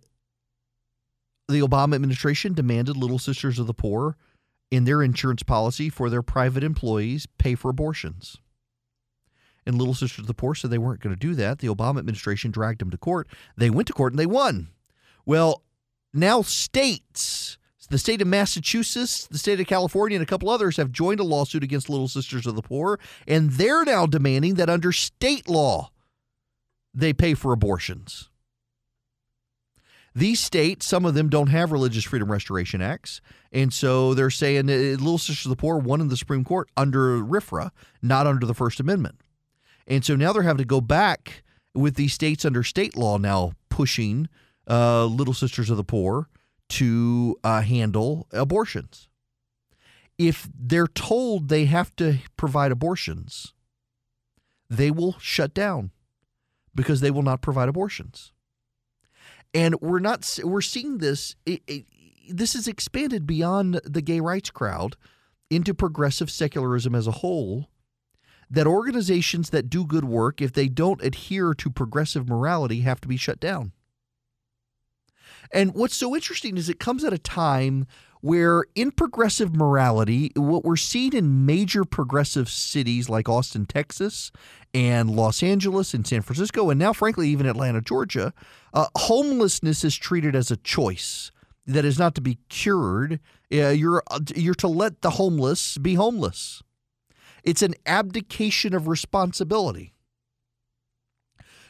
the 1.47 1.59
Obama 1.59 1.93
administration 1.93 2.55
demanded 2.55 2.97
Little 2.97 3.19
Sisters 3.19 3.59
of 3.59 3.67
the 3.67 3.73
Poor 3.75 4.17
in 4.73 4.85
their 4.85 5.03
insurance 5.03 5.43
policy 5.43 5.87
for 5.87 6.09
their 6.09 6.23
private 6.23 6.63
employees 6.63 7.27
pay 7.37 7.53
for 7.53 7.69
abortions. 7.69 8.37
And 9.67 9.77
Little 9.77 9.93
Sisters 9.93 10.23
of 10.23 10.27
the 10.27 10.33
Poor 10.33 10.55
said 10.55 10.71
they 10.71 10.79
weren't 10.79 10.99
going 10.99 11.15
to 11.15 11.19
do 11.19 11.35
that. 11.35 11.59
The 11.59 11.67
Obama 11.67 11.99
administration 11.99 12.49
dragged 12.49 12.81
them 12.81 12.89
to 12.89 12.97
court. 12.97 13.27
They 13.55 13.69
went 13.69 13.87
to 13.89 13.93
court 13.93 14.13
and 14.13 14.19
they 14.19 14.25
won. 14.25 14.69
Well, 15.27 15.61
now 16.11 16.41
states, 16.41 17.59
the 17.87 17.99
state 17.99 18.19
of 18.19 18.27
Massachusetts, 18.27 19.27
the 19.27 19.37
state 19.37 19.59
of 19.59 19.67
California, 19.67 20.15
and 20.15 20.23
a 20.23 20.27
couple 20.27 20.49
others 20.49 20.77
have 20.77 20.91
joined 20.91 21.19
a 21.19 21.23
lawsuit 21.23 21.63
against 21.63 21.87
Little 21.87 22.07
Sisters 22.07 22.47
of 22.47 22.55
the 22.55 22.63
Poor, 22.63 22.99
and 23.27 23.51
they're 23.51 23.85
now 23.85 24.07
demanding 24.07 24.55
that 24.55 24.71
under 24.71 24.91
state 24.91 25.47
law 25.47 25.91
they 26.95 27.13
pay 27.13 27.35
for 27.35 27.53
abortions. 27.53 28.31
These 30.15 30.39
states, 30.39 30.85
some 30.85 31.05
of 31.05 31.15
them 31.15 31.29
don't 31.29 31.47
have 31.47 31.71
religious 31.71 32.03
freedom 32.03 32.31
restoration 32.31 32.81
acts. 32.81 33.19
And 33.51 33.73
so 33.73 34.13
they're 34.13 34.29
saying 34.29 34.67
Little 34.67 35.17
Sisters 35.17 35.45
of 35.45 35.49
the 35.49 35.55
Poor 35.55 35.77
won 35.77 36.01
in 36.01 36.09
the 36.09 36.17
Supreme 36.17 36.43
Court 36.43 36.69
under 36.77 37.19
RFRA, 37.19 37.71
not 38.01 38.27
under 38.27 38.45
the 38.45 38.53
First 38.53 38.79
Amendment. 38.79 39.19
And 39.87 40.05
so 40.05 40.15
now 40.15 40.31
they're 40.31 40.43
having 40.43 40.59
to 40.59 40.65
go 40.65 40.81
back 40.81 41.43
with 41.73 41.95
these 41.95 42.13
states 42.13 42.45
under 42.45 42.63
state 42.63 42.95
law 42.95 43.17
now 43.17 43.53
pushing 43.69 44.29
uh, 44.69 45.05
Little 45.05 45.33
Sisters 45.33 45.69
of 45.69 45.77
the 45.77 45.83
Poor 45.83 46.29
to 46.69 47.37
uh, 47.43 47.61
handle 47.61 48.27
abortions. 48.31 49.09
If 50.19 50.47
they're 50.57 50.87
told 50.87 51.49
they 51.49 51.65
have 51.65 51.95
to 51.95 52.19
provide 52.37 52.71
abortions, 52.71 53.53
they 54.69 54.91
will 54.91 55.17
shut 55.19 55.55
down 55.55 55.89
because 56.75 57.01
they 57.01 57.11
will 57.11 57.23
not 57.23 57.41
provide 57.41 57.67
abortions 57.67 58.31
and 59.53 59.79
we're 59.81 59.99
not 59.99 60.39
we're 60.43 60.61
seeing 60.61 60.97
this 60.97 61.35
it, 61.45 61.61
it, 61.67 61.85
this 62.29 62.55
is 62.55 62.67
expanded 62.67 63.27
beyond 63.27 63.81
the 63.83 64.01
gay 64.01 64.19
rights 64.19 64.49
crowd 64.49 64.95
into 65.49 65.73
progressive 65.73 66.31
secularism 66.31 66.95
as 66.95 67.07
a 67.07 67.11
whole 67.11 67.69
that 68.49 68.67
organizations 68.67 69.49
that 69.49 69.69
do 69.69 69.85
good 69.85 70.05
work 70.05 70.41
if 70.41 70.53
they 70.53 70.67
don't 70.67 71.03
adhere 71.03 71.53
to 71.53 71.69
progressive 71.69 72.27
morality 72.27 72.81
have 72.81 73.01
to 73.01 73.07
be 73.07 73.17
shut 73.17 73.39
down. 73.39 73.71
And 75.51 75.73
what's 75.73 75.95
so 75.95 76.15
interesting 76.15 76.57
is 76.57 76.69
it 76.69 76.79
comes 76.79 77.03
at 77.03 77.13
a 77.13 77.17
time 77.17 77.85
where 78.23 78.63
in 78.73 78.89
progressive 78.89 79.53
morality, 79.53 80.31
what 80.37 80.63
we're 80.63 80.77
seeing 80.77 81.11
in 81.11 81.45
major 81.45 81.83
progressive 81.83 82.47
cities 82.47 83.09
like 83.09 83.27
Austin, 83.27 83.65
Texas, 83.65 84.31
and 84.73 85.09
Los 85.09 85.43
Angeles 85.43 85.93
and 85.93 86.07
San 86.07 86.21
Francisco, 86.21 86.69
and 86.69 86.79
now, 86.79 86.93
frankly, 86.93 87.27
even 87.27 87.45
Atlanta, 87.45 87.81
Georgia, 87.81 88.33
uh, 88.73 88.85
homelessness 88.95 89.83
is 89.83 89.97
treated 89.97 90.37
as 90.37 90.49
a 90.49 90.55
choice 90.55 91.33
that 91.67 91.83
is 91.83 91.99
not 91.99 92.15
to 92.15 92.21
be 92.21 92.37
cured. 92.47 93.19
Uh, 93.51 93.67
you're 93.67 94.01
you're 94.33 94.55
to 94.55 94.69
let 94.69 95.01
the 95.01 95.11
homeless 95.11 95.77
be 95.77 95.95
homeless. 95.95 96.63
It's 97.43 97.61
an 97.61 97.75
abdication 97.85 98.73
of 98.73 98.87
responsibility. 98.87 99.92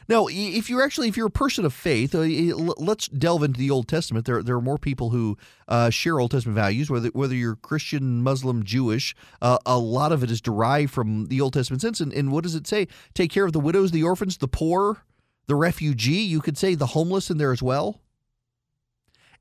Now, 0.08 0.26
if 0.30 0.68
you're 0.68 0.82
actually 0.82 1.08
if 1.08 1.16
you're 1.16 1.26
a 1.26 1.30
person 1.30 1.64
of 1.64 1.72
faith, 1.72 2.14
uh, 2.14 2.20
let's 2.20 3.08
delve 3.08 3.42
into 3.42 3.58
the 3.58 3.70
Old 3.70 3.88
Testament. 3.88 4.26
There, 4.26 4.42
there 4.42 4.56
are 4.56 4.60
more 4.60 4.78
people 4.78 5.10
who 5.10 5.38
uh, 5.68 5.90
share 5.90 6.20
Old 6.20 6.30
Testament 6.30 6.56
values, 6.56 6.90
whether 6.90 7.08
whether 7.08 7.34
you're 7.34 7.56
Christian, 7.56 8.22
Muslim, 8.22 8.64
Jewish. 8.64 9.14
Uh, 9.40 9.58
a 9.64 9.78
lot 9.78 10.12
of 10.12 10.22
it 10.22 10.30
is 10.30 10.40
derived 10.40 10.92
from 10.92 11.26
the 11.26 11.40
Old 11.40 11.54
Testament 11.54 11.80
sense. 11.82 12.00
And, 12.00 12.12
and 12.12 12.30
what 12.30 12.44
does 12.44 12.54
it 12.54 12.66
say? 12.66 12.88
Take 13.14 13.30
care 13.30 13.46
of 13.46 13.52
the 13.52 13.60
widows, 13.60 13.90
the 13.90 14.02
orphans, 14.02 14.38
the 14.38 14.48
poor, 14.48 15.04
the 15.46 15.56
refugee. 15.56 16.22
You 16.22 16.40
could 16.40 16.58
say 16.58 16.74
the 16.74 16.86
homeless 16.86 17.30
in 17.30 17.38
there 17.38 17.52
as 17.52 17.62
well. 17.62 18.00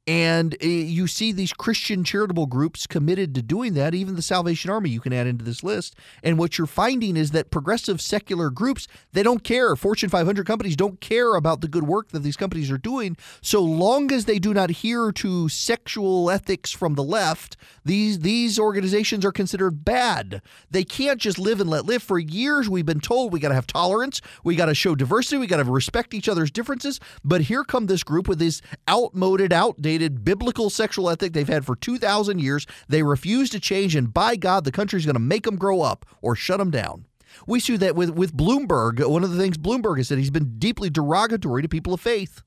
And 0.06 0.56
uh, 0.62 0.68
you 0.68 1.08
see 1.08 1.32
these 1.32 1.54
Christian 1.54 2.04
charitable 2.04 2.48
groups 2.48 2.86
committed 2.86 3.34
to 3.36 3.42
doing 3.42 3.74
that, 3.76 3.96
even 3.96 4.16
the 4.16 4.22
Salvation 4.22 4.70
Army 4.70 4.90
you 4.90 5.00
can 5.00 5.14
add 5.14 5.28
into 5.28 5.46
this 5.46 5.64
list. 5.64 5.96
And 6.22 6.38
what 6.38 6.58
you're 6.58 6.68
finding 6.68 7.16
is 7.16 7.32
that 7.32 7.52
progressive 7.52 8.02
secular 8.02 8.50
groups, 8.50 8.88
they 9.14 9.24
don't 9.24 9.46
care. 9.46 9.78
Fortune 9.78 10.10
500 10.10 10.46
companies 10.46 10.76
don't 10.76 11.00
care 11.00 11.36
about 11.36 11.62
the 11.62 11.70
good 11.70 11.88
work 11.88 12.10
that 12.10 12.20
these 12.20 12.36
companies 12.36 12.70
are 12.70 12.78
doing. 12.78 13.16
So 13.42 13.62
long 13.62 14.12
as 14.12 14.26
they 14.26 14.40
do 14.40 14.54
not 14.54 14.70
adhere 14.70 15.14
to 15.14 15.48
sexual 15.48 16.30
ethics 16.30 16.72
from 16.72 16.96
the 16.96 17.04
left, 17.04 17.56
these, 17.86 18.20
these 18.20 18.60
organizations 18.60 19.24
are 19.24 19.32
considered 19.32 19.86
bad. 19.86 20.42
They 20.70 20.84
can't 20.84 21.20
just 21.20 21.40
live 21.40 21.62
and 21.62 21.70
let 21.70 21.86
live. 21.86 22.04
For 22.04 22.20
years, 22.20 22.70
we've 22.70 22.86
been 22.86 23.00
told 23.00 23.32
we 23.32 23.40
got 23.40 23.50
to 23.50 23.56
have 23.56 23.68
tolerance, 23.68 24.20
we 24.44 24.58
got 24.58 24.66
to 24.66 24.76
show 24.76 24.96
diversity, 24.96 25.38
we 25.38 25.48
got 25.48 25.64
to 25.64 25.64
respect 25.64 26.14
each 26.14 26.28
other's 26.28 26.52
differences. 26.52 27.00
But 27.24 27.42
here 27.42 27.64
come 27.64 27.86
this 27.86 28.04
group 28.04 28.28
with 28.28 28.40
this 28.40 28.62
outmoded, 28.90 29.54
outdated, 29.54 29.93
biblical 30.24 30.70
sexual 30.70 31.10
ethic 31.10 31.34
they've 31.34 31.48
had 31.48 31.66
for 31.66 31.76
2,000 31.76 32.40
years. 32.40 32.66
They 32.88 33.04
refuse 33.04 33.50
to 33.52 33.60
change, 33.60 33.96
and 33.96 34.14
by 34.14 34.36
God, 34.36 34.64
the 34.64 34.72
country's 34.72 35.06
going 35.06 35.16
to 35.16 35.20
make 35.20 35.44
them 35.44 35.56
grow 35.56 35.82
up 35.82 36.06
or 36.22 36.36
shut 36.36 36.60
them 36.60 36.72
down. 36.72 37.06
We 37.48 37.60
see 37.60 37.78
that 37.78 37.96
with, 37.96 38.12
with 38.12 38.36
Bloomberg. 38.36 39.08
One 39.08 39.24
of 39.24 39.32
the 39.32 39.38
things 39.38 39.58
Bloomberg 39.58 39.98
has 39.98 40.08
said, 40.08 40.20
he's 40.20 40.30
been 40.30 40.60
deeply 40.60 40.90
derogatory 40.90 41.62
to 41.62 41.70
people 41.70 41.94
of 41.94 42.02
faith. 42.02 42.44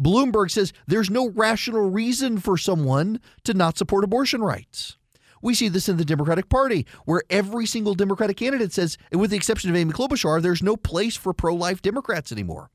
Bloomberg 0.00 0.50
says 0.50 0.72
there's 0.86 1.10
no 1.10 1.30
rational 1.30 1.90
reason 1.90 2.38
for 2.38 2.56
someone 2.56 3.20
to 3.44 3.52
not 3.52 3.76
support 3.76 4.04
abortion 4.04 4.42
rights. 4.42 4.96
We 5.42 5.54
see 5.54 5.68
this 5.68 5.88
in 5.88 5.96
the 5.96 6.04
Democratic 6.04 6.48
Party, 6.48 6.86
where 7.04 7.22
every 7.30 7.66
single 7.66 7.94
Democratic 7.94 8.36
candidate 8.36 8.72
says, 8.72 8.98
with 9.12 9.30
the 9.30 9.36
exception 9.36 9.70
of 9.70 9.76
Amy 9.76 9.92
Klobuchar, 9.92 10.42
there's 10.42 10.62
no 10.62 10.76
place 10.76 11.16
for 11.16 11.32
pro 11.32 11.54
life 11.54 11.82
Democrats 11.82 12.32
anymore. 12.32 12.70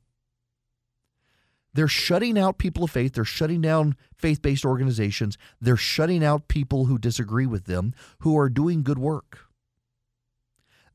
They're 1.74 1.88
shutting 1.88 2.38
out 2.38 2.58
people 2.58 2.84
of 2.84 2.90
faith. 2.90 3.14
They're 3.14 3.24
shutting 3.24 3.60
down 3.60 3.96
faith 4.16 4.40
based 4.40 4.64
organizations. 4.64 5.36
They're 5.60 5.76
shutting 5.76 6.24
out 6.24 6.48
people 6.48 6.86
who 6.86 6.98
disagree 6.98 7.46
with 7.46 7.64
them 7.64 7.92
who 8.20 8.38
are 8.38 8.48
doing 8.48 8.82
good 8.82 8.98
work. 8.98 9.40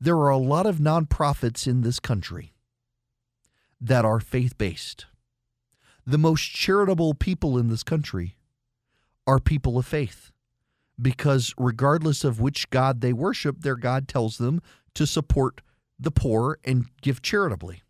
There 0.00 0.16
are 0.16 0.30
a 0.30 0.38
lot 0.38 0.64
of 0.64 0.78
nonprofits 0.78 1.66
in 1.66 1.82
this 1.82 2.00
country 2.00 2.54
that 3.80 4.06
are 4.06 4.20
faith 4.20 4.56
based. 4.56 5.04
The 6.06 6.18
most 6.18 6.42
charitable 6.42 7.14
people 7.14 7.58
in 7.58 7.68
this 7.68 7.82
country 7.82 8.36
are 9.26 9.38
people 9.38 9.78
of 9.78 9.84
faith 9.84 10.32
because, 11.00 11.54
regardless 11.58 12.24
of 12.24 12.40
which 12.40 12.70
God 12.70 13.02
they 13.02 13.12
worship, 13.12 13.60
their 13.60 13.76
God 13.76 14.08
tells 14.08 14.38
them 14.38 14.62
to 14.94 15.06
support 15.06 15.60
the 15.98 16.10
poor 16.10 16.58
and 16.64 16.86
give 17.02 17.20
charitably 17.20 17.82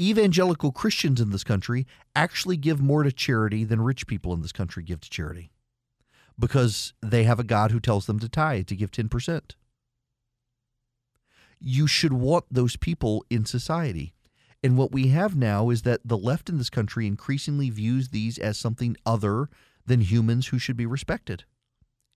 evangelical 0.00 0.72
Christians 0.72 1.20
in 1.20 1.30
this 1.30 1.44
country 1.44 1.86
actually 2.16 2.56
give 2.56 2.80
more 2.80 3.02
to 3.02 3.12
charity 3.12 3.64
than 3.64 3.82
rich 3.82 4.06
people 4.06 4.32
in 4.32 4.40
this 4.40 4.52
country 4.52 4.82
give 4.82 5.00
to 5.00 5.10
charity 5.10 5.50
because 6.38 6.94
they 7.02 7.24
have 7.24 7.38
a 7.38 7.44
God 7.44 7.70
who 7.70 7.80
tells 7.80 8.06
them 8.06 8.18
to 8.18 8.28
tithe, 8.28 8.66
to 8.68 8.76
give 8.76 8.90
10%. 8.90 9.42
You 11.60 11.86
should 11.86 12.14
want 12.14 12.46
those 12.50 12.76
people 12.76 13.24
in 13.28 13.44
society. 13.44 14.14
And 14.62 14.78
what 14.78 14.92
we 14.92 15.08
have 15.08 15.36
now 15.36 15.68
is 15.68 15.82
that 15.82 16.00
the 16.04 16.16
left 16.16 16.48
in 16.48 16.56
this 16.56 16.70
country 16.70 17.06
increasingly 17.06 17.68
views 17.68 18.08
these 18.08 18.38
as 18.38 18.56
something 18.56 18.96
other 19.04 19.48
than 19.84 20.00
humans 20.00 20.48
who 20.48 20.58
should 20.58 20.76
be 20.76 20.86
respected 20.86 21.44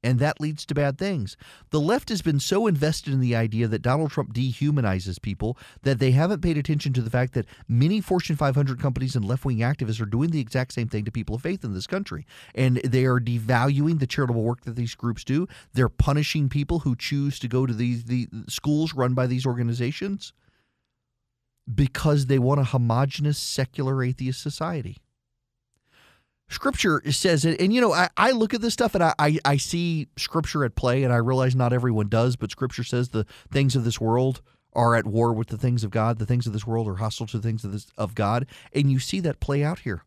and 0.05 0.18
that 0.18 0.40
leads 0.40 0.66
to 0.66 0.74
bad 0.74 0.98
things. 0.98 1.36
The 1.70 1.81
left 1.81 2.10
has 2.10 2.20
been 2.20 2.39
so 2.39 2.66
invested 2.66 3.14
in 3.14 3.20
the 3.20 3.35
idea 3.35 3.66
that 3.66 3.82
Donald 3.82 4.10
Trump 4.10 4.35
dehumanizes 4.35 5.20
people 5.20 5.56
that 5.82 5.98
they 5.98 6.10
haven't 6.10 6.43
paid 6.43 6.59
attention 6.59 6.93
to 6.93 7.01
the 7.01 7.10
fact 7.10 7.32
that 7.32 7.47
many 7.66 8.02
Fortune 8.02 8.36
500 8.36 8.78
companies 8.78 9.16
and 9.16 9.24
left 9.24 9.47
wing 9.47 9.59
activists 9.59 10.02
are 10.02 10.06
doing 10.06 10.31
the 10.31 10.40
exact 10.40 10.74
same 10.74 10.89
thing 10.89 11.06
to 11.06 11.10
people 11.10 11.35
of 11.35 11.43
faith 11.43 11.64
in 11.64 11.72
this 11.72 11.86
country. 11.86 12.26
And 12.55 12.76
they 12.85 13.06
are 13.06 13.18
devaluing 13.18 13.98
the 13.98 14.06
charitable 14.06 14.43
work 14.43 14.60
that 14.64 14.76
these 14.76 14.94
groups 14.94 15.24
do. 15.24 15.48
They're 15.72 15.89
punishing 15.89 16.51
people 16.51 16.81
who 16.81 16.94
choose 16.94 17.39
to 17.39 17.48
go 17.48 17.64
to 17.64 17.72
these 17.72 18.05
the 18.05 18.28
schools 18.47 18.93
run 18.93 19.14
by 19.14 19.26
these 19.26 19.47
organizations 19.47 20.35
because 21.72 22.26
they 22.26 22.39
want 22.39 22.60
a 22.60 22.64
homogenous 22.64 23.39
secular 23.39 24.02
atheist 24.02 24.43
society. 24.43 24.98
Scripture 26.49 27.03
says 27.11 27.45
it, 27.45 27.61
and 27.61 27.73
you 27.73 27.81
know, 27.81 27.93
I, 27.93 28.09
I 28.16 28.33
look 28.33 28.55
at 28.55 28.61
this 28.61 28.75
stuff 28.75 28.95
and 28.95 29.03
I, 29.03 29.15
I, 29.19 29.39
I 29.45 29.57
see 29.57 30.09
Scripture 30.16 30.65
at 30.65 30.75
play, 30.75 31.03
and 31.03 31.12
I 31.12 31.16
realize 31.16 31.57
not 31.57 31.73
everyone 31.73 32.09
does, 32.09 32.37
but 32.37 32.51
Scripture 32.51 32.85
says 32.85 33.09
the 33.09 33.27
things 33.51 33.75
of 33.75 33.85
this 33.85 34.01
world 34.01 34.43
are 34.75 34.95
at 34.95 35.07
war 35.07 35.33
with 35.33 35.49
the 35.49 35.57
things 35.57 35.85
of 35.85 35.91
God. 35.91 36.19
The 36.19 36.27
things 36.27 36.47
of 36.47 36.53
this 36.53 36.66
world 36.66 36.87
are 36.89 36.97
hostile 36.97 37.27
to 37.29 37.39
the 37.39 37.43
things 37.43 37.65
of, 37.65 37.73
this, 37.73 37.87
of 37.97 38.15
God, 38.15 38.47
and 38.73 38.91
you 38.91 38.99
see 38.99 39.21
that 39.21 39.41
play 39.41 39.65
out 39.65 39.81
here. 39.81 40.05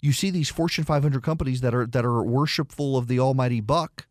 You 0.00 0.12
see 0.12 0.30
these 0.30 0.50
Fortune 0.50 0.84
500 0.84 1.22
companies 1.22 1.62
that 1.62 1.74
are 1.74 1.86
that 1.86 2.04
are 2.04 2.22
worshipful 2.22 2.98
of 2.98 3.08
the 3.08 3.18
Almighty 3.18 3.60
Buck, 3.60 4.06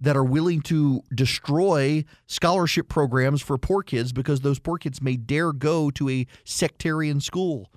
that 0.00 0.16
are 0.16 0.24
willing 0.24 0.62
to 0.62 1.02
destroy 1.14 2.04
scholarship 2.26 2.88
programs 2.88 3.40
for 3.40 3.56
poor 3.56 3.84
kids 3.84 4.12
because 4.12 4.40
those 4.40 4.58
poor 4.58 4.78
kids 4.78 5.00
may 5.00 5.16
dare 5.16 5.52
go 5.52 5.92
to 5.92 6.08
a 6.08 6.26
sectarian 6.42 7.20
school 7.20 7.70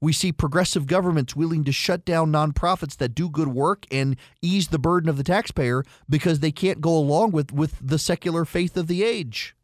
we 0.00 0.12
see 0.12 0.32
progressive 0.32 0.86
governments 0.86 1.36
willing 1.36 1.64
to 1.64 1.72
shut 1.72 2.04
down 2.04 2.32
nonprofits 2.32 2.96
that 2.96 3.14
do 3.14 3.28
good 3.28 3.48
work 3.48 3.86
and 3.90 4.16
ease 4.40 4.68
the 4.68 4.78
burden 4.78 5.10
of 5.10 5.16
the 5.16 5.24
taxpayer 5.24 5.84
because 6.08 6.40
they 6.40 6.52
can't 6.52 6.80
go 6.80 6.96
along 6.96 7.32
with, 7.32 7.52
with 7.52 7.76
the 7.80 7.98
secular 7.98 8.44
faith 8.44 8.76
of 8.76 8.86
the 8.86 9.04
age. 9.04 9.54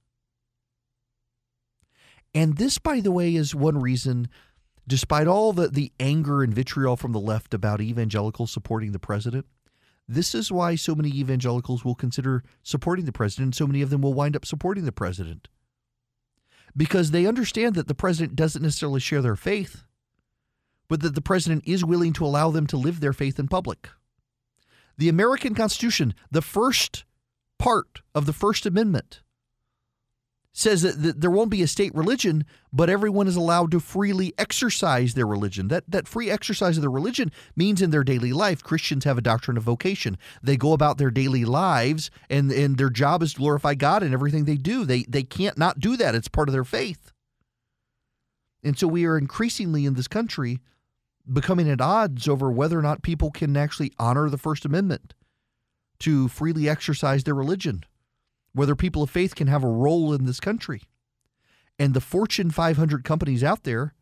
And 2.35 2.59
this, 2.59 2.77
by 2.77 3.01
the 3.01 3.13
way, 3.13 3.35
is 3.35 3.55
one 3.55 3.81
reason, 3.81 4.29
despite 4.87 5.27
all 5.27 5.55
the, 5.55 5.69
the 5.69 5.91
anger 5.99 6.43
and 6.43 6.53
vitriol 6.53 6.97
from 6.97 7.13
the 7.13 7.21
left 7.21 7.55
about 7.55 7.81
evangelicals 7.81 8.51
supporting 8.51 8.93
the 8.93 8.99
president, 8.99 9.47
this 10.07 10.35
is 10.35 10.53
why 10.53 10.75
so 10.75 10.95
many 10.95 11.09
evangelicals 11.09 11.83
will 11.83 11.95
consider 11.95 12.45
supporting 12.63 13.07
the 13.07 13.13
president. 13.13 13.47
and 13.47 13.55
So 13.55 13.67
many 13.67 13.81
of 13.81 13.89
them 13.89 14.03
will 14.03 14.13
wind 14.13 14.37
up 14.37 14.45
supporting 14.45 14.85
the 14.85 14.93
president 14.93 15.49
because 16.77 17.11
they 17.11 17.27
understand 17.27 17.75
that 17.75 17.89
the 17.89 17.95
president 17.95 18.37
doesn't 18.37 18.63
necessarily 18.63 19.01
share 19.01 19.23
their 19.23 19.35
faith 19.35 19.86
but 20.89 21.01
that 21.03 21.15
the 21.15 21.21
president 21.21 21.65
is 21.67 21.85
willing 21.85 22.13
to 22.15 22.25
allow 22.25 22.51
them 22.51 22.67
to 22.69 22.77
live 22.77 23.01
their 23.01 23.13
faith 23.13 23.39
in 23.39 23.49
public. 23.49 23.89
The 24.99 25.09
American 25.09 25.55
Constitution, 25.55 26.15
the 26.31 26.43
first 26.43 27.05
part 27.59 28.03
of 28.15 28.27
the 28.27 28.33
First 28.33 28.67
Amendment, 28.67 29.23
says 30.57 30.81
that, 30.81 31.03
that, 31.03 31.21
there 31.21 31.31
won't 31.31 31.51
be 31.51 31.61
a 31.61 31.67
state 31.67 31.95
religion, 31.95 32.43
but 32.73 32.89
everyone 32.89 33.29
is 33.29 33.37
allowed 33.37 33.71
to 33.71 33.79
freely 33.79 34.33
exercise 34.39 35.13
their 35.13 35.27
religion. 35.27 35.69
That 35.69 35.85
that 35.87 36.09
free 36.09 36.31
exercise 36.31 36.79
of 36.79 36.81
their 36.81 36.91
religion 36.91 37.31
means 37.55 37.83
in 37.83 37.91
their 37.91 38.03
daily 38.03 38.33
life, 38.33 38.65
Christians 38.65 39.05
have 39.05 39.19
a 39.19 39.23
doctrine 39.23 39.59
of 39.59 39.63
vocation. 39.65 40.17
They 40.43 40.57
go 40.57 40.73
about 40.73 40.97
their 40.97 41.11
daily 41.11 41.45
lives 41.45 42.11
and, 42.31 42.51
and 42.51 42.79
their 42.79 42.89
job 42.89 43.23
is 43.23 43.35
to 43.35 43.39
glorify 43.39 43.75
God 43.75 44.03
in 44.03 44.15
everything 44.15 44.47
they 44.47 44.57
do. 44.57 44.87
They 44.87 45.03
they 45.03 45.25
can't 45.25 45.59
not 45.59 45.79
do 45.79 45.95
that. 45.99 46.15
It's 46.15 46.29
part 46.29 46.49
of 46.49 46.55
their 46.55 46.65
faith. 46.65 47.13
And 48.65 48.79
so 48.79 48.89
we 48.89 49.05
are 49.05 49.19
increasingly 49.19 49.85
in 49.85 49.93
this 49.93 50.09
country 50.09 50.61
becoming 51.31 51.69
at 51.69 51.81
odds 51.81 52.29
over 52.29 52.51
whether 52.51 52.79
or 52.79 52.83
not 52.83 53.03
people 53.03 53.31
can 53.31 53.57
actually 53.57 53.93
honor 53.99 54.29
the 54.29 54.39
First 54.39 54.65
Amendment 54.65 55.15
to 56.01 56.29
freely 56.29 56.69
exercise 56.69 57.25
their 57.25 57.35
religion, 57.35 57.85
whether 58.53 58.77
people 58.77 59.03
of 59.03 59.11
faith 59.11 59.35
can 59.35 59.47
have 59.47 59.65
a 59.65 59.69
role 59.69 60.13
in 60.13 60.27
this 60.27 60.41
country. 60.41 60.83
And 61.79 61.95
the 61.95 62.01
Fortune 62.01 62.51
500 62.51 63.05
companies 63.05 63.45
out 63.45 63.65
there 63.65 63.95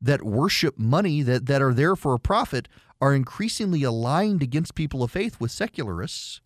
that 0.00 0.22
worship 0.22 0.78
money, 0.78 1.22
that, 1.22 1.46
that 1.46 1.60
are 1.60 1.74
there 1.74 1.96
for 1.96 2.14
a 2.14 2.20
profit, 2.20 2.68
are 3.00 3.14
increasingly 3.14 3.82
aligned 3.82 4.42
against 4.42 4.74
people 4.74 5.02
of 5.02 5.10
faith 5.10 5.40
with 5.40 5.50
secularists. 5.50 6.40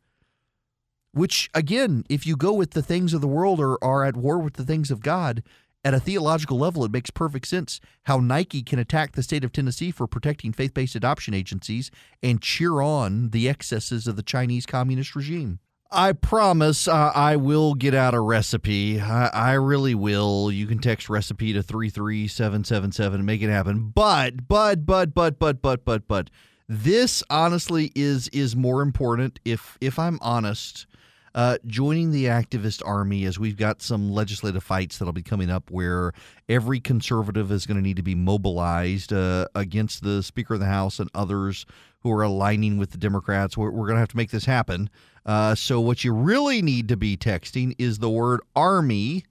Which, 1.13 1.51
again, 1.55 2.05
if 2.09 2.27
you 2.27 2.37
go 2.37 2.55
with 2.55 2.71
the 2.71 2.83
things 2.83 3.13
of 3.13 3.21
the 3.21 3.29
world 3.29 3.61
or 3.61 3.83
are 3.85 4.05
at 4.05 4.17
war 4.17 4.39
with 4.39 4.55
the 4.55 4.65
things 4.65 4.91
of 4.91 5.03
God, 5.03 5.43
at 5.85 5.95
a 5.95 6.01
theological 6.01 6.59
level, 6.59 6.85
it 6.85 6.93
makes 6.93 7.11
perfect 7.11 7.47
sense 7.47 7.81
how 8.05 8.19
Nike 8.19 8.63
can 8.63 8.79
attack 8.79 9.13
the 9.13 9.23
state 9.23 9.45
of 9.45 9.53
Tennessee 9.53 9.91
for 9.91 10.07
protecting 10.07 10.53
faith 10.53 10.75
based 10.75 10.95
adoption 10.95 11.35
agencies 11.35 11.91
and 12.23 12.41
cheer 12.41 12.81
on 12.81 13.31
the 13.31 13.49
excesses 13.49 14.07
of 14.07 14.17
the 14.17 14.23
Chinese 14.23 14.67
communist 14.67 15.17
regime. 15.17 15.59
I 15.95 16.13
promise 16.13 16.89
uh, 16.89 17.13
I 17.15 17.37
will 17.37 17.75
get 17.75 17.95
out 17.95 18.15
a 18.15 18.21
recipe. 18.21 18.99
I, 18.99 19.27
I, 19.27 19.53
really 19.53 19.95
will. 19.95 20.51
You 20.51 20.67
can 20.67 20.79
text 20.79 21.11
recipe 21.11 21.53
to 21.53 21.63
33777 21.63 23.21
and 23.21 23.27
make 23.27 23.43
it 23.43 23.51
happen. 23.51 23.93
But, 23.95 24.49
but, 24.49 24.87
but, 24.87 25.13
but, 25.13 25.39
but, 25.39 25.61
but, 25.61 25.85
but, 25.85 26.09
but, 26.09 26.31
this 26.69 27.23
honestly 27.29 27.93
is 27.95 28.29
is 28.29 28.57
more 28.57 28.81
important 28.81 29.39
if 29.45 29.77
if 29.83 29.99
I'm 29.99 30.19
honest 30.23 30.87
uh, 31.35 31.59
joining 31.67 32.11
the 32.11 32.27
activist 32.27 32.83
army 32.87 33.25
as 33.25 33.39
we've 33.39 33.57
got 33.57 33.81
some 33.81 34.11
legislative 34.11 34.63
fights 34.63 34.99
that'll 34.99 35.13
be 35.13 35.23
coming 35.23 35.51
up 35.51 35.71
where 35.71 36.13
every 36.49 36.81
conservative 36.81 37.51
is 37.51 37.67
going 37.67 37.77
to 37.77 37.83
need 37.83 37.97
to 37.97 38.03
be 38.03 38.15
mobilized 38.15 39.13
uh, 39.13 39.47
against 39.55 40.03
the 40.03 40.23
Speaker 40.23 40.55
of 40.55 40.61
the 40.61 40.67
House 40.67 40.99
and 40.99 41.11
others 41.15 41.65
who 42.03 42.13
are 42.13 42.23
aligning 42.23 42.79
with 42.79 42.91
the 42.91 42.99
Democrats. 42.99 43.57
We're, 43.57 43.71
we're 43.71 43.87
going 43.87 43.97
to 43.97 44.01
have 44.01 44.09
to 44.09 44.17
make 44.17 44.31
this 44.31 44.45
happen. 44.45 44.91
Uh, 45.25 45.55
so, 45.55 45.81
what 45.81 46.05
you 46.05 46.13
really 46.13 46.61
need 46.61 46.89
to 46.89 46.97
be 46.97 47.17
texting 47.17 47.75
is 47.79 47.99
the 47.99 48.11
word 48.11 48.41
army 48.57 49.25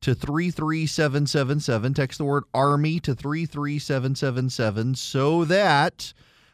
to 0.00 0.14
33777. 0.14 1.94
Text 1.94 2.18
the 2.18 2.24
word 2.24 2.44
army 2.52 2.98
to 3.00 3.14
33777 3.14 4.94
so 4.94 5.44
that 5.44 6.12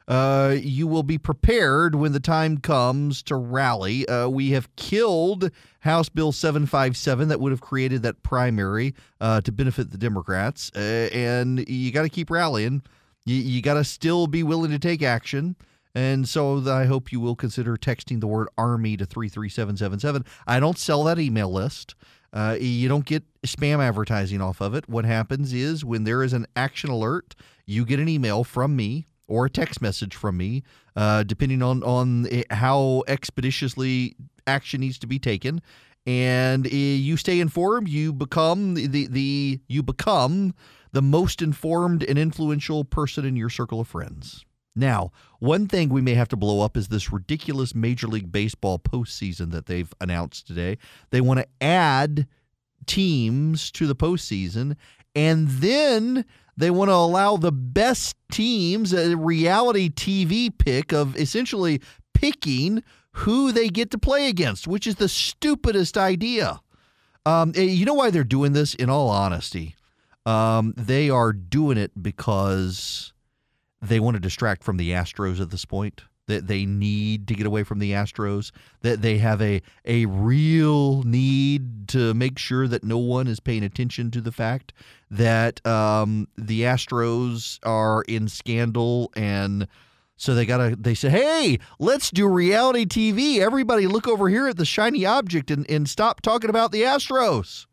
uh, 0.09 0.57
you 0.61 0.87
will 0.87 1.03
be 1.03 1.19
prepared 1.19 1.95
when 1.95 2.13
the 2.13 2.21
time 2.21 2.59
comes 2.59 3.23
to 3.25 3.35
rally. 3.35 4.09
Uh, 4.09 4.29
we 4.29 4.51
have 4.51 4.75
killed 4.77 5.51
House 5.81 6.09
Bill 6.09 6.33
757 6.33 7.29
that 7.29 7.41
would 7.41 7.51
have 7.51 7.61
created 7.61 8.03
that 8.03 8.23
primary 8.23 8.95
uh, 9.21 9.41
to 9.41 9.51
benefit 9.51 9.91
the 9.91 9.99
Democrats. 9.99 10.71
Uh, 10.77 11.09
and 11.13 11.69
you 11.69 11.91
got 11.91 12.03
to 12.03 12.09
keep 12.09 12.31
rallying. 12.31 12.83
You, 13.25 13.37
you 13.37 13.63
got 13.63 13.75
to 13.75 13.85
still 13.85 14.29
be 14.29 14.43
willing 14.43 14.71
to 14.71 14.79
take 14.79 15.03
action. 15.03 15.57
And 15.95 16.29
so 16.29 16.63
I 16.71 16.85
hope 16.85 17.11
you 17.11 17.21
will 17.21 17.35
consider 17.35 17.77
texting 17.77 18.21
the 18.21 18.27
word 18.27 18.49
Army 18.57 18.97
to 18.99 19.07
33777. 19.07 20.25
I 20.47 20.61
don't 20.61 20.79
sell 20.79 21.03
that 21.05 21.19
email 21.19 21.51
list. 21.51 21.95
Uh, 22.33 22.57
you 22.61 22.87
don't 22.89 23.07
get 23.07 23.25
spam 23.43 23.79
advertising 23.79 24.43
off 24.43 24.61
of 24.61 24.75
it. 24.75 24.89
What 24.89 25.07
happens 25.07 25.53
is 25.53 25.85
when 25.85 26.05
there 26.05 26.23
is 26.23 26.35
an 26.35 26.47
action 26.55 26.91
alert, 26.91 27.35
you 27.65 27.87
get 27.87 27.99
an 27.99 28.09
email 28.09 28.45
from 28.45 28.77
me 28.77 29.07
or 29.29 29.47
a 29.47 29.51
text 29.51 29.81
message 29.81 30.15
from 30.15 30.37
me, 30.37 30.63
uh, 30.95 31.23
depending 31.23 31.63
on 31.63 31.83
on 31.83 32.29
how 32.51 33.03
expeditiously 33.09 34.17
action 34.47 34.81
needs 34.81 34.99
to 34.99 35.07
be 35.07 35.19
taken. 35.19 35.61
And 36.07 36.67
uh, 36.67 36.71
you 36.71 37.17
stay 37.17 37.41
informed. 37.41 37.89
You 37.89 38.13
become 38.13 38.75
the, 38.75 38.87
the, 38.87 39.07
the 39.09 39.61
you 39.67 39.83
become 39.83 40.55
the 40.93 41.03
most 41.03 41.43
informed 41.43 42.05
and 42.05 42.19
influential 42.19 42.85
person 42.85 43.25
in 43.25 43.37
your 43.37 43.51
circle 43.51 43.81
of 43.81 43.89
friends. 43.89 44.45
Now, 44.77 45.11
one 45.41 45.67
thing 45.67 45.89
we 45.89 46.03
may 46.03 46.15
have 46.15 46.29
to 46.29 46.37
blow 46.37 46.61
up 46.61 46.77
is 46.77 46.89
this 46.89 47.11
ridiculous 47.11 47.75
Major 47.75 48.07
League 48.07 48.31
Baseball 48.31 48.79
postseason 48.79 49.51
that 49.51 49.67
they've 49.67 49.93
announced 50.01 50.47
today. 50.47 50.77
They 51.11 51.23
want 51.23 51.41
to 51.41 51.47
add 51.61 52.27
teams 52.85 53.71
to 53.73 53.87
the 53.87 53.97
postseason, 53.97 54.77
and 55.15 55.49
then 55.49 56.27
they 56.57 56.71
want 56.71 56.89
to 56.89 56.95
allow 56.95 57.37
the 57.37 57.53
best 57.53 58.17
teams 58.31 58.93
a 58.93 59.17
reality 59.17 59.91
TV 59.91 60.51
pick 60.57 60.93
of 60.93 61.17
essentially 61.17 61.81
picking 62.15 62.83
who 63.13 63.53
they 63.53 63.69
get 63.69 63.91
to 63.91 63.99
play 63.99 64.29
against, 64.29 64.67
which 64.67 64.87
is 64.87 64.97
the 64.97 65.09
stupidest 65.09 65.97
idea. 65.97 66.61
Um, 67.25 67.53
eh, 67.57 67.63
you 67.63 67.85
know 67.85 67.95
why 67.95 68.11
they're 68.11 68.25
doing 68.25 68.53
this? 68.53 68.75
In 68.75 68.89
all 68.89 69.09
honesty, 69.09 69.75
um, 70.25 70.75
they 70.77 71.11
are 71.11 71.33
doing 71.33 71.79
it 71.79 71.91
because 72.01 73.13
they 73.83 74.01
want 74.01 74.15
to 74.15 74.21
distract 74.21 74.63
from 74.63 74.77
the 74.77 74.91
Astros 74.91 75.41
at 75.41 75.51
this 75.51 75.65
point. 75.65 76.03
That 76.29 76.49
they 76.49 76.67
need 76.67 77.29
to 77.29 77.35
get 77.35 77.47
away 77.47 77.63
from 77.63 77.79
the 77.79 77.93
Astros. 77.93 78.51
That 78.83 79.01
they 79.01 79.19
have 79.19 79.41
a 79.41 79.63
a 79.85 80.07
real 80.07 81.03
need 81.05 81.89
to 81.89 82.15
make 82.15 82.39
sure 82.39 82.67
that 82.67 82.83
no 82.83 82.99
one 82.99 83.29
is 83.29 83.39
paying 83.39 83.63
attention 83.63 84.11
to 84.11 84.21
the 84.21 84.33
fact 84.33 84.73
that 85.11 85.65
um, 85.67 86.29
the 86.37 86.63
Astros 86.63 87.59
are 87.65 88.03
in 88.03 88.29
scandal 88.29 89.13
and. 89.17 89.69
So 90.19 90.35
they 90.35 90.47
got 90.47 90.57
to, 90.67 90.75
they 90.75 90.95
say, 90.95 91.11
hey, 91.11 91.59
let's 91.79 92.11
do 92.11 92.27
reality 92.27 92.87
TV. 92.87 93.41
Everybody 93.41 93.87
look 93.87 94.09
over 94.09 94.31
here 94.31 94.49
at 94.49 94.57
the 94.57 94.65
shiny 94.65 95.05
object 95.05 95.51
and, 95.51 95.71
and 95.71 95.87
stop 95.87 96.23
talking 96.23 96.49
about 96.49 96.73
the 96.73 96.81
Astros. 96.85 97.67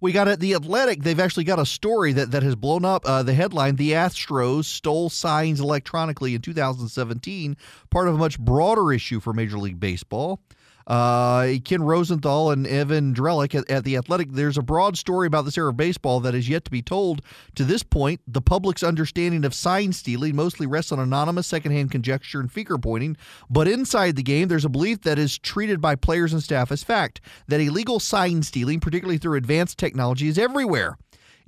We 0.00 0.12
got 0.12 0.28
at 0.28 0.38
The 0.38 0.54
Athletic. 0.54 1.02
They've 1.02 1.18
actually 1.18 1.44
got 1.44 1.58
a 1.58 1.66
story 1.66 2.12
that, 2.12 2.30
that 2.30 2.44
has 2.44 2.54
blown 2.54 2.84
up. 2.84 3.04
Uh, 3.04 3.24
the 3.24 3.34
headline 3.34 3.76
The 3.76 3.92
Astros 3.92 4.66
stole 4.66 5.10
signs 5.10 5.58
electronically 5.58 6.34
in 6.34 6.40
2017, 6.40 7.56
part 7.90 8.06
of 8.06 8.14
a 8.14 8.18
much 8.18 8.38
broader 8.38 8.92
issue 8.92 9.18
for 9.18 9.32
Major 9.32 9.58
League 9.58 9.80
Baseball. 9.80 10.40
Uh, 10.88 11.58
Ken 11.64 11.82
Rosenthal 11.82 12.50
and 12.50 12.66
Evan 12.66 13.14
Drellich 13.14 13.54
at, 13.54 13.70
at, 13.70 13.84
The 13.84 13.96
Athletic. 13.96 14.32
There's 14.32 14.56
a 14.56 14.62
broad 14.62 14.96
story 14.96 15.26
about 15.26 15.44
this 15.44 15.58
era 15.58 15.68
of 15.68 15.76
baseball 15.76 16.18
that 16.20 16.34
is 16.34 16.48
yet 16.48 16.64
to 16.64 16.70
be 16.70 16.80
told. 16.80 17.20
To 17.56 17.64
this 17.64 17.82
point, 17.82 18.22
the 18.26 18.40
public's 18.40 18.82
understanding 18.82 19.44
of 19.44 19.54
sign 19.54 19.92
stealing 19.92 20.34
mostly 20.34 20.66
rests 20.66 20.90
on 20.90 20.98
anonymous 20.98 21.46
secondhand 21.46 21.90
conjecture 21.90 22.40
and 22.40 22.50
finger 22.50 22.78
pointing. 22.78 23.18
But 23.50 23.68
inside 23.68 24.16
the 24.16 24.22
game, 24.22 24.48
there's 24.48 24.64
a 24.64 24.70
belief 24.70 25.02
that 25.02 25.18
is 25.18 25.38
treated 25.38 25.82
by 25.82 25.94
players 25.94 26.32
and 26.32 26.42
staff 26.42 26.72
as 26.72 26.82
fact 26.82 27.20
that 27.48 27.60
illegal 27.60 28.00
sign 28.00 28.42
stealing, 28.42 28.80
particularly 28.80 29.18
through 29.18 29.36
advanced 29.36 29.76
technology, 29.76 30.28
is 30.28 30.38
everywhere 30.38 30.96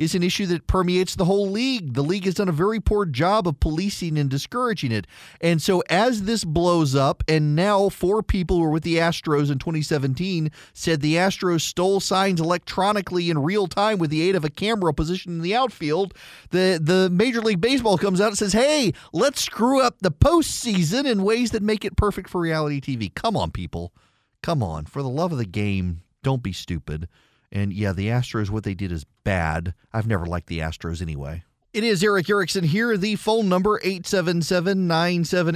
is 0.01 0.15
an 0.15 0.23
issue 0.23 0.47
that 0.47 0.67
permeates 0.67 1.15
the 1.15 1.27
whole 1.27 1.51
league. 1.51 1.93
The 1.93 2.03
league 2.03 2.25
has 2.25 2.35
done 2.35 2.49
a 2.49 2.53
very 2.53 2.81
poor 2.81 3.05
job 3.05 3.47
of 3.47 3.61
policing 3.61 4.17
and 4.17 4.31
discouraging 4.31 4.93
it. 4.93 5.07
And 5.43 5.61
so, 5.61 5.83
as 5.91 6.23
this 6.23 6.43
blows 6.43 6.95
up, 6.95 7.23
and 7.29 7.55
now 7.55 7.91
four 7.91 8.23
people 8.23 8.57
who 8.57 8.63
were 8.63 8.71
with 8.71 8.83
the 8.83 8.97
Astros 8.97 9.51
in 9.51 9.59
2017 9.59 10.51
said 10.73 11.03
the 11.03 11.17
Astros 11.17 11.61
stole 11.61 12.01
signs 12.01 12.41
electronically 12.41 13.29
in 13.29 13.43
real 13.43 13.67
time 13.67 13.99
with 13.99 14.09
the 14.09 14.23
aid 14.23 14.35
of 14.35 14.45
a 14.45 14.51
camera 14.51 14.95
positioned 14.95 15.37
in 15.37 15.43
the 15.43 15.55
outfield, 15.55 16.15
the, 16.49 16.81
the 16.83 17.11
Major 17.11 17.43
League 17.43 17.61
Baseball 17.61 17.99
comes 17.99 18.23
out 18.23 18.29
and 18.29 18.39
says, 18.39 18.55
hey, 18.55 18.95
let's 19.13 19.43
screw 19.43 19.83
up 19.83 19.99
the 20.01 20.11
postseason 20.11 21.05
in 21.05 21.23
ways 21.23 21.51
that 21.51 21.63
make 21.63 21.85
it 21.85 21.99
perfect 21.99 22.31
for 22.31 22.41
reality 22.41 22.81
TV. 22.81 23.15
Come 23.15 23.37
on, 23.37 23.51
people. 23.51 23.93
Come 24.43 24.63
on. 24.63 24.87
For 24.87 25.03
the 25.03 25.11
love 25.11 25.33
of 25.33 25.39
the 25.39 25.45
game, 25.45 26.01
don't 26.23 26.43
be 26.43 26.55
stupid. 26.55 27.07
And 27.53 27.73
yeah, 27.73 27.93
the 27.93 28.09
Astros, 28.09 28.51
what 28.51 28.65
they 28.65 28.75
did 28.75 28.93
is 28.93 29.05
bad. 29.25 29.75
I've 29.93 30.07
never 30.07 30.27
liked 30.27 30.47
the 30.47 30.61
Astros 30.61 31.03
anyway. 31.03 31.43
It 31.73 31.85
is 31.85 32.03
Erick 32.03 32.29
Erickson 32.29 32.65
here. 32.65 32.97
The 32.97 33.15
phone 33.15 33.49
number 33.49 33.79
877 33.85 34.91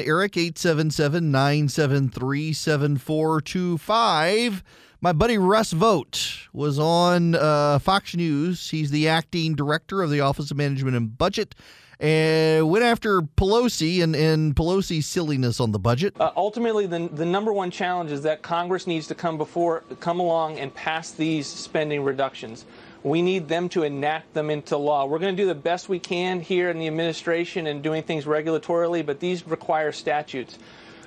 Eric 0.01 0.37
877 0.37 1.33
973 1.33 2.53
7425. 2.53 4.63
My 5.01 5.13
buddy 5.13 5.39
Russ 5.39 5.73
Vought 5.73 6.47
was 6.53 6.79
on 6.79 7.35
uh, 7.35 7.81
Fox 7.81 8.15
News. 8.15 8.71
He's 8.71 8.93
the 8.93 9.09
acting 9.09 9.57
director 9.57 10.03
of 10.03 10.11
the 10.11 10.21
Office 10.21 10.53
of 10.53 10.57
Management 10.57 10.97
and 10.97 11.19
Budget 11.19 11.57
and 12.01 12.69
went 12.69 12.85
after 12.85 13.23
Pelosi 13.23 14.03
and, 14.03 14.15
and 14.15 14.55
Pelosi's 14.55 15.07
silliness 15.07 15.61
on 15.61 15.73
the 15.73 15.79
budget. 15.79 16.15
Uh, 16.21 16.31
ultimately, 16.37 16.87
the, 16.87 17.09
the 17.13 17.25
number 17.25 17.53
one 17.53 17.71
challenge 17.71 18.11
is 18.11 18.23
that 18.23 18.43
Congress 18.43 18.87
needs 18.87 19.07
to 19.09 19.15
come 19.15 19.39
before, 19.39 19.85
come 20.01 20.21
along 20.21 20.59
and 20.59 20.75
pass 20.75 21.11
these 21.11 21.47
spending 21.47 22.03
reductions. 22.03 22.65
We 23.03 23.21
need 23.21 23.49
them 23.49 23.69
to 23.71 23.83
enact 23.83 24.33
them 24.33 24.49
into 24.49 24.79
law. 24.79 25.05
We're 25.05 25.19
going 25.19 25.37
to 25.37 25.43
do 25.43 25.47
the 25.47 25.55
best 25.55 25.91
we 25.91 25.99
can 25.99 26.41
here 26.41 26.71
in 26.71 26.79
the 26.79 26.87
administration 26.87 27.67
and 27.67 27.83
doing 27.83 28.03
things 28.03 28.25
regulatorily, 28.25 29.05
but 29.05 29.21
these 29.21 29.47
require 29.47 29.93
statutes. 29.93 30.59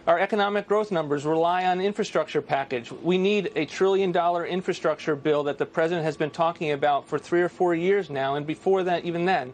Our 0.06 0.20
economic 0.20 0.68
growth 0.70 0.90
numbers 0.92 1.26
rely 1.26 1.66
on 1.66 1.82
infrastructure 1.82 2.42
package. 2.42 2.92
We 2.92 3.18
need 3.18 3.52
a 3.58 3.66
trillion 3.66 4.14
dollar 4.14 4.46
infrastructure 4.46 5.18
bill 5.18 5.44
that 5.44 5.58
the 5.58 5.66
president 5.66 6.06
has 6.06 6.16
been 6.16 6.30
talking 6.30 6.72
about 6.72 7.06
for 7.08 7.20
three 7.20 7.42
or 7.42 7.50
four 7.50 7.76
years 7.76 8.10
now, 8.10 8.36
and 8.36 8.48
before 8.48 8.84
that, 8.84 9.04
even 9.04 9.26
then. 9.26 9.54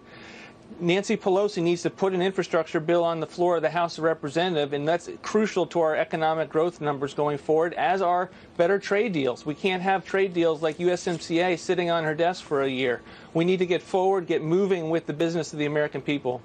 Nancy 0.84 1.16
Pelosi 1.16 1.64
needs 1.64 1.82
to 1.84 1.90
put 1.90 2.14
an 2.14 2.22
infrastructure 2.22 2.82
bill 2.82 3.06
on 3.06 3.22
the 3.22 3.26
floor 3.26 3.56
of 3.56 3.62
the 3.62 3.70
House 3.70 3.98
of 3.98 4.04
Representatives, 4.04 4.74
and 4.74 4.86
that's 4.86 5.10
crucial 5.22 5.66
to 5.68 5.80
our 5.80 5.96
economic 5.96 6.50
growth 6.50 6.82
numbers 6.82 7.14
going 7.14 7.38
forward, 7.38 7.74
as 7.76 8.02
are 8.02 8.30
better 8.58 8.78
trade 8.78 9.14
deals. 9.14 9.46
We 9.46 9.56
can't 9.56 9.82
have 9.82 10.06
trade 10.06 10.34
deals 10.34 10.62
like 10.62 10.78
USMCA 10.78 11.58
sitting 11.58 11.90
on 11.90 12.04
her 12.04 12.14
desk 12.14 12.44
for 12.44 12.64
a 12.64 12.70
year. 12.70 13.02
We 13.34 13.46
need 13.46 13.60
to 13.60 13.66
get 13.66 13.82
forward, 13.82 14.28
get 14.28 14.42
moving 14.42 14.90
with 14.90 15.06
the 15.06 15.14
business 15.14 15.54
of 15.54 15.60
the 15.60 15.66
American 15.66 16.02
people. 16.02 16.42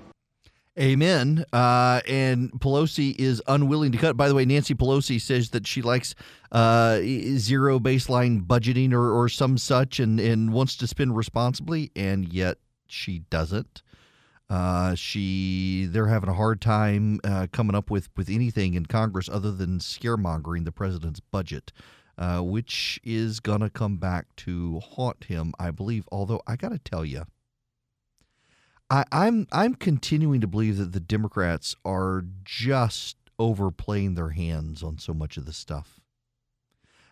Amen. 0.78 1.44
Uh, 1.52 2.00
and 2.06 2.52
Pelosi 2.52 3.18
is 3.18 3.42
unwilling 3.48 3.90
to 3.90 3.98
cut. 3.98 4.16
By 4.16 4.28
the 4.28 4.36
way, 4.36 4.44
Nancy 4.44 4.76
Pelosi 4.76 5.20
says 5.20 5.50
that 5.50 5.66
she 5.66 5.82
likes 5.82 6.14
uh, 6.52 7.00
zero 7.00 7.80
baseline 7.80 8.46
budgeting 8.46 8.92
or, 8.92 9.10
or 9.10 9.28
some 9.28 9.58
such 9.58 9.98
and, 9.98 10.20
and 10.20 10.52
wants 10.52 10.76
to 10.76 10.86
spend 10.86 11.16
responsibly, 11.16 11.90
and 11.96 12.32
yet 12.32 12.58
she 12.86 13.18
doesn't. 13.30 13.82
Uh, 14.50 14.94
she 14.94 15.86
they're 15.90 16.06
having 16.06 16.30
a 16.30 16.34
hard 16.34 16.60
time 16.60 17.20
uh, 17.22 17.46
coming 17.52 17.76
up 17.76 17.90
with 17.90 18.08
with 18.16 18.30
anything 18.30 18.74
in 18.74 18.86
Congress 18.86 19.28
other 19.28 19.52
than 19.52 19.78
scaremongering 19.78 20.64
the 20.64 20.72
president's 20.72 21.20
budget, 21.20 21.70
uh, 22.16 22.40
which 22.40 22.98
is 23.04 23.40
gonna 23.40 23.68
come 23.68 23.98
back 23.98 24.34
to 24.36 24.80
haunt 24.80 25.24
him, 25.24 25.52
I 25.58 25.70
believe. 25.70 26.08
Although 26.10 26.40
I 26.46 26.56
got 26.56 26.70
to 26.70 26.78
tell 26.78 27.04
you, 27.04 27.24
I, 28.88 29.04
I'm 29.12 29.46
I'm 29.52 29.74
continuing 29.74 30.40
to 30.40 30.46
believe 30.46 30.78
that 30.78 30.92
the 30.92 31.00
Democrats 31.00 31.76
are 31.84 32.24
just 32.42 33.16
overplaying 33.38 34.14
their 34.14 34.30
hands 34.30 34.82
on 34.82 34.98
so 34.98 35.12
much 35.12 35.36
of 35.36 35.44
this 35.44 35.58
stuff. 35.58 36.00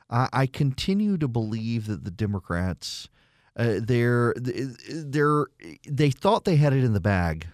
I, 0.09 0.29
I 0.33 0.47
continue 0.47 1.19
to 1.19 1.29
believe 1.29 1.87
that 1.87 2.05
the 2.05 2.11
Democrats 2.11 3.09
uh, 3.57 3.81
they're 3.81 4.35
they're 4.37 5.47
they 5.89 6.11
thought 6.11 6.45
they 6.45 6.57
had 6.57 6.73
it 6.73 6.85
in 6.85 6.93
the 6.93 7.01
bag. 7.01 7.47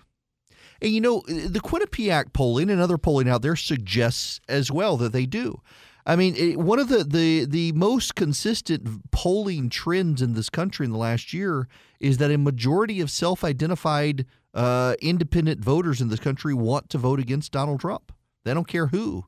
And 0.80 0.90
you 0.92 1.00
know, 1.00 1.22
the 1.28 1.60
Quinnipiac 1.60 2.32
polling 2.32 2.68
and 2.68 2.80
other 2.80 2.98
polling 2.98 3.28
out 3.28 3.42
there 3.42 3.56
suggests 3.56 4.40
as 4.48 4.70
well 4.70 4.96
that 4.96 5.12
they 5.12 5.26
do. 5.26 5.60
I 6.04 6.16
mean, 6.16 6.34
it, 6.34 6.58
one 6.58 6.80
of 6.80 6.88
the, 6.88 7.04
the 7.04 7.44
the 7.44 7.72
most 7.72 8.16
consistent 8.16 9.10
polling 9.12 9.70
trends 9.70 10.20
in 10.20 10.34
this 10.34 10.50
country 10.50 10.84
in 10.84 10.92
the 10.92 10.98
last 10.98 11.32
year 11.32 11.68
is 12.00 12.18
that 12.18 12.32
a 12.32 12.38
majority 12.38 13.00
of 13.00 13.10
self-identified 13.10 14.26
uh, 14.54 14.96
independent 15.00 15.60
voters 15.60 16.00
in 16.00 16.08
this 16.08 16.18
country 16.18 16.52
want 16.52 16.90
to 16.90 16.98
vote 16.98 17.20
against 17.20 17.52
Donald 17.52 17.80
Trump. 17.80 18.12
They 18.44 18.52
don't 18.52 18.66
care 18.66 18.88
who. 18.88 19.26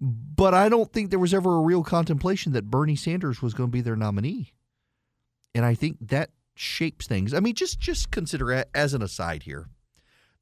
But 0.00 0.54
I 0.54 0.68
don't 0.68 0.92
think 0.92 1.10
there 1.10 1.18
was 1.18 1.34
ever 1.34 1.58
a 1.58 1.60
real 1.60 1.84
contemplation 1.84 2.52
that 2.52 2.70
Bernie 2.70 2.96
Sanders 2.96 3.40
was 3.40 3.54
going 3.54 3.68
to 3.68 3.72
be 3.72 3.82
their 3.82 3.96
nominee. 3.96 4.54
And 5.54 5.64
I 5.64 5.74
think 5.74 5.96
that 6.00 6.30
shapes 6.54 7.06
things. 7.06 7.34
I 7.34 7.40
mean, 7.40 7.54
just 7.54 7.80
just 7.80 8.10
consider 8.10 8.64
as 8.74 8.94
an 8.94 9.02
aside 9.02 9.44
here. 9.44 9.68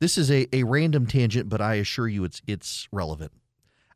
This 0.01 0.17
is 0.17 0.31
a, 0.31 0.47
a 0.53 0.63
random 0.63 1.07
tangent, 1.07 1.49
but 1.49 1.61
I 1.61 1.75
assure 1.75 2.09
you 2.09 2.25
it's 2.25 2.43
it's 2.47 2.89
relevant. 2.93 3.33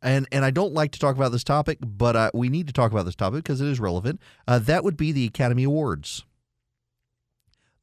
And 0.01 0.27
and 0.33 0.45
I 0.45 0.51
don't 0.51 0.73
like 0.73 0.93
to 0.93 0.99
talk 0.99 1.15
about 1.15 1.33
this 1.33 1.45
topic, 1.45 1.79
but 1.81 2.17
uh, 2.17 2.31
we 2.35 2.49
need 2.49 2.67
to 2.67 2.73
talk 2.73 2.91
about 2.91 3.05
this 3.05 3.15
topic 3.15 3.45
because 3.45 3.61
it 3.61 3.69
is 3.69 3.79
relevant. 3.79 4.21
Uh, 4.49 4.59
that 4.61 4.85
would 4.85 4.97
be 4.97 5.13
the 5.13 5.27
Academy 5.27 5.65
Awards. 5.65 6.25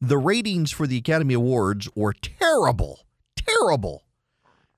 The 0.01 0.17
ratings 0.17 0.71
for 0.71 0.87
the 0.87 0.97
Academy 0.97 1.33
Awards 1.33 1.89
were 1.95 2.13
terrible, 2.13 3.01
terrible. 3.35 4.03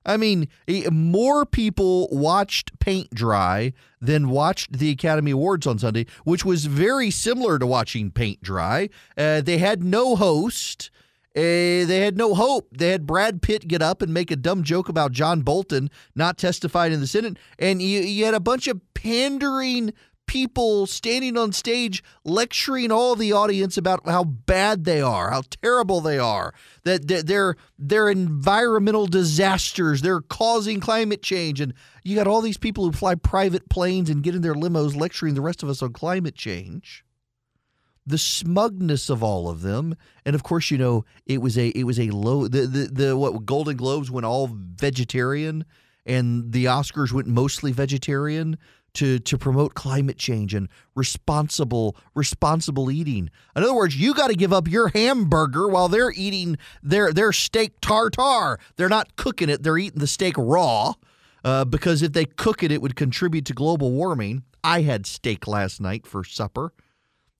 I 0.04 0.16
mean, 0.16 0.48
more 0.90 1.46
people 1.46 2.08
watched 2.10 2.78
paint 2.78 3.10
dry 3.10 3.72
than 4.00 4.28
watched 4.28 4.78
the 4.78 4.90
Academy 4.90 5.30
Awards 5.30 5.66
on 5.66 5.78
Sunday, 5.78 6.06
which 6.24 6.44
was 6.44 6.66
very 6.66 7.10
similar 7.10 7.58
to 7.58 7.66
watching 7.66 8.10
paint 8.10 8.42
dry. 8.42 8.88
Uh, 9.16 9.40
they 9.40 9.58
had 9.58 9.82
no 9.82 10.16
host. 10.16 10.90
Uh, 11.34 11.86
they 11.86 12.00
had 12.00 12.16
no 12.16 12.34
hope. 12.34 12.68
They 12.76 12.90
had 12.90 13.06
Brad 13.06 13.40
Pitt 13.40 13.66
get 13.66 13.80
up 13.80 14.02
and 14.02 14.12
make 14.12 14.30
a 14.30 14.36
dumb 14.36 14.62
joke 14.62 14.88
about 14.88 15.12
John 15.12 15.40
Bolton 15.40 15.90
not 16.14 16.36
testifying 16.36 16.92
in 16.92 17.00
the 17.00 17.06
Senate, 17.06 17.38
and 17.58 17.80
you, 17.80 18.00
you 18.00 18.24
had 18.26 18.34
a 18.34 18.40
bunch 18.40 18.66
of 18.66 18.80
pandering 18.92 19.94
people 20.32 20.86
standing 20.86 21.36
on 21.36 21.52
stage 21.52 22.02
lecturing 22.24 22.90
all 22.90 23.14
the 23.14 23.34
audience 23.34 23.76
about 23.76 24.00
how 24.06 24.24
bad 24.24 24.86
they 24.86 24.98
are, 24.98 25.30
how 25.30 25.42
terrible 25.62 26.00
they 26.00 26.18
are, 26.18 26.54
that 26.84 27.06
they're 27.26 27.54
they're 27.78 28.08
environmental 28.08 29.06
disasters, 29.06 30.00
they're 30.00 30.22
causing 30.22 30.80
climate 30.80 31.22
change, 31.22 31.60
and 31.60 31.74
you 32.02 32.16
got 32.16 32.26
all 32.26 32.40
these 32.40 32.56
people 32.56 32.86
who 32.86 32.92
fly 32.92 33.14
private 33.14 33.68
planes 33.68 34.08
and 34.08 34.22
get 34.22 34.34
in 34.34 34.40
their 34.40 34.54
limos 34.54 34.96
lecturing 34.96 35.34
the 35.34 35.42
rest 35.42 35.62
of 35.62 35.68
us 35.68 35.82
on 35.82 35.92
climate 35.92 36.34
change. 36.34 37.04
The 38.06 38.16
smugness 38.16 39.10
of 39.10 39.22
all 39.22 39.50
of 39.50 39.60
them, 39.60 39.96
and 40.24 40.34
of 40.34 40.42
course, 40.42 40.70
you 40.70 40.78
know 40.78 41.04
it 41.26 41.42
was 41.42 41.58
a 41.58 41.68
it 41.68 41.84
was 41.84 42.00
a 42.00 42.08
low 42.08 42.48
the 42.48 42.66
the, 42.66 42.86
the 42.90 43.16
what 43.18 43.44
Golden 43.44 43.76
Globes 43.76 44.10
went 44.10 44.24
all 44.24 44.48
vegetarian, 44.50 45.66
and 46.06 46.52
the 46.52 46.64
Oscars 46.64 47.12
went 47.12 47.28
mostly 47.28 47.70
vegetarian 47.70 48.56
to 48.94 49.18
to 49.18 49.38
promote 49.38 49.74
climate 49.74 50.18
change 50.18 50.54
and 50.54 50.68
responsible 50.94 51.96
responsible 52.14 52.90
eating. 52.90 53.30
In 53.56 53.62
other 53.62 53.74
words, 53.74 53.96
you 53.96 54.14
got 54.14 54.28
to 54.28 54.36
give 54.36 54.52
up 54.52 54.68
your 54.68 54.88
hamburger 54.88 55.68
while 55.68 55.88
they're 55.88 56.12
eating 56.12 56.58
their 56.82 57.12
their 57.12 57.32
steak 57.32 57.80
tartare. 57.80 58.58
They're 58.76 58.88
not 58.88 59.16
cooking 59.16 59.48
it; 59.48 59.62
they're 59.62 59.78
eating 59.78 60.00
the 60.00 60.06
steak 60.06 60.34
raw. 60.36 60.94
Uh, 61.44 61.64
because 61.64 62.02
if 62.02 62.12
they 62.12 62.24
cook 62.24 62.62
it, 62.62 62.70
it 62.70 62.80
would 62.80 62.94
contribute 62.94 63.44
to 63.46 63.52
global 63.52 63.90
warming. 63.90 64.44
I 64.62 64.82
had 64.82 65.06
steak 65.06 65.48
last 65.48 65.80
night 65.80 66.06
for 66.06 66.22
supper. 66.22 66.72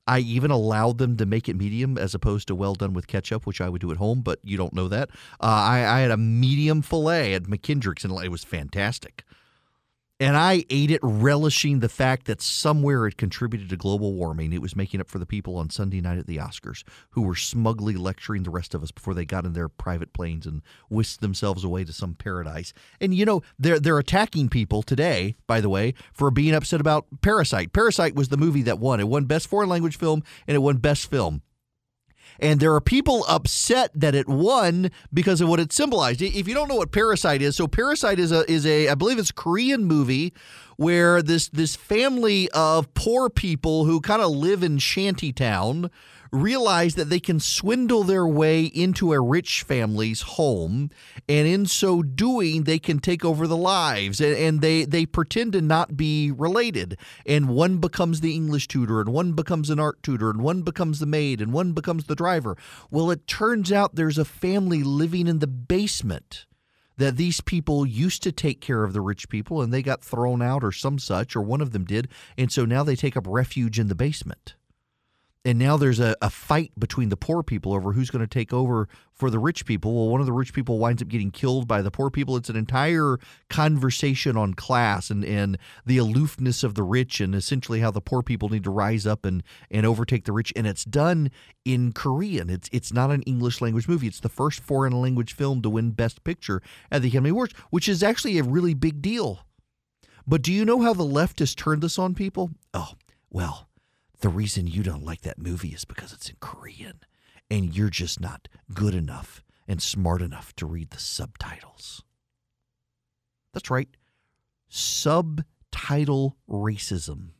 I 0.06 0.18
even 0.18 0.50
allowed 0.50 0.98
them 0.98 1.16
to 1.18 1.26
make 1.26 1.48
it 1.48 1.56
medium 1.56 1.96
as 1.96 2.14
opposed 2.14 2.48
to 2.48 2.54
well 2.56 2.74
done 2.74 2.92
with 2.92 3.06
ketchup, 3.06 3.46
which 3.46 3.60
I 3.60 3.68
would 3.68 3.80
do 3.80 3.92
at 3.92 3.98
home, 3.98 4.20
but 4.22 4.40
you 4.42 4.56
don't 4.56 4.72
know 4.72 4.88
that. 4.88 5.10
Uh, 5.40 5.46
I, 5.46 5.86
I, 5.86 6.00
had 6.00 6.10
a 6.10 6.16
medium 6.16 6.82
filet 6.82 7.34
at 7.34 7.44
McKendrick's, 7.44 8.04
and 8.04 8.12
it 8.24 8.28
was 8.28 8.42
fantastic. 8.42 9.22
And 10.22 10.36
I 10.36 10.64
ate 10.70 10.92
it 10.92 11.00
relishing 11.02 11.80
the 11.80 11.88
fact 11.88 12.26
that 12.26 12.40
somewhere 12.40 13.08
it 13.08 13.16
contributed 13.16 13.68
to 13.70 13.76
global 13.76 14.14
warming. 14.14 14.52
It 14.52 14.62
was 14.62 14.76
making 14.76 15.00
up 15.00 15.08
for 15.08 15.18
the 15.18 15.26
people 15.26 15.56
on 15.56 15.68
Sunday 15.68 16.00
night 16.00 16.16
at 16.16 16.28
the 16.28 16.36
Oscars 16.36 16.84
who 17.10 17.22
were 17.22 17.34
smugly 17.34 17.96
lecturing 17.96 18.44
the 18.44 18.50
rest 18.50 18.72
of 18.72 18.84
us 18.84 18.92
before 18.92 19.14
they 19.14 19.24
got 19.24 19.44
in 19.44 19.52
their 19.52 19.68
private 19.68 20.12
planes 20.12 20.46
and 20.46 20.62
whisked 20.88 21.22
themselves 21.22 21.64
away 21.64 21.82
to 21.82 21.92
some 21.92 22.14
paradise. 22.14 22.72
And 23.00 23.12
you 23.12 23.24
know, 23.24 23.42
they're 23.58 23.80
they're 23.80 23.98
attacking 23.98 24.48
people 24.48 24.84
today, 24.84 25.34
by 25.48 25.60
the 25.60 25.68
way, 25.68 25.92
for 26.12 26.30
being 26.30 26.54
upset 26.54 26.80
about 26.80 27.04
Parasite. 27.20 27.72
Parasite 27.72 28.14
was 28.14 28.28
the 28.28 28.36
movie 28.36 28.62
that 28.62 28.78
won. 28.78 29.00
It 29.00 29.08
won 29.08 29.24
best 29.24 29.48
foreign 29.48 29.68
language 29.68 29.98
film 29.98 30.22
and 30.46 30.54
it 30.54 30.60
won 30.60 30.76
best 30.76 31.10
film 31.10 31.42
and 32.38 32.60
there 32.60 32.74
are 32.74 32.80
people 32.80 33.24
upset 33.28 33.90
that 33.94 34.14
it 34.14 34.28
won 34.28 34.90
because 35.12 35.40
of 35.40 35.48
what 35.48 35.60
it 35.60 35.72
symbolized. 35.72 36.22
If 36.22 36.48
you 36.48 36.54
don't 36.54 36.68
know 36.68 36.76
what 36.76 36.92
Parasite 36.92 37.42
is, 37.42 37.56
so 37.56 37.66
Parasite 37.66 38.18
is 38.18 38.32
a 38.32 38.50
is 38.50 38.66
a 38.66 38.88
I 38.88 38.94
believe 38.94 39.18
it's 39.18 39.30
a 39.30 39.34
Korean 39.34 39.84
movie 39.84 40.32
where 40.76 41.22
this 41.22 41.48
this 41.48 41.76
family 41.76 42.48
of 42.50 42.92
poor 42.94 43.30
people 43.30 43.84
who 43.84 44.00
kind 44.00 44.22
of 44.22 44.30
live 44.30 44.62
in 44.62 44.78
shantytown 44.78 45.90
realize 46.32 46.94
that 46.94 47.10
they 47.10 47.20
can 47.20 47.38
swindle 47.38 48.02
their 48.02 48.26
way 48.26 48.64
into 48.64 49.12
a 49.12 49.20
rich 49.20 49.62
family's 49.62 50.22
home, 50.22 50.90
and 51.28 51.46
in 51.46 51.66
so 51.66 52.02
doing, 52.02 52.64
they 52.64 52.78
can 52.78 52.98
take 52.98 53.24
over 53.24 53.46
the 53.46 53.56
lives. 53.56 54.20
And, 54.20 54.36
and 54.36 54.60
they 54.60 54.84
they 54.84 55.06
pretend 55.06 55.52
to 55.52 55.60
not 55.60 55.96
be 55.96 56.30
related, 56.30 56.96
and 57.26 57.48
one 57.48 57.78
becomes 57.78 58.20
the 58.20 58.34
English 58.34 58.68
tutor, 58.68 59.00
and 59.00 59.10
one 59.10 59.32
becomes 59.32 59.70
an 59.70 59.78
art 59.78 60.02
tutor, 60.02 60.30
and 60.30 60.40
one 60.40 60.62
becomes 60.62 60.98
the 60.98 61.06
maid, 61.06 61.40
and 61.40 61.52
one 61.52 61.72
becomes 61.72 62.04
the 62.04 62.16
driver. 62.16 62.56
Well, 62.90 63.10
it 63.10 63.26
turns 63.26 63.70
out 63.70 63.94
there's 63.94 64.18
a 64.18 64.24
family 64.24 64.82
living 64.82 65.26
in 65.26 65.40
the 65.40 65.46
basement 65.46 66.46
that 66.96 67.16
these 67.16 67.40
people 67.40 67.86
used 67.86 68.22
to 68.22 68.32
take 68.32 68.60
care 68.60 68.84
of 68.84 68.92
the 68.92 69.00
rich 69.00 69.28
people 69.28 69.62
and 69.62 69.72
they 69.72 69.82
got 69.82 70.04
thrown 70.04 70.42
out 70.42 70.62
or 70.62 70.70
some 70.70 70.98
such, 70.98 71.34
or 71.34 71.40
one 71.40 71.60
of 71.60 71.72
them 71.72 71.84
did. 71.84 72.06
And 72.36 72.52
so 72.52 72.64
now 72.64 72.84
they 72.84 72.96
take 72.96 73.16
up 73.16 73.26
refuge 73.26 73.78
in 73.78 73.88
the 73.88 73.94
basement 73.94 74.54
and 75.44 75.58
now 75.58 75.76
there's 75.76 75.98
a, 75.98 76.14
a 76.22 76.30
fight 76.30 76.70
between 76.78 77.08
the 77.08 77.16
poor 77.16 77.42
people 77.42 77.72
over 77.72 77.92
who's 77.92 78.10
going 78.10 78.20
to 78.20 78.28
take 78.28 78.52
over 78.52 78.88
for 79.12 79.28
the 79.28 79.40
rich 79.40 79.66
people. 79.66 79.92
Well, 79.92 80.08
one 80.08 80.20
of 80.20 80.26
the 80.26 80.32
rich 80.32 80.52
people 80.52 80.78
winds 80.78 81.02
up 81.02 81.08
getting 81.08 81.32
killed 81.32 81.66
by 81.66 81.82
the 81.82 81.90
poor 81.90 82.10
people. 82.10 82.36
It's 82.36 82.48
an 82.48 82.56
entire 82.56 83.18
conversation 83.50 84.36
on 84.36 84.54
class 84.54 85.10
and, 85.10 85.24
and 85.24 85.58
the 85.84 85.98
aloofness 85.98 86.62
of 86.62 86.76
the 86.76 86.84
rich 86.84 87.20
and 87.20 87.34
essentially 87.34 87.80
how 87.80 87.90
the 87.90 88.00
poor 88.00 88.22
people 88.22 88.50
need 88.50 88.62
to 88.64 88.70
rise 88.70 89.04
up 89.04 89.24
and, 89.24 89.42
and 89.68 89.84
overtake 89.84 90.26
the 90.26 90.32
rich. 90.32 90.52
And 90.54 90.66
it's 90.66 90.84
done 90.84 91.30
in 91.64 91.92
Korean. 91.92 92.48
It's 92.48 92.68
it's 92.72 92.92
not 92.92 93.10
an 93.10 93.22
English 93.22 93.60
language 93.60 93.88
movie. 93.88 94.06
It's 94.06 94.20
the 94.20 94.28
first 94.28 94.60
foreign 94.60 94.92
language 94.92 95.34
film 95.34 95.60
to 95.62 95.70
win 95.70 95.90
Best 95.90 96.22
Picture 96.22 96.62
at 96.90 97.02
the 97.02 97.08
Academy 97.08 97.30
Awards, 97.30 97.54
which 97.70 97.88
is 97.88 98.02
actually 98.02 98.38
a 98.38 98.44
really 98.44 98.74
big 98.74 99.02
deal. 99.02 99.40
But 100.24 100.42
do 100.42 100.52
you 100.52 100.64
know 100.64 100.82
how 100.82 100.94
the 100.94 101.02
left 101.02 101.40
has 101.40 101.52
turned 101.52 101.82
this 101.82 101.98
on 101.98 102.14
people? 102.14 102.50
Oh, 102.72 102.92
well 103.28 103.68
the 104.22 104.28
reason 104.28 104.68
you 104.68 104.82
don't 104.82 105.04
like 105.04 105.22
that 105.22 105.38
movie 105.38 105.70
is 105.70 105.84
because 105.84 106.12
it's 106.12 106.30
in 106.30 106.36
Korean 106.40 107.00
and 107.50 107.76
you're 107.76 107.90
just 107.90 108.20
not 108.20 108.48
good 108.72 108.94
enough 108.94 109.44
and 109.66 109.82
smart 109.82 110.22
enough 110.22 110.54
to 110.56 110.66
read 110.66 110.90
the 110.90 111.00
subtitles. 111.00 112.02
That's 113.52 113.68
right. 113.68 113.88
Subtitle 114.68 116.36
racism. 116.48 117.30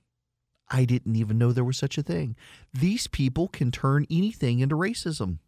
I 0.69 0.85
didn't 0.85 1.17
even 1.17 1.39
know 1.39 1.53
there 1.53 1.63
was 1.63 1.79
such 1.79 1.99
a 1.99 2.03
thing. 2.03 2.35
These 2.75 3.07
people 3.07 3.47
can 3.47 3.71
turn 3.71 4.07
anything 4.11 4.59
into 4.59 4.77
racism. 4.77 5.39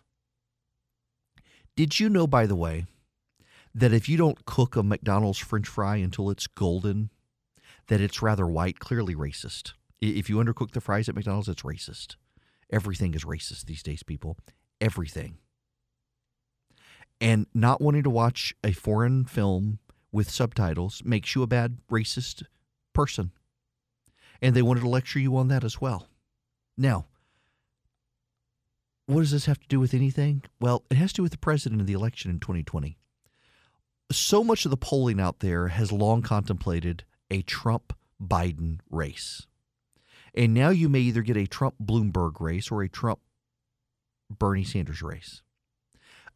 Did 1.77 1.99
you 1.99 2.09
know, 2.09 2.29
by 2.29 2.47
the 2.47 2.55
way, 2.55 2.87
that 3.75 3.93
if 3.93 4.09
you 4.09 4.17
don't 4.17 4.47
cook 4.47 4.77
a 4.77 4.85
McDonald's 4.85 5.39
french 5.39 5.67
fry 5.67 5.97
until 5.97 6.31
it's 6.31 6.47
golden, 6.47 7.11
that 7.89 8.01
it's 8.01 8.23
rather 8.23 8.47
white, 8.47 8.79
clearly 8.79 9.17
racist? 9.17 9.73
If 10.11 10.29
you 10.29 10.37
undercook 10.37 10.73
the 10.73 10.81
fries 10.81 11.09
at 11.09 11.15
McDonald's, 11.15 11.49
it's 11.49 11.63
racist. 11.63 12.17
Everything 12.71 13.15
is 13.15 13.25
racist 13.25 13.65
these 13.65 13.83
days, 13.83 14.03
people. 14.03 14.37
Everything. 14.81 15.39
And 17.21 17.47
not 17.55 17.81
wanting 17.81 18.03
to 18.03 18.11
watch 18.11 18.55
a 18.63 18.73
foreign 18.73 19.25
film 19.25 19.79
with 20.13 20.31
subtitles 20.31 21.03
makes 21.05 21.35
you 21.35 21.43
a 21.43 21.47
bad 21.47 21.79
racist 21.91 22.43
person. 22.93 23.33
And 24.43 24.55
they 24.55 24.63
wanted 24.63 24.81
to 24.81 24.89
lecture 24.89 25.19
you 25.19 25.37
on 25.37 25.49
that 25.49 25.65
as 25.65 25.81
well. 25.81 26.09
Now, 26.77 27.07
what 29.07 29.21
does 29.21 29.31
this 29.31 29.47
have 29.47 29.61
to 29.61 29.69
do 29.69 29.81
with 29.81 29.95
anything? 29.95 30.43
Well, 30.61 30.85
it 30.91 30.97
has 30.97 31.13
to 31.13 31.17
do 31.17 31.23
with 31.23 31.33
the 31.33 31.39
president 31.39 31.81
of 31.81 31.87
the 31.87 31.93
election 31.93 32.31
in 32.31 32.41
2020. 32.41 32.99
So 34.13 34.45
much 34.45 34.65
of 34.65 34.71
the 34.71 34.77
polling 34.77 35.21
out 35.21 35.41
there 35.41 35.69
has 35.69 35.93
long 35.93 36.21
contemplated 36.21 37.05
a 37.31 37.43
Trump 37.43 37.97
Biden 38.23 38.81
race. 38.91 39.47
And 40.35 40.53
now 40.53 40.71
you 40.71 40.89
may 40.89 41.01
either 41.01 41.23
get 41.23 41.37
a 41.37 41.47
Trump 41.47 41.77
Bloomberg 41.83 42.41
race 42.41 42.71
or 42.71 42.83
a 42.83 42.89
Trump 42.89 43.21
Bernie 44.31 44.65
Sanders 44.65 45.03
race. 45.03 45.43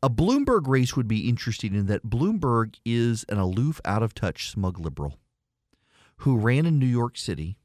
A 0.02 0.08
Bloomberg 0.08 0.68
race 0.68 0.94
would 0.94 1.08
be 1.08 1.28
interesting 1.28 1.74
in 1.74 1.86
that 1.86 2.06
Bloomberg 2.06 2.76
is 2.84 3.24
an 3.28 3.38
aloof, 3.38 3.80
out 3.84 4.02
of 4.02 4.14
touch, 4.14 4.50
smug 4.50 4.78
liberal 4.78 5.18
who 6.18 6.36
ran 6.36 6.66
in 6.66 6.78
New 6.78 6.86
York 6.86 7.16
City 7.16 7.56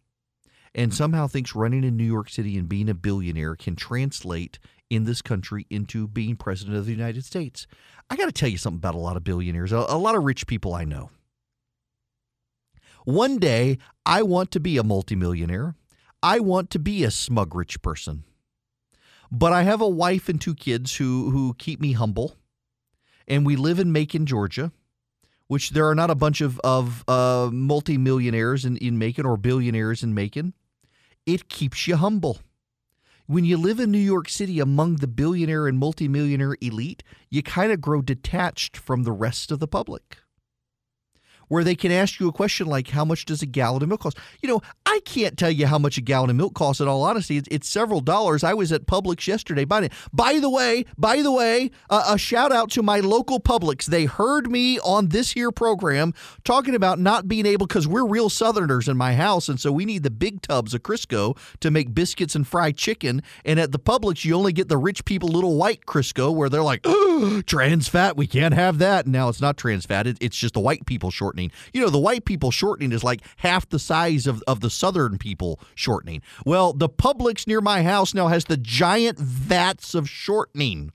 and 0.75 0.93
somehow 0.93 1.27
thinks 1.27 1.55
running 1.55 1.83
in 1.83 1.97
New 1.97 2.03
York 2.03 2.29
City 2.29 2.57
and 2.57 2.67
being 2.67 2.89
a 2.89 2.93
billionaire 2.93 3.55
can 3.55 3.75
translate 3.75 4.57
in 4.89 5.03
this 5.03 5.21
country 5.21 5.65
into 5.69 6.07
being 6.07 6.35
president 6.35 6.77
of 6.77 6.85
the 6.85 6.91
United 6.91 7.25
States. 7.25 7.67
I 8.09 8.15
got 8.15 8.25
to 8.25 8.31
tell 8.31 8.49
you 8.49 8.57
something 8.57 8.77
about 8.77 8.95
a 8.95 8.99
lot 8.99 9.17
of 9.17 9.23
billionaires, 9.23 9.71
a, 9.71 9.77
a 9.77 9.97
lot 9.97 10.15
of 10.15 10.23
rich 10.23 10.47
people 10.47 10.73
I 10.73 10.85
know. 10.85 11.09
One 13.05 13.37
day, 13.37 13.77
I 14.05 14.23
want 14.23 14.51
to 14.51 14.59
be 14.59 14.77
a 14.77 14.83
multimillionaire. 14.83 15.75
I 16.23 16.39
want 16.39 16.69
to 16.69 16.79
be 16.79 17.03
a 17.03 17.11
smug 17.11 17.53
rich 17.53 17.81
person. 17.81 18.23
But 19.29 19.51
I 19.51 19.63
have 19.63 19.81
a 19.81 19.89
wife 19.89 20.29
and 20.29 20.39
two 20.39 20.55
kids 20.55 20.95
who, 20.95 21.31
who 21.31 21.53
keep 21.57 21.81
me 21.81 21.91
humble. 21.91 22.37
And 23.27 23.45
we 23.45 23.57
live 23.57 23.77
in 23.77 23.91
Macon, 23.91 24.25
Georgia, 24.25 24.71
which 25.47 25.71
there 25.71 25.87
are 25.89 25.95
not 25.95 26.09
a 26.09 26.15
bunch 26.15 26.39
of, 26.39 26.61
of 26.63 27.03
uh, 27.09 27.49
multimillionaires 27.51 28.63
in, 28.63 28.77
in 28.77 28.97
Macon 28.97 29.25
or 29.25 29.35
billionaires 29.35 30.01
in 30.01 30.13
Macon. 30.13 30.53
It 31.25 31.49
keeps 31.49 31.87
you 31.89 31.97
humble. 31.97 32.39
When 33.25 33.43
you 33.43 33.57
live 33.57 33.81
in 33.81 33.91
New 33.91 33.97
York 33.97 34.29
City 34.29 34.61
among 34.61 34.97
the 34.97 35.07
billionaire 35.07 35.67
and 35.67 35.77
multimillionaire 35.77 36.55
elite, 36.61 37.03
you 37.29 37.43
kind 37.43 37.73
of 37.73 37.81
grow 37.81 38.01
detached 38.01 38.77
from 38.77 39.03
the 39.03 39.11
rest 39.11 39.51
of 39.51 39.59
the 39.59 39.67
public 39.67 40.17
where 41.53 41.63
they 41.63 41.75
can 41.75 41.91
ask 41.91 42.19
you 42.19 42.27
a 42.27 42.31
question 42.31 42.65
like, 42.65 42.89
How 42.89 43.05
much 43.05 43.25
does 43.25 43.43
a 43.43 43.45
gallon 43.45 43.83
of 43.83 43.89
milk 43.89 44.01
cost? 44.01 44.17
You 44.41 44.49
know, 44.49 44.61
I 44.87 44.99
can't 45.05 45.37
tell 45.37 45.51
you 45.51 45.67
how 45.67 45.77
much 45.77 45.97
a 45.97 46.01
gallon 46.01 46.31
of 46.31 46.35
milk 46.35 46.55
costs 46.55 46.81
in 46.81 46.87
all 46.87 47.03
honesty. 47.03 47.37
It's, 47.37 47.47
it's 47.51 47.69
several 47.69 47.99
dollars. 47.99 48.43
I 48.43 48.55
was 48.55 48.71
at 48.71 48.87
Publix 48.87 49.27
yesterday 49.27 49.63
buying 49.63 49.83
it. 49.85 49.93
By 50.11 50.39
the 50.39 50.49
way, 50.49 50.85
by 50.97 51.21
the 51.21 51.31
way, 51.31 51.69
uh, 51.91 52.05
a 52.07 52.17
shout 52.17 52.51
out 52.51 52.71
to 52.71 52.81
my 52.81 52.99
local 53.01 53.39
Publix. 53.39 53.85
They 53.85 54.05
heard 54.05 54.51
me 54.51 54.79
on 54.79 55.09
this 55.09 55.31
here 55.33 55.51
program 55.51 56.13
talking 56.43 56.73
about 56.73 56.97
not 56.99 57.27
being 57.27 57.45
able, 57.45 57.67
because 57.67 57.87
we're 57.87 58.05
real 58.05 58.29
Southerners 58.29 58.87
in 58.87 58.97
my 58.97 59.13
house, 59.13 59.47
and 59.47 59.59
so 59.59 59.71
we 59.71 59.85
need 59.85 60.01
the 60.01 60.11
big 60.11 60.41
tubs 60.41 60.73
of 60.73 60.81
Crisco 60.81 61.37
to 61.59 61.69
make 61.69 61.93
biscuits 61.93 62.35
and 62.35 62.47
fried 62.47 62.77
chicken. 62.77 63.21
And 63.45 63.59
at 63.59 63.71
the 63.71 63.79
Publix, 63.79 64.25
you 64.25 64.35
only 64.35 64.53
get 64.53 64.69
the 64.69 64.77
rich 64.77 65.05
people 65.05 65.29
little 65.29 65.55
white 65.55 65.85
Crisco 65.85 66.33
where 66.33 66.49
they're 66.49 66.63
like, 66.63 66.81
oh, 66.83 67.41
trans 67.45 67.87
fat, 67.87 68.17
we 68.17 68.25
can't 68.25 68.53
have 68.55 68.79
that. 68.79 69.05
And 69.05 69.13
now 69.13 69.29
it's 69.29 69.41
not 69.41 69.57
trans 69.57 69.85
fat, 69.85 70.07
it, 70.07 70.17
it's 70.19 70.37
just 70.37 70.53
the 70.53 70.59
white 70.59 70.85
people 70.85 71.11
shortening. 71.11 71.42
You 71.73 71.81
know, 71.81 71.89
the 71.89 71.99
white 71.99 72.25
people 72.25 72.51
shortening 72.51 72.91
is 72.91 73.03
like 73.03 73.21
half 73.37 73.67
the 73.67 73.79
size 73.79 74.27
of, 74.27 74.43
of 74.47 74.59
the 74.59 74.69
southern 74.69 75.17
people 75.17 75.59
shortening. 75.75 76.21
Well, 76.45 76.73
the 76.73 76.89
Publix 76.89 77.47
near 77.47 77.61
my 77.61 77.83
house 77.83 78.13
now 78.13 78.27
has 78.27 78.45
the 78.45 78.57
giant 78.57 79.17
vats 79.17 79.95
of 79.95 80.09
shortening 80.09 80.91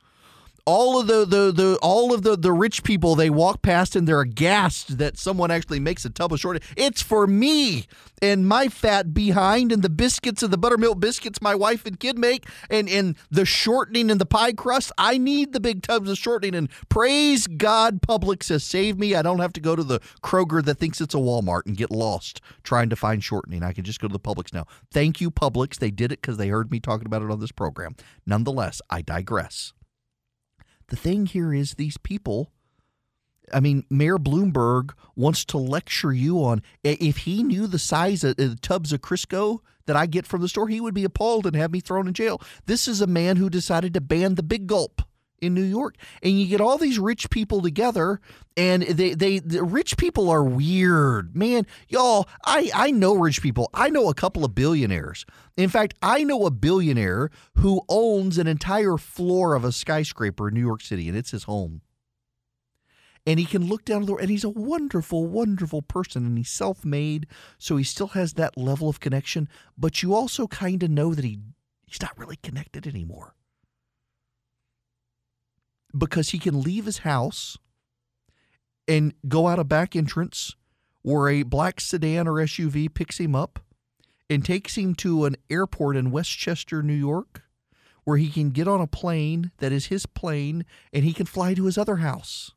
all 0.69 1.01
of 1.01 1.07
the, 1.07 1.25
the, 1.25 1.51
the 1.51 1.79
all 1.81 2.13
of 2.13 2.21
the, 2.21 2.37
the 2.37 2.53
rich 2.53 2.85
people 2.85 3.15
they 3.15 3.31
walk 3.31 3.63
past 3.63 3.97
and 3.97 4.07
they're 4.07 4.21
aghast 4.21 4.99
that 4.99 5.17
someone 5.17 5.51
actually 5.51 5.81
makes 5.81 6.05
a 6.05 6.11
tub 6.11 6.31
of 6.31 6.39
shortening. 6.39 6.69
It's 6.77 7.01
for 7.01 7.27
me 7.27 7.87
and 8.21 8.47
my 8.47 8.69
fat 8.69 9.15
behind 9.15 9.73
and 9.73 9.83
the 9.83 9.89
biscuits 9.89 10.43
and 10.43 10.53
the 10.53 10.59
buttermilk 10.59 11.01
biscuits 11.01 11.41
my 11.41 11.55
wife 11.55 11.87
and 11.87 11.99
kid 11.99 12.19
make 12.19 12.47
and, 12.69 12.87
and 12.87 13.17
the 13.31 13.47
shortening 13.47 14.11
and 14.11 14.21
the 14.21 14.27
pie 14.27 14.53
crust. 14.53 14.93
I 14.99 15.17
need 15.17 15.55
the 15.55 15.61
big 15.61 15.83
tubs 15.83 16.11
of 16.11 16.19
shortening 16.19 16.55
and 16.55 16.69
praise 16.91 17.47
God 17.47 18.03
Publix 18.03 18.51
has 18.51 18.63
saved 18.63 19.01
me. 19.01 19.15
I 19.15 19.23
don't 19.23 19.39
have 19.39 19.55
to 19.55 19.63
go 19.63 19.75
to 19.75 19.83
the 19.83 20.01
Kroger 20.23 20.63
that 20.63 20.75
thinks 20.75 21.01
it's 21.01 21.15
a 21.15 21.19
Walmart 21.19 21.63
and 21.65 21.79
get 21.79 21.91
lost 21.91 22.43
trying 22.63 22.91
to 22.91 22.97
find 22.97 23.25
shortening. 23.25 23.63
I 23.63 23.73
can 23.73 23.85
just 23.85 24.01
go 24.01 24.09
to 24.09 24.13
the 24.13 24.21
Publix 24.21 24.53
now. 24.53 24.67
Thank 24.93 25.19
you, 25.19 25.31
Publix. 25.31 25.79
They 25.79 25.91
did 25.91 26.13
it 26.13 26.21
because 26.21 26.37
they 26.37 26.49
heard 26.49 26.71
me 26.71 26.79
talking 26.79 27.07
about 27.07 27.23
it 27.23 27.31
on 27.31 27.41
this 27.41 27.53
program. 27.53 27.97
Nonetheless, 28.27 28.83
I 28.91 29.01
digress. 29.01 29.73
The 30.89 30.97
thing 30.97 31.27
here 31.27 31.53
is 31.53 31.75
these 31.75 31.97
people. 31.97 32.51
I 33.53 33.61
mean, 33.61 33.85
Mayor 33.89 34.19
Bloomberg 34.19 34.91
wants 35.17 35.45
to 35.47 35.59
lecture 35.59 36.13
you 36.13 36.45
on 36.45 36.63
if 36.83 37.19
he 37.19 37.43
knew 37.43 37.67
the 37.67 37.79
size 37.79 38.25
of 38.25 38.33
uh, 38.33 38.35
the 38.37 38.59
tubs 38.61 38.93
of 38.93 39.01
Crisco 39.01 39.61
that 39.87 39.97
I 39.97 40.07
get 40.07 40.27
from 40.27 40.43
the 40.43 40.49
store, 40.49 40.69
he 40.69 40.81
would 40.81 40.95
be 40.95 41.05
appalled 41.05 41.47
and 41.47 41.57
have 41.57 41.73
me 41.73 41.81
thrown 41.81 42.09
in 42.09 42.15
jail. 42.15 42.43
This 42.67 42.87
is 42.87 43.01
a 43.01 43.07
man 43.07 43.37
who 43.37 43.49
decided 43.49 43.95
to 43.95 44.01
ban 44.01 44.35
the 44.35 44.43
big 44.43 44.67
gulp 44.67 45.03
in 45.41 45.55
New 45.55 45.63
York. 45.63 45.97
And 46.23 46.39
you 46.39 46.47
get 46.47 46.61
all 46.61 46.79
these 46.79 46.99
rich 46.99 47.31
people 47.31 47.61
together 47.61 48.21
and 48.57 48.83
they 48.83 49.15
they 49.15 49.39
the 49.39 49.63
rich 49.63 49.97
people 49.97 50.29
are 50.31 50.45
weird. 50.45 51.37
Man, 51.37 51.67
y'all, 51.89 52.29
I 52.45 52.71
I 52.75 52.91
know 52.91 53.15
rich 53.15 53.43
people. 53.43 53.71
I 53.73 53.91
know 53.91 54.09
a 54.09 54.15
couple 54.15 54.45
of 54.45 54.55
billionaires. 54.55 55.25
In 55.57 55.69
fact, 55.69 55.95
I 56.03 56.25
know 56.25 56.47
a 56.47 56.51
billionaire 56.51 57.31
who 57.57 57.83
owns 57.89 58.39
an 58.39 58.47
entire 58.47 58.97
floor 58.97 59.55
of 59.55 59.65
a 59.65 59.73
skyscraper 59.73 60.49
in 60.49 60.55
New 60.55 60.61
York 60.61 60.83
City 60.83 61.09
and 61.09 61.17
it's 61.17 61.31
his 61.31 61.45
home. 61.45 61.83
And 63.27 63.39
he 63.39 63.45
can 63.45 63.67
look 63.67 63.85
down 63.85 64.07
the 64.07 64.15
and 64.15 64.31
he's 64.31 64.45
a 64.45 64.49
wonderful, 64.49 65.27
wonderful 65.27 65.83
person, 65.83 66.25
and 66.25 66.39
he's 66.39 66.49
self-made, 66.49 67.27
so 67.59 67.77
he 67.77 67.85
still 67.85 68.07
has 68.09 68.35
that 68.35 68.57
level 68.57 68.89
of 68.89 69.01
connection. 69.01 69.51
But 69.77 70.03
you 70.03 70.15
also 70.15 70.47
kind 70.47 70.83
of 70.83 70.91
know 70.91 71.13
that 71.15 71.25
he 71.25 71.39
he's 71.87 72.01
not 72.01 72.17
really 72.17 72.37
connected 72.37 72.87
anymore 72.87 73.35
because 75.99 76.31
he 76.31 76.39
can 76.39 76.63
leave 76.63 76.87
his 76.87 76.99
house 76.99 77.59
and 78.87 79.13
go 79.29 79.49
out 79.49 79.59
a 79.59 79.65
back 79.65 79.95
entrance 79.95 80.55
where 81.03 81.29
a 81.29 81.43
black 81.43 81.81
sedan 81.81 82.27
or 82.27 82.35
SUV 82.35 82.93
picks 82.93 83.19
him 83.19 83.35
up 83.35 83.61
and 84.31 84.45
takes 84.45 84.77
him 84.77 84.95
to 84.95 85.25
an 85.25 85.37
airport 85.49 85.97
in 85.97 86.11
Westchester, 86.11 86.83
New 86.83 86.95
York, 86.95 87.43
where 88.05 88.17
he 88.17 88.29
can 88.29 88.51
get 88.51 88.69
on 88.69 88.81
a 88.81 88.87
plane 88.87 89.53
that 89.59 89.73
is 89.73 89.87
his 89.87 90.07
plane 90.07 90.65
and 90.93 91.05
he 91.05 91.13
can 91.13 91.27
fly 91.27 91.55
to 91.55 91.67
his 91.67 91.79
other 91.79 91.97
house. 91.97 92.53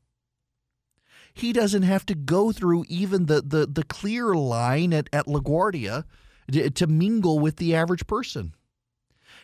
He 1.33 1.53
doesn't 1.53 1.83
have 1.83 2.05
to 2.07 2.15
go 2.15 2.51
through 2.51 2.85
even 2.89 3.25
the, 3.27 3.41
the, 3.41 3.65
the 3.65 3.83
clear 3.83 4.33
line 4.33 4.93
at, 4.93 5.07
at 5.13 5.27
LaGuardia 5.27 6.03
to, 6.51 6.69
to 6.69 6.87
mingle 6.87 7.39
with 7.39 7.55
the 7.55 7.73
average 7.73 8.05
person. 8.05 8.53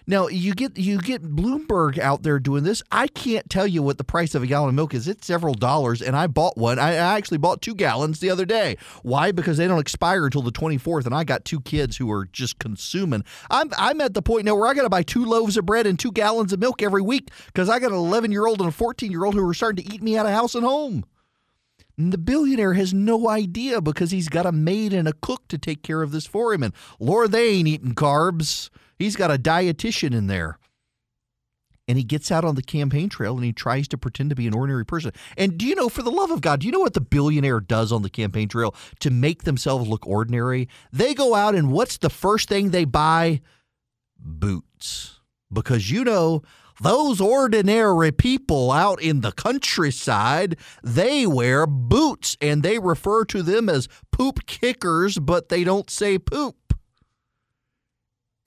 Now 0.10 0.30
you 0.30 0.54
get 0.54 0.78
you 0.78 1.00
get 1.00 1.22
Bloomberg 1.22 2.00
out 2.00 2.24
there 2.24 2.40
doing 2.40 2.64
this. 2.64 2.82
I 2.94 3.08
can't 3.08 3.50
tell 3.50 3.68
you 3.68 3.84
what 3.84 3.98
the 3.98 4.06
price 4.06 4.36
of 4.36 4.42
a 4.42 4.48
gallon 4.48 4.70
of 4.70 4.76
milk 4.76 4.94
is. 4.94 5.06
It's 5.06 5.28
several 5.28 5.54
dollars, 5.54 6.02
and 6.02 6.16
I 6.16 6.28
bought 6.28 6.58
one. 6.58 6.80
I 6.80 6.94
actually 6.94 7.40
bought 7.40 7.62
two 7.62 7.76
gallons 7.76 8.22
the 8.22 8.30
other 8.30 8.46
day. 8.46 8.78
Why? 9.04 9.34
Because 9.34 9.58
they 9.58 9.68
don't 9.68 9.82
expire 9.82 10.24
until 10.24 10.42
the 10.42 10.52
24th, 10.52 11.06
and 11.06 11.14
I 11.14 11.26
got 11.26 11.44
two 11.44 11.60
kids 11.60 11.98
who 11.98 12.10
are 12.10 12.24
just 12.24 12.58
consuming. 12.58 13.26
I'm 13.52 13.70
I'm 13.78 14.00
at 14.00 14.14
the 14.14 14.22
point 14.22 14.46
now 14.46 14.56
where 14.56 14.70
I 14.70 14.74
got 14.74 14.84
to 14.84 14.90
buy 14.90 15.04
two 15.04 15.26
loaves 15.26 15.58
of 15.58 15.66
bread 15.66 15.86
and 15.86 16.00
two 16.00 16.14
gallons 16.14 16.54
of 16.54 16.62
milk 16.62 16.82
every 16.82 17.02
week 17.02 17.30
because 17.48 17.68
I 17.68 17.80
got 17.80 17.92
an 17.92 17.98
11 17.98 18.32
year 18.32 18.48
old 18.48 18.62
and 18.62 18.70
a 18.70 18.72
14 18.72 19.12
year 19.12 19.26
old 19.26 19.36
who 19.36 19.46
are 19.46 19.54
starting 19.54 19.84
to 19.84 19.94
eat 19.94 20.02
me 20.02 20.18
out 20.18 20.26
of 20.26 20.32
house 20.32 20.56
and 20.56 20.64
home. 20.64 21.04
And 21.98 22.14
the 22.14 22.18
billionaire 22.18 22.74
has 22.74 22.94
no 22.94 23.28
idea 23.28 23.82
because 23.82 24.12
he's 24.12 24.30
got 24.30 24.46
a 24.46 24.52
maid 24.52 24.94
and 24.94 25.08
a 25.08 25.14
cook 25.14 25.48
to 25.48 25.58
take 25.58 25.82
care 25.82 26.04
of 26.04 26.12
this 26.12 26.28
for 26.28 26.54
him. 26.54 26.62
And 26.62 26.74
Lord, 27.00 27.32
they 27.32 27.50
ain't 27.50 27.68
eating 27.68 27.96
carbs. 27.96 28.70
He's 29.00 29.16
got 29.16 29.32
a 29.32 29.40
dietitian 29.40 30.14
in 30.14 30.28
there. 30.28 30.60
And 31.88 31.98
he 31.98 32.04
gets 32.04 32.32
out 32.32 32.44
on 32.44 32.56
the 32.56 32.62
campaign 32.62 33.08
trail 33.08 33.36
and 33.36 33.46
he 33.46 33.54
tries 33.54 33.88
to 33.88 33.98
pretend 33.98 34.30
to 34.30 34.36
be 34.36 34.46
an 34.46 34.54
ordinary 34.54 34.86
person. 34.86 35.12
And 35.38 35.58
do 35.58 35.66
you 35.66 35.74
know, 35.74 35.88
for 35.88 36.04
the 36.04 36.12
love 36.12 36.32
of 36.32 36.42
God, 36.42 36.60
do 36.60 36.66
you 36.68 36.72
know 36.72 36.82
what 36.82 36.94
the 36.94 37.02
billionaire 37.02 37.62
does 37.62 37.92
on 37.92 38.02
the 38.02 38.10
campaign 38.10 38.50
trail 38.50 38.76
to 39.00 39.10
make 39.10 39.44
themselves 39.44 39.88
look 39.88 40.06
ordinary? 40.06 40.68
They 40.92 41.14
go 41.14 41.34
out 41.34 41.56
and 41.56 41.72
what's 41.72 41.98
the 41.98 42.10
first 42.10 42.50
thing 42.50 42.70
they 42.70 42.84
buy? 42.84 43.42
Boots. 44.20 45.22
Because 45.52 45.90
you 45.90 46.04
know, 46.04 46.44
those 46.82 47.20
ordinary 47.20 48.12
people 48.12 48.72
out 48.72 49.02
in 49.02 49.22
the 49.22 49.32
countryside, 49.32 50.58
they 50.84 51.26
wear 51.26 51.66
boots 51.66 52.38
and 52.42 52.64
they 52.64 52.80
refer 52.80 53.26
to 53.26 53.42
them 53.42 53.70
as 53.70 53.88
poop 54.12 54.46
kickers, 54.46 55.18
but 55.20 55.50
they 55.50 55.64
don't 55.64 55.90
say 55.90 56.18
poop. 56.18 56.56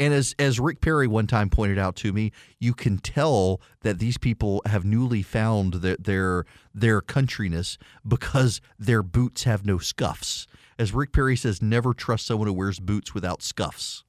And 0.01 0.15
as 0.15 0.35
as 0.39 0.59
Rick 0.59 0.81
Perry 0.81 1.07
one 1.07 1.27
time 1.27 1.51
pointed 1.51 1.78
out 1.78 1.94
to 1.97 2.12
me, 2.12 2.32
you 2.59 2.73
can 2.73 2.97
tell 2.97 3.61
that 3.82 3.98
these 3.98 4.16
people 4.16 4.62
have 4.65 4.82
newly 4.82 5.23
found 5.23 5.74
their 5.74 5.97
their, 6.01 6.47
their 6.73 7.01
countryness 7.02 7.77
because 8.09 8.62
their 8.78 9.02
boots 9.02 9.44
have 9.44 9.66
no 9.66 9.77
scuffs. 9.77 10.47
As 10.78 10.94
Rick 10.94 11.12
Perry 11.12 11.36
says, 11.36 11.61
never 11.61 11.93
trust 11.93 12.27
someone 12.27 12.48
who 12.48 12.55
wears 12.55 12.81
boots 12.81 13.12
without 13.12 13.43
scuffs. 13.43 14.02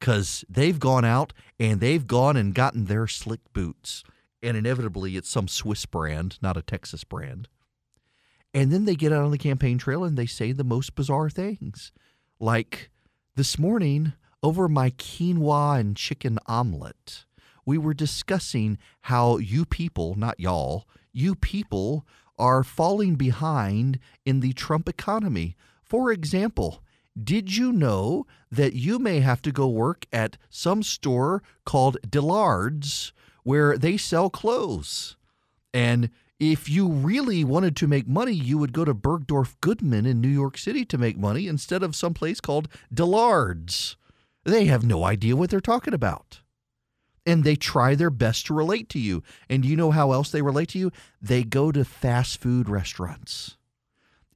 Cause 0.00 0.44
they've 0.48 0.78
gone 0.78 1.04
out 1.04 1.32
and 1.58 1.80
they've 1.80 2.06
gone 2.06 2.36
and 2.36 2.54
gotten 2.54 2.86
their 2.86 3.06
slick 3.06 3.40
boots. 3.52 4.02
And 4.42 4.56
inevitably 4.56 5.16
it's 5.16 5.28
some 5.28 5.46
Swiss 5.46 5.84
brand, 5.84 6.38
not 6.40 6.56
a 6.56 6.62
Texas 6.62 7.04
brand. 7.04 7.48
And 8.54 8.72
then 8.72 8.84
they 8.84 8.96
get 8.96 9.12
out 9.12 9.24
on 9.24 9.30
the 9.30 9.38
campaign 9.38 9.78
trail 9.78 10.02
and 10.02 10.16
they 10.16 10.26
say 10.26 10.52
the 10.52 10.64
most 10.64 10.94
bizarre 10.94 11.30
things. 11.30 11.92
Like 12.38 12.90
this 13.36 13.58
morning, 13.58 14.14
over 14.42 14.68
my 14.68 14.90
quinoa 14.90 15.78
and 15.78 15.96
chicken 15.96 16.38
omelet, 16.46 17.26
we 17.66 17.76
were 17.78 17.94
discussing 17.94 18.78
how 19.02 19.36
you 19.36 19.64
people, 19.64 20.14
not 20.16 20.40
y'all, 20.40 20.88
you 21.12 21.34
people 21.34 22.06
are 22.38 22.64
falling 22.64 23.16
behind 23.16 23.98
in 24.24 24.40
the 24.40 24.54
Trump 24.54 24.88
economy. 24.88 25.56
For 25.84 26.10
example, 26.10 26.82
did 27.22 27.56
you 27.56 27.72
know 27.72 28.26
that 28.50 28.74
you 28.74 28.98
may 28.98 29.20
have 29.20 29.42
to 29.42 29.52
go 29.52 29.68
work 29.68 30.06
at 30.12 30.36
some 30.48 30.82
store 30.82 31.42
called 31.64 31.98
Dillard's 32.08 33.12
where 33.42 33.76
they 33.76 33.96
sell 33.96 34.30
clothes? 34.30 35.16
And 35.72 36.10
if 36.38 36.68
you 36.68 36.88
really 36.88 37.44
wanted 37.44 37.76
to 37.76 37.86
make 37.86 38.08
money, 38.08 38.32
you 38.32 38.56
would 38.58 38.72
go 38.72 38.84
to 38.84 38.94
Bergdorf 38.94 39.56
Goodman 39.60 40.06
in 40.06 40.20
New 40.20 40.28
York 40.28 40.56
City 40.56 40.84
to 40.86 40.98
make 40.98 41.18
money 41.18 41.46
instead 41.46 41.82
of 41.82 41.94
some 41.94 42.14
place 42.14 42.40
called 42.40 42.68
Dillard's. 42.92 43.96
They 44.44 44.64
have 44.64 44.84
no 44.84 45.04
idea 45.04 45.36
what 45.36 45.50
they're 45.50 45.60
talking 45.60 45.92
about. 45.92 46.40
And 47.26 47.44
they 47.44 47.56
try 47.56 47.94
their 47.94 48.10
best 48.10 48.46
to 48.46 48.54
relate 48.54 48.88
to 48.90 48.98
you. 48.98 49.22
And 49.50 49.64
you 49.64 49.76
know 49.76 49.90
how 49.90 50.12
else 50.12 50.30
they 50.30 50.40
relate 50.40 50.70
to 50.70 50.78
you? 50.78 50.90
They 51.20 51.44
go 51.44 51.70
to 51.70 51.84
fast 51.84 52.40
food 52.40 52.68
restaurants. 52.68 53.58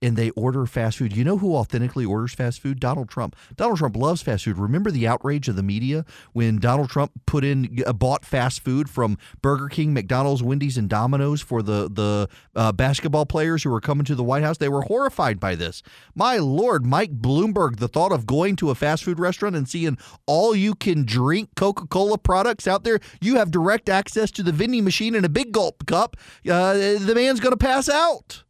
And 0.05 0.17
they 0.17 0.31
order 0.31 0.67
fast 0.67 0.99
food. 0.99 1.17
You 1.17 1.25
know 1.25 1.39
who 1.39 1.57
authentically 1.57 2.05
orders 2.05 2.35
fast 2.35 2.61
food? 2.61 2.79
Donald 2.79 3.09
Trump. 3.09 3.35
Donald 3.57 3.79
Trump 3.79 3.97
loves 3.97 4.21
fast 4.21 4.45
food. 4.45 4.59
Remember 4.59 4.91
the 4.91 5.09
outrage 5.09 5.49
of 5.49 5.57
the 5.57 5.63
media 5.63 6.05
when 6.35 6.59
Donald 6.59 6.91
Trump 6.91 7.13
put 7.27 7.43
in 7.43 7.83
uh, 7.87 7.93
bought 7.93 8.25
fast 8.25 8.63
food 8.63 8.91
from 8.91 9.17
Burger 9.41 9.69
King, 9.69 9.95
McDonald's, 9.95 10.43
Wendy's, 10.43 10.77
and 10.77 10.89
Domino's 10.89 11.41
for 11.41 11.63
the 11.63 11.89
the 11.91 12.29
uh, 12.55 12.73
basketball 12.73 13.25
players 13.25 13.63
who 13.63 13.71
were 13.71 13.81
coming 13.81 14.05
to 14.05 14.15
the 14.15 14.23
White 14.23 14.43
House. 14.43 14.59
They 14.59 14.69
were 14.69 14.83
horrified 14.83 15.41
by 15.41 15.55
this. 15.55 15.83
My 16.15 16.37
lord, 16.37 16.85
Mike 16.85 17.19
Bloomberg, 17.19 17.79
the 17.79 17.89
thought 17.89 18.13
of 18.13 18.27
going 18.27 18.57
to 18.57 18.71
a 18.71 18.75
fast 18.75 19.05
food 19.05 19.19
restaurant 19.19 19.57
and 19.57 19.69
seeing 19.69 19.97
all 20.27 20.55
you 20.55 20.75
can 20.75 21.05
drink 21.05 21.51
Coca 21.57 21.87
Cola 21.87 22.19
products 22.19 22.69
out 22.69 22.85
there, 22.85 23.01
you 23.23 23.37
have 23.37 23.51
direct 23.51 23.89
access 23.89 24.31
to 24.33 24.43
the 24.43 24.53
vending 24.53 24.85
machine 24.85 25.15
in 25.15 25.25
a 25.25 25.29
big 25.31 25.53
gulp 25.53 25.87
cup. 25.87 26.17
Uh, 26.49 26.75
the 26.75 27.13
man's 27.15 27.41
going 27.41 27.53
to 27.53 27.57
pass 27.57 27.89
out. 27.89 28.45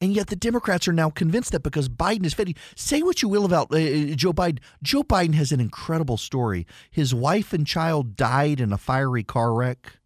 And 0.00 0.14
yet 0.14 0.28
the 0.28 0.36
Democrats 0.36 0.88
are 0.88 0.94
now 0.94 1.10
convinced 1.10 1.52
that 1.52 1.62
because 1.62 1.88
Biden 1.88 2.24
is 2.24 2.32
fed. 2.32 2.54
Say 2.74 3.02
what 3.02 3.20
you 3.20 3.28
will 3.28 3.44
about 3.44 3.70
uh, 3.70 3.76
uh, 3.76 4.14
Joe 4.14 4.32
Biden. 4.32 4.60
Joe 4.82 5.02
Biden 5.02 5.34
has 5.34 5.52
an 5.52 5.60
incredible 5.60 6.16
story. 6.16 6.66
His 6.90 7.14
wife 7.14 7.52
and 7.52 7.66
child 7.66 8.16
died 8.16 8.60
in 8.60 8.72
a 8.72 8.78
fiery 8.78 9.22
car 9.22 9.52
wreck. 9.52 9.98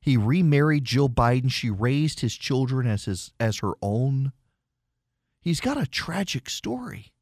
He 0.00 0.16
remarried 0.16 0.84
Jill 0.84 1.08
Biden. 1.08 1.50
She 1.50 1.68
raised 1.68 2.20
his 2.20 2.36
children 2.36 2.86
as 2.86 3.06
his 3.06 3.32
as 3.40 3.58
her 3.58 3.72
own. 3.82 4.32
He's 5.40 5.60
got 5.60 5.80
a 5.80 5.86
tragic 5.86 6.48
story. 6.48 7.12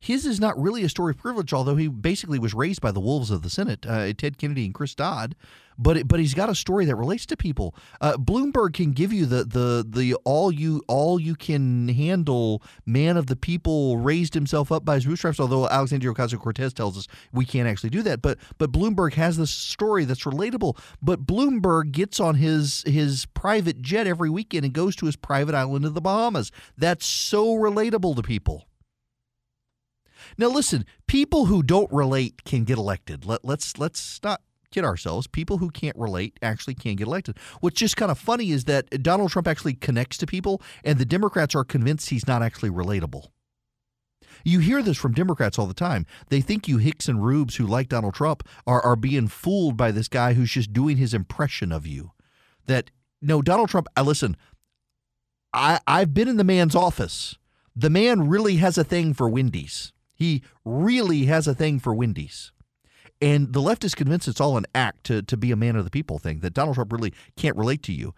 His 0.00 0.24
is 0.26 0.40
not 0.40 0.60
really 0.60 0.84
a 0.84 0.88
story 0.88 1.10
of 1.10 1.18
privilege, 1.18 1.52
although 1.52 1.76
he 1.76 1.88
basically 1.88 2.38
was 2.38 2.54
raised 2.54 2.80
by 2.80 2.92
the 2.92 3.00
wolves 3.00 3.30
of 3.30 3.42
the 3.42 3.50
Senate, 3.50 3.84
uh, 3.86 4.12
Ted 4.12 4.38
Kennedy 4.38 4.64
and 4.64 4.74
Chris 4.74 4.94
Dodd. 4.94 5.34
But 5.80 5.96
it, 5.96 6.08
but 6.08 6.18
he's 6.18 6.34
got 6.34 6.48
a 6.48 6.56
story 6.56 6.86
that 6.86 6.96
relates 6.96 7.24
to 7.26 7.36
people. 7.36 7.72
Uh, 8.00 8.14
Bloomberg 8.14 8.74
can 8.74 8.90
give 8.90 9.12
you 9.12 9.26
the 9.26 9.44
the 9.44 9.86
the 9.88 10.14
all 10.24 10.50
you 10.50 10.82
all 10.88 11.20
you 11.20 11.36
can 11.36 11.88
handle 11.88 12.62
man 12.84 13.16
of 13.16 13.26
the 13.26 13.36
people 13.36 13.96
raised 13.96 14.34
himself 14.34 14.72
up 14.72 14.84
by 14.84 14.96
his 14.96 15.06
bootstraps. 15.06 15.38
Although 15.38 15.68
Alexandria 15.68 16.12
Ocasio 16.12 16.40
Cortez 16.40 16.72
tells 16.72 16.98
us 16.98 17.06
we 17.32 17.44
can't 17.44 17.68
actually 17.68 17.90
do 17.90 18.02
that. 18.02 18.20
But 18.20 18.38
but 18.58 18.72
Bloomberg 18.72 19.14
has 19.14 19.36
this 19.36 19.50
story 19.50 20.04
that's 20.04 20.24
relatable. 20.24 20.76
But 21.00 21.24
Bloomberg 21.26 21.92
gets 21.92 22.18
on 22.18 22.34
his 22.34 22.82
his 22.84 23.26
private 23.26 23.80
jet 23.80 24.08
every 24.08 24.30
weekend 24.30 24.64
and 24.64 24.74
goes 24.74 24.96
to 24.96 25.06
his 25.06 25.14
private 25.14 25.54
island 25.54 25.84
of 25.84 25.94
the 25.94 26.00
Bahamas. 26.00 26.50
That's 26.76 27.06
so 27.06 27.54
relatable 27.54 28.16
to 28.16 28.22
people. 28.22 28.64
Now 30.36 30.48
listen, 30.48 30.84
people 31.06 31.46
who 31.46 31.62
don't 31.62 31.90
relate 31.92 32.44
can 32.44 32.64
get 32.64 32.78
elected. 32.78 33.24
Let, 33.24 33.44
let's 33.44 33.78
let's 33.78 34.20
not 34.22 34.42
kid 34.70 34.84
ourselves. 34.84 35.26
People 35.26 35.58
who 35.58 35.70
can't 35.70 35.96
relate 35.96 36.38
actually 36.42 36.74
can 36.74 36.96
get 36.96 37.06
elected. 37.06 37.38
What's 37.60 37.80
just 37.80 37.96
kind 37.96 38.10
of 38.10 38.18
funny 38.18 38.50
is 38.50 38.64
that 38.64 39.02
Donald 39.02 39.30
Trump 39.30 39.48
actually 39.48 39.74
connects 39.74 40.18
to 40.18 40.26
people, 40.26 40.62
and 40.84 40.98
the 40.98 41.04
Democrats 41.04 41.54
are 41.54 41.64
convinced 41.64 42.10
he's 42.10 42.26
not 42.26 42.42
actually 42.42 42.70
relatable. 42.70 43.28
You 44.44 44.60
hear 44.60 44.82
this 44.82 44.96
from 44.96 45.14
Democrats 45.14 45.58
all 45.58 45.66
the 45.66 45.74
time. 45.74 46.06
They 46.28 46.40
think 46.40 46.68
you 46.68 46.78
Hicks 46.78 47.08
and 47.08 47.24
Rubes 47.24 47.56
who 47.56 47.66
like 47.66 47.88
Donald 47.88 48.14
Trump 48.14 48.46
are, 48.66 48.80
are 48.84 48.96
being 48.96 49.28
fooled 49.28 49.76
by 49.76 49.90
this 49.90 50.08
guy 50.08 50.34
who's 50.34 50.52
just 50.52 50.72
doing 50.72 50.96
his 50.96 51.14
impression 51.14 51.72
of 51.72 51.86
you. 51.86 52.12
That 52.66 52.90
no, 53.20 53.42
Donald 53.42 53.68
Trump, 53.68 53.88
I 53.96 54.02
listen, 54.02 54.36
I, 55.52 55.80
I've 55.86 56.14
been 56.14 56.28
in 56.28 56.36
the 56.36 56.44
man's 56.44 56.74
office. 56.74 57.36
The 57.74 57.90
man 57.90 58.28
really 58.28 58.56
has 58.56 58.78
a 58.78 58.84
thing 58.84 59.14
for 59.14 59.28
Wendy's. 59.28 59.92
He 60.18 60.42
really 60.64 61.26
has 61.26 61.46
a 61.46 61.54
thing 61.54 61.78
for 61.78 61.94
Wendy's. 61.94 62.50
And 63.20 63.52
the 63.52 63.60
left 63.60 63.84
is 63.84 63.94
convinced 63.94 64.28
it's 64.28 64.40
all 64.40 64.56
an 64.56 64.66
act 64.74 65.04
to, 65.04 65.22
to 65.22 65.36
be 65.36 65.50
a 65.50 65.56
man 65.56 65.76
of 65.76 65.84
the 65.84 65.90
people 65.90 66.18
thing, 66.18 66.40
that 66.40 66.54
Donald 66.54 66.74
Trump 66.74 66.92
really 66.92 67.12
can't 67.36 67.56
relate 67.56 67.82
to 67.84 67.92
you. 67.92 68.14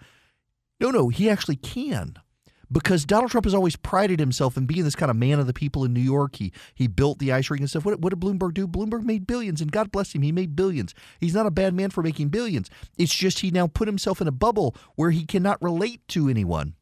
No, 0.79 0.91
no, 0.91 1.09
he 1.09 1.29
actually 1.29 1.57
can. 1.57 2.17
Because 2.73 3.05
Donald 3.05 3.33
Trump 3.33 3.47
has 3.47 3.55
always 3.55 3.75
prided 3.75 4.21
himself 4.21 4.57
in 4.57 4.67
being 4.67 4.85
this 4.85 4.95
kind 4.95 5.11
of 5.11 5.17
man 5.17 5.41
of 5.41 5.47
the 5.49 5.53
people 5.53 5.85
in 5.85 5.93
New 5.93 6.01
York. 6.01 6.37
He 6.37 6.53
he 6.73 6.87
built 6.87 7.19
the 7.19 7.33
ice 7.33 7.51
rink 7.51 7.61
and 7.61 7.69
stuff. 7.69 7.85
What, 7.85 7.99
what 8.01 8.11
did 8.11 8.21
Bloomberg 8.21 8.55
do? 8.55 8.69
Bloomberg 8.69 9.03
made 9.03 9.27
billions, 9.27 9.61
and 9.61 9.73
God 9.73 9.91
bless 9.91 10.15
him, 10.15 10.23
he 10.23 10.31
made 10.31 10.55
billions. 10.55 10.95
He's 11.19 11.35
not 11.35 11.47
a 11.47 11.51
bad 11.51 11.75
man 11.75 11.91
for 11.91 12.03
making 12.03 12.29
billions. 12.29 12.71
It's 12.97 13.15
just 13.15 13.41
he 13.41 13.51
now 13.51 13.67
put 13.67 13.89
himself 13.89 14.21
in 14.21 14.29
a 14.29 14.33
bubble 14.33 14.77
where 14.95 15.11
he 15.11 15.27
cannot 15.27 15.61
relate 15.61 16.07
to 16.09 16.29
anyone 16.29 16.75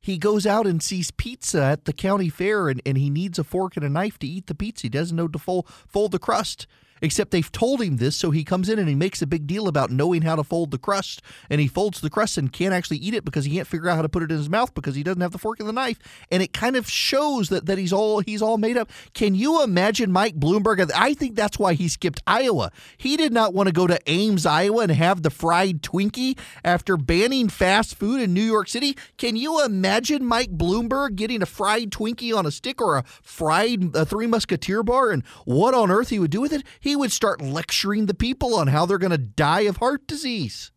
he 0.00 0.18
goes 0.18 0.46
out 0.46 0.66
and 0.66 0.82
sees 0.82 1.10
pizza 1.10 1.62
at 1.62 1.84
the 1.84 1.92
county 1.92 2.28
fair 2.28 2.68
and, 2.68 2.80
and 2.86 2.98
he 2.98 3.10
needs 3.10 3.38
a 3.38 3.44
fork 3.44 3.76
and 3.76 3.84
a 3.84 3.88
knife 3.88 4.18
to 4.18 4.26
eat 4.26 4.46
the 4.46 4.54
pizza. 4.54 4.82
He 4.82 4.88
doesn't 4.88 5.16
know 5.16 5.28
to 5.28 5.38
fold, 5.38 5.68
fold 5.86 6.12
the 6.12 6.18
crust 6.18 6.66
except 7.00 7.30
they've 7.30 7.50
told 7.52 7.82
him 7.82 7.96
this, 7.96 8.16
so 8.16 8.30
he 8.30 8.44
comes 8.44 8.68
in 8.68 8.78
and 8.78 8.88
he 8.88 8.94
makes 8.94 9.22
a 9.22 9.26
big 9.26 9.46
deal 9.46 9.68
about 9.68 9.90
knowing 9.90 10.22
how 10.22 10.36
to 10.36 10.44
fold 10.44 10.70
the 10.70 10.78
crust, 10.78 11.22
and 11.50 11.60
he 11.60 11.68
folds 11.68 12.00
the 12.00 12.10
crust 12.10 12.38
and 12.38 12.52
can't 12.52 12.74
actually 12.74 12.98
eat 12.98 13.14
it 13.14 13.24
because 13.24 13.44
he 13.44 13.54
can't 13.54 13.66
figure 13.66 13.88
out 13.88 13.96
how 13.96 14.02
to 14.02 14.08
put 14.08 14.22
it 14.22 14.30
in 14.30 14.36
his 14.36 14.50
mouth 14.50 14.74
because 14.74 14.94
he 14.94 15.02
doesn't 15.02 15.20
have 15.20 15.32
the 15.32 15.38
fork 15.38 15.60
and 15.60 15.68
the 15.68 15.72
knife, 15.72 15.98
and 16.30 16.42
it 16.42 16.52
kind 16.52 16.76
of 16.76 16.88
shows 16.88 17.48
that 17.48 17.66
that 17.66 17.78
he's 17.78 17.92
all 17.92 18.20
he's 18.20 18.42
all 18.42 18.58
made 18.58 18.76
up. 18.76 18.90
Can 19.14 19.34
you 19.34 19.62
imagine 19.62 20.12
Mike 20.12 20.38
Bloomberg? 20.38 20.90
I 20.94 21.14
think 21.14 21.36
that's 21.36 21.58
why 21.58 21.74
he 21.74 21.88
skipped 21.88 22.22
Iowa. 22.26 22.70
He 22.96 23.16
did 23.16 23.32
not 23.32 23.54
want 23.54 23.68
to 23.68 23.72
go 23.72 23.86
to 23.86 23.98
Ames, 24.06 24.46
Iowa, 24.46 24.82
and 24.82 24.92
have 24.92 25.22
the 25.22 25.30
fried 25.30 25.82
Twinkie 25.82 26.38
after 26.64 26.96
banning 26.96 27.48
fast 27.48 27.96
food 27.96 28.20
in 28.20 28.34
New 28.34 28.42
York 28.42 28.68
City. 28.68 28.96
Can 29.16 29.36
you 29.36 29.64
imagine 29.64 30.24
Mike 30.24 30.56
Bloomberg 30.56 31.16
getting 31.16 31.42
a 31.42 31.46
fried 31.46 31.90
Twinkie 31.90 32.36
on 32.36 32.46
a 32.46 32.50
stick 32.50 32.80
or 32.80 32.98
a 32.98 33.04
fried 33.22 33.94
a 33.94 34.04
Three 34.04 34.26
Musketeer 34.26 34.82
bar, 34.82 35.10
and 35.10 35.24
what 35.44 35.74
on 35.74 35.90
earth 35.90 36.08
he 36.08 36.18
would 36.18 36.30
do 36.30 36.40
with 36.40 36.52
it? 36.52 36.64
he 36.87 36.87
would 36.96 37.12
start 37.12 37.40
lecturing 37.40 38.06
the 38.06 38.14
people 38.14 38.54
on 38.54 38.68
how 38.68 38.86
they're 38.86 38.98
going 38.98 39.10
to 39.10 39.18
die 39.18 39.62
of 39.62 39.78
heart 39.78 40.06
disease 40.06 40.72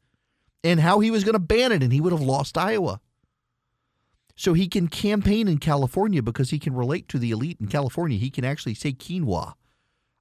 and 0.63 0.79
how 0.79 0.99
he 0.99 1.11
was 1.11 1.23
going 1.23 1.33
to 1.33 1.39
ban 1.39 1.71
it 1.71 1.83
and 1.83 1.93
he 1.93 2.01
would 2.01 2.11
have 2.11 2.21
lost 2.21 2.57
Iowa. 2.57 2.99
So 4.35 4.53
he 4.53 4.67
can 4.67 4.87
campaign 4.87 5.47
in 5.47 5.59
California 5.59 6.23
because 6.23 6.49
he 6.49 6.59
can 6.59 6.73
relate 6.73 7.07
to 7.09 7.19
the 7.19 7.31
elite 7.31 7.57
in 7.59 7.67
California. 7.67 8.17
He 8.17 8.29
can 8.29 8.43
actually 8.45 8.73
say 8.73 8.91
quinoa. 8.91 9.53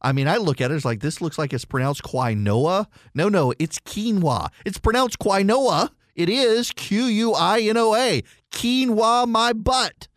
I 0.03 0.13
mean, 0.13 0.29
I 0.29 0.37
look 0.37 0.61
at 0.61 0.71
it 0.71 0.75
as 0.75 0.85
like 0.85 1.01
this 1.01 1.21
looks 1.21 1.39
like 1.39 1.53
it's 1.53 1.65
pronounced 1.65 2.03
quinoa. 2.03 2.87
No, 3.15 3.29
no, 3.29 3.55
it's 3.59 3.79
quinoa. 3.79 4.51
It's 4.65 4.79
pronounced 4.79 5.19
quinoa. 5.19 5.91
It 6.15 6.29
is 6.29 6.73
Q 6.73 7.05
U 7.05 7.33
I 7.35 7.61
N 7.61 7.77
O 7.77 7.95
A. 7.95 8.23
Quinoa 8.51 9.27
my 9.29 9.53
butt. 9.53 10.09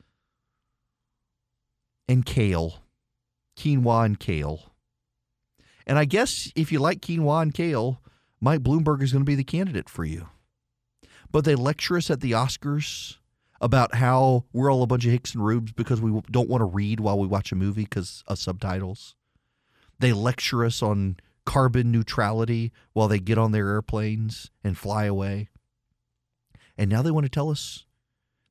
And 2.08 2.26
kale. 2.26 2.84
Quinoa 3.58 4.06
and 4.06 4.20
kale. 4.20 4.73
And 5.86 6.00
I 6.00 6.06
guess 6.06 6.52
if 6.56 6.72
you 6.72 6.80
like 6.80 7.02
quinoa 7.02 7.42
and 7.42 7.54
kale, 7.54 8.02
Mike 8.40 8.62
Bloomberg 8.62 9.02
is 9.02 9.12
going 9.12 9.24
to 9.24 9.30
be 9.30 9.36
the 9.36 9.44
candidate 9.44 9.90
for 9.90 10.06
you. 10.06 10.28
But 11.32 11.46
they 11.46 11.56
lecture 11.56 11.98
us 11.98 12.10
at 12.10 12.22
the 12.22 12.32
Oscars 12.32 13.18
about 13.60 13.96
how 13.96 14.44
we're 14.52 14.72
all 14.72 14.84
a 14.84 14.88
bunch 14.88 15.06
of 15.06 15.12
hicks 15.12 15.34
and 15.34 15.44
rubes 15.44 15.72
because 15.72 16.02
we 16.02 16.22
don't 16.30 16.50
want 16.50 16.62
to 16.62 16.66
read 16.66 17.00
while 17.00 17.18
we 17.18 17.28
watch 17.28 17.52
a 17.52 17.56
movie 17.56 17.84
because 17.84 18.24
of 18.28 18.38
subtitles. 18.38 19.16
They 20.00 20.12
lecture 20.12 20.66
us 20.66 20.82
on 20.82 21.18
carbon 21.46 21.92
neutrality 21.92 22.72
while 22.92 23.08
they 23.08 23.20
get 23.20 23.38
on 23.38 23.52
their 23.52 23.70
airplanes 23.70 24.52
and 24.64 24.78
fly 24.78 25.06
away. 25.06 25.50
And 26.78 26.90
now 26.90 27.02
they 27.02 27.12
want 27.12 27.26
to 27.26 27.30
tell 27.30 27.50
us 27.50 27.86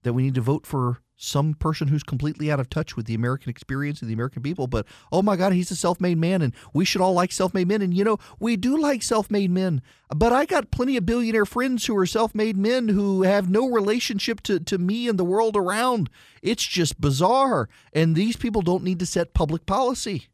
that 0.02 0.12
we 0.12 0.22
need 0.22 0.34
to 0.34 0.40
vote 0.40 0.66
for 0.66 1.02
some 1.16 1.54
person 1.54 1.88
who's 1.88 2.02
completely 2.02 2.50
out 2.50 2.58
of 2.58 2.68
touch 2.68 2.96
with 2.96 3.06
the 3.06 3.14
American 3.14 3.48
experience 3.48 4.00
and 4.00 4.10
the 4.10 4.14
American 4.14 4.42
people. 4.42 4.66
But 4.66 4.86
oh 5.12 5.22
my 5.22 5.36
God, 5.36 5.52
he's 5.52 5.70
a 5.70 5.76
self 5.76 6.00
made 6.00 6.18
man, 6.18 6.42
and 6.42 6.52
we 6.74 6.84
should 6.84 7.00
all 7.00 7.12
like 7.12 7.30
self 7.30 7.54
made 7.54 7.68
men. 7.68 7.82
And 7.82 7.94
you 7.94 8.02
know, 8.04 8.18
we 8.40 8.56
do 8.56 8.76
like 8.76 9.02
self 9.02 9.30
made 9.30 9.50
men. 9.50 9.82
But 10.14 10.32
I 10.32 10.46
got 10.46 10.70
plenty 10.70 10.96
of 10.96 11.06
billionaire 11.06 11.46
friends 11.46 11.86
who 11.86 11.96
are 11.96 12.06
self 12.06 12.34
made 12.34 12.56
men 12.56 12.88
who 12.88 13.22
have 13.22 13.48
no 13.48 13.68
relationship 13.68 14.40
to, 14.42 14.58
to 14.60 14.78
me 14.78 15.08
and 15.08 15.18
the 15.18 15.24
world 15.24 15.56
around. 15.56 16.10
It's 16.42 16.64
just 16.64 17.00
bizarre. 17.00 17.68
And 17.92 18.16
these 18.16 18.36
people 18.36 18.62
don't 18.62 18.84
need 18.84 18.98
to 18.98 19.06
set 19.06 19.34
public 19.34 19.64
policy. 19.64 20.28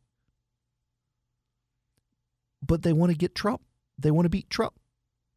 But 2.62 2.82
they 2.82 2.92
want 2.92 3.12
to 3.12 3.18
get 3.18 3.34
Trump. 3.34 3.62
They 3.98 4.10
want 4.10 4.24
to 4.24 4.30
beat 4.30 4.48
Trump. 4.48 4.74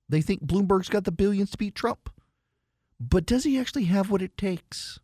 They 0.07 0.21
think 0.21 0.45
Bloomberg's 0.45 0.89
got 0.89 1.03
the 1.03 1.11
billions 1.11 1.51
to 1.51 1.57
beat 1.57 1.75
Trump. 1.75 2.09
But 2.99 3.25
does 3.25 3.43
he 3.43 3.59
actually 3.59 3.85
have 3.85 4.09
what 4.09 4.21
it 4.21 4.37
takes? 4.37 4.99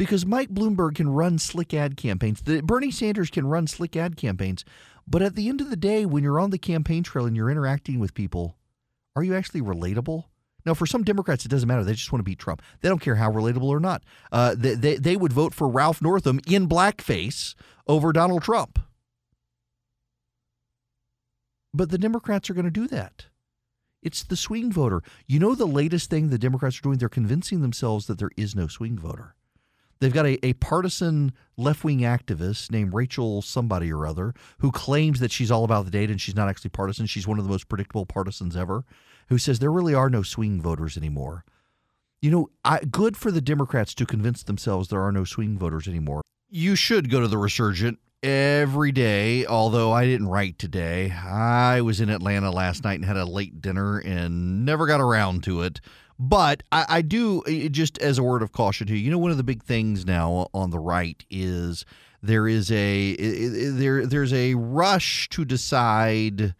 Because 0.00 0.24
Mike 0.24 0.48
Bloomberg 0.48 0.94
can 0.94 1.10
run 1.10 1.38
slick 1.38 1.74
ad 1.74 1.94
campaigns. 1.94 2.40
The, 2.40 2.62
Bernie 2.62 2.90
Sanders 2.90 3.28
can 3.28 3.46
run 3.46 3.66
slick 3.66 3.94
ad 3.96 4.16
campaigns. 4.16 4.64
But 5.06 5.20
at 5.20 5.34
the 5.34 5.46
end 5.46 5.60
of 5.60 5.68
the 5.68 5.76
day, 5.76 6.06
when 6.06 6.24
you're 6.24 6.40
on 6.40 6.48
the 6.48 6.56
campaign 6.56 7.02
trail 7.02 7.26
and 7.26 7.36
you're 7.36 7.50
interacting 7.50 7.98
with 7.98 8.14
people, 8.14 8.56
are 9.14 9.22
you 9.22 9.34
actually 9.34 9.60
relatable? 9.60 10.24
Now, 10.64 10.72
for 10.72 10.86
some 10.86 11.04
Democrats, 11.04 11.44
it 11.44 11.50
doesn't 11.50 11.68
matter. 11.68 11.84
They 11.84 11.92
just 11.92 12.12
want 12.12 12.20
to 12.20 12.24
beat 12.24 12.38
Trump. 12.38 12.62
They 12.80 12.88
don't 12.88 13.02
care 13.02 13.16
how 13.16 13.30
relatable 13.30 13.64
or 13.64 13.78
not. 13.78 14.02
Uh, 14.32 14.54
they, 14.56 14.74
they, 14.74 14.96
they 14.96 15.16
would 15.16 15.34
vote 15.34 15.52
for 15.52 15.68
Ralph 15.68 16.00
Northam 16.00 16.40
in 16.46 16.66
blackface 16.66 17.54
over 17.86 18.10
Donald 18.10 18.42
Trump. 18.42 18.78
But 21.74 21.90
the 21.90 21.98
Democrats 21.98 22.48
are 22.48 22.54
going 22.54 22.64
to 22.64 22.70
do 22.70 22.88
that. 22.88 23.26
It's 24.02 24.22
the 24.22 24.34
swing 24.34 24.72
voter. 24.72 25.02
You 25.26 25.40
know, 25.40 25.54
the 25.54 25.66
latest 25.66 26.08
thing 26.08 26.30
the 26.30 26.38
Democrats 26.38 26.78
are 26.78 26.82
doing? 26.82 26.96
They're 26.96 27.10
convincing 27.10 27.60
themselves 27.60 28.06
that 28.06 28.18
there 28.18 28.30
is 28.38 28.56
no 28.56 28.66
swing 28.66 28.98
voter. 28.98 29.34
They've 30.00 30.12
got 30.12 30.26
a, 30.26 30.44
a 30.44 30.54
partisan 30.54 31.32
left 31.56 31.84
wing 31.84 32.00
activist 32.00 32.70
named 32.70 32.94
Rachel 32.94 33.42
somebody 33.42 33.92
or 33.92 34.06
other 34.06 34.34
who 34.58 34.72
claims 34.72 35.20
that 35.20 35.30
she's 35.30 35.50
all 35.50 35.64
about 35.64 35.84
the 35.84 35.90
data 35.90 36.12
and 36.12 36.20
she's 36.20 36.34
not 36.34 36.48
actually 36.48 36.70
partisan. 36.70 37.06
She's 37.06 37.28
one 37.28 37.38
of 37.38 37.44
the 37.44 37.50
most 37.50 37.68
predictable 37.68 38.06
partisans 38.06 38.56
ever, 38.56 38.84
who 39.28 39.36
says 39.36 39.58
there 39.58 39.70
really 39.70 39.94
are 39.94 40.10
no 40.10 40.22
swing 40.22 40.60
voters 40.60 40.96
anymore. 40.96 41.44
You 42.22 42.30
know, 42.30 42.50
I, 42.64 42.80
good 42.80 43.16
for 43.16 43.30
the 43.30 43.40
Democrats 43.40 43.94
to 43.94 44.06
convince 44.06 44.42
themselves 44.42 44.88
there 44.88 45.02
are 45.02 45.12
no 45.12 45.24
swing 45.24 45.58
voters 45.58 45.86
anymore. 45.86 46.22
You 46.48 46.74
should 46.76 47.10
go 47.10 47.20
to 47.20 47.28
the 47.28 47.38
Resurgent 47.38 47.98
every 48.22 48.92
day, 48.92 49.46
although 49.46 49.92
I 49.92 50.04
didn't 50.04 50.28
write 50.28 50.58
today. 50.58 51.10
I 51.10 51.80
was 51.80 52.00
in 52.00 52.10
Atlanta 52.10 52.50
last 52.50 52.84
night 52.84 52.94
and 52.94 53.04
had 53.04 53.16
a 53.16 53.24
late 53.24 53.60
dinner 53.62 53.98
and 53.98 54.64
never 54.64 54.86
got 54.86 55.00
around 55.00 55.44
to 55.44 55.62
it. 55.62 55.80
But 56.22 56.62
I, 56.70 56.84
I 56.86 57.02
do, 57.02 57.42
just 57.70 57.96
as 57.96 58.18
a 58.18 58.22
word 58.22 58.42
of 58.42 58.52
caution 58.52 58.86
to 58.88 58.94
you, 58.94 59.10
know, 59.10 59.16
one 59.16 59.30
of 59.30 59.38
the 59.38 59.42
big 59.42 59.62
things 59.62 60.04
now 60.04 60.48
on 60.52 60.68
the 60.68 60.78
right 60.78 61.24
is 61.30 61.86
there 62.22 62.46
is 62.46 62.70
a 62.70 63.16
there 63.16 64.04
there's 64.04 64.34
a 64.34 64.54
rush 64.54 65.30
to 65.30 65.46
decide 65.46 66.54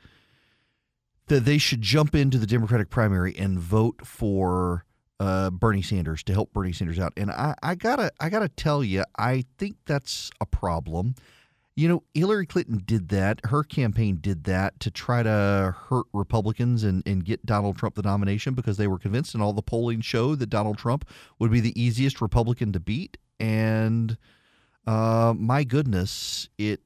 that 1.27 1.45
they 1.45 1.59
should 1.59 1.83
jump 1.83 2.15
into 2.15 2.39
the 2.39 2.47
Democratic 2.47 2.89
primary 2.89 3.37
and 3.37 3.59
vote 3.59 4.07
for 4.07 4.87
uh, 5.21 5.51
Bernie 5.51 5.83
Sanders 5.83 6.23
to 6.23 6.33
help 6.33 6.55
Bernie 6.55 6.73
Sanders 6.73 6.99
out. 6.99 7.13
And 7.19 7.31
I, 7.31 7.55
I 7.63 7.75
gotta 7.75 8.11
I 8.19 8.31
gotta 8.31 8.49
tell 8.49 8.83
you, 8.83 9.05
I 9.19 9.45
think 9.59 9.77
that's 9.85 10.31
a 10.41 10.47
problem. 10.47 11.17
You 11.77 11.89
know, 11.89 12.03
Hillary 12.15 12.47
Clinton 12.47 12.83
did 12.85 13.09
that. 13.09 13.41
Her 13.45 13.63
campaign 13.63 14.19
did 14.21 14.45
that 14.45 14.79
to 14.81 14.91
try 14.91 15.23
to 15.23 15.75
hurt 15.89 16.07
Republicans 16.13 16.85
and, 16.85 17.03
and 17.07 17.25
get 17.25 17.47
Donald 17.47 17.79
Trump 17.79 17.95
the 17.95 18.03
nomination 18.03 18.55
because 18.55 18.77
they 18.77 18.89
were 18.89 18.99
convinced, 18.99 19.35
and 19.35 19.43
all 19.43 19.53
the 19.53 19.63
polling 19.63 20.01
showed 20.01 20.41
that 20.41 20.51
Donald 20.51 20.79
Trump 20.79 21.09
would 21.39 21.51
be 21.51 21.61
the 21.61 21.81
easiest 21.81 22.21
Republican 22.21 22.73
to 22.73 22.81
beat. 22.81 23.17
And 23.39 24.19
uh, 24.87 25.33
my 25.37 25.65
goodness, 25.65 26.49
it 26.59 26.81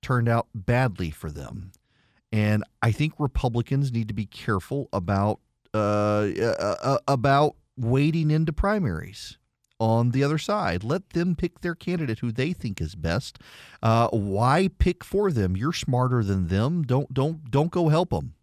turned 0.00 0.28
out 0.28 0.46
badly 0.54 1.10
for 1.10 1.30
them. 1.30 1.72
And 2.32 2.64
I 2.80 2.92
think 2.92 3.14
Republicans 3.18 3.92
need 3.92 4.08
to 4.08 4.14
be 4.14 4.26
careful 4.26 4.88
about 4.92 5.40
uh, 5.72 6.30
uh, 6.40 6.76
uh 6.82 6.98
about 7.06 7.54
wading 7.76 8.30
into 8.30 8.52
primaries 8.52 9.38
on 9.80 10.10
the 10.10 10.22
other 10.22 10.38
side. 10.38 10.84
Let 10.84 11.10
them 11.10 11.34
pick 11.34 11.60
their 11.60 11.74
candidate 11.74 12.20
who 12.20 12.30
they 12.30 12.52
think 12.52 12.80
is 12.80 12.94
best. 12.94 13.38
Uh, 13.82 14.08
why 14.08 14.68
pick 14.78 15.02
for 15.02 15.32
them? 15.32 15.56
You're 15.56 15.72
smarter 15.72 16.22
than 16.22 16.48
them. 16.48 16.82
Don't 16.84 17.12
don't 17.12 17.50
don't 17.50 17.70
go 17.70 17.88
help 17.88 18.10
them. 18.10 18.34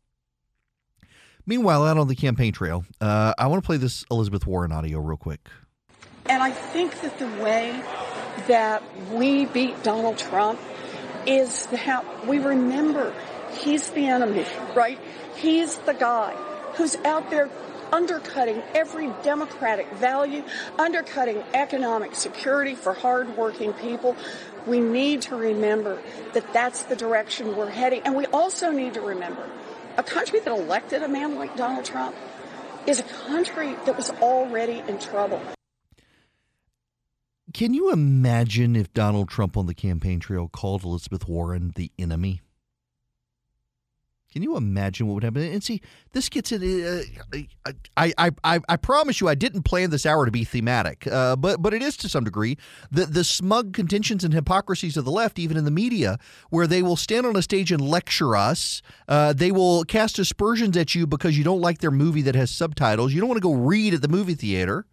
Meanwhile, 1.45 1.85
out 1.85 1.97
on 1.97 2.09
the 2.09 2.15
campaign 2.15 2.51
trail, 2.51 2.83
uh, 2.99 3.33
I 3.37 3.47
want 3.47 3.63
to 3.63 3.65
play 3.65 3.77
this 3.77 4.03
Elizabeth 4.11 4.45
Warren 4.45 4.73
audio 4.73 4.99
real 4.99 5.15
quick. 5.15 5.47
And 6.25 6.43
I 6.43 6.51
think 6.51 6.99
that 7.01 7.17
the 7.19 7.27
way 7.41 7.81
that 8.47 8.83
we 9.13 9.45
beat 9.45 9.81
Donald 9.81 10.17
Trump 10.17 10.59
is 11.25 11.67
that 11.67 12.27
we 12.27 12.39
remember 12.39 13.13
he's 13.59 13.89
the 13.91 14.07
enemy, 14.07 14.45
right? 14.75 14.99
He's 15.35 15.77
the 15.79 15.93
guy 15.93 16.33
who's 16.75 16.95
out 16.97 17.29
there 17.29 17.49
undercutting 17.91 18.61
every 18.73 19.11
democratic 19.23 19.91
value, 19.93 20.43
undercutting 20.77 21.43
economic 21.53 22.15
security 22.15 22.75
for 22.75 22.93
hardworking 22.93 23.73
people. 23.73 24.15
We 24.65 24.79
need 24.79 25.21
to 25.23 25.35
remember 25.35 26.01
that 26.33 26.51
that's 26.53 26.83
the 26.83 26.95
direction 26.95 27.55
we're 27.55 27.69
heading. 27.69 28.01
And 28.03 28.15
we 28.15 28.25
also 28.27 28.71
need 28.71 28.93
to 28.95 29.01
remember 29.01 29.49
a 29.97 30.03
country 30.03 30.39
that 30.39 30.51
elected 30.51 31.03
a 31.03 31.07
man 31.07 31.35
like 31.35 31.55
Donald 31.55 31.85
Trump 31.85 32.15
is 32.85 32.99
a 32.99 33.03
country 33.03 33.75
that 33.85 33.97
was 33.97 34.09
already 34.21 34.83
in 34.87 34.99
trouble. 34.99 35.41
Can 37.53 37.73
you 37.73 37.91
imagine 37.91 38.75
if 38.75 38.93
Donald 38.93 39.29
Trump 39.29 39.57
on 39.57 39.65
the 39.65 39.73
campaign 39.73 40.19
trail 40.19 40.47
called 40.47 40.83
Elizabeth 40.83 41.27
Warren 41.27 41.71
the 41.75 41.91
enemy? 41.97 42.41
Can 44.31 44.43
you 44.43 44.57
imagine 44.57 45.07
what 45.07 45.15
would 45.15 45.23
happen? 45.23 45.41
And 45.41 45.63
see, 45.63 45.81
this 46.11 46.27
gets 46.27 46.51
it. 46.51 46.61
Uh, 46.61 47.37
I, 47.95 48.13
I, 48.17 48.31
I, 48.43 48.59
I 48.67 48.75
promise 48.75 49.21
you, 49.21 49.29
I 49.29 49.35
didn't 49.35 49.63
plan 49.63 49.89
this 49.89 50.05
hour 50.05 50.25
to 50.25 50.31
be 50.31 50.43
thematic, 50.43 51.07
uh, 51.07 51.37
but 51.37 51.61
but 51.61 51.73
it 51.73 51.81
is 51.81 51.95
to 51.97 52.09
some 52.09 52.25
degree. 52.25 52.57
The 52.91 53.05
the 53.05 53.23
smug 53.23 53.73
contentions 53.73 54.25
and 54.25 54.33
hypocrisies 54.33 54.97
of 54.97 55.05
the 55.05 55.11
left, 55.11 55.39
even 55.39 55.55
in 55.55 55.63
the 55.63 55.71
media, 55.71 56.19
where 56.49 56.67
they 56.67 56.83
will 56.83 56.97
stand 56.97 57.25
on 57.25 57.37
a 57.37 57.41
stage 57.41 57.71
and 57.71 57.81
lecture 57.81 58.35
us. 58.35 58.81
Uh, 59.07 59.31
they 59.31 59.51
will 59.51 59.85
cast 59.85 60.19
aspersions 60.19 60.75
at 60.75 60.93
you 60.93 61.07
because 61.07 61.37
you 61.37 61.45
don't 61.45 61.61
like 61.61 61.79
their 61.79 61.91
movie 61.91 62.21
that 62.23 62.35
has 62.35 62.51
subtitles. 62.51 63.13
You 63.13 63.21
don't 63.21 63.29
want 63.29 63.41
to 63.41 63.47
go 63.47 63.53
read 63.53 63.93
at 63.93 64.01
the 64.01 64.09
movie 64.09 64.35
theater 64.35 64.85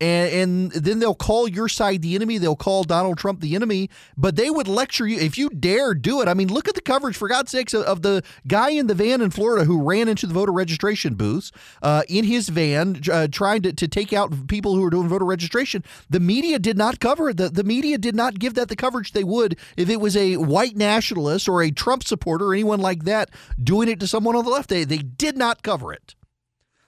and, 0.00 0.32
and 0.32 0.72
then 0.72 0.98
they'll 0.98 1.14
call 1.14 1.48
your 1.48 1.68
side 1.68 2.02
the 2.02 2.14
enemy. 2.14 2.38
They'll 2.38 2.56
call 2.56 2.84
Donald 2.84 3.18
Trump 3.18 3.40
the 3.40 3.54
enemy, 3.54 3.90
but 4.16 4.36
they 4.36 4.50
would 4.50 4.68
lecture 4.68 5.06
you 5.06 5.18
if 5.18 5.38
you 5.38 5.48
dare 5.50 5.94
do 5.94 6.20
it. 6.20 6.28
I 6.28 6.34
mean, 6.34 6.52
look 6.52 6.68
at 6.68 6.74
the 6.74 6.80
coverage, 6.80 7.16
for 7.16 7.28
God's 7.28 7.50
sakes, 7.50 7.74
of, 7.74 7.82
of 7.84 8.02
the 8.02 8.22
guy 8.46 8.70
in 8.70 8.86
the 8.86 8.94
van 8.94 9.20
in 9.20 9.30
Florida 9.30 9.64
who 9.64 9.82
ran 9.82 10.08
into 10.08 10.26
the 10.26 10.34
voter 10.34 10.52
registration 10.52 11.14
booths 11.14 11.52
uh, 11.82 12.02
in 12.08 12.24
his 12.24 12.48
van 12.48 13.00
uh, 13.10 13.28
trying 13.30 13.62
to, 13.62 13.72
to 13.72 13.88
take 13.88 14.12
out 14.12 14.48
people 14.48 14.74
who 14.74 14.82
were 14.82 14.90
doing 14.90 15.08
voter 15.08 15.24
registration. 15.24 15.84
The 16.10 16.20
media 16.20 16.58
did 16.58 16.76
not 16.76 17.00
cover 17.00 17.30
it. 17.30 17.36
The, 17.36 17.48
the 17.48 17.64
media 17.64 17.98
did 17.98 18.14
not 18.14 18.38
give 18.38 18.54
that 18.54 18.68
the 18.68 18.76
coverage 18.76 19.12
they 19.12 19.24
would 19.24 19.58
if 19.76 19.88
it 19.88 20.00
was 20.00 20.16
a 20.16 20.36
white 20.36 20.76
nationalist 20.76 21.48
or 21.48 21.62
a 21.62 21.70
Trump 21.70 22.04
supporter 22.04 22.46
or 22.46 22.54
anyone 22.54 22.80
like 22.80 23.04
that 23.04 23.30
doing 23.62 23.88
it 23.88 24.00
to 24.00 24.06
someone 24.06 24.36
on 24.36 24.44
the 24.44 24.50
left. 24.50 24.68
They, 24.68 24.84
they 24.84 24.98
did 24.98 25.36
not 25.36 25.62
cover 25.62 25.92
it. 25.92 26.14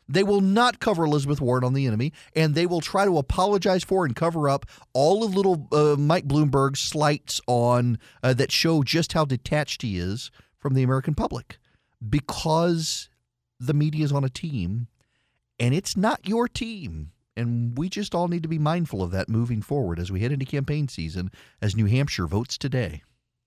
They 0.09 0.23
will 0.23 0.41
not 0.41 0.79
cover 0.79 1.05
Elizabeth 1.05 1.41
Warren 1.41 1.65
on 1.65 1.75
the 1.75 1.87
enemy, 1.87 2.13
and 2.35 2.55
they 2.55 2.67
will 2.67 2.81
try 2.81 3.05
to 3.05 3.19
apologize 3.19 3.83
for 3.83 4.05
and 4.05 4.15
cover 4.15 4.49
up 4.49 4.67
all 4.93 5.25
of 5.25 5.35
little 5.35 5.69
uh, 5.73 5.97
Mike 5.99 6.27
Bloomberg's 6.27 6.81
slights 6.81 7.41
on 7.47 7.99
uh, 8.23 8.33
that 8.35 8.53
show 8.53 8.83
just 8.83 9.15
how 9.15 9.25
detached 9.25 9.83
he 9.83 9.99
is 9.99 10.31
from 10.57 10.75
the 10.75 10.83
American 10.83 11.15
public, 11.15 11.59
because 12.09 13.09
the 13.59 13.75
media 13.75 14.05
is 14.05 14.13
on 14.13 14.25
a 14.25 14.29
team, 14.29 14.87
and 15.59 15.75
it's 15.75 15.97
not 15.97 16.29
your 16.29 16.47
team. 16.47 17.11
And 17.39 17.77
we 17.77 17.91
just 17.91 18.15
all 18.15 18.29
need 18.29 18.45
to 18.45 18.49
be 18.49 18.59
mindful 18.59 19.03
of 19.03 19.11
that 19.11 19.29
moving 19.29 19.61
forward 19.61 19.99
as 19.99 20.11
we 20.11 20.21
head 20.21 20.33
into 20.33 20.47
campaign 20.47 20.89
season 20.89 21.31
as 21.61 21.77
New 21.77 21.85
Hampshire 21.85 22.27
votes 22.27 22.57
today. 22.57 23.03